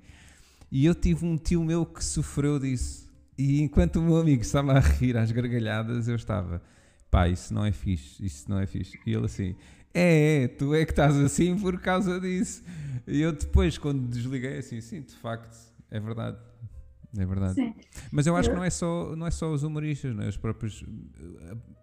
E 0.72 0.86
eu 0.86 0.96
tive 0.96 1.26
um 1.26 1.36
tio 1.36 1.64
meu 1.64 1.86
que 1.86 2.02
sofreu 2.04 2.58
disso. 2.58 3.12
E 3.38 3.62
enquanto 3.62 3.98
o 3.98 4.02
meu 4.02 4.18
amigo 4.18 4.42
estava 4.42 4.74
a 4.74 4.80
rir 4.80 5.18
às 5.18 5.32
gargalhadas, 5.32 6.08
eu 6.08 6.16
estava, 6.16 6.62
pá, 7.10 7.28
isso 7.28 7.54
não 7.54 7.66
é 7.66 7.74
fixe, 7.74 8.26
isso 8.26 8.50
não 8.50 8.58
é 8.60 8.66
fixe. 8.66 8.98
E 9.06 9.14
ele 9.14 9.26
assim, 9.26 9.56
é, 9.94 10.44
é, 10.44 10.48
tu 10.48 10.74
é 10.74 10.86
que 10.86 10.92
estás 10.92 11.18
assim 11.18 11.58
por 11.60 11.82
causa 11.82 12.18
disso. 12.22 12.64
E 13.06 13.20
eu 13.20 13.34
depois, 13.34 13.78
quando 13.78 14.08
desliguei, 14.08 14.60
assim, 14.60 14.80
sim, 14.80 15.02
de 15.02 15.14
facto, 15.16 15.58
é 15.90 16.00
verdade 16.00 16.38
é 17.18 17.26
verdade. 17.26 17.56
Sim. 17.56 17.74
Mas 18.12 18.28
eu 18.28 18.36
acho 18.36 18.50
que 18.50 18.56
não 18.56 18.64
é 18.64 18.70
só, 18.70 19.16
não 19.16 19.28
é 19.28 19.32
só 19.32 19.52
os 19.52 19.64
humoristas, 19.64 20.16
não 20.16 20.24
é? 20.24 20.30
os 20.30 20.38
próprios, 20.38 20.84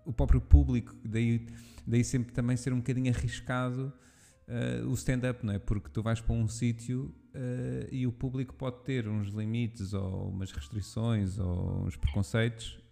o 0.05 0.13
próprio 0.13 0.41
público, 0.41 0.95
daí, 1.05 1.47
daí 1.87 2.03
sempre 2.03 2.33
também 2.33 2.57
ser 2.57 2.73
um 2.73 2.79
bocadinho 2.79 3.13
arriscado 3.13 3.93
uh, 4.49 4.89
o 4.89 4.95
stand-up, 4.95 5.45
não 5.45 5.53
é? 5.53 5.59
Porque 5.59 5.91
tu 5.91 6.03
vais 6.03 6.21
para 6.21 6.35
um 6.35 6.49
sítio 6.49 7.15
uh, 7.35 7.89
e 7.93 8.07
o 8.07 8.13
público 8.13 8.55
pode 8.55 8.83
ter 8.85 9.07
uns 9.07 9.29
limites 9.29 9.93
ou 9.93 10.31
umas 10.31 10.51
restrições 10.51 11.39
ou 11.39 11.87
uns 11.87 11.97
preconceitos 11.97 12.83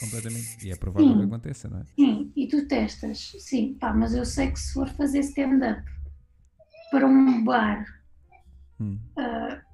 completamente. 0.00 0.66
E 0.66 0.70
é 0.70 0.76
provável 0.76 1.08
sim, 1.08 1.18
que 1.18 1.24
aconteça, 1.24 1.68
não 1.68 1.80
é? 1.80 1.84
Sim, 1.84 2.32
e 2.34 2.48
tu 2.48 2.66
testas, 2.66 3.32
sim, 3.38 3.74
pá, 3.74 3.92
mas 3.92 4.14
eu 4.14 4.24
sei 4.24 4.50
que 4.50 4.58
se 4.58 4.72
for 4.72 4.88
fazer 4.88 5.20
stand-up 5.20 5.82
para 6.90 7.06
um 7.06 7.44
bar. 7.44 7.84
Hum. 8.80 8.98
Uh, 9.18 9.71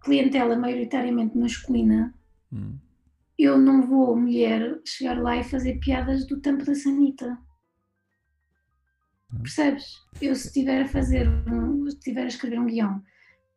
clientela 0.00 0.56
maioritariamente 0.56 1.36
masculina, 1.36 2.14
hum. 2.52 2.78
eu 3.38 3.58
não 3.58 3.82
vou, 3.82 4.16
mulher, 4.16 4.80
chegar 4.84 5.20
lá 5.20 5.36
e 5.36 5.44
fazer 5.44 5.78
piadas 5.78 6.26
do 6.26 6.40
tampo 6.40 6.64
da 6.64 6.74
sanita. 6.74 7.38
Hum. 9.32 9.42
Percebes? 9.42 9.96
Eu 10.20 10.34
se 10.34 10.48
estiver 10.48 10.82
a 10.82 10.88
fazer, 10.88 11.28
um, 11.28 11.88
se 11.88 11.96
estiver 11.96 12.24
a 12.24 12.28
escrever 12.28 12.58
um 12.58 12.66
guião 12.66 13.02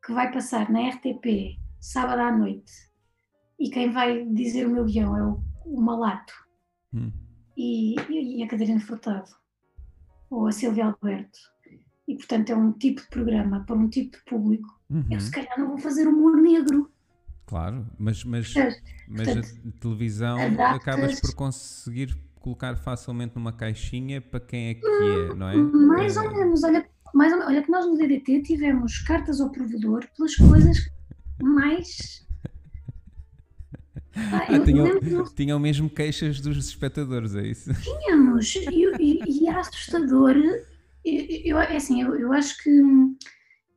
que 0.06 0.14
vai 0.14 0.32
passar 0.32 0.70
na 0.70 0.90
RTP 0.90 1.58
sábado 1.80 2.20
à 2.22 2.32
noite 2.32 2.72
e 3.60 3.70
quem 3.70 3.92
vai 3.92 4.26
dizer 4.26 4.68
o 4.68 4.70
meu 4.70 4.86
guião 4.86 5.18
é 5.18 5.24
o, 5.24 5.44
o 5.66 5.82
Malato 5.82 6.34
hum. 6.94 7.12
e, 7.56 7.96
e 8.10 8.44
a 8.44 8.48
Catarina 8.48 8.80
Furtado 8.80 9.32
ou 10.30 10.48
a 10.48 10.52
Silvia 10.52 10.86
Alberto 10.86 11.40
e 12.08 12.16
portanto 12.16 12.50
é 12.50 12.56
um 12.56 12.74
tipo 12.74 13.02
de 13.02 13.08
programa 13.08 13.64
para 13.66 13.76
um 13.76 13.90
tipo 13.90 14.18
de 14.18 14.24
público 14.26 14.68
Uhum. 14.94 15.06
Eu 15.10 15.20
se 15.20 15.32
calhar 15.32 15.58
não 15.58 15.70
vou 15.70 15.78
fazer 15.80 16.08
humor 16.08 16.38
negro. 16.38 16.90
Claro, 17.48 17.86
mas, 17.98 18.24
mas, 18.24 18.54
mas 19.08 19.26
Portanto, 19.26 19.48
a 19.68 19.82
televisão 19.82 20.40
adaptas... 20.40 20.76
acabas 20.76 21.20
por 21.20 21.34
conseguir 21.34 22.16
colocar 22.40 22.76
facilmente 22.76 23.36
numa 23.36 23.52
caixinha 23.52 24.22
para 24.22 24.40
quem 24.40 24.70
é 24.70 24.74
que 24.76 24.86
é, 24.86 25.36
não 25.36 25.50
é? 25.50 25.56
Mais 25.56 26.16
ou 26.16 26.32
menos, 26.32 26.64
olha, 26.64 26.86
mais 27.14 27.34
ou 27.34 27.40
olha 27.40 27.64
que 27.64 27.72
nós 27.72 27.86
no 27.86 27.98
DDT 27.98 28.44
tivemos 28.44 29.00
cartas 29.00 29.42
ao 29.42 29.50
provedor 29.50 30.06
pelas 30.16 30.36
coisas 30.36 30.90
mais. 31.42 32.22
Ah, 34.16 34.46
ah, 34.48 34.60
tinham, 34.60 34.86
lembro... 34.86 35.34
tinham 35.36 35.60
mesmo 35.60 35.90
queixas 35.90 36.40
dos 36.40 36.68
espectadores, 36.68 37.34
é 37.36 37.48
isso? 37.48 37.74
Tínhamos, 37.82 38.54
e, 38.54 38.86
e, 39.00 39.20
e 39.26 39.48
é 39.48 39.56
assustador. 39.56 40.36
Eu, 41.04 41.26
eu, 41.44 41.60
é 41.60 41.76
assim, 41.76 42.00
eu, 42.00 42.14
eu 42.14 42.32
acho 42.32 42.62
que 42.62 42.70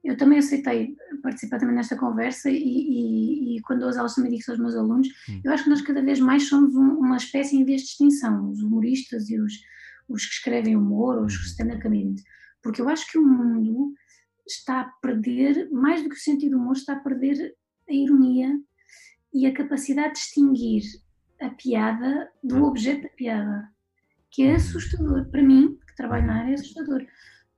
eu 0.06 0.16
também 0.16 0.38
aceitei 0.38 0.96
participar 1.20 1.58
também 1.58 1.74
nesta 1.74 1.96
conversa 1.96 2.48
e, 2.48 2.56
e, 2.56 3.56
e 3.56 3.62
quando 3.62 3.84
as 3.84 3.96
aulas 3.96 4.14
também 4.14 4.30
digo 4.30 4.44
aos 4.48 4.58
meus 4.58 4.76
alunos, 4.76 5.08
hum. 5.28 5.40
eu 5.44 5.52
acho 5.52 5.64
que 5.64 5.70
nós 5.70 5.82
cada 5.82 6.00
vez 6.00 6.20
mais 6.20 6.48
somos 6.48 6.76
um, 6.76 6.98
uma 6.98 7.16
espécie 7.16 7.56
em 7.56 7.64
vez 7.64 7.82
de 7.82 7.88
extinção, 7.88 8.50
os 8.50 8.62
humoristas 8.62 9.28
e 9.28 9.38
os, 9.38 9.52
os 10.08 10.24
que 10.24 10.34
escrevem 10.34 10.76
humor, 10.76 11.18
os 11.18 11.34
hum. 11.34 11.42
stand-up 11.46 11.82
comedians, 11.82 12.22
porque 12.62 12.80
eu 12.80 12.88
acho 12.88 13.10
que 13.10 13.18
o 13.18 13.26
mundo 13.26 13.94
está 14.46 14.82
a 14.82 14.84
perder, 15.02 15.68
mais 15.72 16.02
do 16.02 16.08
que 16.08 16.14
o 16.14 16.20
sentido 16.20 16.52
do 16.52 16.58
humor, 16.58 16.76
está 16.76 16.92
a 16.92 17.00
perder 17.00 17.54
a 17.88 17.92
ironia 17.92 18.56
e 19.34 19.44
a 19.44 19.52
capacidade 19.52 20.14
de 20.14 20.20
distinguir 20.20 20.84
a 21.40 21.50
piada 21.50 22.30
do 22.42 22.64
objeto 22.64 23.02
da 23.02 23.08
piada, 23.08 23.68
que 24.30 24.44
é 24.44 24.54
assustador. 24.54 25.28
Para 25.30 25.42
mim, 25.42 25.76
que 25.88 25.96
trabalho 25.96 26.26
na 26.26 26.42
área, 26.42 26.52
é 26.52 26.54
assustador. 26.54 27.04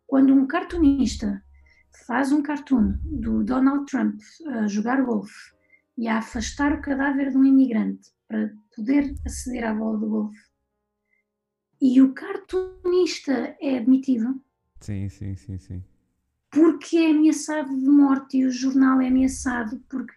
Quando 0.07 0.33
um 0.33 0.47
cartunista 0.47 1.43
faz 2.07 2.33
um 2.33 2.43
cartoon 2.43 2.95
do 3.05 3.45
Donald 3.45 3.87
Trump 3.87 4.21
a 4.49 4.67
jogar 4.67 5.03
golfe 5.03 5.53
e 5.97 6.07
a 6.09 6.19
afastar 6.19 6.73
o 6.73 6.81
cadáver 6.81 7.31
de 7.31 7.37
um 7.37 7.45
imigrante 7.45 8.11
para 8.27 8.53
poder 8.75 9.15
aceder 9.27 9.65
à 9.65 9.75
bola 9.75 9.99
do 9.99 10.09
golfe, 10.09 10.49
e 11.81 12.03
o 12.03 12.13
cartunista 12.13 13.57
é 13.61 13.79
admitido. 13.79 14.41
Sim, 14.81 15.09
sim, 15.09 15.37
sim, 15.37 15.59
sim. 15.59 15.85
Porque 16.51 16.97
é 16.97 17.11
ameaçado 17.11 17.69
de 17.69 17.89
morte 17.89 18.39
e 18.39 18.47
o 18.47 18.51
jornal 18.51 19.01
é 19.01 19.09
ameaçado 19.09 19.81
porque. 19.89 20.15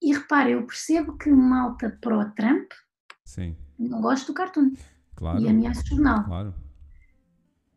E 0.00 0.12
repare, 0.12 0.52
eu 0.52 0.66
percebo 0.66 1.16
que 1.16 1.30
malta 1.30 1.96
pró-Trump 2.00 2.72
não 3.78 4.00
gosta 4.00 4.26
do 4.26 4.34
cartoon. 4.34 4.72
Claro. 5.14 5.40
E 5.40 5.48
ameaça 5.48 5.82
o 5.82 5.86
jornal. 5.86 6.24
Claro. 6.24 6.54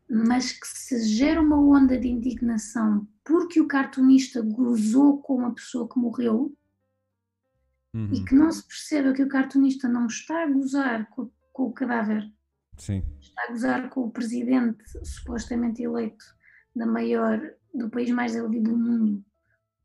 Mas 0.10 0.51
que 0.51 0.68
se 0.68 1.03
gera 1.08 1.41
uma 1.41 1.60
onda 1.60 1.97
de 1.97 2.08
indignação 2.08 3.08
porque 3.24 3.60
o 3.60 3.68
cartunista 3.68 4.41
gozou 4.41 5.20
com 5.22 5.38
uma 5.38 5.53
pessoa 5.53 5.88
que 5.89 5.99
morreu 5.99 6.56
Uhum. 7.93 8.10
e 8.14 8.26
que 8.26 8.36
não 8.36 8.51
se 8.51 8.68
perceba 8.68 9.14
que 9.14 9.24
o 9.24 9.28
cartunista 9.30 9.88
não 9.88 10.06
está 10.08 10.43
a 10.43 10.47
gozar 10.51 11.10
com, 11.12 11.32
com 11.53 11.64
o 11.64 11.72
cadáver 11.72 12.30
Sim. 12.78 13.01
está 13.22 13.43
a 13.43 13.47
gozar 13.51 13.89
com 13.89 14.01
o 14.01 14.12
presidente 14.12 14.84
supostamente 15.06 15.82
eleito 15.82 16.26
da 16.76 16.86
maior, 16.86 17.39
do 17.74 17.89
país 17.89 18.12
mais 18.12 18.36
evoluído 18.36 18.72
do 18.72 18.78
mundo, 18.78 19.26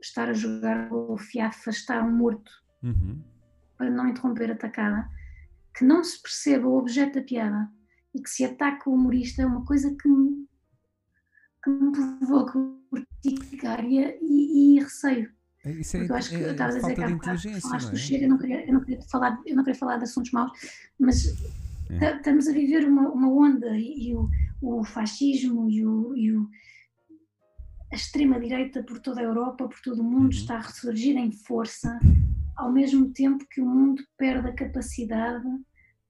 estar 0.02 0.28
a 0.28 0.32
jogar 0.32 0.88
golfe 0.88 1.38
e 1.38 1.40
a 1.40 1.48
afastar 1.48 2.02
um 2.02 2.10
morto 2.10 2.50
Uhum. 2.82 3.22
para 3.78 3.88
não 3.90 4.08
interromper 4.08 4.50
a 4.50 4.54
atacada, 4.54 5.08
que 5.76 5.84
não 5.84 6.02
se 6.02 6.20
perceba 6.20 6.66
o 6.66 6.78
objeto 6.78 7.14
da 7.20 7.22
piada 7.24 7.70
e 8.14 8.22
que 8.22 8.28
se 8.30 8.44
ataca 8.44 8.88
o 8.90 8.94
humorista 8.94 9.42
é 9.42 9.46
uma 9.46 9.64
coisa 9.64 9.94
que 9.94 10.08
me, 10.08 10.46
que 11.62 11.70
me 11.70 11.92
provoca 11.92 12.58
urticária 12.92 14.18
e, 14.20 14.76
e 14.76 14.80
receio. 14.80 15.32
É, 15.64 15.70
Isso 15.72 15.96
é, 15.96 16.06
eu 16.08 16.14
acho 16.14 16.30
que 16.30 16.36
é 16.36 16.48
eu 16.48 16.52
estava 16.52 16.70
a 16.70 16.74
dizer 16.74 16.94
que 16.94 17.02
há 17.02 17.08
bocado 17.10 17.42
do 17.42 17.48
é? 17.92 17.96
Chega, 17.96 18.24
eu 18.24 18.28
não 18.30 18.38
queria, 18.38 18.66
eu 18.66 18.72
não 18.72 18.80
queria 18.80 19.02
falar, 19.02 19.40
eu 19.46 19.56
não 19.56 19.64
queria 19.64 19.78
falar 19.78 19.96
de 19.98 20.04
assuntos 20.04 20.30
maus, 20.32 20.50
mas 20.98 21.26
É. 21.90 21.98
ta- 21.98 22.16
estamos 22.16 22.48
a 22.48 22.52
viver 22.52 22.88
uma, 22.88 23.10
uma 23.10 23.28
onda 23.30 23.76
e, 23.76 24.08
e 24.08 24.14
o, 24.16 24.28
o 24.62 24.84
fascismo 24.84 25.68
e, 25.68 25.84
o, 25.84 26.16
e 26.16 26.32
o- 26.32 26.48
a 27.92 27.96
extrema-direita 27.96 28.82
por 28.84 29.00
toda 29.00 29.20
a 29.20 29.24
Europa, 29.24 29.68
por 29.68 29.80
todo 29.82 30.00
o 30.00 30.04
mundo, 30.04 30.24
Uhum. 30.24 30.28
está 30.30 30.54
a 30.56 30.60
ressurgir 30.60 31.16
em 31.16 31.32
força, 31.32 31.98
ao 32.56 32.72
mesmo 32.72 33.12
tempo 33.12 33.44
que 33.50 33.60
o 33.60 33.66
mundo 33.66 34.02
perde 34.16 34.48
a 34.48 34.54
capacidade 34.54 35.44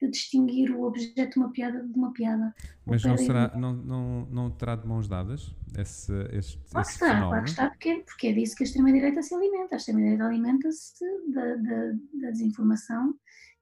de 0.01 0.09
distinguir 0.11 0.71
o 0.75 0.83
objeto 0.85 1.33
de 1.35 1.39
uma 1.39 1.51
piada 1.53 1.87
de 1.87 1.99
uma 1.99 2.13
piada. 2.13 2.55
Mas 2.87 3.03
não, 3.05 3.11
perdem- 3.11 3.27
será, 3.27 3.53
não, 3.57 3.73
não, 3.75 4.27
não 4.31 4.51
terá 4.51 4.75
de 4.77 4.87
mãos 4.87 5.07
dadas 5.07 5.55
esse, 5.79 6.13
este, 6.33 6.59
Claro 6.71 6.87
esse 6.87 6.95
está, 6.95 7.07
claro 7.07 7.17
fenómeno? 7.19 7.43
que 7.45 7.51
está, 7.51 7.69
porque, 7.71 8.03
porque 8.07 8.27
é 8.29 8.33
disso 8.33 8.57
que 8.57 8.63
a 8.63 8.67
extrema-direita 8.67 9.23
se 9.23 9.35
alimenta. 9.35 9.75
A 9.75 9.79
extrema-direita 9.79 10.25
alimenta-se 10.25 11.05
da, 11.33 11.55
da- 11.57 11.93
da 12.23 12.31
desinformação 12.31 13.15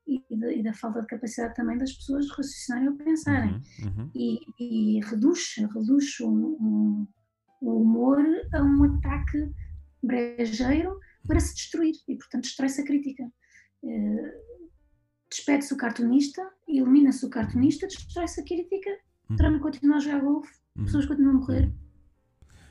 e 0.07 0.25
da, 0.31 0.53
e 0.53 0.63
da 0.63 0.73
falta 0.73 1.01
de 1.03 1.07
capacidade 1.07 1.55
também 1.55 1.77
das 1.77 1.93
pessoas 1.93 2.25
de 2.27 2.33
raciocinarem 2.33 2.89
ou 2.89 2.95
pensarem. 2.97 3.55
Uhum, 3.83 4.03
uhum. 4.05 4.11
E, 4.15 4.39
e 4.59 5.01
reduz, 5.05 5.55
reduz 5.75 6.21
um- 6.21 6.57
um- 6.61 7.07
o 7.61 7.83
humor 7.83 8.25
a 8.55 8.63
um 8.63 8.85
ataque 8.85 9.51
brejeiro 10.03 10.99
para 11.27 11.41
se 11.41 11.55
destruir 11.55 11.95
e, 12.09 12.15
portanto, 12.17 12.45
destrói-se 12.45 12.81
a 12.81 12.85
crítica. 12.85 13.25
Eh, 13.85 14.35
Despede-se 15.31 15.75
o 15.75 15.77
cartunista, 15.77 16.43
elimina-se 16.67 17.25
o 17.27 17.31
cartunista, 17.31 17.87
destrói-se 17.87 18.41
a 18.41 18.45
crítica, 18.45 18.91
Uhum. 19.29 19.37
Trump 19.37 19.61
continua 19.61 19.97
a 19.97 20.01
jogar 20.01 20.21
golfe, 20.21 20.51
Uhum. 20.77 20.85
pessoas 20.85 21.05
continuam 21.07 21.37
a 21.37 21.39
morrer. 21.41 21.73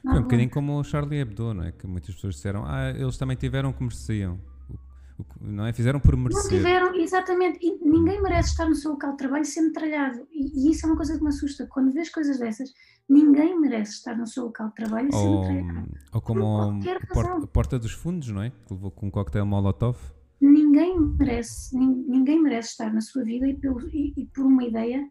Não 0.03 0.11
Foi 0.13 0.19
um 0.21 0.23
bocadinho 0.23 0.49
como 0.49 0.79
o 0.79 0.83
Charlie 0.83 1.19
Hebdo, 1.19 1.53
não 1.53 1.63
é? 1.63 1.71
Que 1.71 1.85
muitas 1.85 2.15
pessoas 2.15 2.35
disseram, 2.35 2.63
ah, 2.65 2.89
eles 2.91 3.17
também 3.17 3.35
tiveram 3.37 3.69
o 3.69 3.73
que 3.73 3.83
mereciam. 3.83 4.39
O- 4.69 5.21
o 5.21 5.25
não 5.41 5.65
é? 5.65 5.73
Fizeram 5.73 5.99
por 5.99 6.15
Não 6.15 6.23
merecer. 6.23 6.49
tiveram, 6.49 6.95
exatamente, 6.95 7.59
e 7.61 7.77
ninguém 7.87 8.21
merece 8.21 8.49
estar 8.51 8.67
no 8.67 8.75
seu 8.75 8.91
local 8.91 9.11
de 9.11 9.17
trabalho 9.17 9.45
ser 9.45 9.61
metralhado. 9.61 10.27
E, 10.31 10.67
e 10.67 10.71
isso 10.71 10.85
é 10.85 10.89
uma 10.89 10.95
coisa 10.95 11.15
que 11.17 11.21
me 11.23 11.29
assusta. 11.29 11.67
Quando 11.67 11.91
vês 11.91 12.09
coisas 12.09 12.39
dessas, 12.39 12.71
ninguém 13.09 13.59
merece 13.59 13.93
estar 13.93 14.15
no 14.15 14.25
seu 14.25 14.45
local 14.45 14.69
de 14.69 14.75
trabalho 14.75 15.11
ser 15.11 15.17
Ou, 15.17 15.41
metralhado. 15.51 15.91
ou 16.13 16.21
como 16.21 16.39
Por 16.39 16.45
o- 16.47 16.55
qualquer 16.71 16.97
o 16.97 17.07
porta, 17.13 17.43
a 17.43 17.47
Porta 17.47 17.79
dos 17.79 17.91
Fundos, 17.91 18.29
não 18.29 18.41
é? 18.41 18.49
Que 18.51 18.73
levou 18.73 18.89
com 18.91 19.07
um 19.07 19.11
coquetel 19.11 19.45
Molotov. 19.45 19.97
Ninguém 20.39 20.99
merece, 20.99 21.75
nin- 21.77 22.05
ninguém 22.07 22.41
merece 22.41 22.69
estar 22.69 22.93
na 22.93 23.01
sua 23.01 23.23
vida 23.23 23.47
e, 23.47 23.55
pelo- 23.55 23.88
e- 23.89 24.13
e 24.15 24.25
por 24.27 24.45
uma 24.45 24.63
ideia. 24.63 25.07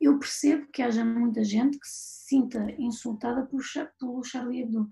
Eu 0.00 0.18
percebo 0.18 0.66
que 0.72 0.80
haja 0.82 1.04
muita 1.04 1.42
gente 1.44 1.78
que 1.78 1.86
se 1.86 2.28
sinta 2.28 2.70
insultada 2.78 3.44
por, 3.46 3.60
pelo 3.98 4.22
Charlie 4.22 4.62
Hebdo, 4.62 4.88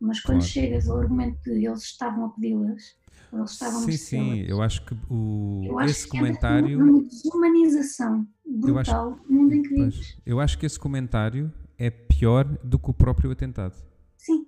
mas 0.00 0.20
quando 0.20 0.38
Claro. 0.38 0.50
chegas 0.52 0.88
ao 0.88 0.98
argumento 0.98 1.38
de 1.44 1.66
eles 1.66 1.82
estavam 1.82 2.24
a 2.26 2.28
pedi-las, 2.30 2.96
eles 3.32 3.50
estavam 3.52 3.78
a 3.78 3.82
Sim, 3.82 3.92
sim. 3.92 4.16
merecê-las, 4.30 4.48
Eu 4.50 4.62
acho 4.62 4.84
que 4.86 4.96
o, 5.10 5.62
Eu 5.66 5.78
acho 5.78 5.90
esse 5.90 6.08
que 6.08 6.16
entra 6.16 6.26
comentário. 6.28 6.78
numa 6.78 7.02
desumanização 7.02 8.26
Eu 8.46 8.78
acho- 8.78 8.90
brutal 8.90 9.14
do 9.14 9.32
mundo 9.32 9.52
em 9.54 9.62
que 9.62 9.68
vives. 9.68 10.16
eu 10.24 10.40
acho 10.40 10.58
que 10.58 10.64
esse 10.66 10.78
comentário 10.78 11.52
é 11.78 11.90
pior 11.90 12.44
do 12.64 12.78
que 12.78 12.90
o 12.90 12.94
próprio 12.94 13.30
atentado. 13.30 13.76
Sim, 14.16 14.46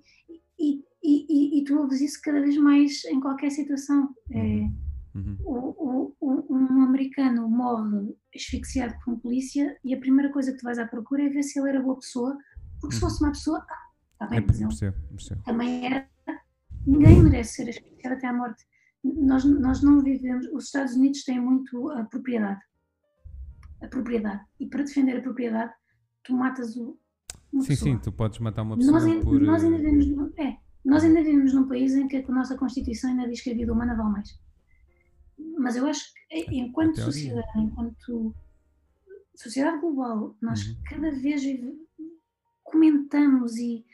e, 1.03 1.25
e, 1.29 1.59
e, 1.59 1.63
tu 1.63 1.77
ouves 1.79 2.01
isso 2.01 2.19
cada 2.23 2.39
vez 2.41 2.57
mais 2.57 3.03
em 3.05 3.19
qualquer 3.19 3.49
situação. 3.51 4.13
É, 4.31 4.69
Uhum. 5.13 5.35
o, 5.43 5.53
o, 5.57 6.15
o- 6.21 6.55
um 6.55 6.83
americano 6.83 7.49
morre 7.49 8.15
asfixiado 8.33 8.95
por 9.03 9.13
um 9.13 9.19
polícia 9.19 9.77
e 9.83 9.93
a 9.93 9.99
primeira 9.99 10.31
coisa 10.31 10.53
que 10.53 10.57
tu 10.59 10.63
vais 10.63 10.79
à 10.79 10.87
procura 10.87 11.23
é 11.23 11.27
ver 11.29 11.43
se 11.43 11.59
ele 11.59 11.67
era 11.69 11.81
boa 11.81 11.97
pessoa, 11.97 12.37
porque 12.79 12.95
se 12.95 13.03
Uhum. 13.03 13.09
fosse 13.09 13.21
uma 13.23 13.31
pessoa, 13.31 13.65
ah, 13.69 13.75
está 14.13 14.27
bem, 14.27 14.39
É, 14.39 14.41
mas 14.47 14.57
percebo, 14.59 14.97
percebo. 15.09 15.43
também 15.43 15.85
era. 15.85 16.07
Ninguém 16.87 17.21
merece 17.23 17.55
ser 17.55 17.69
asfixiado 17.69 18.15
até 18.15 18.27
à 18.27 18.33
morte. 18.33 18.63
Nós, 19.03 19.43
nós 19.43 19.83
não 19.83 19.99
vivemos. 20.01 20.47
Os 20.53 20.65
Estados 20.65 20.93
Unidos 20.95 21.23
têm 21.25 21.41
muito 21.41 21.89
a 21.91 22.05
propriedade. 22.05 22.61
A 23.81 23.87
propriedade. 23.87 24.41
E 24.59 24.67
para 24.67 24.83
defender 24.83 25.17
a 25.17 25.21
propriedade, 25.21 25.73
tu 26.23 26.33
matas 26.35 26.75
o. 26.77 26.97
Uma 27.51 27.63
Sim, 27.63 27.67
pessoa. 27.67 27.91
sim, 27.91 27.97
tu 28.01 28.11
podes 28.13 28.39
matar 28.39 28.61
uma 28.61 28.77
pessoa 28.77 28.97
Nós, 28.99 29.23
por. 29.23 29.41
nós 29.41 29.63
ainda 29.63 29.75
eh, 29.75 29.79
vivemos, 29.79 30.07
num- 30.07 30.31
é, 30.37 30.57
nós 30.83 31.03
ainda 31.03 31.23
vivemos 31.23 31.53
num 31.53 31.67
país 31.67 31.93
em 31.95 32.07
que 32.07 32.17
a 32.17 32.27
nossa 32.31 32.57
Constituição 32.57 33.09
ainda 33.11 33.27
diz 33.27 33.41
que 33.41 33.51
a 33.51 33.55
vida 33.55 33.71
humana 33.71 33.95
vale 33.95 34.11
mais. 34.11 34.39
Mas 35.57 35.75
eu 35.75 35.85
acho 35.87 36.13
que, 36.13 36.37
eh, 36.37 36.45
enquanto 36.53 36.95
teoria. 36.95 37.11
sociedade, 37.11 37.47
enquanto 37.59 38.35
sociedade 39.35 39.79
global, 39.79 40.35
nós 40.41 40.65
Uhum. 40.67 40.75
cada 40.89 41.11
vez 41.11 41.41
comentamos 42.63 43.57
e, 43.57 43.85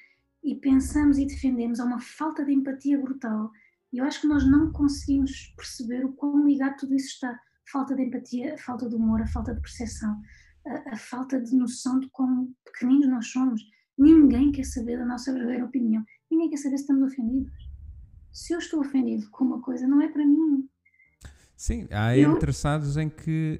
e 0.43 0.55
pensamos 0.55 1.17
e 1.17 1.25
defendemos, 1.25 1.79
há 1.79 1.85
uma 1.85 1.99
falta 1.99 2.43
de 2.45 2.53
empatia 2.53 2.99
brutal. 2.99 3.51
E 3.91 3.97
eu 3.99 4.05
acho 4.05 4.21
que 4.21 4.27
nós 4.27 4.45
não 4.49 4.71
conseguimos 4.71 5.53
perceber 5.55 6.05
o 6.05 6.13
quão 6.13 6.45
ligado 6.45 6.77
tudo 6.77 6.95
isso 6.95 7.07
está. 7.13 7.39
Falta 7.71 7.95
de 7.95 8.03
empatia, 8.03 8.53
a 8.53 8.57
falta 8.57 8.87
de 8.87 8.95
humor, 8.95 9.21
a 9.21 9.27
falta 9.27 9.53
de 9.53 9.61
percepção, 9.61 10.21
a, 10.65 10.93
a 10.93 10.97
falta 10.97 11.41
de 11.41 11.55
noção 11.55 11.99
de 11.99 12.09
quão 12.09 12.53
pequeninos 12.65 13.09
nós 13.09 13.27
somos. 13.27 13.61
Ninguém 13.97 14.51
quer 14.51 14.63
saber 14.65 14.97
da 14.97 15.05
nossa 15.05 15.33
verdadeira 15.33 15.65
opinião. 15.65 16.03
Ninguém 16.29 16.49
quer 16.49 16.57
saber 16.57 16.77
se 16.77 16.83
estamos 16.83 17.11
ofendidos. 17.11 17.53
Se 18.31 18.53
eu 18.53 18.59
estou 18.59 18.81
ofendido 18.81 19.29
com 19.31 19.45
uma 19.45 19.61
coisa, 19.61 19.87
não 19.87 20.01
é 20.01 20.07
para 20.09 20.25
mim. 20.25 20.67
Sim, 21.55 21.87
há 21.91 22.15
Eu- 22.15 22.35
interessados 22.35 22.97
em 22.97 23.09
que 23.09 23.59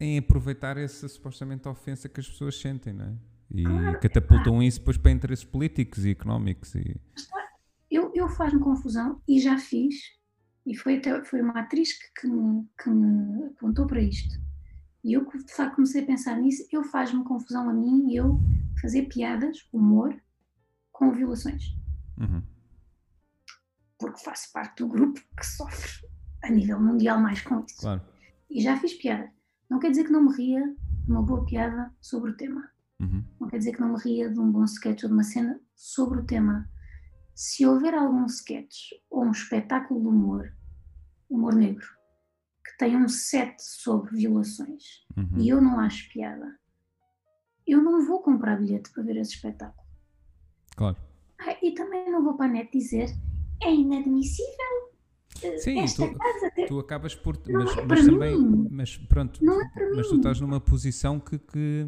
em 0.00 0.16
aproveitar 0.18 0.76
essa 0.76 1.08
supostamente 1.08 1.68
ofensa 1.68 2.08
que 2.08 2.20
as 2.20 2.28
pessoas 2.28 2.58
sentem, 2.58 2.92
não 2.92 3.04
é? 3.04 3.16
E 3.50 3.64
Claro, 3.64 4.00
catapultam 4.00 4.62
isso 4.62 4.78
depois 4.78 4.96
para 4.96 5.10
interesses 5.10 5.44
políticos 5.44 6.04
e 6.04 6.10
económicos. 6.10 6.74
E... 6.74 6.96
Eu, 7.90 8.12
eu 8.14 8.28
faz-me 8.28 8.60
confusão 8.60 9.20
e 9.26 9.40
já 9.40 9.58
fiz, 9.58 9.94
e 10.64 10.76
foi, 10.76 10.98
até, 10.98 11.24
foi 11.24 11.40
uma 11.42 11.58
atriz 11.60 11.92
que, 11.98 12.20
que, 12.20 12.28
me, 12.28 12.64
que 12.82 12.90
me 12.90 13.44
apontou 13.46 13.86
para 13.86 14.00
isto. 14.00 14.38
E 15.02 15.14
eu 15.14 15.26
de 15.26 15.52
facto 15.54 15.76
comecei 15.76 16.02
a 16.02 16.06
pensar 16.06 16.36
nisso, 16.38 16.66
eu 16.70 16.84
faz-me 16.84 17.24
confusão 17.24 17.68
a 17.68 17.72
mim 17.72 18.12
eu 18.14 18.38
fazer 18.80 19.02
piadas, 19.08 19.66
humor, 19.72 20.14
com 20.92 21.10
violações. 21.12 21.74
Uhum. 22.20 22.42
Porque 23.98 24.22
faço 24.22 24.52
parte 24.52 24.78
do 24.82 24.88
grupo 24.88 25.20
que 25.36 25.46
sofre 25.46 25.90
a 26.42 26.50
nível 26.50 26.80
mundial 26.80 27.20
mais 27.20 27.42
com 27.42 27.64
isso. 27.64 27.80
Claro. 27.80 28.00
E 28.50 28.62
já 28.62 28.78
fiz 28.78 28.94
piada. 28.94 29.30
Não 29.68 29.78
quer 29.78 29.90
dizer 29.90 30.04
que 30.04 30.12
não 30.12 30.24
me 30.24 30.34
ria 30.36 30.62
de 31.04 31.10
uma 31.12 31.22
boa 31.22 31.44
piada 31.44 31.92
sobre 32.00 32.30
o 32.30 32.36
tema. 32.36 32.70
Uhum. 33.00 33.24
Não 33.40 33.48
quer 33.48 33.58
dizer 33.58 33.72
que 33.72 33.80
não 33.80 33.92
me 33.92 33.98
ria 34.00 34.30
de 34.30 34.38
um 34.40 34.50
bom 34.50 34.64
sketch 34.64 35.02
ou 35.02 35.08
de 35.08 35.14
uma 35.14 35.22
cena 35.24 35.60
sobre 35.74 36.20
o 36.20 36.24
tema. 36.24 36.68
Se 37.34 37.66
houver 37.66 37.94
algum 37.94 38.24
sketch 38.26 38.90
ou 39.10 39.24
um 39.24 39.30
espetáculo 39.30 40.00
de 40.00 40.06
humor, 40.08 40.52
humor 41.28 41.54
negro, 41.54 41.86
que 42.64 42.76
tenha 42.78 42.98
um 42.98 43.08
set 43.08 43.56
sobre 43.62 44.16
violações 44.16 45.06
Uhum. 45.16 45.38
e 45.38 45.48
eu 45.48 45.60
não 45.60 45.78
acho 45.80 46.08
piada, 46.12 46.58
eu 47.66 47.82
não 47.82 48.06
vou 48.06 48.22
comprar 48.22 48.56
bilhete 48.56 48.90
para 48.90 49.02
ver 49.02 49.16
esse 49.16 49.34
espetáculo. 49.34 49.86
Claro. 50.76 50.96
Ai, 51.40 51.56
e 51.62 51.72
também 51.72 52.10
não 52.10 52.22
vou 52.24 52.34
para 52.36 52.46
a 52.46 52.52
net 52.52 52.70
dizer 52.72 53.08
é 53.62 53.72
inadmissível. 53.74 54.92
eh, 55.42 55.58
Sim, 55.58 55.80
esta 55.80 56.06
tu- 56.08 56.18
casa. 56.18 56.50
Tu 56.66 56.78
acabas 56.78 57.14
por. 57.14 57.38
Mas, 57.48 57.76
é 57.76 57.84
mas 57.86 58.04
também. 58.06 58.38
mim. 58.38 58.68
Mas 58.70 58.96
pronto. 58.96 59.44
Não 59.44 59.60
é 59.60 59.68
para 59.70 59.94
mas 59.94 60.06
tu 60.06 60.12
mim. 60.12 60.16
estás 60.18 60.40
numa 60.40 60.60
posição 60.60 61.18
que, 61.20 61.38
que 61.38 61.86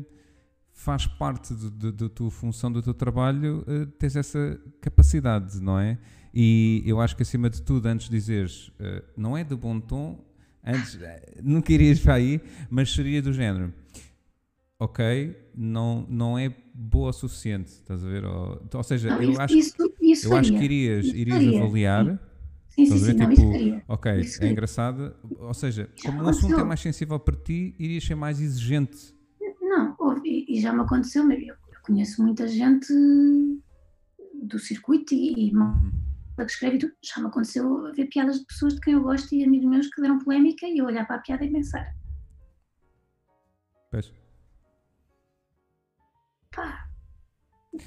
faz 0.73 1.07
parte 1.07 1.53
da 1.55 2.09
tua 2.09 2.31
função, 2.31 2.73
do 2.73 2.81
teu 2.83 2.95
trabalho, 2.95 3.65
eh, 3.67 3.87
tens 3.99 4.17
essa 4.17 4.59
capacidade, 4.81 5.61
não 5.61 5.79
é? 5.79 5.99
E 6.33 6.83
eu 6.87 7.01
acho 7.01 7.17
que 7.17 7.23
acima 7.23 7.51
de 7.51 7.61
tudo, 7.61 7.87
antes 7.87 8.09
de 8.09 8.17
dizeres, 8.17 8.73
eh, 8.79 9.03
não 9.17 9.37
é 9.37 9.43
de 9.45 9.55
bom 9.57 9.79
tom, 9.81 10.25
antes, 10.65 10.95
eh, 11.03 11.41
nunca 11.43 11.73
irias 11.73 11.99
para 12.01 12.15
aí, 12.15 12.41
mas 12.71 12.93
seria 12.93 13.21
do 13.21 13.33
género. 13.33 13.75
Ok, 14.81 15.37
não, 15.55 16.07
não 16.09 16.39
é 16.39 16.49
boa 16.73 17.11
o 17.11 17.13
suficiente, 17.13 17.69
estás 17.69 18.03
a 18.03 18.09
ver? 18.09 18.25
Ou, 18.25 18.67
ou 18.73 18.83
seja, 18.83 19.11
Não, 19.11 19.21
eu 19.21 19.33
isso, 19.33 19.41
acho, 19.43 19.55
isso, 19.55 19.95
isso 20.01 20.27
eu 20.27 20.35
acho 20.35 20.53
que 20.55 20.65
irias, 20.65 21.07
irias 21.09 21.55
avaliar. 21.55 22.19
Sim, 22.71 22.87
sim, 22.87 22.97
sim, 22.97 23.07
não, 23.13 23.15
Tipo, 23.15 23.33
isso 23.35 23.53
faria. 23.53 23.85
Ok, 23.87 24.11
é 24.41 24.49
engraçado. 24.49 25.15
Ou 25.39 25.53
seja, 25.53 25.91
como 26.03 26.25
o 26.25 26.29
assunto 26.29 26.59
é 26.59 26.65
mais 26.65 26.81
sensível 26.81 27.21
para 27.21 27.37
ti, 27.37 27.77
irias 27.79 28.05
ser 28.05 28.15
mais 28.15 28.41
exigente. 28.41 29.15
Não, 29.61 29.95
e, 30.25 30.59
já 30.63 30.73
me 30.73 30.81
aconteceu, 30.81 31.27
mas 31.27 31.39
eu, 31.47 31.55
conheço 31.83 32.23
muita 32.23 32.49
gente 32.49 32.91
do 34.43 34.59
circuito 34.59 35.13
e, 35.13 35.49
e 35.49 35.53
malta 35.53 35.77
que 36.39 36.53
escreve 36.53 36.77
e 36.77 36.79
tudo. 36.79 36.95
Já 37.05 37.21
me 37.21 37.27
aconteceu 37.27 37.93
ver 37.93 38.07
piadas 38.07 38.39
de 38.39 38.47
pessoas 38.47 38.77
de 38.77 38.81
quem 38.81 38.95
eu 38.95 39.03
gosto 39.03 39.35
e 39.35 39.45
amigos 39.45 39.69
meus 39.69 39.89
que 39.89 40.01
deram 40.01 40.19
polémica 40.19 40.67
e 40.67 40.79
eu 40.79 40.87
olhar 40.87 41.07
para 41.07 41.17
a 41.17 41.21
piada 41.21 41.45
e 41.45 41.53
pensar, 41.53 41.95
Pois. 43.91 44.20
Pá, 46.61 46.89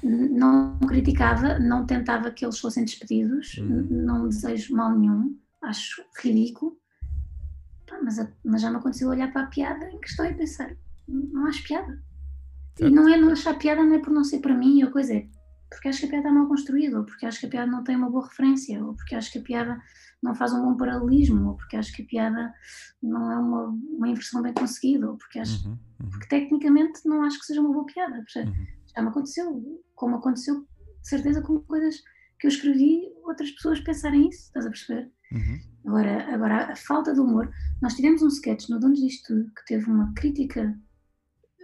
não 0.02 0.78
criticava, 0.80 1.58
não 1.58 1.86
tentava 1.86 2.30
que 2.30 2.44
eles 2.44 2.58
fossem 2.58 2.84
despedidos, 2.84 3.56
Uhum. 3.58 3.86
não 3.90 4.28
desejo 4.28 4.74
mal 4.74 4.96
nenhum, 4.98 5.38
acho 5.62 6.02
ridículo, 6.22 6.78
Pá, 7.86 7.98
mas, 8.02 8.18
a- 8.18 8.32
mas 8.42 8.62
já 8.62 8.70
me 8.70 8.76
aconteceu 8.78 9.10
olhar 9.10 9.30
para 9.30 9.42
a 9.42 9.46
piada 9.46 9.90
em 9.90 10.00
questão 10.00 10.24
e 10.24 10.32
pensar, 10.32 10.74
não 11.06 11.44
acho 11.46 11.62
piada. 11.64 12.02
E 12.78 12.84
Certo. 12.84 12.94
não 12.94 13.06
é 13.06 13.16
não 13.18 13.30
achar 13.30 13.58
piada, 13.58 13.84
não 13.84 13.94
é 13.94 13.98
por 13.98 14.10
não 14.10 14.24
ser 14.24 14.40
para 14.40 14.54
mim, 14.54 14.82
ou 14.82 14.90
coisa 14.90 15.12
é 15.14 15.28
porque 15.68 15.88
acho 15.88 16.00
que 16.00 16.06
a 16.06 16.08
piada 16.08 16.28
está 16.28 16.38
mal 16.38 16.48
construída, 16.48 16.98
ou 16.98 17.04
porque 17.04 17.26
acho 17.26 17.40
que 17.40 17.46
a 17.46 17.48
piada 17.50 17.70
não 17.70 17.84
tem 17.84 17.94
uma 17.96 18.08
boa 18.08 18.24
referência, 18.26 18.82
ou 18.82 18.94
porque 18.94 19.14
acho 19.14 19.30
que 19.32 19.38
a 19.38 19.42
piada 19.42 19.82
não 20.24 20.34
faz 20.34 20.54
um 20.54 20.62
bom 20.62 20.74
paralelismo, 20.74 21.50
ou 21.50 21.54
porque 21.54 21.76
acho 21.76 21.92
que 21.92 22.02
a 22.02 22.06
piada 22.06 22.54
não 23.02 23.30
é 23.30 23.36
uma, 23.36 23.64
uma 23.66 24.08
inversão 24.08 24.40
bem 24.40 24.54
conseguida, 24.54 25.10
ou 25.10 25.18
porque 25.18 25.38
acho 25.38 25.68
Uhum, 25.68 25.78
uhum, 26.00 26.10
porque 26.10 26.26
tecnicamente 26.28 27.00
não 27.04 27.22
acho 27.22 27.38
que 27.38 27.44
seja 27.44 27.60
uma 27.60 27.72
boa 27.72 27.84
piada. 27.84 28.16
uhum. 28.16 28.66
Já 28.96 29.02
me 29.02 29.08
aconteceu, 29.08 29.80
como 29.94 30.16
aconteceu 30.16 30.62
de 30.62 31.08
certeza 31.08 31.42
com 31.42 31.60
coisas 31.60 32.02
que 32.40 32.46
eu 32.46 32.48
escrevi, 32.48 33.02
outras 33.24 33.50
pessoas 33.50 33.80
pensarem 33.80 34.28
isso, 34.28 34.44
estás 34.44 34.64
a 34.64 34.70
perceber? 34.70 35.12
Uhum. 35.30 35.60
Agora, 35.86 36.34
agora 36.34 36.72
a 36.72 36.76
falta 36.76 37.12
de 37.12 37.20
humor, 37.20 37.52
nós 37.82 37.94
tivemos 37.94 38.22
um 38.22 38.28
sketch 38.28 38.70
no 38.70 38.80
Donos 38.80 39.00
Disto 39.00 39.26
Tudo 39.26 39.52
que 39.54 39.64
teve 39.66 39.90
uma 39.90 40.12
crítica, 40.14 40.74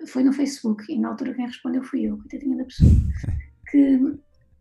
foi 0.06 0.22
no 0.22 0.34
Facebook, 0.34 0.84
e 0.92 0.98
na 0.98 1.08
altura 1.08 1.32
quem 1.32 1.46
respondeu 1.46 1.82
fui 1.82 2.02
eu, 2.02 2.18
coitadinha 2.18 2.58
da 2.58 2.64
pessoa, 2.64 2.90
que 3.70 4.20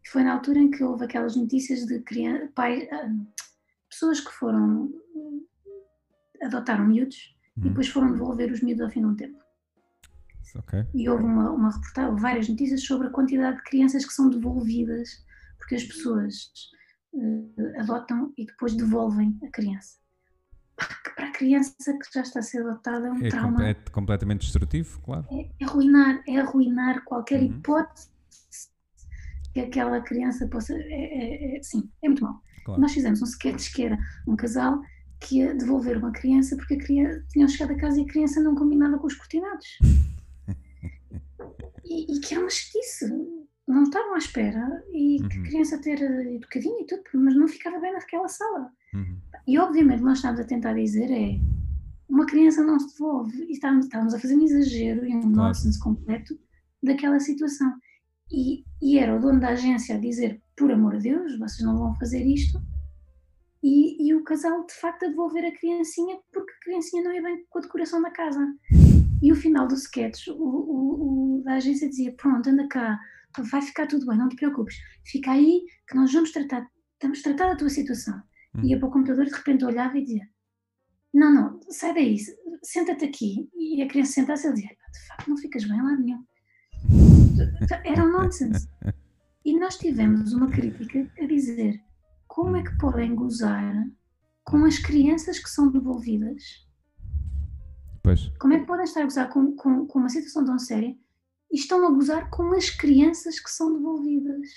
foi 0.10 0.24
na 0.24 0.34
altura 0.34 0.60
em 0.60 0.72
que 0.72 0.84
houve 0.84 1.04
aquelas 1.04 1.36
notícias 1.36 1.86
de 1.86 2.00
criança, 2.00 2.50
pai, 2.56 2.88
ah, 2.92 3.10
pessoas 3.90 4.20
que 4.20 4.32
foram, 4.32 4.92
adotaram 6.42 6.86
miúdos 6.86 7.36
e 7.58 7.60
Uhum. 7.62 7.68
depois 7.70 7.88
foram 7.90 8.12
devolver 8.14 8.52
os 8.52 8.62
miúdos 8.62 8.84
ao 8.86 8.90
fim 8.92 9.02
de 9.02 9.06
um 9.08 9.16
tempo. 9.16 9.38
Ok. 10.56 10.84
E 10.96 11.08
houve 11.10 11.24
uma, 11.24 11.52
uma 11.52 11.72
reportagem, 11.72 12.16
várias 12.16 12.50
notícias 12.50 12.84
sobre 12.84 13.08
a 13.08 13.12
quantidade 13.12 13.58
de 13.58 13.64
crianças 13.64 14.06
que 14.06 14.14
são 14.14 14.30
devolvidas 14.30 15.10
porque 15.60 15.76
as 15.76 15.84
pessoas 15.84 16.52
eh, 17.14 17.80
adotam 17.80 18.34
e 18.38 18.46
depois 18.46 18.74
devolvem 18.76 19.38
a 19.44 19.52
criança. 19.52 19.98
Para 21.16 21.28
a 21.28 21.32
criança 21.32 21.74
que 21.94 22.14
já 22.14 22.22
está 22.22 22.40
a 22.40 22.44
ser 22.44 22.62
adotada 22.66 23.08
é 23.08 23.12
um 23.12 23.24
É, 23.24 23.30
trauma. 23.30 23.58
com- 23.58 23.64
é 23.64 23.74
completamente 23.92 24.42
destrutivo, 24.42 25.00
claro. 25.02 25.28
É, 25.30 25.50
é 25.60 25.66
arruinar, 25.66 26.24
é 26.28 26.40
arruinar 26.40 27.04
qualquer 27.04 27.42
Uhum. 27.42 27.48
hipótese 27.58 28.10
que 29.54 29.60
aquela 29.60 30.02
criança 30.02 30.48
possa. 30.48 30.74
É, 30.74 30.78
é- 30.78 31.58
é- 31.58 31.64
sim, 31.64 31.92
é 32.02 32.08
muito 32.08 32.24
mal. 32.24 32.42
Claro. 32.70 32.82
Nós 32.82 32.94
fizemos 32.94 33.22
um 33.22 33.26
sketch 33.26 33.74
que 33.74 33.84
era 33.84 33.98
um 34.28 34.36
casal 34.36 34.82
que 35.20 35.40
ia 35.40 35.54
devolver 35.54 35.98
uma 35.98 36.12
criança 36.12 36.56
porque 36.56 36.76
a 36.76 36.78
criança, 36.78 37.24
tinham 37.30 37.48
chegado 37.48 37.72
a 37.72 37.78
casa 37.80 38.00
e 38.00 38.04
a 38.04 38.08
criança 38.08 38.42
não 38.42 38.56
combinava 38.56 38.98
com 38.98 39.08
os 39.08 39.16
cortinados. 39.16 39.68
E, 41.86 42.16
e 42.16 42.20
que 42.20 42.34
era 42.34 42.44
uma 42.44 42.50
chatice. 42.50 43.06
Não 43.68 43.84
estavam 43.84 44.14
à 44.16 44.18
espera 44.18 44.84
e 44.94 45.18
que 45.30 45.38
Uhum. 45.38 45.44
a 45.44 45.48
criança 45.48 45.78
ter 45.82 46.00
educadinho 46.02 46.82
e 46.82 46.86
tudo, 46.86 47.04
mas 47.16 47.36
não 47.36 47.48
ficava 47.48 47.80
bem 47.80 47.94
naquela 47.94 48.28
sala. 48.28 48.72
Uhum. 48.94 49.18
E 49.48 49.58
obviamente 49.60 50.02
nós 50.02 50.18
estávamos 50.18 50.42
a 50.44 50.48
tentar 50.48 50.74
dizer 50.74 51.10
é 51.12 51.40
uma 52.08 52.26
criança 52.26 52.64
não 52.64 52.80
se 52.80 52.92
devolve 52.94 53.44
e 53.46 53.52
estávamos, 53.52 53.86
estávamos 53.86 54.14
a 54.14 54.20
fazer 54.20 54.36
um 54.36 54.44
exagero 54.44 55.06
e 55.06 55.16
um 55.16 55.22
Claro. 55.22 55.36
nonsense 55.36 55.80
completo 55.80 56.40
daquela 56.82 57.20
situação. 57.20 57.72
E, 58.32 58.64
e 58.82 58.98
era 58.98 59.16
o 59.16 59.20
dono 59.20 59.40
da 59.40 59.50
agência 59.50 59.96
a 59.96 60.00
dizer, 60.00 60.42
por 60.56 60.72
amor 60.72 60.98
de 60.98 61.10
Deus, 61.10 61.38
vocês 61.38 61.62
não 61.62 61.78
vão 61.78 61.96
fazer 61.96 62.26
isto. 62.26 62.62
E, 63.62 64.08
e 64.08 64.14
o 64.14 64.24
casal 64.24 64.66
de 64.66 64.74
facto 64.74 65.04
a 65.04 65.10
devolver 65.10 65.46
a 65.46 65.58
criancinha 65.58 66.18
porque 66.32 66.52
a 66.52 66.60
criancinha 66.64 67.04
não 67.04 67.14
ia 67.14 67.22
bem 67.22 67.46
com 67.50 67.60
a 67.60 67.62
decoração 67.62 68.02
da 68.02 68.12
casa. 68.12 68.40
E 69.22 69.32
o 69.32 69.36
final 69.36 69.68
do 69.68 69.76
sketch, 69.76 70.28
o, 70.28 70.34
o, 70.34 71.40
o 71.40 71.44
da 71.44 71.56
agência 71.56 71.90
dizia, 71.90 72.14
pronto, 72.14 72.50
anda 72.50 72.68
cá, 72.68 72.98
vai 73.52 73.62
ficar 73.62 73.88
tudo 73.88 74.06
bem, 74.06 74.18
não 74.18 74.30
te 74.30 74.38
preocupes, 74.38 74.78
fica 75.06 75.32
aí 75.32 75.66
que 75.88 75.96
nós 75.96 76.14
vamos 76.14 76.32
tratar, 76.32 76.66
vamos 77.02 77.22
tratar 77.22 77.50
da 77.50 77.56
tua 77.58 77.70
situação 77.70 78.22
Uhum. 78.56 78.66
ia 78.66 78.80
para 78.80 78.88
o 78.88 78.92
computador 78.92 79.26
de 79.26 79.34
repente 79.34 79.66
olhava 79.66 79.98
e 79.98 80.04
dizia: 80.04 80.28
Não, 81.14 81.34
não, 81.34 81.60
sai 81.70 81.94
daí, 81.94 82.18
senta-te 82.64 83.06
aqui. 83.06 83.50
E 83.56 83.82
a 83.82 83.88
criança 83.88 84.14
sentasse 84.14 84.46
e 84.46 84.48
ele 84.48 84.56
dizia: 84.56 84.70
De 84.70 85.08
facto, 85.08 85.30
não 85.30 85.38
ficas 85.38 85.66
bem 85.66 85.82
lá 85.82 85.96
nenhum. 85.96 86.24
Era 87.84 88.04
um 88.04 88.12
nonsense. 88.12 88.68
E 89.46 89.58
nós 89.60 89.78
tivemos 89.78 90.34
uma 90.34 90.48
crítica 90.50 91.08
a 91.22 91.26
dizer: 91.26 91.80
Como 92.28 92.56
é 92.58 92.64
que 92.64 92.78
podem 92.78 93.16
gozar 93.16 93.86
com 94.44 94.66
as 94.66 94.78
crianças 94.80 95.40
que 95.40 95.50
são 95.50 95.72
devolvidas? 95.72 96.44
Pois. 98.04 98.30
Como 98.40 98.54
é 98.54 98.60
que 98.60 98.66
podem 98.66 98.86
estar 98.86 99.02
a 99.02 99.04
gozar 99.04 99.30
com, 99.30 99.56
com, 99.56 99.86
com 99.86 100.00
uma 100.00 100.10
situação 100.10 100.46
tão 100.46 100.58
séria 100.58 100.96
e 101.52 101.56
estão 101.58 101.86
a 101.88 101.92
gozar 101.92 102.30
com 102.30 102.54
as 102.56 102.70
crianças 102.70 103.40
que 103.40 103.50
são 103.50 103.74
devolvidas? 103.74 104.48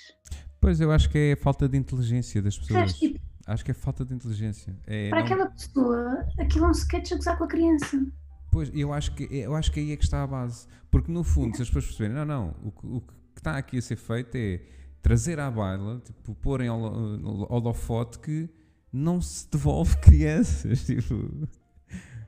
Pois 0.61 0.79
eu 0.79 0.91
acho 0.91 1.09
que 1.09 1.17
é 1.17 1.33
a 1.33 1.37
falta 1.37 1.67
de 1.67 1.77
inteligência 1.77 2.41
das 2.41 2.57
pessoas. 2.57 2.93
Tipo, 2.93 3.19
Acho 3.45 3.65
que 3.65 3.71
é 3.71 3.73
falta 3.73 4.05
de 4.05 4.13
inteligência. 4.13 4.73
É 4.87 5.09
para 5.09 5.19
não- 5.19 5.25
aquela 5.25 5.45
pessoa, 5.47 6.25
aquilo 6.39 6.63
é 6.63 6.67
um 6.69 6.71
sketch 6.71 7.11
a 7.11 7.15
gozar 7.17 7.37
com 7.37 7.43
a 7.43 7.47
criança. 7.47 8.05
Pois, 8.53 8.71
eu 8.73 8.93
acho, 8.93 9.13
que, 9.15 9.23
eu 9.35 9.55
acho 9.55 9.71
que 9.71 9.79
aí 9.79 9.91
é 9.91 9.97
que 9.97 10.03
está 10.03 10.21
a 10.23 10.27
base. 10.27 10.67
Porque 10.91 11.11
no 11.11 11.23
fundo, 11.23 11.55
se 11.55 11.63
as 11.63 11.67
pessoas 11.69 11.85
perceberem, 11.87 12.15
não, 12.15 12.25
não, 12.25 12.55
o, 12.63 12.71
que- 12.71 12.85
o 12.87 13.01
que 13.01 13.13
está 13.39 13.57
aqui 13.57 13.79
a 13.79 13.81
ser 13.81 13.95
feito 13.97 14.35
é 14.35 14.61
trazer 15.01 15.39
à 15.39 15.49
baila, 15.51 15.99
tipo, 16.05 16.35
pôr 16.35 16.61
em 16.61 16.69
holo- 16.69 17.47
holofote 17.51 18.19
que 18.19 18.47
não 18.91 19.19
se 19.19 19.49
devolve 19.49 19.97
crianças. 20.01 20.85
Tipo, 20.85 21.47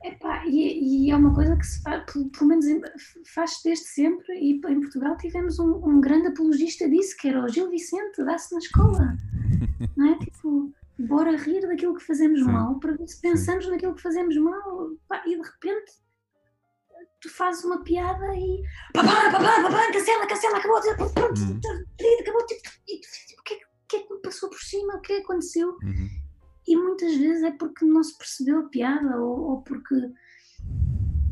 Epá, 0.02 0.44
e, 0.46 1.06
e 1.06 1.10
é 1.10 1.16
uma 1.16 1.32
coisa 1.34 1.56
que 1.56 1.66
se 1.66 1.80
faz, 1.82 2.04
pelo, 2.12 2.28
pelo 2.30 2.46
menos 2.48 2.66
em- 2.66 2.80
faz 3.34 3.60
desde 3.64 3.86
sempre, 3.86 4.34
e 4.34 4.52
em 4.54 4.80
Portugal 4.80 5.16
tivemos 5.16 5.58
um, 5.58 5.76
um 5.88 6.00
grande 6.00 6.28
apologista 6.28 6.88
disso, 6.88 7.16
que 7.18 7.28
era 7.28 7.44
o 7.44 7.48
Gil 7.48 7.70
Vicente, 7.70 8.24
dá-se 8.24 8.52
na 8.52 8.58
escola. 8.58 9.16
Não 9.96 10.06
é? 10.12 10.18
Tipo, 10.18 10.72
bora 10.98 11.36
rir 11.36 11.60
daquilo 11.66 11.94
que 11.94 12.04
fazemos 12.04 12.40
Sim. 12.40 12.46
mal, 12.50 12.78
para 12.78 12.92
ver 12.96 13.06
se 13.06 13.20
pensamos 13.20 13.68
naquilo 13.68 13.94
que 13.94 14.02
fazemos 14.02 14.36
mal, 14.36 14.90
pá, 15.08 15.22
e 15.26 15.30
de 15.36 15.42
repente 15.42 15.92
tu 17.20 17.28
fazes 17.30 17.64
uma 17.64 17.82
piada 17.82 18.26
e 18.34 18.62
papá, 18.92 19.30
papá, 19.30 19.62
papá, 19.62 19.92
cancela, 19.92 20.26
cancela, 20.26 20.58
acabou, 20.58 20.80
pronto, 21.12 21.40
Uhum. 21.40 21.60
pedido, 21.96 22.20
acabou, 22.22 22.46
tipo, 22.46 22.60
e 22.88 23.00
ficas, 23.06 23.38
o 23.38 23.42
que, 23.42 23.54
é, 23.54 23.56
que- 23.58 23.64
o 23.64 23.68
que 23.88 23.96
é 23.96 24.00
que 24.02 24.14
me 24.14 24.20
passou 24.20 24.48
por 24.50 24.60
cima, 24.60 24.94
o 24.96 25.00
que 25.00 25.12
é 25.12 25.16
que 25.16 25.22
aconteceu? 25.22 25.76
uhum. 25.82 26.08
e 26.68 26.76
muitas 26.76 27.14
vezes 27.16 27.44
é 27.44 27.52
porque 27.52 27.84
não 27.84 28.02
se 28.02 28.16
percebeu 28.18 28.58
a 28.58 28.68
piada 28.68 29.20
ou, 29.20 29.40
ou 29.50 29.62
porque 29.62 29.94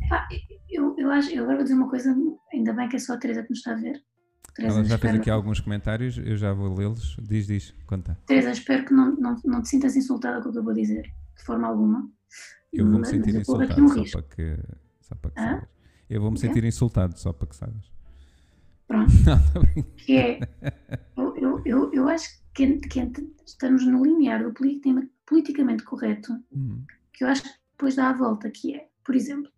Pá, 0.09 0.27
eu, 0.69 0.95
eu 0.97 1.11
acho, 1.11 1.29
eu 1.31 1.43
agora 1.43 1.57
vou 1.57 1.63
dizer 1.63 1.75
uma 1.75 1.89
coisa, 1.89 2.15
ainda 2.53 2.73
bem 2.73 2.87
que 2.87 2.95
é 2.95 2.99
só 2.99 3.13
a 3.13 3.17
Teresa 3.17 3.41
que 3.43 3.49
nos 3.49 3.59
está 3.59 3.71
a 3.71 3.75
ver. 3.75 4.01
Teresa, 4.55 4.75
Ela 4.79 4.85
já 4.87 4.97
fez 4.97 5.15
aqui 5.15 5.29
alguns 5.29 5.59
comentários, 5.59 6.17
eu 6.17 6.37
já 6.37 6.53
vou 6.53 6.73
lê-los. 6.73 7.17
Diz, 7.21 7.47
diz, 7.47 7.71
conta. 7.87 8.17
Teresa, 8.27 8.51
espero 8.51 8.85
que 8.85 8.93
não, 8.93 9.13
não, 9.15 9.35
não 9.43 9.61
te 9.61 9.69
sintas 9.69 9.95
insultada 9.95 10.41
com 10.41 10.49
o 10.49 10.51
que 10.53 10.59
eu 10.59 10.63
vou 10.63 10.73
dizer, 10.73 11.01
de 11.35 11.43
forma 11.43 11.67
alguma. 11.67 12.09
Eu 12.71 12.85
vou-me 12.85 12.99
Mas- 12.99 13.09
sentir 13.09 13.35
insultado, 13.35 13.83
um 13.83 14.05
só 14.05 14.21
para 14.21 14.35
que, 14.35 14.57
só 15.01 15.15
para 15.15 15.31
que 15.31 15.39
Hã? 15.39 15.67
Eu 16.09 16.21
vou-me 16.21 16.37
sentir 16.39 16.63
insultado, 16.63 17.17
só 17.17 17.33
para 17.33 17.47
que 17.47 17.55
saibas. 17.55 17.91
Pronto. 18.87 19.11
Não, 19.25 19.61
bem. 19.63 19.83
que 19.97 20.17
é, 20.17 20.39
eu, 21.17 21.35
eu, 21.37 21.61
eu, 21.65 21.93
eu 21.93 22.09
acho 22.09 22.29
que, 22.53 22.77
que 22.77 22.99
ent- 22.99 23.33
estamos 23.45 23.85
no 23.85 24.03
limiar 24.05 24.43
do 24.43 24.53
politicamente, 24.53 25.11
politicamente 25.25 25.83
correto, 25.83 26.31
Uhum. 26.51 26.85
que 27.13 27.23
eu 27.23 27.27
acho 27.27 27.41
que 27.43 27.49
depois 27.71 27.95
dá 27.95 28.09
a 28.09 28.13
volta, 28.13 28.49
que 28.51 28.75
é, 28.75 28.87
por 29.03 29.15
exemplo, 29.15 29.51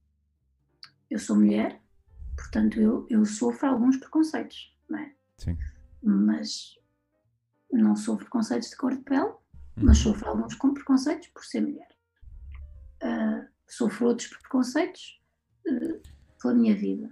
eu 1.10 1.20
sou 1.20 1.36
mulher, 1.36 1.82
portanto 2.36 2.80
eu, 2.80 3.06
eu 3.10 3.26
sofro 3.26 3.68
alguns 3.68 3.98
preconceitos, 3.98 4.74
não 4.90 5.00
é? 5.00 5.14
Sim. 5.38 5.58
Mas 6.02 6.78
não 7.72 7.96
sofro 7.96 8.26
preconceitos 8.26 8.70
de 8.70 8.78
cor 8.78 8.96
de 8.96 9.04
pele, 9.04 9.32
mas 9.76 9.98
Uhum. 10.06 10.14
sofro 10.14 10.30
alguns 10.30 10.56
com 10.56 10.74
preconceitos 10.74 11.28
por 11.28 11.44
ser 11.44 11.62
mulher. 11.62 11.88
Ah, 13.04 13.46
sofro 13.68 14.08
outros 14.08 14.30
preconceitos 14.30 15.22
eh, 15.68 16.00
pela 16.42 16.54
minha 16.54 16.76
vida. 16.76 17.10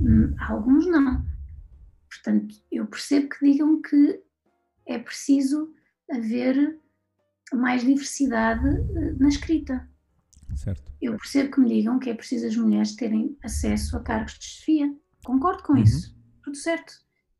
Hum, 0.00 0.34
alguns 0.38 0.86
não. 0.86 1.24
Portanto, 2.08 2.54
eu 2.70 2.86
percebo 2.86 3.28
que 3.28 3.44
digam 3.52 3.80
que 3.80 4.20
é 4.86 4.98
preciso 4.98 5.72
haver 6.10 6.78
mais 7.54 7.82
diversidade 7.82 8.66
eh, 8.66 9.12
na 9.18 9.28
escrita. 9.28 9.88
Certo. 10.56 10.92
Eu 11.00 11.16
percebo 11.16 11.50
que 11.52 11.60
me 11.60 11.68
digam 11.68 11.98
que 11.98 12.10
é 12.10 12.14
preciso 12.14 12.46
as 12.46 12.56
mulheres 12.56 12.94
terem 12.96 13.36
acesso 13.42 13.96
a 13.96 14.00
cargos 14.00 14.38
de 14.38 14.44
chefia. 14.44 14.94
Concordo 15.24 15.62
com 15.62 15.72
Uhum. 15.74 15.78
isso. 15.82 16.14
Tudo 16.42 16.56
certo. 16.56 16.92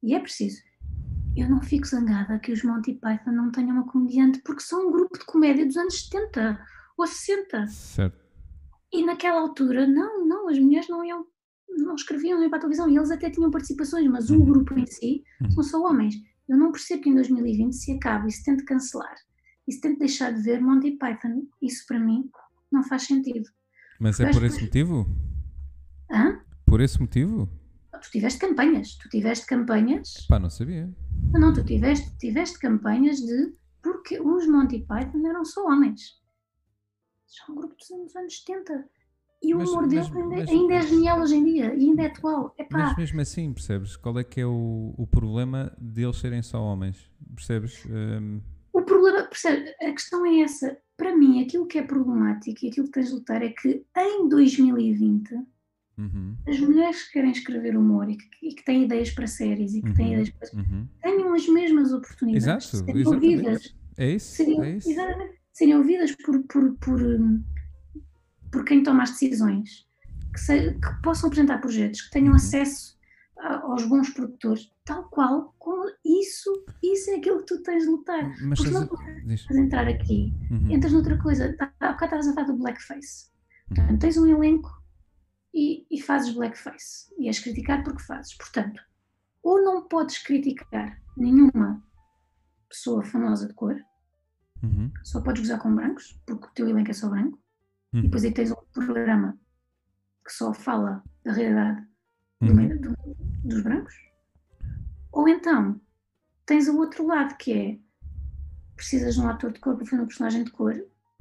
E 0.03 0.15
é 0.15 0.21
preciso. 0.21 0.63
Eu 1.37 1.49
não 1.49 1.61
fico 1.61 1.87
zangada 1.87 2.39
que 2.39 2.53
os 2.53 2.63
Monty 2.63 2.95
Python 2.95 3.33
não 3.33 3.51
tenham 3.51 3.71
uma 3.77 3.87
comediante 3.91 4.41
porque 4.45 4.63
são 4.63 4.89
um 4.89 4.93
grupo 4.93 5.19
de 5.19 5.25
comédia 5.25 5.67
dos 5.67 5.77
anos 5.77 6.03
70 6.09 6.63
ou 6.97 7.07
60. 7.07 7.67
Certo. 7.69 8.23
E 8.93 9.05
naquela 9.05 9.41
altura, 9.41 9.87
não, 9.87 10.27
as 10.49 10.59
mulheres 10.59 10.89
não 10.89 11.05
iam, 11.05 11.27
não 11.69 11.95
escreviam 11.95 12.39
nem 12.39 12.49
para 12.49 12.59
a 12.59 12.61
televisão 12.61 12.89
e 12.91 12.97
eles 12.97 13.11
até 13.11 13.31
tinham 13.31 13.51
participações, 13.51 14.07
mas 14.11 14.31
o 14.31 14.35
Uhum. 14.39 14.45
grupo 14.45 14.79
em 14.79 14.87
si 14.87 15.23
Uhum. 15.41 15.51
são 15.51 15.63
só 15.63 15.83
homens. 15.83 16.15
Eu 16.49 16.57
não 16.57 16.71
percebo 16.73 17.03
que 17.03 17.09
em 17.11 17.15
2020 17.15 17.73
se 17.75 17.93
acabe 17.93 18.29
e 18.29 18.33
se 18.33 18.43
tente 18.45 18.65
cancelar 18.65 19.15
e 19.67 19.73
se 19.73 19.81
tente 19.81 19.99
deixar 20.01 20.33
de 20.33 20.43
ver 20.43 20.61
Monty 20.61 20.93
Python. 20.99 21.47
Isso 21.63 21.85
para 21.87 21.99
mim 22.01 22.29
não 22.71 22.83
faz 22.83 23.03
sentido. 23.05 23.49
Mas 24.01 24.19
é 24.21 24.31
por 24.31 24.43
esse 24.45 24.61
motivo? 24.63 25.07
Hã? 26.11 26.41
Por 26.67 26.81
esse 26.81 27.01
motivo? 27.01 27.49
Tu 28.03 28.11
tiveste 28.11 28.41
campanhas, 28.41 28.97
tu 28.97 29.09
tiveste 29.09 29.47
campanhas, 29.47 30.27
Pá, 30.29 30.39
não 30.41 30.51
sabia. 30.51 30.93
não, 31.33 31.41
não, 31.41 31.53
tu 31.53 31.63
tiveste, 31.65 32.11
tiveste 32.19 32.59
campanhas 32.59 33.19
de 33.19 33.55
porque 33.83 34.21
os 34.21 34.47
Monty 34.49 34.81
Python 34.87 35.25
eram 35.27 35.45
só 35.45 35.65
homens. 35.67 36.21
São 37.27 37.55
um 37.55 37.59
grupo 37.59 37.75
dos 37.77 37.91
anos, 37.93 38.17
anos 38.17 38.39
70. 38.39 38.89
E 39.43 39.55
o 39.55 39.59
Mas- 39.59 39.71
humor 39.71 39.89
deles 39.89 40.07
ainda, 40.15 40.37
mas- 40.37 40.51
ainda 40.51 40.75
é 40.75 40.83
genial 40.83 41.21
hoje 41.21 41.35
em 41.35 41.45
dia 41.45 41.75
e 41.75 41.81
ainda 41.85 42.03
é 42.03 42.07
atual. 42.07 42.55
Epá, 42.59 42.79
Mas 42.79 42.97
mesmo 42.97 43.21
assim, 43.21 43.53
percebes? 43.53 43.97
Qual 43.97 44.19
é 44.19 44.25
que 44.25 44.41
é 44.41 44.47
o, 44.47 44.95
o 44.97 45.07
problema 45.07 45.73
deles 45.79 46.17
serem 46.17 46.43
só 46.43 46.63
homens? 46.63 47.11
Percebes? 47.35 47.85
Hum, 47.87 48.41
O 48.73 48.83
problema, 48.83 49.25
percebe, 49.25 49.69
a 49.83 49.91
questão 49.93 50.25
é 50.25 50.41
essa. 50.41 50.79
Para 50.97 51.17
mim, 51.17 51.43
aquilo 51.43 51.67
que 51.67 51.79
é 51.79 51.83
problemático 51.83 52.65
e 52.65 52.69
aquilo 52.69 52.87
que 52.87 52.93
tens 52.93 53.09
de 53.09 53.15
lutar 53.15 53.43
é 53.43 53.49
que 53.49 53.85
em 53.97 54.29
2020 54.29 55.35
uhum, 55.99 56.37
as 56.47 56.61
mulheres 56.61 57.03
que 57.07 57.13
querem 57.15 57.33
escrever 57.33 57.77
humor 57.77 58.09
e 58.09 58.17
que, 58.17 58.25
e 58.43 58.55
que 58.55 58.65
têm 58.65 58.85
ideias 58.85 59.11
para 59.11 59.27
séries 59.27 59.75
e 59.75 59.83
que 59.83 59.93
têm 59.95 60.07
Uhum. 60.07 60.13
ideias 60.13 60.31
para 60.31 60.49
uhum. 60.61 60.87
tenham 61.03 61.35
as 61.35 61.49
mesmas 61.49 61.93
oportunidades 61.93 62.73
Exato, 62.75 63.09
ouvidas, 63.11 63.75
É 63.99 64.11
isso? 64.11 64.37
seriam, 64.37 64.63
É 64.63 64.77
isso? 64.77 64.89
exatamente, 64.91 65.35
serem 65.53 65.77
ouvidas 65.77 66.15
por, 66.25 66.41
por, 66.45 66.73
por, 66.79 67.03
hum, 67.03 67.43
por 68.53 68.65
quem 68.65 68.83
toma 68.83 69.03
as 69.03 69.11
decisões, 69.11 69.89
que, 70.33 70.39
se- 70.41 70.75
que 70.75 71.03
possam 71.03 71.27
apresentar 71.29 71.59
projetos, 71.59 72.03
que 72.03 72.11
tenham 72.13 72.29
Uhum. 72.31 72.37
acesso 72.37 72.97
a- 73.41 73.57
aos 73.63 73.85
bons 73.87 74.11
produtores, 74.11 74.71
tal 74.85 75.09
qual 75.09 75.55
como 75.59 75.91
isso, 76.05 76.65
isso 76.83 77.11
é 77.11 77.17
aquilo 77.17 77.39
que 77.41 77.47
tu 77.47 77.63
tens 77.63 77.83
de 77.85 77.91
lutar. 77.91 78.23
Mas 78.43 78.59
Porque 78.61 78.75
não. 78.75 78.89
Mas 79.49 79.57
entrar 79.57 79.89
aqui 79.89 80.33
Uhum, 80.51 80.71
entras 80.71 80.93
noutra 80.93 81.17
coisa. 81.19 81.53
Tá- 81.57 81.73
Há 81.81 81.93
bocado 81.93 82.05
estavas 82.17 82.29
a 82.29 82.35
falar 82.35 82.47
do 82.47 82.57
blackface. 82.59 83.31
uhum. 83.71 83.77
Portanto, 83.77 84.01
tens 84.01 84.17
um 84.17 84.27
elenco 84.27 84.71
e, 85.55 85.87
e 85.91 86.01
fazes 86.01 86.33
blackface. 86.35 87.13
E 87.19 87.27
és 87.29 87.41
criticar 87.41 87.83
porque 87.83 88.03
fazes. 88.03 88.35
Portanto, 88.37 88.81
ou 89.43 89.61
não 89.65 89.89
podes 89.89 90.19
criticar 90.19 91.01
nenhuma 91.17 91.83
pessoa 92.69 93.03
famosa 93.05 93.49
de 93.49 93.55
cor, 93.55 93.77
Uhum, 94.63 94.93
só 95.03 95.21
podes 95.21 95.43
gozar 95.43 95.59
com 95.61 95.75
brancos, 95.75 96.17
porque 96.25 96.47
o 96.47 96.51
teu 96.51 96.69
elenco 96.69 96.91
é 96.91 96.95
só 96.95 97.09
branco, 97.11 97.37
e 97.93 97.97
uhum, 97.97 98.03
depois 98.03 98.25
aí 98.25 98.33
tens 98.33 98.51
um 98.51 98.57
programa 98.73 99.39
que 100.25 100.33
só 100.33 100.53
fala 100.55 101.03
da 101.25 101.33
realidade 101.33 101.87
do 102.41 102.53
uhum. 102.53 102.81
do- 102.81 103.17
dos 103.45 103.63
brancos. 103.63 103.95
Ou 105.13 105.29
então 105.29 105.81
tens 106.47 106.69
o 106.69 106.77
outro 106.79 107.07
lado 107.07 107.37
que 107.37 107.53
é 107.53 107.79
precisas 108.77 109.15
de 109.15 109.21
um 109.21 109.29
ator 109.29 109.53
de 109.53 109.61
cor 109.61 109.77
para 109.77 109.87
fazer 109.87 110.03
um 110.03 110.07
personagem 110.07 110.45
de 110.45 110.51
cor, 110.51 110.75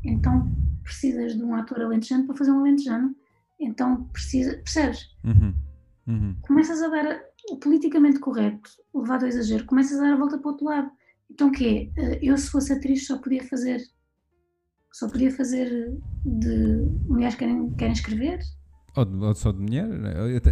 então 0.04 0.52
precisas 0.84 1.36
de 1.36 1.44
um 1.44 1.54
ator 1.54 1.82
alentejano 1.82 2.26
para 2.26 2.36
fazer 2.36 2.52
um 2.52 2.60
alentejano, 2.60 3.16
então 3.60 4.06
precisa, 4.06 4.58
percebes? 4.58 5.16
Uhum, 5.24 5.54
uhum. 6.08 6.36
Começas 6.42 6.82
a 6.82 6.88
dar 6.88 7.22
o 7.50 7.58
politicamente 7.58 8.20
correto, 8.20 8.70
levado 8.94 9.24
ao 9.24 9.30
exagero, 9.30 9.66
começas 9.66 10.00
a 10.00 10.04
dar 10.04 10.14
a 10.14 10.18
volta 10.18 10.38
para 10.38 10.48
o 10.48 10.52
outro 10.52 10.66
lado. 10.66 10.92
Então 11.30 11.50
o 11.50 11.52
quê? 11.52 11.92
Eh, 11.98 12.20
Eu 12.22 12.38
se 12.38 12.50
fosse 12.50 12.74
atriz 12.74 13.06
só 13.06 13.18
podia 13.20 13.44
fazer 13.48 13.82
só 14.92 15.08
podia 15.10 15.32
fazer 15.32 15.94
de 16.26 16.88
mulheres 17.08 17.36
que 17.36 17.40
querem, 17.40 17.70
querem 17.72 17.94
escrever, 17.94 18.40
Ou, 18.96 19.06
de- 19.06 19.16
ou 19.24 19.34
só 19.36 19.52
de 19.52 19.60
mulher? 19.60 19.88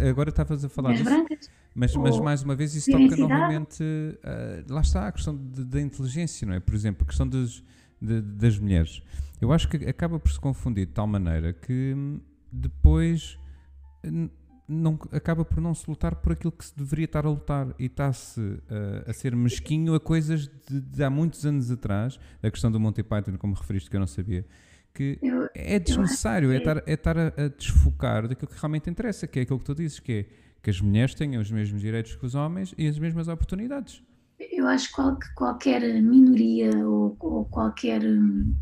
Agora 0.08 0.30
estavas 0.30 0.64
a 0.64 0.68
falar 0.68 0.92
disso, 0.92 1.04
brancas. 1.04 1.50
mas, 1.74 1.94
mas 1.96 2.18
mais 2.20 2.42
uma 2.42 2.54
vez 2.56 2.74
isso 2.74 2.90
toca 2.90 3.16
novamente. 3.16 3.82
ah, 4.24 4.64
lá 4.68 4.80
está 4.80 5.06
a 5.08 5.12
questão 5.12 5.36
da 5.36 5.80
inteligência, 5.80 6.46
não 6.46 6.54
é? 6.54 6.60
Por 6.60 6.74
exemplo, 6.74 7.04
a 7.04 7.06
questão 7.06 7.28
dos- 7.28 7.62
de- 8.00 8.22
das 8.22 8.58
mulheres. 8.58 9.02
Eu 9.40 9.52
acho 9.52 9.68
que 9.68 9.76
acaba 9.86 10.18
por 10.18 10.30
se 10.32 10.40
confundir 10.40 10.86
de 10.86 10.92
tal 10.92 11.06
maneira 11.06 11.52
que 11.52 11.92
hum, 11.96 12.20
depois 12.50 13.38
hum, 14.04 14.28
não, 14.70 14.98
acaba 15.10 15.44
por 15.44 15.60
não 15.60 15.74
se 15.74 15.88
lutar 15.90 16.14
por 16.14 16.32
aquilo 16.32 16.52
que 16.52 16.64
se 16.64 16.76
deveria 16.76 17.04
estar 17.04 17.26
a 17.26 17.28
lutar 17.28 17.74
e 17.78 17.86
está-se 17.86 18.40
ah, 18.70 19.10
a 19.10 19.12
ser 19.12 19.34
mesquinho 19.34 19.94
a 19.94 20.00
coisas 20.00 20.48
de, 20.68 20.80
de 20.80 21.02
há 21.02 21.10
muitos 21.10 21.44
anos 21.44 21.70
atrás. 21.70 22.18
A 22.42 22.50
questão 22.50 22.70
do 22.70 22.78
Monty 22.78 23.02
Python, 23.02 23.36
como 23.36 23.54
referiste, 23.54 23.90
que 23.90 23.96
eu 23.96 24.00
não 24.00 24.06
sabia. 24.06 24.46
Que 24.94 25.18
Eu, 25.20 25.48
é 25.54 25.78
desnecessário, 25.78 26.52
é 26.52 26.58
estar, 26.58 26.82
é 26.86 26.92
estar 26.92 27.18
a, 27.18 27.26
a 27.36 27.48
desfocar 27.48 28.28
daquilo 28.28 28.50
que 28.50 28.58
realmente 28.58 28.88
interessa, 28.88 29.26
que 29.26 29.40
é 29.40 29.42
aquilo 29.42 29.58
que 29.58 29.64
tu 29.64 29.74
dizes, 29.74 29.98
que 30.00 30.12
é 30.12 30.26
que 30.62 30.70
as 30.70 30.80
mulheres 30.80 31.14
tenham 31.14 31.40
os 31.40 31.50
mesmos 31.50 31.80
direitos 31.80 32.14
que 32.14 32.24
os 32.24 32.34
homens 32.34 32.74
e 32.76 32.86
as 32.86 32.98
mesmas 32.98 33.28
oportunidades. 33.28 34.02
Eu 34.38 34.66
acho 34.66 34.90
que 34.94 35.34
qualquer 35.34 35.80
minoria 36.02 36.70
ou, 36.86 37.16
ou 37.18 37.44
qualquer 37.46 38.02
hum, 38.02 38.54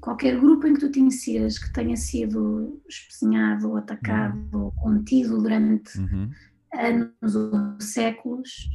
qualquer 0.00 0.38
grupo 0.40 0.66
em 0.66 0.74
que 0.74 0.80
tu 0.80 0.90
te 0.90 1.00
insiras 1.00 1.58
que 1.58 1.72
tenha 1.72 1.96
sido 1.96 2.80
espezinhado 2.88 3.68
ou 3.68 3.76
atacado 3.76 4.48
ou 4.52 4.72
contido 4.72 5.38
durante 5.42 5.98
Uhum. 5.98 6.30
anos 6.74 7.34
ou 7.36 7.80
séculos, 7.80 8.68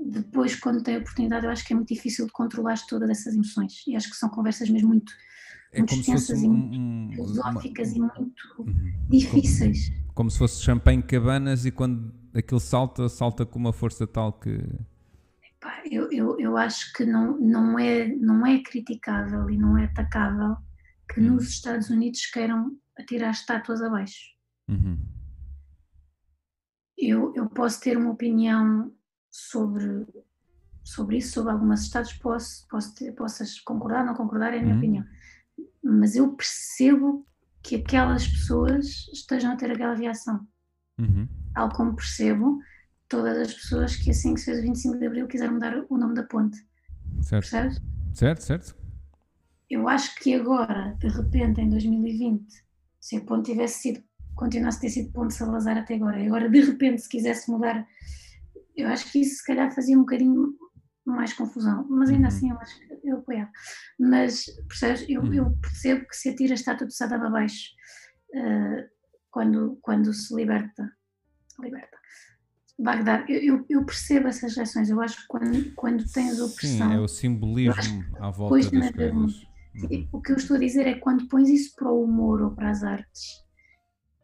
depois 0.00 0.56
quando 0.58 0.82
tem 0.82 0.96
a 0.96 0.98
oportunidade 0.98 1.44
eu 1.46 1.50
acho 1.50 1.64
que 1.66 1.72
é 1.72 1.76
muito 1.76 1.92
difícil 1.92 2.26
de 2.26 2.32
controlar 2.32 2.76
todas 2.88 3.10
essas 3.10 3.34
emoções 3.34 3.82
e 3.86 3.94
acho 3.96 4.10
que 4.10 4.16
são 4.16 4.28
conversas 4.28 4.70
mesmo 4.70 4.88
muito, 4.88 5.12
É 5.72 5.78
muito 5.78 5.90
como 5.90 6.00
extensas 6.00 6.42
e 6.42 6.46
um, 6.46 6.50
muito 6.52 6.78
um- 6.78 7.10
filosóficas 7.14 7.92
uma- 7.92 8.12
e 8.16 8.20
muito 8.20 8.42
Uhum. 8.60 8.92
difíceis. 9.08 9.92
como 10.14 10.30
se 10.30 10.38
fosse 10.38 10.62
champanhe 10.62 11.02
cabanas 11.02 11.64
e 11.66 11.70
quando 11.70 12.12
aquilo 12.34 12.58
salta, 12.60 13.08
salta 13.08 13.44
com 13.46 13.58
uma 13.58 13.72
força 13.72 14.06
tal 14.06 14.32
que. 14.32 14.58
Eu, 15.90 16.10
eu, 16.12 16.38
eu 16.38 16.56
acho 16.56 16.92
que 16.92 17.04
não, 17.04 17.38
não, 17.38 17.78
é, 17.78 18.06
não 18.08 18.46
é 18.46 18.62
criticável 18.62 19.48
e 19.50 19.56
não 19.56 19.76
é 19.78 19.84
atacável 19.84 20.56
que 21.12 21.20
Hum. 21.20 21.34
nos 21.34 21.48
Estados 21.48 21.88
Unidos 21.90 22.26
queiram 22.26 22.76
atirar 22.98 23.30
estátuas 23.30 23.80
abaixo. 23.82 24.34
Uhum. 24.68 24.98
Eu, 26.96 27.32
eu 27.34 27.48
posso 27.48 27.80
ter 27.80 27.96
uma 27.96 28.10
opinião 28.10 28.92
sobre, 29.30 30.06
sobre 30.84 31.18
isso, 31.18 31.32
sobre 31.34 31.52
algumas 31.52 31.82
estátuas, 31.82 32.12
posso, 32.18 32.66
posso 32.68 32.94
ter, 32.94 33.14
concordar 33.64 34.00
ou 34.00 34.06
não 34.06 34.14
concordar, 34.14 34.52
é 34.52 34.58
a 34.58 34.62
minha 34.62 34.74
Uhum. 34.74 34.78
opinião. 34.78 35.04
Mas 35.82 36.16
eu 36.16 36.32
percebo 36.34 37.26
que 37.62 37.76
aquelas 37.76 38.26
pessoas 38.26 39.08
estejam 39.12 39.52
a 39.52 39.56
ter 39.56 39.70
aquela 39.70 39.94
reação. 39.94 40.46
Uhum. 40.98 41.28
Tal 41.54 41.70
como 41.70 41.94
percebo 41.94 42.58
todas 43.08 43.36
as 43.38 43.54
pessoas 43.54 43.96
que 43.96 44.10
assim 44.10 44.34
que 44.34 44.40
se 44.40 44.46
fez 44.46 44.58
o 44.58 44.62
25 44.62 44.98
de 44.98 45.06
Abril 45.06 45.26
quiseram 45.28 45.54
mudar 45.54 45.84
o 45.88 45.98
nome 45.98 46.14
da 46.14 46.22
ponte. 46.24 46.58
Certo, 47.22 47.50
Percebes? 47.50 47.78
certo, 48.14 48.40
certo. 48.42 48.76
Eu 49.70 49.88
acho 49.88 50.14
que 50.16 50.34
agora, 50.34 50.96
de 50.98 51.08
repente, 51.08 51.60
em 51.60 51.68
2020, 51.68 52.46
se 53.00 53.16
a 53.16 53.20
ponte 53.20 53.50
tivesse 53.52 53.80
sido, 53.82 54.02
continuasse 54.34 54.78
a 54.78 54.80
ter 54.82 54.90
sido 54.90 55.12
ponte 55.12 55.34
Salazar 55.34 55.76
até 55.76 55.94
agora, 55.94 56.18
e 56.20 56.26
agora 56.26 56.48
de 56.48 56.60
repente 56.60 57.02
se 57.02 57.08
quisesse 57.08 57.50
mudar, 57.50 57.86
eu 58.76 58.88
acho 58.88 59.10
que 59.10 59.20
isso 59.20 59.36
se 59.36 59.44
calhar 59.44 59.74
fazia 59.74 59.96
um 59.96 60.00
bocadinho 60.00 60.54
mais 61.04 61.32
confusão, 61.32 61.86
mas 61.88 62.10
ainda 62.10 62.22
Uhum. 62.22 62.26
assim 62.28 62.50
eu 62.50 62.58
acho 62.58 62.78
que 62.78 62.98
eu 63.04 63.16
apoiava. 63.18 63.50
Mas, 63.98 64.44
percebes, 64.68 65.04
eu, 65.08 65.22
Uhum. 65.22 65.34
eu 65.34 65.50
percebo 65.60 66.06
que 66.06 66.16
se 66.16 66.28
atira 66.30 66.52
a 66.52 66.54
estátua 66.54 66.86
de 66.86 66.94
Saddam 66.94 67.22
abaixo 67.26 67.70
eh, 68.34 68.88
quando, 69.30 69.78
quando 69.82 70.12
se 70.12 70.34
liberta, 70.34 70.90
liberta 71.60 71.98
Bagdad, 72.78 73.28
eu, 73.28 73.64
eu, 73.68 73.84
percebo 73.84 74.28
essas 74.28 74.56
reações, 74.56 74.88
eu 74.88 75.00
acho 75.00 75.20
que 75.22 75.26
quando, 75.26 75.74
quando 75.74 76.04
tens 76.12 76.36
Sim, 76.36 76.42
opressão... 76.42 76.92
é 76.92 77.00
o 77.00 77.08
simbolismo 77.08 78.04
à 78.20 78.30
volta 78.30 78.70
das 78.70 78.90
coisas. 78.92 79.48
Uhum. 79.74 80.08
O 80.12 80.20
que 80.20 80.32
eu 80.32 80.36
estou 80.36 80.56
a 80.56 80.60
dizer 80.60 80.86
é 80.86 80.94
que 80.94 81.00
quando 81.00 81.26
pões 81.28 81.48
isso 81.48 81.74
para 81.74 81.90
o 81.90 82.04
humor 82.04 82.40
ou 82.40 82.50
para 82.52 82.70
as 82.70 82.82
artes 82.82 83.44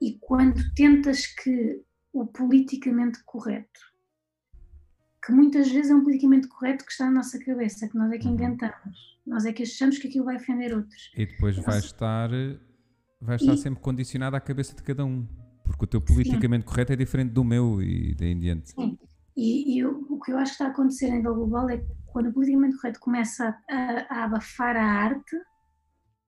e 0.00 0.18
quando 0.20 0.62
tentas 0.74 1.26
que 1.26 1.82
o 2.12 2.26
politicamente 2.26 3.22
correto 3.24 3.94
que 5.24 5.32
muitas 5.32 5.70
vezes 5.70 5.90
é 5.90 5.94
um 5.94 6.02
politicamente 6.02 6.48
correto 6.48 6.84
que 6.84 6.92
está 6.92 7.06
na 7.06 7.12
nossa 7.12 7.38
cabeça, 7.38 7.88
que 7.88 7.96
nós 7.96 8.12
é 8.12 8.18
que 8.18 8.26
uhum. 8.26 8.34
inventamos. 8.34 9.18
Nós 9.26 9.46
é 9.46 9.52
que 9.52 9.62
achamos 9.62 9.98
que 9.98 10.08
aquilo 10.08 10.26
vai 10.26 10.36
ofender 10.36 10.74
outros. 10.74 11.10
E 11.16 11.24
depois 11.24 11.56
vai 11.56 11.78
estar, 11.78 12.28
vai 13.20 13.36
estar 13.36 13.54
e... 13.54 13.58
sempre 13.58 13.80
condicionado 13.80 14.36
à 14.36 14.40
cabeça 14.40 14.74
de 14.74 14.82
cada 14.82 15.04
um. 15.04 15.26
Porque 15.64 15.84
o 15.84 15.88
teu 15.88 16.00
politicamente 16.00 16.64
Sim. 16.64 16.68
correto 16.68 16.92
é 16.92 16.96
diferente 16.96 17.32
do 17.32 17.42
meu 17.42 17.82
e 17.82 18.14
daí 18.14 18.32
em 18.32 18.38
diante. 18.38 18.70
Sim. 18.70 18.98
E, 19.36 19.76
e 19.76 19.84
o, 19.84 20.06
o, 20.10 20.20
que 20.20 20.30
eu 20.30 20.38
acho 20.38 20.52
que 20.52 20.54
está 20.62 20.66
a 20.66 20.70
acontecer 20.70 21.06
a 21.06 21.16
nível 21.16 21.34
global 21.34 21.68
é 21.68 21.78
que 21.78 21.86
quando 22.06 22.28
o 22.28 22.32
politicamente 22.32 22.76
correto 22.76 23.00
começa 23.00 23.56
a, 23.68 24.06
a, 24.08 24.24
abafar 24.24 24.76
a 24.76 24.84
arte, 24.84 25.36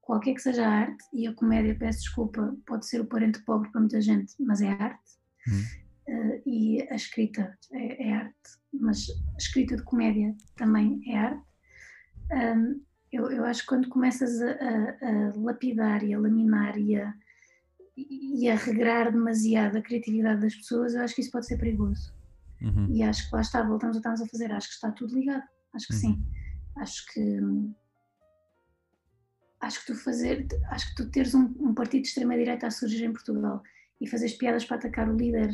qualquer 0.00 0.34
que 0.34 0.42
seja 0.42 0.66
a 0.66 0.70
arte, 0.70 1.04
e 1.12 1.26
a 1.26 1.34
comédia, 1.34 1.76
peço 1.78 2.00
desculpa, 2.00 2.56
pode 2.66 2.86
ser 2.86 3.00
o 3.00 3.06
parente 3.06 3.44
pobre 3.44 3.70
para 3.70 3.80
muita 3.80 4.00
gente, 4.00 4.32
mas 4.40 4.60
é 4.60 4.68
arte. 4.68 5.12
Hum. 5.48 5.86
Uh, 6.08 6.42
e 6.46 6.82
a 6.90 6.94
escrita 6.94 7.56
é, 7.72 8.08
é, 8.08 8.12
arte, 8.12 8.34
mas 8.72 9.06
a 9.34 9.36
escrita 9.38 9.76
de 9.76 9.82
comédia 9.82 10.34
também 10.56 11.00
é 11.08 11.18
arte. 11.18 11.46
Um, 12.32 12.80
eu, 13.12 13.30
eu, 13.30 13.44
acho 13.44 13.62
que 13.62 13.68
quando 13.68 13.88
começas 13.88 14.40
a, 14.40 14.50
a, 14.50 15.30
a, 15.30 15.32
lapidar 15.36 16.02
e 16.02 16.12
a 16.12 16.18
laminar 16.18 16.76
e 16.76 16.96
a, 16.96 17.14
e 17.96 18.48
a 18.48 18.56
regrar 18.56 19.10
demasiado 19.10 19.78
a 19.78 19.82
criatividade 19.82 20.40
das 20.40 20.54
pessoas, 20.54 20.94
eu 20.94 21.02
acho 21.02 21.14
que 21.14 21.22
isso 21.22 21.30
pode 21.30 21.46
ser 21.46 21.56
perigoso. 21.56 22.14
Uhum. 22.60 22.86
E 22.90 23.02
acho 23.02 23.28
que 23.28 23.34
lá 23.34 23.40
está, 23.40 23.62
voltamos 23.62 23.96
a 23.96 23.98
estarmos 23.98 24.20
a 24.20 24.26
fazer, 24.26 24.52
acho 24.52 24.68
que 24.68 24.74
está 24.74 24.90
tudo 24.90 25.14
ligado, 25.14 25.42
acho 25.74 25.86
que 25.86 25.94
uhum. 25.94 26.00
sim. 26.00 26.26
Acho 26.76 27.06
que 27.12 27.40
acho 29.60 29.80
que 29.80 29.86
tu 29.86 29.94
fazer, 29.98 30.46
acho 30.70 30.88
que 30.90 30.96
tu 30.96 31.10
teres 31.10 31.34
um, 31.34 31.54
um 31.58 31.74
partido 31.74 32.02
de 32.02 32.08
extrema 32.08 32.36
direita 32.36 32.66
a 32.66 32.70
surgir 32.70 33.04
em 33.04 33.12
Portugal 33.12 33.62
e 34.00 34.06
fazeres 34.06 34.36
piadas 34.36 34.64
para 34.64 34.76
atacar 34.76 35.08
o 35.08 35.16
líder 35.16 35.50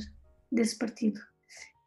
desse 0.51 0.77
partido 0.77 1.20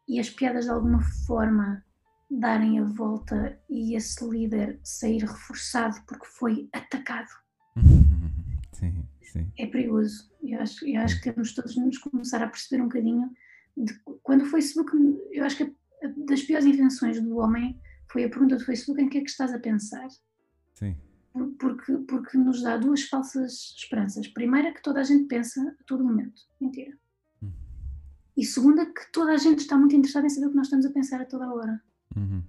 e 0.08 0.18
as 0.18 0.30
piadas 0.30 0.64
de 0.64 0.70
alguma 0.70 1.02
forma 1.26 1.84
darem 2.30 2.78
a 2.80 2.84
volta 2.84 3.58
e 3.68 3.94
esse 3.94 4.26
líder 4.28 4.80
sair 4.82 5.20
reforçado 5.20 6.00
porque 6.06 6.26
foi 6.26 6.68
atacado. 6.72 7.28
Sim, 8.72 9.06
sim. 9.38 9.52
É 9.58 9.66
perigoso. 9.66 10.30
Eu 10.42 10.60
acho, 10.60 10.86
eu 10.86 11.00
acho 11.00 11.20
que 11.20 11.32
temos 11.32 11.54
todos 11.54 11.74
de 11.74 11.80
nos 11.80 11.98
começar 11.98 12.42
a 12.42 12.48
perceber 12.48 12.82
um 12.82 12.86
bocadinho 12.86 13.30
de 13.76 13.92
quando 14.22 14.42
o 14.42 14.46
Facebook, 14.46 14.90
eu 15.32 15.44
acho 15.44 15.56
que 15.56 15.74
das 16.26 16.42
piores 16.42 16.66
invenções 16.66 17.20
do 17.20 17.36
homem 17.38 17.78
foi 18.10 18.24
a 18.24 18.28
pergunta 18.28 18.56
do 18.56 18.64
Facebook 18.64 19.00
em 19.00 19.08
que 19.08 19.18
é 19.18 19.20
que 19.20 19.30
estás 19.30 19.52
a 19.52 19.58
pensar. 19.58 20.08
Sim. 20.74 20.96
Porque, 21.58 21.92
porque 22.08 22.38
nos 22.38 22.62
dá 22.62 22.78
duas 22.78 23.02
falsas 23.02 23.74
esperanças. 23.76 24.26
Primeira, 24.28 24.72
que 24.72 24.82
toda 24.82 25.00
a 25.00 25.04
gente 25.04 25.26
pensa 25.26 25.76
a 25.78 25.84
todo 25.84 26.04
momento. 26.04 26.40
Mentira. 26.58 26.96
Hum. 27.42 27.52
E 28.36 28.44
segunda, 28.44 28.86
que 28.86 29.12
toda 29.12 29.32
a 29.32 29.36
gente 29.36 29.58
está 29.60 29.76
muito 29.76 29.94
interessada 29.94 30.26
em 30.26 30.30
saber 30.30 30.46
o 30.46 30.50
que 30.50 30.56
nós 30.56 30.66
estamos 30.66 30.86
a 30.86 30.90
pensar 30.90 31.20
a 31.20 31.26
toda 31.26 31.44
a 31.44 31.52
hora. 31.52 31.82
Uhum. 32.16 32.42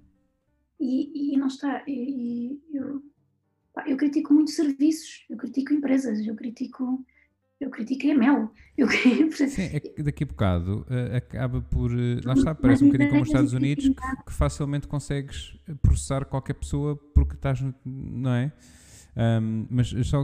E, 0.80 1.34
e, 1.34 1.38
não 1.38 1.48
está. 1.48 1.84
E, 1.88 2.62
e 2.72 2.78
eu, 2.78 3.04
eu 3.86 3.98
critico 3.98 4.34
muitos 4.34 4.56
serviços, 4.56 5.26
eu 5.30 5.38
critico 5.38 5.74
empresas, 5.74 6.26
eu 6.26 6.36
critico. 6.36 7.06
Eu 7.60 7.72
critico 7.72 8.12
a 8.12 8.14
Mel. 8.14 8.52
Eu, 8.78 8.88
Sim, 9.34 9.70
é 9.74 9.80
que 9.80 10.04
daqui 10.04 10.24
a 10.24 10.28
bocado 10.28 10.86
uh, 10.90 11.16
acaba 11.16 11.60
por. 11.60 11.92
Uh, 11.92 12.22
lá 12.24 12.34
está, 12.34 12.54
parece 12.54 12.84
um 12.84 12.88
bocadinho 12.88 13.10
como 13.10 13.24
os 13.24 13.30
Estados 13.30 13.54
Unidos, 13.54 13.90
que, 13.90 14.24
que, 14.28 14.32
facilmente 14.32 14.88
consegues 14.88 15.58
processar 15.82 16.26
qualquer 16.26 16.54
pessoa 16.54 16.96
porque 17.16 17.34
estás. 17.34 17.60
Não 17.84 18.32
é? 18.32 18.54
Um, 19.42 19.66
mas 19.72 19.90
só 20.04 20.24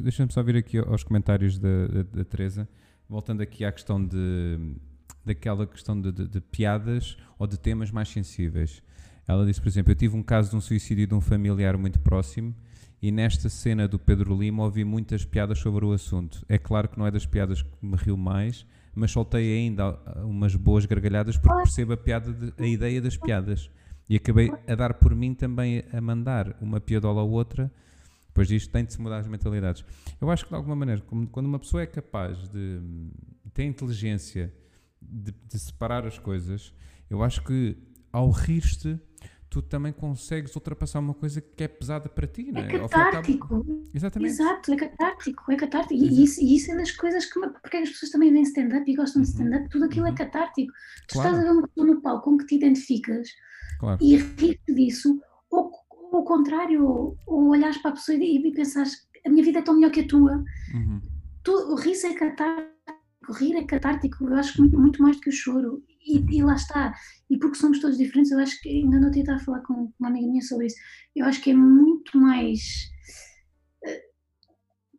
deixa-me 0.00 0.32
só 0.32 0.42
vir 0.42 0.56
aqui 0.56 0.78
aos 0.78 1.04
comentários 1.04 1.56
da, 1.56 1.86
da, 1.86 2.02
da 2.02 2.24
Teresa, 2.24 2.68
voltando 3.08 3.40
aqui 3.40 3.64
à 3.64 3.70
questão 3.70 4.04
de 4.04 4.74
daquela 5.24 5.66
questão 5.66 6.00
de, 6.00 6.12
de, 6.12 6.28
de, 6.28 6.40
piadas 6.40 7.16
ou 7.38 7.46
de 7.46 7.58
temas 7.58 7.90
mais 7.90 8.08
sensíveis. 8.08 8.82
Ela 9.26 9.44
disse, 9.44 9.60
por 9.60 9.68
exemplo, 9.68 9.90
eu 9.90 9.96
tive 9.96 10.16
um 10.16 10.22
caso 10.22 10.50
de 10.50 10.56
um 10.56 10.60
suicídio 10.60 11.06
de 11.06 11.14
um 11.14 11.20
familiar 11.20 11.76
muito 11.76 11.98
próximo 11.98 12.54
e 13.00 13.10
nesta 13.10 13.48
cena 13.48 13.86
do 13.86 13.98
Pedro 13.98 14.36
Lima 14.36 14.64
ouvi 14.64 14.84
muitas 14.84 15.24
piadas 15.24 15.58
sobre 15.58 15.84
o 15.84 15.92
assunto. 15.92 16.44
É 16.48 16.58
claro 16.58 16.88
que 16.88 16.98
não 16.98 17.06
é 17.06 17.10
das 17.10 17.26
piadas 17.26 17.62
que 17.62 17.68
me 17.82 17.96
rio 17.96 18.16
mais, 18.16 18.66
mas 18.94 19.10
soltei 19.10 19.58
ainda 19.58 19.92
umas 20.24 20.54
boas 20.54 20.86
gargalhadas 20.86 21.36
porque 21.36 21.62
percebo 21.62 21.92
a, 21.92 21.96
piada 21.96 22.32
de, 22.32 22.52
a 22.58 22.66
ideia 22.66 23.00
das 23.00 23.16
piadas. 23.16 23.70
E 24.08 24.16
acabei 24.16 24.50
a 24.66 24.74
dar 24.74 24.94
por 24.94 25.14
mim 25.14 25.34
também 25.34 25.84
a 25.92 26.00
mandar 26.00 26.56
uma 26.60 26.80
piadola 26.80 27.22
ou 27.22 27.30
outra. 27.30 27.70
Depois 28.28 28.48
disto 28.48 28.70
tem 28.70 28.84
de 28.84 28.92
se 28.92 29.00
mudar 29.00 29.18
as 29.18 29.26
mentalidades. 29.26 29.84
Eu 30.20 30.30
acho 30.30 30.44
que 30.44 30.50
de 30.50 30.56
alguma 30.56 30.76
maneira, 30.76 31.02
quando 31.30 31.46
uma 31.46 31.58
pessoa 31.58 31.82
é 31.82 31.86
capaz 31.86 32.48
de 32.48 32.80
ter 33.52 33.64
inteligência 33.64 34.52
de, 35.00 35.32
de 35.32 35.58
separar 35.58 36.06
as 36.06 36.18
coisas, 36.18 36.72
eu 37.10 37.22
acho 37.22 37.42
que 37.42 37.76
ao 38.12 38.30
rir-te 38.30 38.98
tu 39.56 39.62
também 39.62 39.90
consegues 39.90 40.54
ultrapassar 40.54 40.98
uma 40.98 41.14
coisa 41.14 41.40
que 41.40 41.64
é 41.64 41.68
pesada 41.68 42.10
para 42.10 42.26
ti, 42.26 42.52
não 42.52 42.60
é? 42.60 42.76
É 42.76 42.78
catártico. 42.78 43.64
Exatamente. 43.94 44.30
Exato, 44.30 44.72
é 44.72 44.76
catártico, 44.76 45.50
é 45.50 45.56
catártico. 45.56 45.94
E 45.94 46.24
isso, 46.24 46.42
e 46.42 46.56
isso, 46.56 46.72
é 46.72 46.76
das 46.76 46.90
coisas 46.90 47.24
que. 47.24 47.40
Porque 47.40 47.78
as 47.78 47.88
pessoas 47.88 48.12
também 48.12 48.30
veem 48.30 48.42
stand-up 48.42 48.90
e 48.90 48.94
gostam 48.94 49.22
uhum. 49.22 49.24
de 49.24 49.30
stand-up, 49.30 49.68
tudo 49.70 49.86
aquilo 49.86 50.06
é 50.06 50.10
uhum. 50.10 50.14
é 50.14 50.18
catártico. 50.18 50.72
Tu 51.08 51.14
claro. 51.14 51.28
estás 51.30 51.42
a 51.42 51.46
ver 51.46 51.58
uma 51.58 51.66
pessoa 51.68 51.86
no 51.86 52.02
palco 52.02 52.30
com 52.30 52.36
que 52.36 52.46
te 52.46 52.56
identificas 52.56 53.28
claro. 53.80 53.98
e 54.02 54.16
rir-te 54.16 54.74
disso, 54.74 55.18
ou, 55.50 55.72
ou 55.90 56.20
o 56.20 56.24
contrário, 56.24 56.84
ou, 56.86 57.16
ou 57.26 57.48
olhares 57.48 57.78
para 57.78 57.92
a 57.92 57.94
pessoa 57.94 58.18
e, 58.18 58.36
e 58.36 58.52
pensares 58.52 59.06
a 59.24 59.30
minha 59.30 59.42
vida 59.42 59.60
é 59.60 59.62
tão 59.62 59.74
melhor 59.74 59.90
que 59.90 60.00
a 60.00 60.06
tua. 60.06 60.44
Uhum. 60.74 61.00
Tu, 61.42 61.52
o 61.52 61.76
riso 61.76 62.06
é 62.08 62.12
catártico 62.12 62.76
rir 63.32 63.56
é 63.56 63.64
catártico, 63.64 64.24
eu 64.24 64.36
acho 64.36 64.52
que 64.52 64.60
muito, 64.60 64.78
muito 64.78 65.02
mais 65.02 65.16
do 65.16 65.22
que 65.22 65.30
o 65.30 65.32
choro. 65.32 65.82
E, 66.06 66.24
e, 66.38 66.42
lá 66.42 66.54
está. 66.54 66.94
E 67.28 67.38
porque 67.38 67.56
somos 67.56 67.80
todos 67.80 67.98
diferentes, 67.98 68.30
eu 68.30 68.38
acho 68.38 68.60
que 68.60 68.68
ainda 68.68 69.00
não 69.00 69.10
tinha 69.10 69.34
a 69.34 69.38
falar 69.38 69.60
com 69.60 69.92
uma 69.98 70.08
amiga 70.08 70.26
minha 70.26 70.42
sobre 70.42 70.66
isso. 70.66 70.76
Eu 71.14 71.26
acho 71.26 71.40
que 71.42 71.50
é 71.50 71.54
muito 71.54 72.16
mais. 72.18 72.60
Eh, 73.84 74.02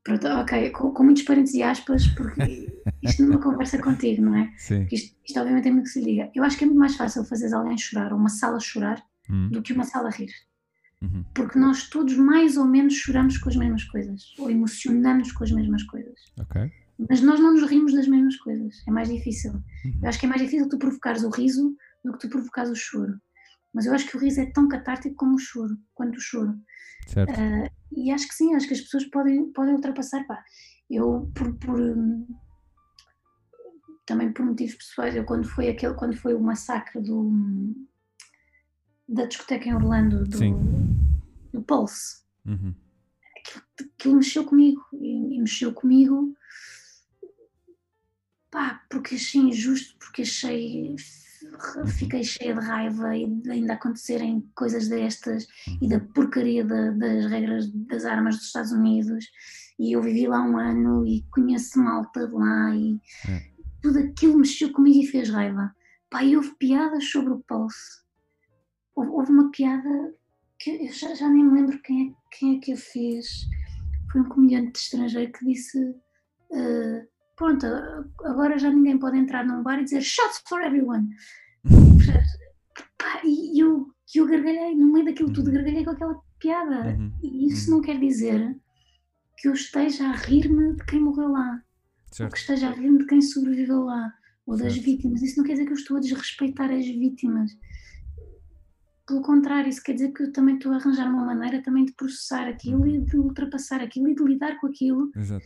pronto, 0.04 0.28
ok, 0.28 0.70
com, 0.72 0.92
com 0.92 1.04
muitos 1.04 1.24
parentes 1.24 1.54
e 1.54 1.64
aspas, 1.64 2.06
porque 2.08 2.68
isto 3.02 3.24
numa 3.24 3.42
conversa 3.42 3.82
contigo, 3.82 4.22
não 4.22 4.36
é? 4.36 4.54
Sim. 4.58 4.86
Isto, 4.92 5.16
isto, 5.26 5.40
obviamente 5.40 5.68
é 5.68 5.72
muito 5.72 5.86
que 5.86 5.92
se 5.92 6.02
liga. 6.02 6.30
Eu 6.36 6.44
acho 6.44 6.58
que 6.58 6.66
é 6.66 6.68
muito 6.68 6.80
mais 6.80 6.96
fácil 6.96 7.24
fazer 7.24 7.54
alguém 7.54 7.78
chorar, 7.78 8.12
ou 8.12 8.20
uma 8.20 8.30
sala 8.30 8.60
chorar, 8.60 9.02
hum. 9.30 9.50
do 9.50 9.62
que 9.62 9.72
uma 9.72 9.86
sala 9.86 10.10
rir. 10.10 10.32
Uhum. 11.00 11.24
Porque 11.36 11.60
nós 11.60 11.90
todos 11.90 12.18
mais 12.18 12.58
ou 12.58 12.66
menos 12.66 12.96
choramos 12.96 13.38
com 13.38 13.50
as 13.50 13.56
mesmas 13.56 13.84
coisas, 13.84 14.34
ou 14.40 14.50
emocionamos 14.50 15.32
com 15.32 15.44
as 15.44 15.52
mesmas 15.52 15.84
coisas. 15.84 16.20
Ok 16.40 16.72
mas 17.10 17.22
nós 17.22 17.40
não 17.40 17.54
nos 17.54 17.70
rimos 17.70 17.94
das 17.94 18.08
mesmas 18.08 18.36
coisas, 18.38 18.84
é 18.88 18.92
mais 18.92 19.10
difícil. 19.10 19.54
Uhum. 19.54 20.00
Eu 20.02 20.10
acho 20.10 20.20
que 20.20 20.26
é 20.26 20.30
mais 20.30 20.42
difícil 20.42 20.68
tu 20.68 20.80
provocares 20.80 21.24
o 21.24 21.30
riso 21.30 21.76
do 22.04 22.14
que 22.14 22.20
tu 22.20 22.30
provocares 22.30 22.72
o 22.72 22.76
choro. 22.76 23.20
Mas 23.74 23.86
eu 23.86 23.94
acho 23.94 24.08
que 24.08 24.18
o 24.18 24.20
riso 24.20 24.42
é 24.42 24.46
tão 24.48 24.68
catártico 24.68 25.16
como 25.16 25.36
o 25.36 25.40
choro, 25.40 25.78
quanto 25.94 26.18
o 26.18 26.22
choro. 26.22 26.58
Certo. 27.06 27.32
Uh, 27.32 27.70
e 27.96 28.12
acho 28.12 28.28
que 28.28 28.34
sim, 28.34 28.56
acho 28.56 28.68
que 28.68 28.74
as 28.74 28.82
pessoas 28.82 29.06
podem, 29.06 29.52
podem 29.52 29.76
ultrapassar. 29.76 30.26
Pá. 30.26 30.44
Eu, 30.90 31.32
por, 31.36 31.54
por, 31.56 31.80
também 34.06 34.32
por 34.32 34.46
motivos 34.46 34.76
pessoais, 34.76 35.16
eu 35.16 35.24
quando 35.24 35.48
foi, 35.48 35.70
aquele, 35.70 35.94
quando 35.94 36.18
foi 36.18 36.34
o 36.34 36.40
massacre 36.40 37.02
do, 37.02 37.32
da 39.08 39.26
discoteca 39.26 39.70
em 39.70 39.76
Orlando, 39.76 40.24
do, 40.24 40.40
do 41.54 41.62
Pulse, 41.62 42.24
uhum. 42.46 42.74
aquilo, 43.38 43.64
aquilo, 43.96 44.16
mexeu 44.16 44.44
comigo. 44.44 44.82
E, 44.94 45.36
e 45.36 45.40
mexeu 45.40 45.72
comigo 45.74 46.36
pá, 48.52 48.82
porque 48.90 49.16
achei 49.16 49.42
injusto, 49.42 49.98
porque 50.00 50.22
achei 50.22 50.96
fiquei 51.98 52.24
cheia 52.24 52.54
de 52.54 52.66
raiva 52.66 53.16
e 53.16 53.28
de 53.28 53.52
ainda 53.52 53.74
acontecerem 53.74 54.50
coisas 54.56 54.88
destas 54.88 55.48
e 55.82 55.88
da 55.88 56.00
porcaria 56.00 56.64
de, 56.64 56.92
das 56.92 57.26
regras 57.30 57.70
das 57.72 58.06
armas 58.06 58.38
dos 58.38 58.48
Estados 58.48 58.72
Unidos 58.72 59.26
e 59.80 59.94
eu 59.94 60.02
vivi 60.02 60.28
lá 60.28 60.42
um 60.42 60.58
ano 60.58 61.06
e 61.06 61.24
conheço 61.32 61.80
malta 61.80 62.28
de 62.28 62.34
lá 62.34 62.76
e 62.76 63.00
é. 63.30 63.52
tudo 63.82 64.00
aquilo 64.00 64.38
mexeu 64.38 64.72
comigo 64.72 65.00
e 65.00 65.08
fez 65.08 65.30
raiva. 65.30 65.74
Pá, 66.10 66.24
e 66.24 66.36
houve 66.36 66.56
piadas 66.56 67.10
sobre 67.10 67.34
o 67.34 67.40
Pulse. 67.40 68.02
Houve, 68.96 69.12
houve 69.12 69.32
uma 69.32 69.52
piada 69.52 70.16
que 70.60 70.72
eu 70.72 70.92
já, 70.92 71.14
já, 71.14 71.30
nem 71.30 71.44
me 71.44 71.60
lembro 71.60 71.80
quem 71.82 72.10
é, 72.10 72.14
quem 72.32 72.58
é 72.58 72.60
que 72.60 72.74
a 72.74 72.78
fez. 72.78 73.48
Foi 74.12 74.22
um 74.22 74.30
comediante 74.30 74.80
estrangeiro 74.80 75.32
que 75.32 75.46
disse 75.46 75.80
uh, 75.80 77.08
pronto, 77.38 77.66
agora 78.24 78.58
já 78.58 78.70
ninguém 78.70 78.98
pode 78.98 79.18
entrar 79.18 79.46
num 79.46 79.64
bar 79.64 79.80
e 79.80 79.84
dizer 79.84 80.02
shots 80.02 80.42
for 80.50 80.62
everyone. 80.62 81.08
e 83.24 83.60
eu, 83.62 83.88
eu 84.14 84.28
gargalhei, 84.28 84.76
no 84.76 84.92
meio 84.92 85.06
daquilo 85.06 85.32
tudo, 85.32 85.48
uhum. 85.48 85.54
gargalhei 85.54 85.86
com 85.86 85.92
aquela 85.92 86.20
piada. 86.40 86.98
Uhum. 86.98 87.14
E 87.24 87.48
isso 87.48 87.70
uhum. 87.70 87.78
não 87.78 87.84
quer 87.84 88.00
dizer 88.00 88.58
que 89.38 89.48
eu 89.48 89.54
esteja 89.54 90.08
a 90.08 90.16
rir-me 90.16 90.76
de 90.76 90.86
quem 90.86 91.00
morreu 91.00 91.30
lá, 91.30 91.64
certo. 92.12 92.30
ou 92.30 92.34
que 92.34 92.40
esteja 92.40 92.70
a 92.70 92.72
rir-me 92.72 92.98
de 92.98 93.06
quem 93.06 93.22
sobreviveu 93.22 93.84
lá, 93.84 94.12
ou 94.46 94.58
das 94.58 94.74
certo. 94.74 94.86
vítimas. 94.86 95.22
Isso 95.22 95.38
não 95.38 95.46
quer 95.46 95.54
dizer 95.54 95.66
que 95.66 95.74
eu 95.74 95.78
estou 95.78 95.98
a 95.98 96.00
desrespeitar 96.00 96.72
as 96.72 96.86
vítimas. 96.86 97.56
Pelo 99.06 99.22
contrário, 99.22 99.70
isso 99.70 99.82
quer 99.84 99.94
dizer 99.94 100.12
que 100.12 100.24
eu 100.24 100.34
também 100.34 100.56
estou 100.56 100.74
a 100.74 100.78
arranjar 100.78 101.08
uma 101.08 101.24
maneira 101.24 101.62
também 101.62 101.86
de 101.86 101.94
processar 101.94 102.48
aquilo 102.48 102.86
e 102.88 103.00
de 103.00 103.16
ultrapassar 103.16 103.80
aquilo 103.80 104.10
e 104.10 104.16
de 104.16 104.24
lidar 104.24 104.60
com 104.60 104.68
aquilo. 104.68 105.12
Exato 105.16 105.46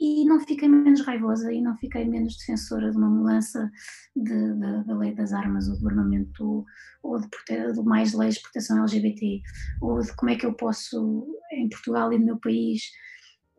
e 0.00 0.24
não 0.24 0.40
fiquei 0.40 0.66
menos 0.66 1.02
raivosa 1.02 1.52
e 1.52 1.60
não 1.60 1.76
fiquei 1.76 2.06
menos 2.06 2.38
defensora 2.38 2.90
de 2.90 2.96
uma 2.96 3.10
mudança 3.10 3.70
de, 4.16 4.54
de, 4.54 4.84
da 4.86 4.96
lei 4.96 5.14
das 5.14 5.32
armas 5.34 5.68
ou 5.68 5.78
do 5.78 5.88
armamento 5.88 6.64
ou 7.02 7.20
de, 7.20 7.28
de, 7.74 7.82
mais 7.82 8.14
leis 8.14 8.36
de 8.36 8.42
proteção 8.42 8.78
LGBT 8.78 9.42
ou 9.82 10.00
de 10.00 10.16
como 10.16 10.30
é 10.30 10.36
que 10.36 10.46
eu 10.46 10.54
posso 10.54 11.26
em 11.52 11.68
Portugal 11.68 12.12
e 12.12 12.18
no 12.18 12.24
meu 12.24 12.38
país 12.38 12.82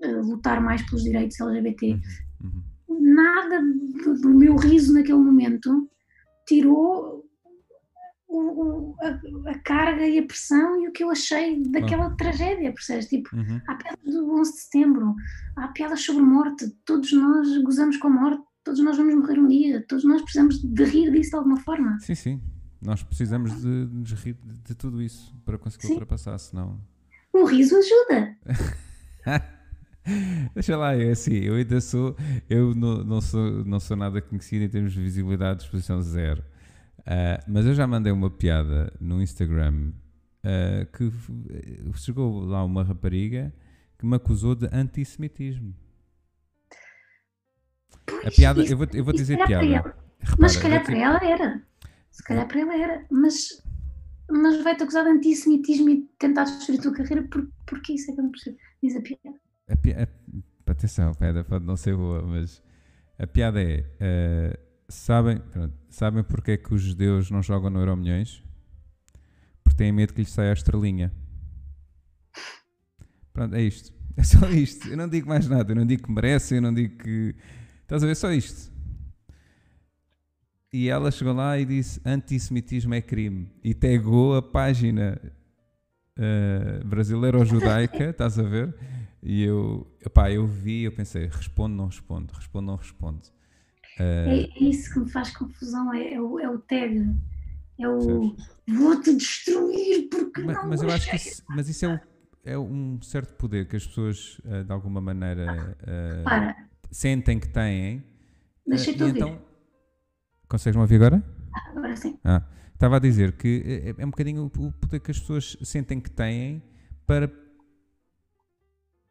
uh, 0.04 0.22
lutar 0.22 0.60
mais 0.62 0.82
pelos 0.90 1.04
direitos 1.04 1.40
LGBT. 1.40 1.94
Uhum. 1.94 2.64
Uhum. 2.90 3.14
Nada 3.14 3.62
do, 3.62 4.22
do 4.22 4.30
meu 4.30 4.56
riso 4.56 4.94
naquele 4.94 5.20
momento 5.20 5.88
tirou 6.48 7.21
o, 8.52 8.96
a, 9.00 9.52
a, 9.52 9.60
carga 9.60 10.06
e 10.08 10.20
a 10.20 10.24
pressão 10.24 10.82
e 10.82 10.88
o 10.88 10.92
que 10.92 11.04
eu 11.04 11.10
achei 11.10 11.62
daquela 11.64 12.08
ah. 12.08 12.16
tragédia, 12.16 12.72
percebes? 12.72 13.08
Tipo, 13.08 13.36
uhum. 13.36 13.62
há 13.68 13.76
piadas 13.76 14.14
do 14.14 14.32
11 14.40 14.52
de 14.52 14.58
setembro, 14.60 15.16
há 15.56 15.68
piadas 15.70 16.02
sobre 16.02 16.24
morte, 16.24 16.70
todos 16.86 17.12
nós 17.14 17.58
gozamos 17.64 17.98
com 17.98 18.08
a 18.08 18.12
morte, 18.12 18.44
todos 18.64 18.84
nós 18.84 18.98
vamos 18.98 19.16
morrer 19.16 19.40
um 19.40 19.48
dia, 19.48 19.86
todos 19.88 20.04
nós 20.04 20.22
precisamos 20.22 20.62
de 20.62 20.84
rir 20.84 21.12
disso 21.12 21.32
de 21.32 21.36
alguma 21.38 21.58
forma. 21.58 21.98
Sim, 22.00 22.16
sim. 22.16 22.42
Nós 22.82 23.04
precisamos 23.04 23.62
de, 23.62 23.86
de 23.86 23.96
nos 23.96 24.12
rir 24.14 24.38
de 24.64 24.74
tudo 24.74 25.02
isso 25.02 25.36
para 25.46 25.58
conseguir 25.58 25.88
sim. 25.88 25.94
ultrapassar, 25.94 26.38
senão. 26.40 26.80
Um 27.34 27.46
riso 27.46 27.76
ajuda. 27.78 28.38
Deixa 30.56 30.76
lá, 30.76 30.96
é 30.96 31.12
assim, 31.12 31.36
eu 31.36 31.56
ainda 31.56 31.80
sou, 31.80 32.16
eu 32.50 32.74
não, 32.74 33.04
não, 33.04 33.22
sou, 33.22 33.64
não 33.66 33.80
sou 33.80 33.96
nada 33.96 34.20
conhecido 34.20 34.66
em 34.66 34.70
termos 34.70 34.94
de 34.94 35.02
visibilidade 35.02 35.60
de 35.60 35.66
exposição 35.66 36.02
zero. 36.02 36.44
Uh, 37.02 37.42
mas 37.48 37.66
eu 37.66 37.74
já 37.74 37.88
mandei 37.88 38.12
uma 38.12 38.30
piada 38.30 38.94
no 39.00 39.22
Instagram 39.22 39.92
uh, 40.44 40.86
que 40.96 41.12
chegou 41.98 42.46
lá 42.46 42.64
uma 42.64 42.84
rapariga 42.84 43.52
que 43.98 44.06
me 44.06 44.16
acusou 44.16 44.56
de 44.56 44.68
antissemitismo. 44.72 45.76
Pois, 48.06 48.28
a 48.28 48.32
piada, 48.32 48.64
isso, 48.64 48.74
eu 48.74 48.78
vou, 48.78 48.88
eu 48.94 49.04
vou 49.04 49.14
dizer 49.14 49.38
piada. 49.46 49.66
Repara, 49.66 49.98
mas 50.38 50.52
se 50.54 50.62
calhar 50.62 50.84
para 50.84 50.98
ela 50.98 51.24
era. 51.24 51.64
Se 52.12 52.24
calhar 52.24 52.48
para 52.48 52.60
ela 52.60 52.76
era. 52.76 53.06
Mas, 53.10 53.64
mas 54.30 54.64
vai-te 54.64 54.84
acusar 54.84 55.04
de 55.04 55.12
antissemitismo 55.12 55.90
e 55.90 56.10
tentar 56.20 56.44
destruir 56.44 56.80
a 56.80 56.84
tua 56.84 56.94
carreira 56.94 57.24
por, 57.24 57.48
porque 57.66 57.94
isso 57.94 58.12
é 58.12 58.14
que 58.14 58.20
eu 58.20 58.24
não 58.24 58.32
percebo. 58.32 58.58
Diz 58.84 58.96
a 58.96 59.02
piada. 59.02 59.40
A, 59.70 60.04
a, 60.04 60.72
atenção, 60.72 61.12
a 61.12 61.16
piada 61.16 61.44
pode 61.44 61.66
não 61.66 61.76
ser 61.76 61.96
boa, 61.96 62.22
mas 62.22 62.62
a 63.18 63.26
piada 63.26 63.62
é. 63.62 63.86
Uh, 64.00 64.71
Sabem, 64.92 65.42
sabem 65.90 66.22
porque 66.22 66.52
é 66.52 66.58
que 66.58 66.74
os 66.74 66.82
judeus 66.82 67.32
não 67.32 67.42
jogam 67.42 67.70
no 67.70 67.80
Euro 67.80 67.96
Milhões? 67.96 68.44
Porque 69.64 69.78
têm 69.78 69.92
medo 69.92 70.14
que 70.14 70.20
lhes 70.20 70.32
saia 70.32 70.50
a 70.50 70.54
estrelinha. 70.54 71.12
Pronto, 73.34 73.56
é 73.56 73.62
isto. 73.62 73.92
É 74.18 74.24
só 74.24 74.46
isto. 74.50 74.90
Eu 74.90 74.98
não 74.98 75.08
digo 75.08 75.30
mais 75.30 75.48
nada. 75.48 75.72
Eu 75.72 75.76
não 75.76 75.86
digo 75.86 76.04
que 76.04 76.12
merecem, 76.12 76.58
eu 76.58 76.62
não 76.62 76.74
digo 76.74 76.98
que. 76.98 77.34
Estás 77.84 78.04
a 78.04 78.06
ver? 78.06 78.12
É 78.12 78.16
só 78.16 78.32
isto. 78.34 78.70
E 80.74 80.90
ela 80.90 81.10
chegou 81.10 81.34
lá 81.34 81.58
e 81.58 81.64
disse: 81.64 82.02
antissemitismo 82.06 82.94
é 82.94 83.02
crime. 83.02 83.50
E 83.64 83.74
tagou 83.74 84.36
a 84.36 84.42
página 84.42 85.18
uh, 86.20 86.86
brasileira 86.86 87.38
ou 87.38 87.46
judaica, 87.46 88.04
estás 88.12 88.38
a 88.38 88.44
ver? 88.44 88.76
E 89.24 89.42
eu, 89.44 89.90
epá, 90.06 90.30
eu 90.30 90.46
vi, 90.46 90.84
eu 90.84 90.92
pensei: 90.92 91.28
responde, 91.28 91.74
não 91.74 91.86
responde, 91.86 92.34
responde, 92.34 92.66
não 92.68 92.76
responde. 92.76 93.32
É, 94.02 94.50
é, 94.56 94.64
isso 94.64 94.94
que 94.94 95.00
me 95.00 95.10
faz 95.10 95.36
confusão, 95.36 95.94
é, 95.94 96.14
é, 96.14 96.22
o, 96.22 96.40
é 96.40 96.50
o 96.50 96.58
tag, 96.60 97.16
é 97.80 97.88
o 97.88 98.36
vou-te 98.68 99.16
destruir 99.16 100.10
porque 100.10 100.42
mas, 100.42 100.58
não 100.58 100.70
mas 100.70 100.82
eu 100.82 100.90
acho 100.90 101.10
que 101.10 101.16
isso, 101.16 101.44
mas 101.50 101.70
isso 101.70 101.86
é, 101.86 101.94
o, 101.94 102.00
é 102.44 102.58
um 102.58 103.02
certo 103.02 103.36
poder 103.36 103.68
que 103.68 103.76
as 103.76 103.86
pessoas 103.86 104.40
uh, 104.40 104.64
de 104.64 104.72
alguma 104.72 105.00
maneira 105.00 105.78
uh, 105.82 106.68
sentem 106.90 107.40
que 107.40 107.48
têm. 107.50 108.04
Deixa-te 108.66 109.02
uh, 109.02 109.06
ouvir. 109.06 109.18
Então, 109.18 109.42
consegues 110.48 110.76
me 110.76 110.82
ouvir 110.82 110.96
agora? 110.96 111.24
Ah, 111.54 111.70
agora 111.70 111.96
sim. 111.96 112.18
Ah, 112.24 112.44
estava 112.74 112.96
a 112.96 113.00
dizer 113.00 113.34
que 113.34 113.84
é, 113.98 114.02
é 114.02 114.06
um 114.06 114.10
bocadinho 114.10 114.46
o 114.46 114.72
poder 114.72 115.00
que 115.00 115.12
as 115.12 115.20
pessoas 115.20 115.58
sentem 115.62 116.00
que 116.00 116.10
têm 116.10 116.64
para 117.06 117.32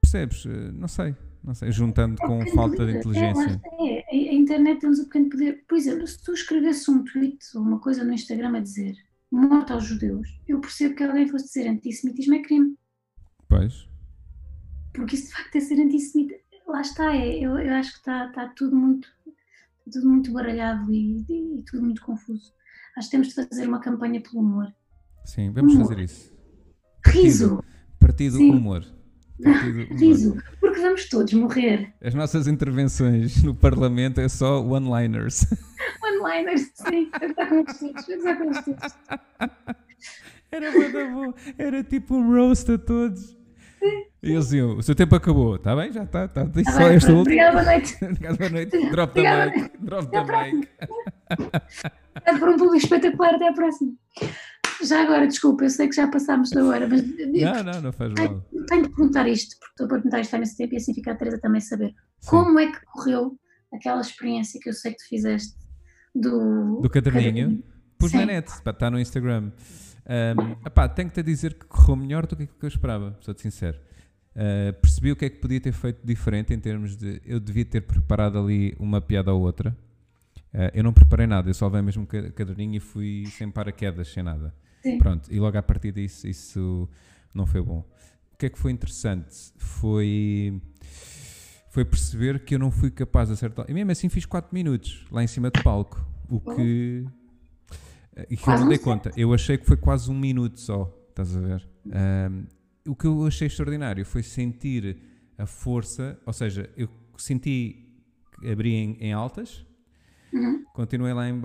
percebes? 0.02 0.44
Não 0.74 0.88
sei 0.88 1.14
não 1.42 1.54
sei, 1.54 1.72
juntando 1.72 2.16
é 2.22 2.26
com 2.26 2.46
falta 2.54 2.84
de 2.84 2.98
inteligência. 2.98 3.60
É, 3.80 4.30
a 4.30 4.34
internet 4.34 4.80
temos 4.80 4.98
um 4.98 5.04
pequeno 5.04 5.30
poder. 5.30 5.64
Por 5.68 5.78
exemplo, 5.78 6.06
se 6.06 6.22
tu 6.22 6.32
escrevesse 6.32 6.90
um 6.90 7.04
tweet 7.04 7.38
ou 7.54 7.62
uma 7.62 7.78
coisa 7.78 8.04
no 8.04 8.12
Instagram 8.12 8.56
a 8.56 8.60
dizer 8.60 8.94
morte 9.30 9.72
aos 9.72 9.84
judeus, 9.84 10.40
eu 10.48 10.60
percebo 10.60 10.94
que 10.94 11.04
alguém 11.04 11.28
fosse 11.28 11.46
dizer 11.46 11.68
antissemitismo 11.68 12.34
é 12.34 12.42
crime. 12.42 12.76
Pois. 13.48 13.88
Porque 14.92 15.14
isso 15.14 15.28
de 15.28 15.34
facto 15.34 15.56
é 15.56 15.60
ser 15.60 15.80
antissemita. 15.80 16.34
Lá 16.66 16.80
está, 16.80 17.14
é, 17.14 17.38
eu, 17.38 17.58
eu 17.58 17.74
acho 17.74 17.92
que 17.92 17.98
está, 17.98 18.26
está 18.26 18.48
tudo 18.48 18.76
muito 18.76 19.08
tudo 19.90 20.08
muito 20.08 20.32
baralhado 20.32 20.92
e, 20.92 21.24
e, 21.28 21.58
e, 21.58 21.62
tudo 21.62 21.82
muito 21.82 22.02
confuso. 22.02 22.52
Acho 22.96 23.08
que 23.08 23.12
temos 23.12 23.28
de 23.28 23.34
fazer 23.34 23.66
uma 23.66 23.80
campanha 23.80 24.20
pelo 24.20 24.40
humor. 24.40 24.72
Sim, 25.24 25.50
vamos 25.50 25.74
humor. 25.74 25.88
fazer 25.88 26.02
isso. 26.02 26.32
Partido, 27.02 27.22
Riso. 27.22 27.64
Partido 27.98 28.36
Sim. 28.36 28.50
humor. 28.50 28.84
Riso, 29.98 30.36
porque 30.81 30.82
vamos 30.82 31.09
todos 31.09 31.32
morrer. 31.35 31.93
As 32.02 32.15
nossas 32.15 32.47
intervenções 32.47 33.43
no 33.43 33.55
Parlamento 33.55 34.20
é 34.20 34.28
só 34.28 34.62
one-liners. 34.62 35.47
One-liners, 36.02 36.70
sim, 36.74 37.11
exatamente. 37.20 38.77
Era 40.52 40.73
muito 40.73 41.11
bom, 41.12 41.32
era 41.57 41.85
tipo 41.85 42.16
um 42.16 42.35
roast 42.35 42.73
a 42.73 42.77
todos. 42.77 43.36
Sim. 43.78 44.05
E 44.20 44.32
eles 44.32 44.47
diziam: 44.47 44.77
o 44.77 44.82
seu 44.82 44.97
tempo 44.97 45.15
acabou, 45.15 45.55
está 45.55 45.77
bem? 45.77 45.93
Já 45.93 46.02
está, 46.02 46.24
está. 46.24 46.44
Tá, 46.44 46.73
só 46.73 46.89
esta 46.89 47.12
última. 47.12 47.20
Obrigada, 47.20 47.52
boa 47.52 47.65
noite. 47.65 47.97
Obrigado, 48.05 48.36
boa 48.36 48.51
noite. 48.51 48.90
Drop 48.90 49.15
the 49.15 49.23
mic. 49.23 49.70
Drop 49.78 50.11
the 50.11 50.24
mic. 50.24 50.69
É 52.24 52.36
por 52.36 52.48
um 52.48 52.57
público 52.57 52.77
espetacular, 52.78 53.36
até 53.36 53.47
à 53.48 53.52
próxima. 53.52 53.93
Já 54.82 55.02
agora, 55.02 55.27
desculpa, 55.27 55.65
eu 55.65 55.70
sei 55.70 55.89
que 55.89 55.97
já 55.97 56.09
passámos 56.09 56.51
da 56.51 56.65
hora, 56.65 56.89
mas. 56.89 57.02
Não, 57.02 57.65
não, 57.65 57.82
não 57.82 57.93
faz 57.93 58.12
mal. 58.12 58.44
Tenho 58.69 58.82
de 58.82 58.89
perguntar 58.89 59.28
isto, 59.28 59.59
porque 59.59 59.73
estou 59.73 59.86
a 59.86 59.89
perguntar 59.89 60.20
isto 60.20 60.35
há 60.35 60.39
nesse 60.39 60.57
tempo 60.57 60.74
e 60.74 60.77
assim 60.77 60.94
fica 60.94 61.12
a 61.12 61.15
Teresa 61.15 61.39
também 61.39 61.61
saber. 61.61 61.94
Sim. 62.20 62.31
Como 62.31 62.59
é 62.59 62.70
que 62.70 62.81
correu 62.86 63.39
aquela 63.73 64.01
experiência 64.01 64.61
que 64.61 64.69
eu 64.69 64.73
sei 64.73 64.93
que 64.93 64.98
tu 64.98 65.09
fizeste 65.09 65.55
do. 66.15 66.81
Do 66.81 66.90
caderninho? 66.90 67.62
Pus 67.98 68.12
na 68.12 68.24
net, 68.24 68.48
está 68.48 68.90
no 68.90 68.98
Instagram. 68.98 69.52
Um, 70.07 70.66
epá, 70.66 70.89
tenho-te 70.89 71.20
a 71.20 71.23
dizer 71.23 71.55
que 71.55 71.66
correu 71.66 71.97
melhor 71.97 72.27
do 72.27 72.35
que 72.35 72.47
que 72.47 72.65
eu 72.65 72.69
esperava, 72.69 73.16
sou-te 73.20 73.43
sincero. 73.43 73.78
Uh, 74.35 74.73
percebi 74.81 75.12
o 75.12 75.16
que 75.16 75.24
é 75.27 75.31
que 75.31 75.39
podia 75.39 75.61
ter 75.61 75.73
feito 75.73 76.01
diferente 76.05 76.55
em 76.55 76.59
termos 76.59 76.97
de. 76.97 77.20
Eu 77.24 77.39
devia 77.39 77.65
ter 77.65 77.82
preparado 77.82 78.39
ali 78.39 78.74
uma 78.78 79.01
piada 79.01 79.32
ou 79.32 79.43
outra. 79.43 79.77
Uh, 80.52 80.70
eu 80.73 80.82
não 80.82 80.93
preparei 80.93 81.27
nada, 81.27 81.48
eu 81.51 81.55
só 81.55 81.66
levei 81.66 81.82
mesmo 81.82 82.05
o 82.05 82.32
caderninho 82.32 82.77
e 82.77 82.81
fui 82.81 83.27
sem 83.27 83.51
paraquedas, 83.51 84.09
sem 84.09 84.23
nada. 84.23 84.55
Sim. 84.82 84.98
Pronto, 84.98 85.32
e 85.32 85.39
logo 85.39 85.57
a 85.57 85.62
partir 85.62 85.93
disso 85.93 86.27
isso 86.27 86.89
não 87.35 87.47
foi 87.47 87.61
bom. 87.62 87.85
O 88.32 88.36
que 88.36 88.47
é 88.47 88.48
que 88.51 88.59
foi 88.59 88.73
interessante? 88.73 89.52
Foi 89.57 90.61
foi 91.70 91.85
perceber 91.85 92.40
que 92.44 92.57
eu 92.57 92.59
não 92.59 92.70
fui 92.70 92.90
capaz 92.90 93.28
de 93.28 93.35
acertar. 93.35 93.65
E 93.69 93.73
mesmo 93.73 93.93
assim 93.93 94.09
fiz 94.09 94.27
4 94.27 94.52
minutos 94.52 95.07
lá 95.11 95.23
em 95.23 95.27
cima 95.28 95.51
do 95.51 95.62
palco. 95.62 96.05
O 96.28 96.40
que. 96.40 97.07
E 98.28 98.36
que 98.36 98.48
eu 98.48 98.59
não 98.59 98.69
dei 98.69 98.78
conta. 98.78 99.12
Eu 99.16 99.32
achei 99.32 99.57
que 99.57 99.65
foi 99.65 99.77
quase 99.77 100.11
um 100.11 100.19
minuto 100.19 100.59
só. 100.59 100.93
Estás 101.09 101.36
a 101.36 101.40
ver? 101.40 101.69
Um, 101.86 102.44
o 102.90 102.97
que 102.97 103.07
eu 103.07 103.24
achei 103.24 103.47
extraordinário 103.47 104.05
foi 104.05 104.23
sentir 104.23 104.98
a 105.39 105.47
força. 105.47 106.19
Ou 106.27 106.32
seja, 106.32 106.69
eu 106.77 106.89
senti 107.16 107.89
que 108.32 108.51
abri 108.51 108.74
em, 108.74 108.97
em 109.01 109.12
altas, 109.12 109.65
Uhum. 110.32 110.65
Continuei 110.73 111.12
lá 111.12 111.28
em, 111.28 111.40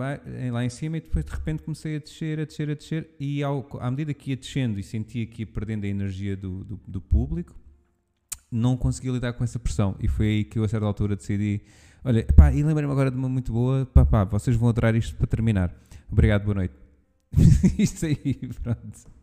lá 0.50 0.64
em 0.64 0.68
cima 0.68 0.98
e 0.98 1.00
depois 1.00 1.24
de 1.24 1.32
repente 1.32 1.62
comecei 1.62 1.96
a 1.96 1.98
descer, 1.98 2.40
a 2.40 2.44
descer, 2.44 2.70
a 2.70 2.74
descer. 2.74 3.10
E 3.18 3.42
ao, 3.42 3.66
à 3.80 3.90
medida 3.90 4.14
que 4.14 4.30
ia 4.30 4.36
descendo 4.36 4.78
e 4.78 4.82
sentia 4.82 5.26
que 5.26 5.42
ia 5.42 5.46
perdendo 5.46 5.84
a 5.84 5.88
energia 5.88 6.36
do, 6.36 6.64
do, 6.64 6.80
do 6.86 7.00
público, 7.00 7.54
não 8.50 8.76
conseguia 8.76 9.12
lidar 9.12 9.32
com 9.32 9.44
essa 9.44 9.58
pressão. 9.58 9.96
E 10.00 10.08
foi 10.08 10.26
aí 10.26 10.44
que 10.44 10.58
eu, 10.58 10.64
a 10.64 10.68
certa 10.68 10.86
altura, 10.86 11.16
decidi: 11.16 11.60
olha, 12.04 12.24
pá, 12.36 12.52
e 12.52 12.62
lembrei-me 12.62 12.92
agora 12.92 13.10
de 13.10 13.16
uma 13.16 13.28
muito 13.28 13.52
boa, 13.52 13.86
pá, 13.86 14.04
pá, 14.04 14.24
vocês 14.24 14.56
vão 14.56 14.68
adorar 14.68 14.94
isto 14.94 15.16
para 15.16 15.26
terminar. 15.26 15.74
Obrigado, 16.10 16.44
boa 16.44 16.54
noite. 16.54 16.74
isto 17.78 18.06
aí, 18.06 18.34
pronto. 18.62 19.16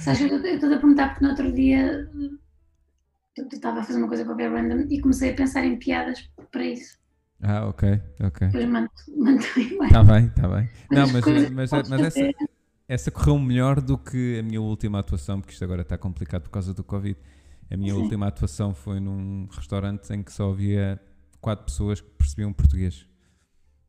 Sabes, 0.00 0.20
eu 0.20 0.36
estou 0.36 0.72
a 0.72 0.78
perguntar 0.78 1.08
porque 1.08 1.24
no 1.24 1.30
outro 1.30 1.52
dia 1.52 2.08
eu 3.36 3.46
estava 3.48 3.80
a 3.80 3.82
fazer 3.82 3.98
uma 3.98 4.08
coisa 4.08 4.24
qualquer 4.24 4.50
random 4.50 4.86
e 4.88 5.00
comecei 5.00 5.30
a 5.30 5.34
pensar 5.34 5.64
em 5.64 5.78
piadas 5.78 6.30
para 6.50 6.64
isso. 6.64 6.98
Ah, 7.42 7.66
ok, 7.66 8.00
ok. 8.20 8.48
Depois 8.48 8.68
mando, 8.68 8.90
mando 9.16 9.42
Está 9.84 10.02
bem, 10.02 10.26
está 10.26 10.48
bem. 10.48 10.70
Não, 10.90 11.06
mas, 11.12 11.24
mas, 11.52 11.70
mas, 11.70 11.88
mas 11.88 12.00
essa, 12.00 12.30
essa 12.88 13.10
correu 13.10 13.38
melhor 13.38 13.80
do 13.80 13.98
que 13.98 14.38
a 14.38 14.42
minha 14.42 14.60
última 14.60 14.98
atuação, 15.00 15.40
porque 15.40 15.52
isto 15.52 15.62
agora 15.64 15.82
está 15.82 15.98
complicado 15.98 16.42
por 16.44 16.50
causa 16.50 16.72
do 16.72 16.82
Covid. 16.82 17.18
A 17.70 17.76
minha 17.76 17.92
Sim. 17.94 18.00
última 18.00 18.26
atuação 18.28 18.72
foi 18.74 19.00
num 19.00 19.46
restaurante 19.50 20.10
em 20.12 20.22
que 20.22 20.32
só 20.32 20.50
havia 20.50 21.00
quatro 21.40 21.64
pessoas 21.66 22.00
que 22.00 22.08
percebiam 22.10 22.52
português. 22.52 23.06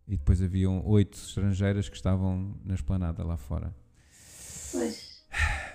E 0.08 0.18
depois 0.18 0.42
haviam 0.42 0.86
oito 0.86 1.18
estrangeiras 1.18 1.88
que 1.90 1.96
estavam 1.96 2.56
na 2.64 2.76
esplanada 2.76 3.24
lá 3.24 3.38
fora. 3.38 3.74
Pois. 4.72 5.24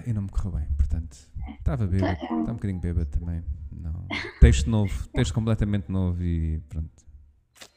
e 0.07 0.13
não 0.13 0.23
me 0.23 0.29
correu 0.29 0.53
bem, 0.53 0.67
portanto. 0.77 1.17
Estava 1.59 1.87
bêbado, 1.87 2.17
Tá, 2.17 2.23
é. 2.23 2.25
estava 2.25 2.51
um 2.51 2.55
bocadinho 2.55 2.81
bêbado 2.81 3.07
também. 3.07 3.43
Não. 3.71 4.07
Texto 4.41 4.69
novo, 4.69 5.09
texto 5.09 5.33
completamente 5.33 5.91
novo 5.91 6.23
e 6.23 6.61
pronto. 6.69 6.91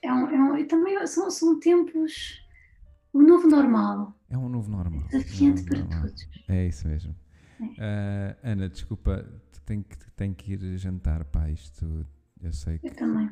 É 0.02 0.12
um, 0.14 0.28
é 0.30 0.40
um, 0.40 0.58
e 0.58 0.66
também 0.66 1.06
são, 1.08 1.30
são 1.32 1.60
tempos. 1.60 2.42
O 3.14 3.22
novo 3.22 3.48
normal, 3.48 4.14
É 4.30 4.38
um 4.38 4.50
novo 4.50 4.70
normal. 4.70 5.02
desafiante 5.10 5.62
É 5.62 5.64
um 5.64 5.66
para 5.66 5.80
normal. 5.80 6.02
todos. 6.02 6.28
É 6.50 6.68
isso 6.68 6.88
mesmo. 6.88 7.16
Ah, 7.80 8.36
Ana, 8.44 8.68
desculpa, 8.70 9.26
tenho 9.66 9.84
que, 9.84 9.98
tenho 10.12 10.36
que 10.36 10.54
ir 10.54 10.78
jantar, 10.78 11.24
pá, 11.26 11.50
isto 11.50 12.06
eu 12.42 12.52
sei 12.54 12.78
que 12.80 12.88
Eu 12.88 12.94
também. 12.96 13.30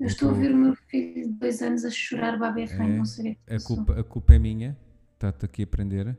Eu 0.00 0.06
estou 0.06 0.30
a 0.30 0.32
ver 0.32 0.52
o 0.52 0.56
meu 0.56 0.74
filho 0.74 1.28
de 1.28 1.32
dois 1.34 1.62
anos 1.62 1.84
a 1.84 1.90
chorar 1.90 2.38
babérrimo, 2.38 2.82
É? 2.82 2.98
não 2.98 3.04
sei 3.04 3.32
o 3.32 3.34
que 3.34 3.40
é 3.46 3.56
a 3.56 3.60
culpa, 3.60 4.00
a 4.00 4.04
culpa 4.04 4.34
é 4.34 4.38
minha, 4.38 4.76
está-te 5.14 5.44
aqui 5.44 5.62
a 5.62 5.64
aprender. 5.64 6.16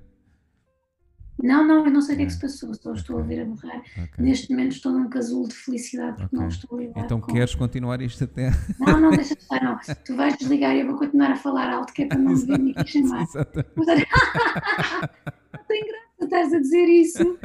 Não, 1.43 1.67
não, 1.67 1.85
eu 1.85 1.91
não 1.91 2.01
sei 2.01 2.15
o 2.15 2.17
que 2.17 2.23
é 2.23 2.25
que 2.27 2.31
É. 2.31 2.35
se 2.35 2.41
passou, 2.41 2.73
só 2.73 2.93
estou 2.93 3.17
a 3.17 3.21
Ok. 3.21 3.35
ver 3.35 3.41
a 3.41 3.45
berrar. 3.45 3.79
Ok. 3.97 4.09
Neste 4.19 4.49
momento 4.51 4.71
estou 4.71 4.91
num 4.93 5.09
casulo 5.09 5.47
de 5.49 5.53
felicidade 5.55 6.17
porque 6.17 6.35
não 6.35 6.45
Ok. 6.45 6.55
estou 6.55 6.77
a 6.77 6.81
lidar 6.81 7.01
Então 7.05 7.19
com... 7.19 7.33
queres 7.33 7.55
continuar 7.55 8.01
isto 8.01 8.23
até. 8.23 8.51
Não, 8.79 9.01
não, 9.01 9.09
deixa 9.11 9.33
estar, 9.33 9.61
não. 9.63 9.77
Tu 10.05 10.15
vais 10.15 10.37
desligar 10.37 10.75
e 10.75 10.79
eu 10.81 10.87
vou 10.87 10.97
continuar 10.97 11.31
a 11.31 11.35
falar 11.35 11.69
alto, 11.69 11.91
que 11.93 12.03
é 12.03 12.07
para 12.07 12.17
não 12.17 12.31
me 12.33 12.45
vir 12.45 12.77
aqui 12.77 12.91
chamar. 12.91 13.25
Olha, 13.35 14.05
tem 15.67 15.85
graça 15.85 16.05
estás 16.21 16.53
a 16.53 16.59
dizer 16.59 16.85
isso, 16.85 17.37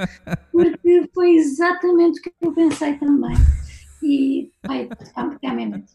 porque 0.53 1.11
foi 1.13 1.35
exatamente 1.35 2.19
o 2.21 2.23
que 2.23 2.33
eu 2.41 2.53
pensei 2.55 2.97
também. 2.99 3.35
E, 4.03 4.51
pai, 4.63 4.89
até 4.91 5.47
à 5.49 5.53
meia-noite. 5.55 5.93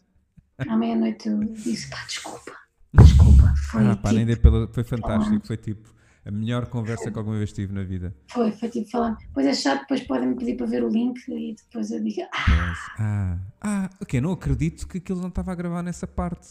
À 0.68 0.76
meia-noite 0.76 1.28
eu 1.28 1.42
disse, 1.44 1.90
pá, 1.90 2.04
desculpa, 2.06 2.52
desculpa. 2.94 3.54
Foi, 3.70 3.86
Ah, 3.86 3.96
pá, 3.96 4.10
tipo, 4.10 4.40
pela- 4.40 4.68
foi 4.68 4.84
fantástico, 4.84 5.46
foi 5.46 5.56
tipo 5.56 5.95
a 6.26 6.30
melhor 6.30 6.66
conversa 6.66 7.10
que 7.10 7.18
alguma 7.18 7.38
vez 7.38 7.52
tive 7.52 7.72
na 7.72 7.82
vida. 7.84 8.14
foi, 8.30 8.50
foi 8.52 8.68
tipo 8.68 8.90
falando. 8.90 9.16
Depois 9.18 9.46
é 9.46 9.54
chato, 9.54 9.80
depois 9.82 10.02
podem-me 10.02 10.34
pedir 10.36 10.56
para 10.56 10.66
ver 10.66 10.82
o 10.84 10.88
link 10.88 11.18
e 11.28 11.54
depois 11.54 11.90
eu 11.90 12.02
digo, 12.02 12.20
ah, 12.22 12.44
Pois. 12.44 12.78
Ah, 12.98 13.38
ah, 13.60 13.90
ok, 14.02 14.20
não 14.20 14.32
acredito 14.32 14.86
que 14.88 14.98
aquilo 14.98 15.20
não 15.20 15.28
estava 15.28 15.52
a 15.52 15.54
gravar 15.54 15.82
nessa 15.82 16.06
parte. 16.06 16.48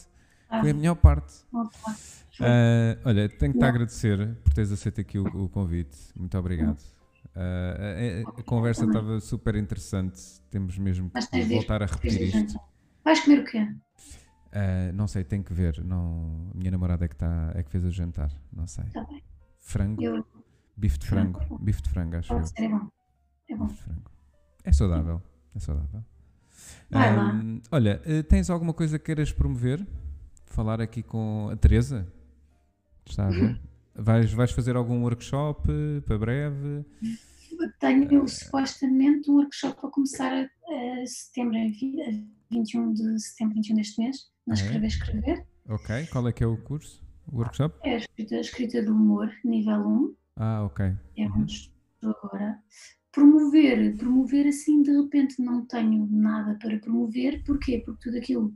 ah, 0.49 0.61
Foi 0.61 0.71
a 0.71 0.73
melhor 0.73 0.95
parte. 0.95 1.33
Ah, 2.39 2.97
olha, 3.05 3.29
tenho 3.29 3.53
que 3.53 3.59
te 3.59 3.61
Não. 3.61 3.67
agradecer 3.69 4.35
por 4.43 4.53
teres 4.53 4.71
aceito 4.71 5.01
aqui 5.01 5.17
o, 5.19 5.25
o 5.25 5.49
convite. 5.49 5.97
Muito 6.15 6.37
obrigado. 6.37 6.77
Ah, 7.35 7.75
a- 8.35 8.39
a, 8.39 8.43
conversa 8.43 8.85
estava 8.85 9.19
super 9.19 9.55
interessante. 9.55 10.21
Temos 10.49 10.77
mesmo 10.77 11.09
que 11.09 11.43
voltar 11.45 11.83
a 11.83 11.85
repetir 11.85 12.33
isto. 12.33 12.57
Vais 13.03 13.19
comer 13.19 13.39
o 13.39 13.43
quê? 13.45 13.67
Ah, 14.53 14.91
não 14.93 15.05
sei, 15.07 15.23
tenho 15.25 15.43
que 15.43 15.53
ver. 15.53 15.83
Não, 15.83 16.49
a 16.53 16.57
minha 16.57 16.71
namorada 16.71 17.03
é 17.03 17.07
que, 17.09 17.15
tá, 17.15 17.51
é 17.55 17.61
que 17.61 17.69
fez 17.69 17.83
o 17.83 17.91
jantar. 17.91 18.31
Não 18.53 18.65
sei. 18.67 18.85
Está 18.85 19.03
bem. 19.03 19.21
Frango? 19.65 20.01
Eu, 20.03 20.25
Bife 20.77 20.99
de 20.99 21.07
frango. 21.07 21.39
Frango. 21.39 21.57
Bife 21.63 21.81
de 21.81 21.89
frango, 21.89 22.15
acho 22.17 22.31
eu. 22.33 22.37
pode 22.37 22.49
ser, 22.49 22.63
é 22.63 22.69
bom. 22.69 22.87
É 23.49 23.55
bom. 23.55 23.65
Bife 23.65 23.77
de 23.77 23.83
frango. 23.83 24.11
É 24.63 24.71
saudável. 24.71 25.21
É 25.55 25.59
saudável. 25.59 26.03
Vai 26.89 27.15
lá. 27.15 27.29
Ahm, 27.31 27.59
olha, 27.71 28.01
eh, 28.05 28.23
tens 28.23 28.49
alguma 28.49 28.73
coisa 28.73 28.97
que 28.99 29.05
queiras 29.05 29.31
promover? 29.31 29.85
Falar 30.45 30.79
aqui 30.81 31.01
com 31.03 31.49
a 31.51 31.55
Teresa? 31.55 32.07
Está 33.05 33.27
a 33.27 33.29
ver? 33.29 33.59
Vais, 33.97 34.33
vais 34.33 34.51
fazer 34.51 34.75
algum 34.75 35.03
workshop 35.03 35.69
eh, 35.71 36.01
para 36.01 36.17
breve? 36.17 36.83
Tenho 37.79 38.27
supostamente 38.27 39.31
um 39.31 39.35
workshop 39.35 39.79
a 39.85 39.89
começar 39.89 40.33
a, 40.33 40.41
a 41.01 41.05
setembro, 41.05 41.55
a 41.57 41.61
21 42.51 42.91
de 42.93 43.17
setembro, 43.21 43.55
21 43.55 43.75
deste 43.77 44.01
mês, 44.01 44.17
na 44.45 44.53
Ah, 44.53 44.57
é? 44.57 44.61
Escrever 44.61 44.87
Escrever. 44.87 45.47
Ok. 45.69 46.07
Qual 46.07 46.27
é 46.27 46.33
que 46.33 46.43
é 46.43 46.47
o 46.47 46.57
curso? 46.57 47.04
Workshop? 47.31 47.75
É 47.83 47.95
a 47.95 47.97
escrita, 47.97 48.35
a 48.35 48.39
escrita 48.39 48.83
do 48.83 48.93
humor, 48.93 49.31
nível 49.43 49.79
1, 49.87 50.15
Ah, 50.37 50.63
ok. 50.63 50.85
é 51.17 51.27
Uhum. 51.27 51.41
onde 51.41 51.53
estou 51.53 52.11
agora. 52.23 52.59
Promover, 53.11 53.95
promover 53.97 54.47
assim, 54.47 54.81
de 54.81 54.91
repente 54.91 55.41
não 55.41 55.65
tenho 55.65 56.05
nada 56.11 56.57
para 56.61 56.77
promover, 56.79 57.43
porquê? 57.45 57.81
Porque 57.85 58.03
tudo 58.09 58.17
aquilo 58.17 58.53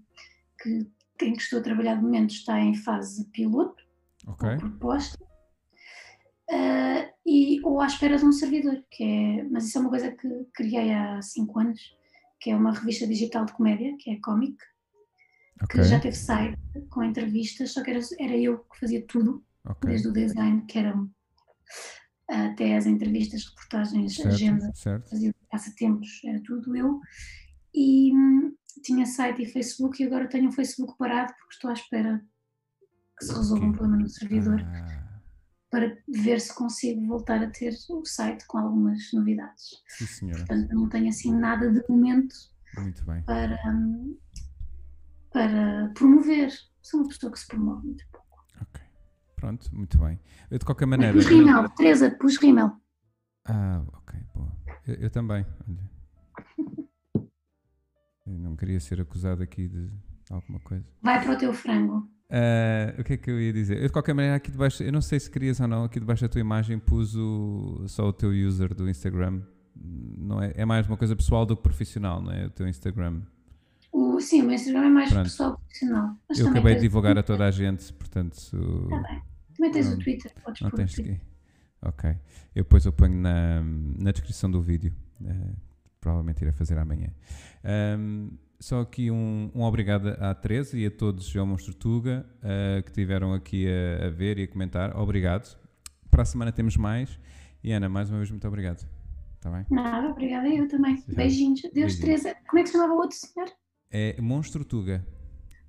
que, 0.61 0.85
em 1.25 1.33
que 1.33 1.41
estou 1.41 1.59
a 1.59 1.63
trabalhar 1.63 1.95
de 1.95 2.01
momento 2.03 2.31
está 2.31 2.59
em 2.59 2.73
fase 2.75 3.25
piloto, 3.31 3.81
Ok. 4.27 4.49
ou 4.49 4.57
proposta, 4.57 5.17
ah, 6.51 7.09
e, 7.25 7.61
ou 7.63 7.79
à 7.79 7.85
espera 7.87 8.17
de 8.17 8.25
um 8.25 8.31
servidor, 8.31 8.83
que 8.91 9.03
é, 9.03 9.43
mas 9.49 9.65
isso 9.67 9.77
é 9.77 9.81
uma 9.81 9.89
coisa 9.89 10.11
que 10.11 10.27
criei 10.53 10.91
há 10.91 11.21
5 11.21 11.59
anos, 11.59 11.79
que 12.41 12.49
é 12.51 12.55
uma 12.55 12.73
revista 12.73 13.07
digital 13.07 13.45
de 13.45 13.53
comédia, 13.53 13.95
que 13.99 14.09
é 14.11 14.19
Comic, 14.19 14.57
Ok. 15.64 15.81
que 15.81 15.84
já 15.88 15.99
teve 15.99 16.15
site 16.15 16.57
com 16.90 17.03
entrevistas, 17.03 17.72
só 17.73 17.84
que 17.84 17.91
era, 17.91 17.99
era 18.19 18.38
eu 18.38 18.60
que 18.60 18.80
fazia 18.80 19.06
tudo, 19.07 19.44
Ok. 19.65 19.90
desde 19.90 20.07
o 20.07 20.14
design, 20.14 20.65
que 20.65 20.80
eram 20.80 21.10
até 22.27 22.77
as 22.77 22.86
entrevistas, 22.86 23.45
reportagens, 23.45 24.19
agenda, 24.26 24.61
Certo, 24.65 24.77
certo. 24.77 25.10
fazia 25.10 25.36
passatempos, 25.49 26.22
era 26.23 26.41
tudo 26.44 26.76
eu. 26.76 26.99
E 27.73 28.14
hum, 28.15 28.56
tinha 28.84 29.06
site 29.06 29.41
e 29.44 29.45
Facebook 29.45 30.02
e 30.02 30.06
agora 30.06 30.27
tenho 30.30 30.48
um 30.49 30.52
Facebook 30.52 30.98
parado 30.98 31.34
porque 31.34 31.53
estou 31.56 31.69
à 31.69 31.73
espera 31.73 32.23
que 33.18 33.26
se 33.26 33.34
resolva 33.34 33.65
um 33.65 33.69
Ok. 33.69 33.77
problema 33.80 34.02
no 34.03 34.10
servidor 34.10 34.61
Ah, 34.61 35.19
para 35.72 35.98
ver 36.07 36.40
se 36.40 36.53
consigo 36.53 37.06
voltar 37.06 37.44
a 37.44 37.49
ter 37.49 37.76
o 37.90 38.06
site 38.06 38.45
com 38.48 38.57
algumas 38.57 39.11
novidades. 39.14 39.69
sim, 39.88 40.06
senhora. 40.06 40.45
Portanto, 40.45 40.73
não 40.73 40.90
tenho 40.90 41.10
assim 41.10 41.34
nada 41.34 41.69
de 41.72 41.84
momento 41.90 42.36
Muito 42.77 43.03
bem. 43.06 43.22
para, 43.23 43.60
hum, 43.68 44.18
para 45.31 45.89
promover. 45.93 46.49
Sou 46.81 47.01
uma 47.01 47.10
pessoa 47.10 47.31
que 47.31 47.39
se 47.39 47.47
promove 47.47 47.85
muito 47.88 48.03
pouco. 48.11 48.27
Ok. 48.61 48.81
Pronto, 49.35 49.76
muito 49.76 49.97
bem. 49.99 50.19
Eu, 50.49 50.57
de 50.60 50.65
qualquer 50.65 50.85
Mas 50.85 50.97
maneira. 50.99 51.18
pus 51.18 51.26
rímel, 51.26 51.69
Teresa, 51.69 52.11
pus 52.11 52.38
rímel. 52.38 52.72
Ah, 53.47 53.84
ok, 53.93 54.19
boa. 54.34 54.51
Eu, 54.88 54.95
eu 54.95 55.10
também, 55.10 55.45
olha. 55.68 55.89
Eu 58.26 58.38
não 58.38 58.56
queria 58.56 58.80
ser 58.80 59.01
acusado 59.01 59.41
aqui 59.41 59.68
de 59.68 59.89
alguma 60.30 60.60
coisa. 60.60 60.85
Vai 61.01 61.23
para 61.23 61.34
o 61.34 61.38
teu 61.38 61.53
frango. 61.53 62.07
Ah, 62.30 62.93
o 62.99 63.03
que 63.03 63.14
é 63.14 63.18
que 63.18 63.31
eu 63.31 63.41
ia 63.41 63.51
dizer? 63.51 63.77
Eu, 63.81 63.88
de 63.88 63.91
qualquer 63.93 64.14
maneira, 64.14 64.35
aqui 64.35 64.51
debaixo, 64.51 64.84
eu 64.84 64.91
não 64.91 65.01
sei 65.01 65.19
se 65.19 65.30
querias 65.30 65.60
ou 65.60 65.68
não, 65.68 65.84
aqui 65.84 65.99
debaixo 65.99 66.22
da 66.22 66.30
tua 66.30 66.41
imagem 66.41 66.77
pus 66.77 67.15
o, 67.15 67.85
só 67.88 68.07
o 68.07 68.14
teu 68.14 68.30
user 68.30 68.73
do 68.76 68.88
Instagram. 68.89 69.41
Não 69.76 70.41
é, 70.41 70.53
é 70.56 70.65
mais 70.65 70.85
uma 70.88 70.97
coisa 70.97 71.15
pessoal 71.15 71.45
do 71.45 71.56
que 71.56 71.64
profissional, 71.64 72.22
não 72.22 72.31
é? 72.31 72.45
O 72.45 72.49
teu 72.51 72.68
Instagram. 72.68 73.22
O, 74.19 74.21
sim, 74.21 74.41
o 74.41 74.45
meu 74.45 74.53
Instagram 74.55 74.85
é 74.85 74.89
mais 74.89 75.09
Pronto. 75.09 75.23
pessoal 75.23 75.57
profissional. 75.57 76.15
Mas 76.27 76.39
eu 76.39 76.45
também 76.45 76.59
acabei 76.59 76.75
de 76.75 76.81
divulgar 76.81 77.17
a 77.17 77.23
toda 77.23 77.45
a 77.45 77.51
gente, 77.51 77.93
portanto. 77.93 78.35
Tá 78.89 78.97
bem. 78.99 79.21
Também 79.55 79.71
tens 79.71 79.87
o. 79.93 79.97
Twitter, 79.97 80.31
podes 80.43 80.61
Não 80.61 80.69
pôr 80.69 80.75
o 80.75 80.79
tens 80.79 80.93
Twitter. 80.93 81.15
aqui. 81.15 81.23
Ok. 81.81 82.09
Eu 82.55 82.63
depois 82.63 82.85
eu 82.85 82.91
ponho 82.91 83.15
na, 83.15 83.61
na 83.97 84.11
descrição 84.11 84.51
do 84.51 84.61
vídeo. 84.61 84.93
eh, 85.25 85.53
provavelmente 86.01 86.41
irei 86.41 86.51
fazer 86.53 86.77
amanhã. 86.77 87.09
Ahm, 87.63 88.29
só 88.59 88.81
aqui 88.81 89.09
um, 89.11 89.49
um 89.55 89.61
obrigado 89.63 90.07
à 90.19 90.33
Teresa 90.35 90.77
e 90.77 90.85
a 90.85 90.91
todos 90.91 91.25
João 91.25 91.45
Monstro 91.47 91.73
Tuga 91.73 92.25
eh, 92.43 92.81
que 92.83 92.89
estiveram 92.89 93.33
aqui 93.33 93.67
a, 93.67 94.07
a 94.07 94.09
ver 94.09 94.37
e 94.37 94.43
a 94.43 94.47
comentar. 94.47 94.97
Obrigado. 94.97 95.57
Para 96.11 96.23
a 96.23 96.25
semana 96.25 96.51
temos 96.51 96.75
mais. 96.75 97.17
E 97.63 97.71
Ana, 97.71 97.87
mais 97.89 98.09
uma 98.09 98.17
vez, 98.17 98.29
muito 98.31 98.47
obrigado. 98.47 98.85
Está 99.35 99.49
bem? 99.49 99.65
Nada, 99.69 100.07
obrigada, 100.09 100.47
eu 100.49 100.67
também. 100.67 101.01
Beijinhos. 101.07 101.61
Deus, 101.61 101.73
Beijinhos. 101.73 101.99
Teresa. 101.99 102.35
Como 102.47 102.59
é 102.59 102.63
que 102.63 102.67
se 102.69 102.73
chamava 102.73 102.93
o 102.93 102.97
outro 102.97 103.15
senhor? 103.17 103.47
É 103.91 104.19
Monstro 104.21 104.63
Tuga. 104.63 105.05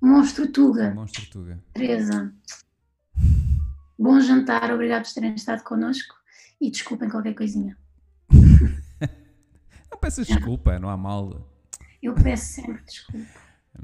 Monstro 0.01 0.51
Tuga. 0.51 0.93
Monstro 0.93 1.25
Tuga. 1.29 1.63
Teresa. 1.73 2.33
Bom 3.97 4.19
jantar, 4.19 4.71
obrigado 4.71 5.03
por 5.05 5.13
terem 5.13 5.35
estado 5.35 5.63
connosco 5.63 6.15
e 6.59 6.69
desculpem 6.71 7.09
qualquer 7.09 7.33
coisinha. 7.35 7.77
Não 9.91 9.97
peças 9.99 10.25
desculpa, 10.25 10.79
não 10.79 10.89
há 10.89 10.97
mal. 10.97 11.47
Eu 12.01 12.15
peço 12.15 12.53
sempre 12.53 12.81
desculpa. 12.83 13.27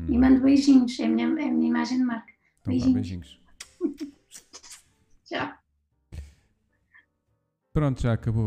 E 0.07 0.17
Hum, 0.17 0.19
mando 0.19 0.41
beijinhos, 0.41 0.99
é 0.99 1.05
a 1.05 1.09
minha, 1.09 1.27
é 1.27 1.47
a 1.47 1.51
minha 1.51 1.69
imagem 1.69 1.97
de 1.99 2.03
marca. 2.03 2.31
então 2.61 2.71
beijinhos. 2.73 2.93
beijinhos. 2.93 3.39
Tchau. 5.25 5.53
Pronto, 7.71 8.01
já 8.01 8.13
acabou. 8.13 8.35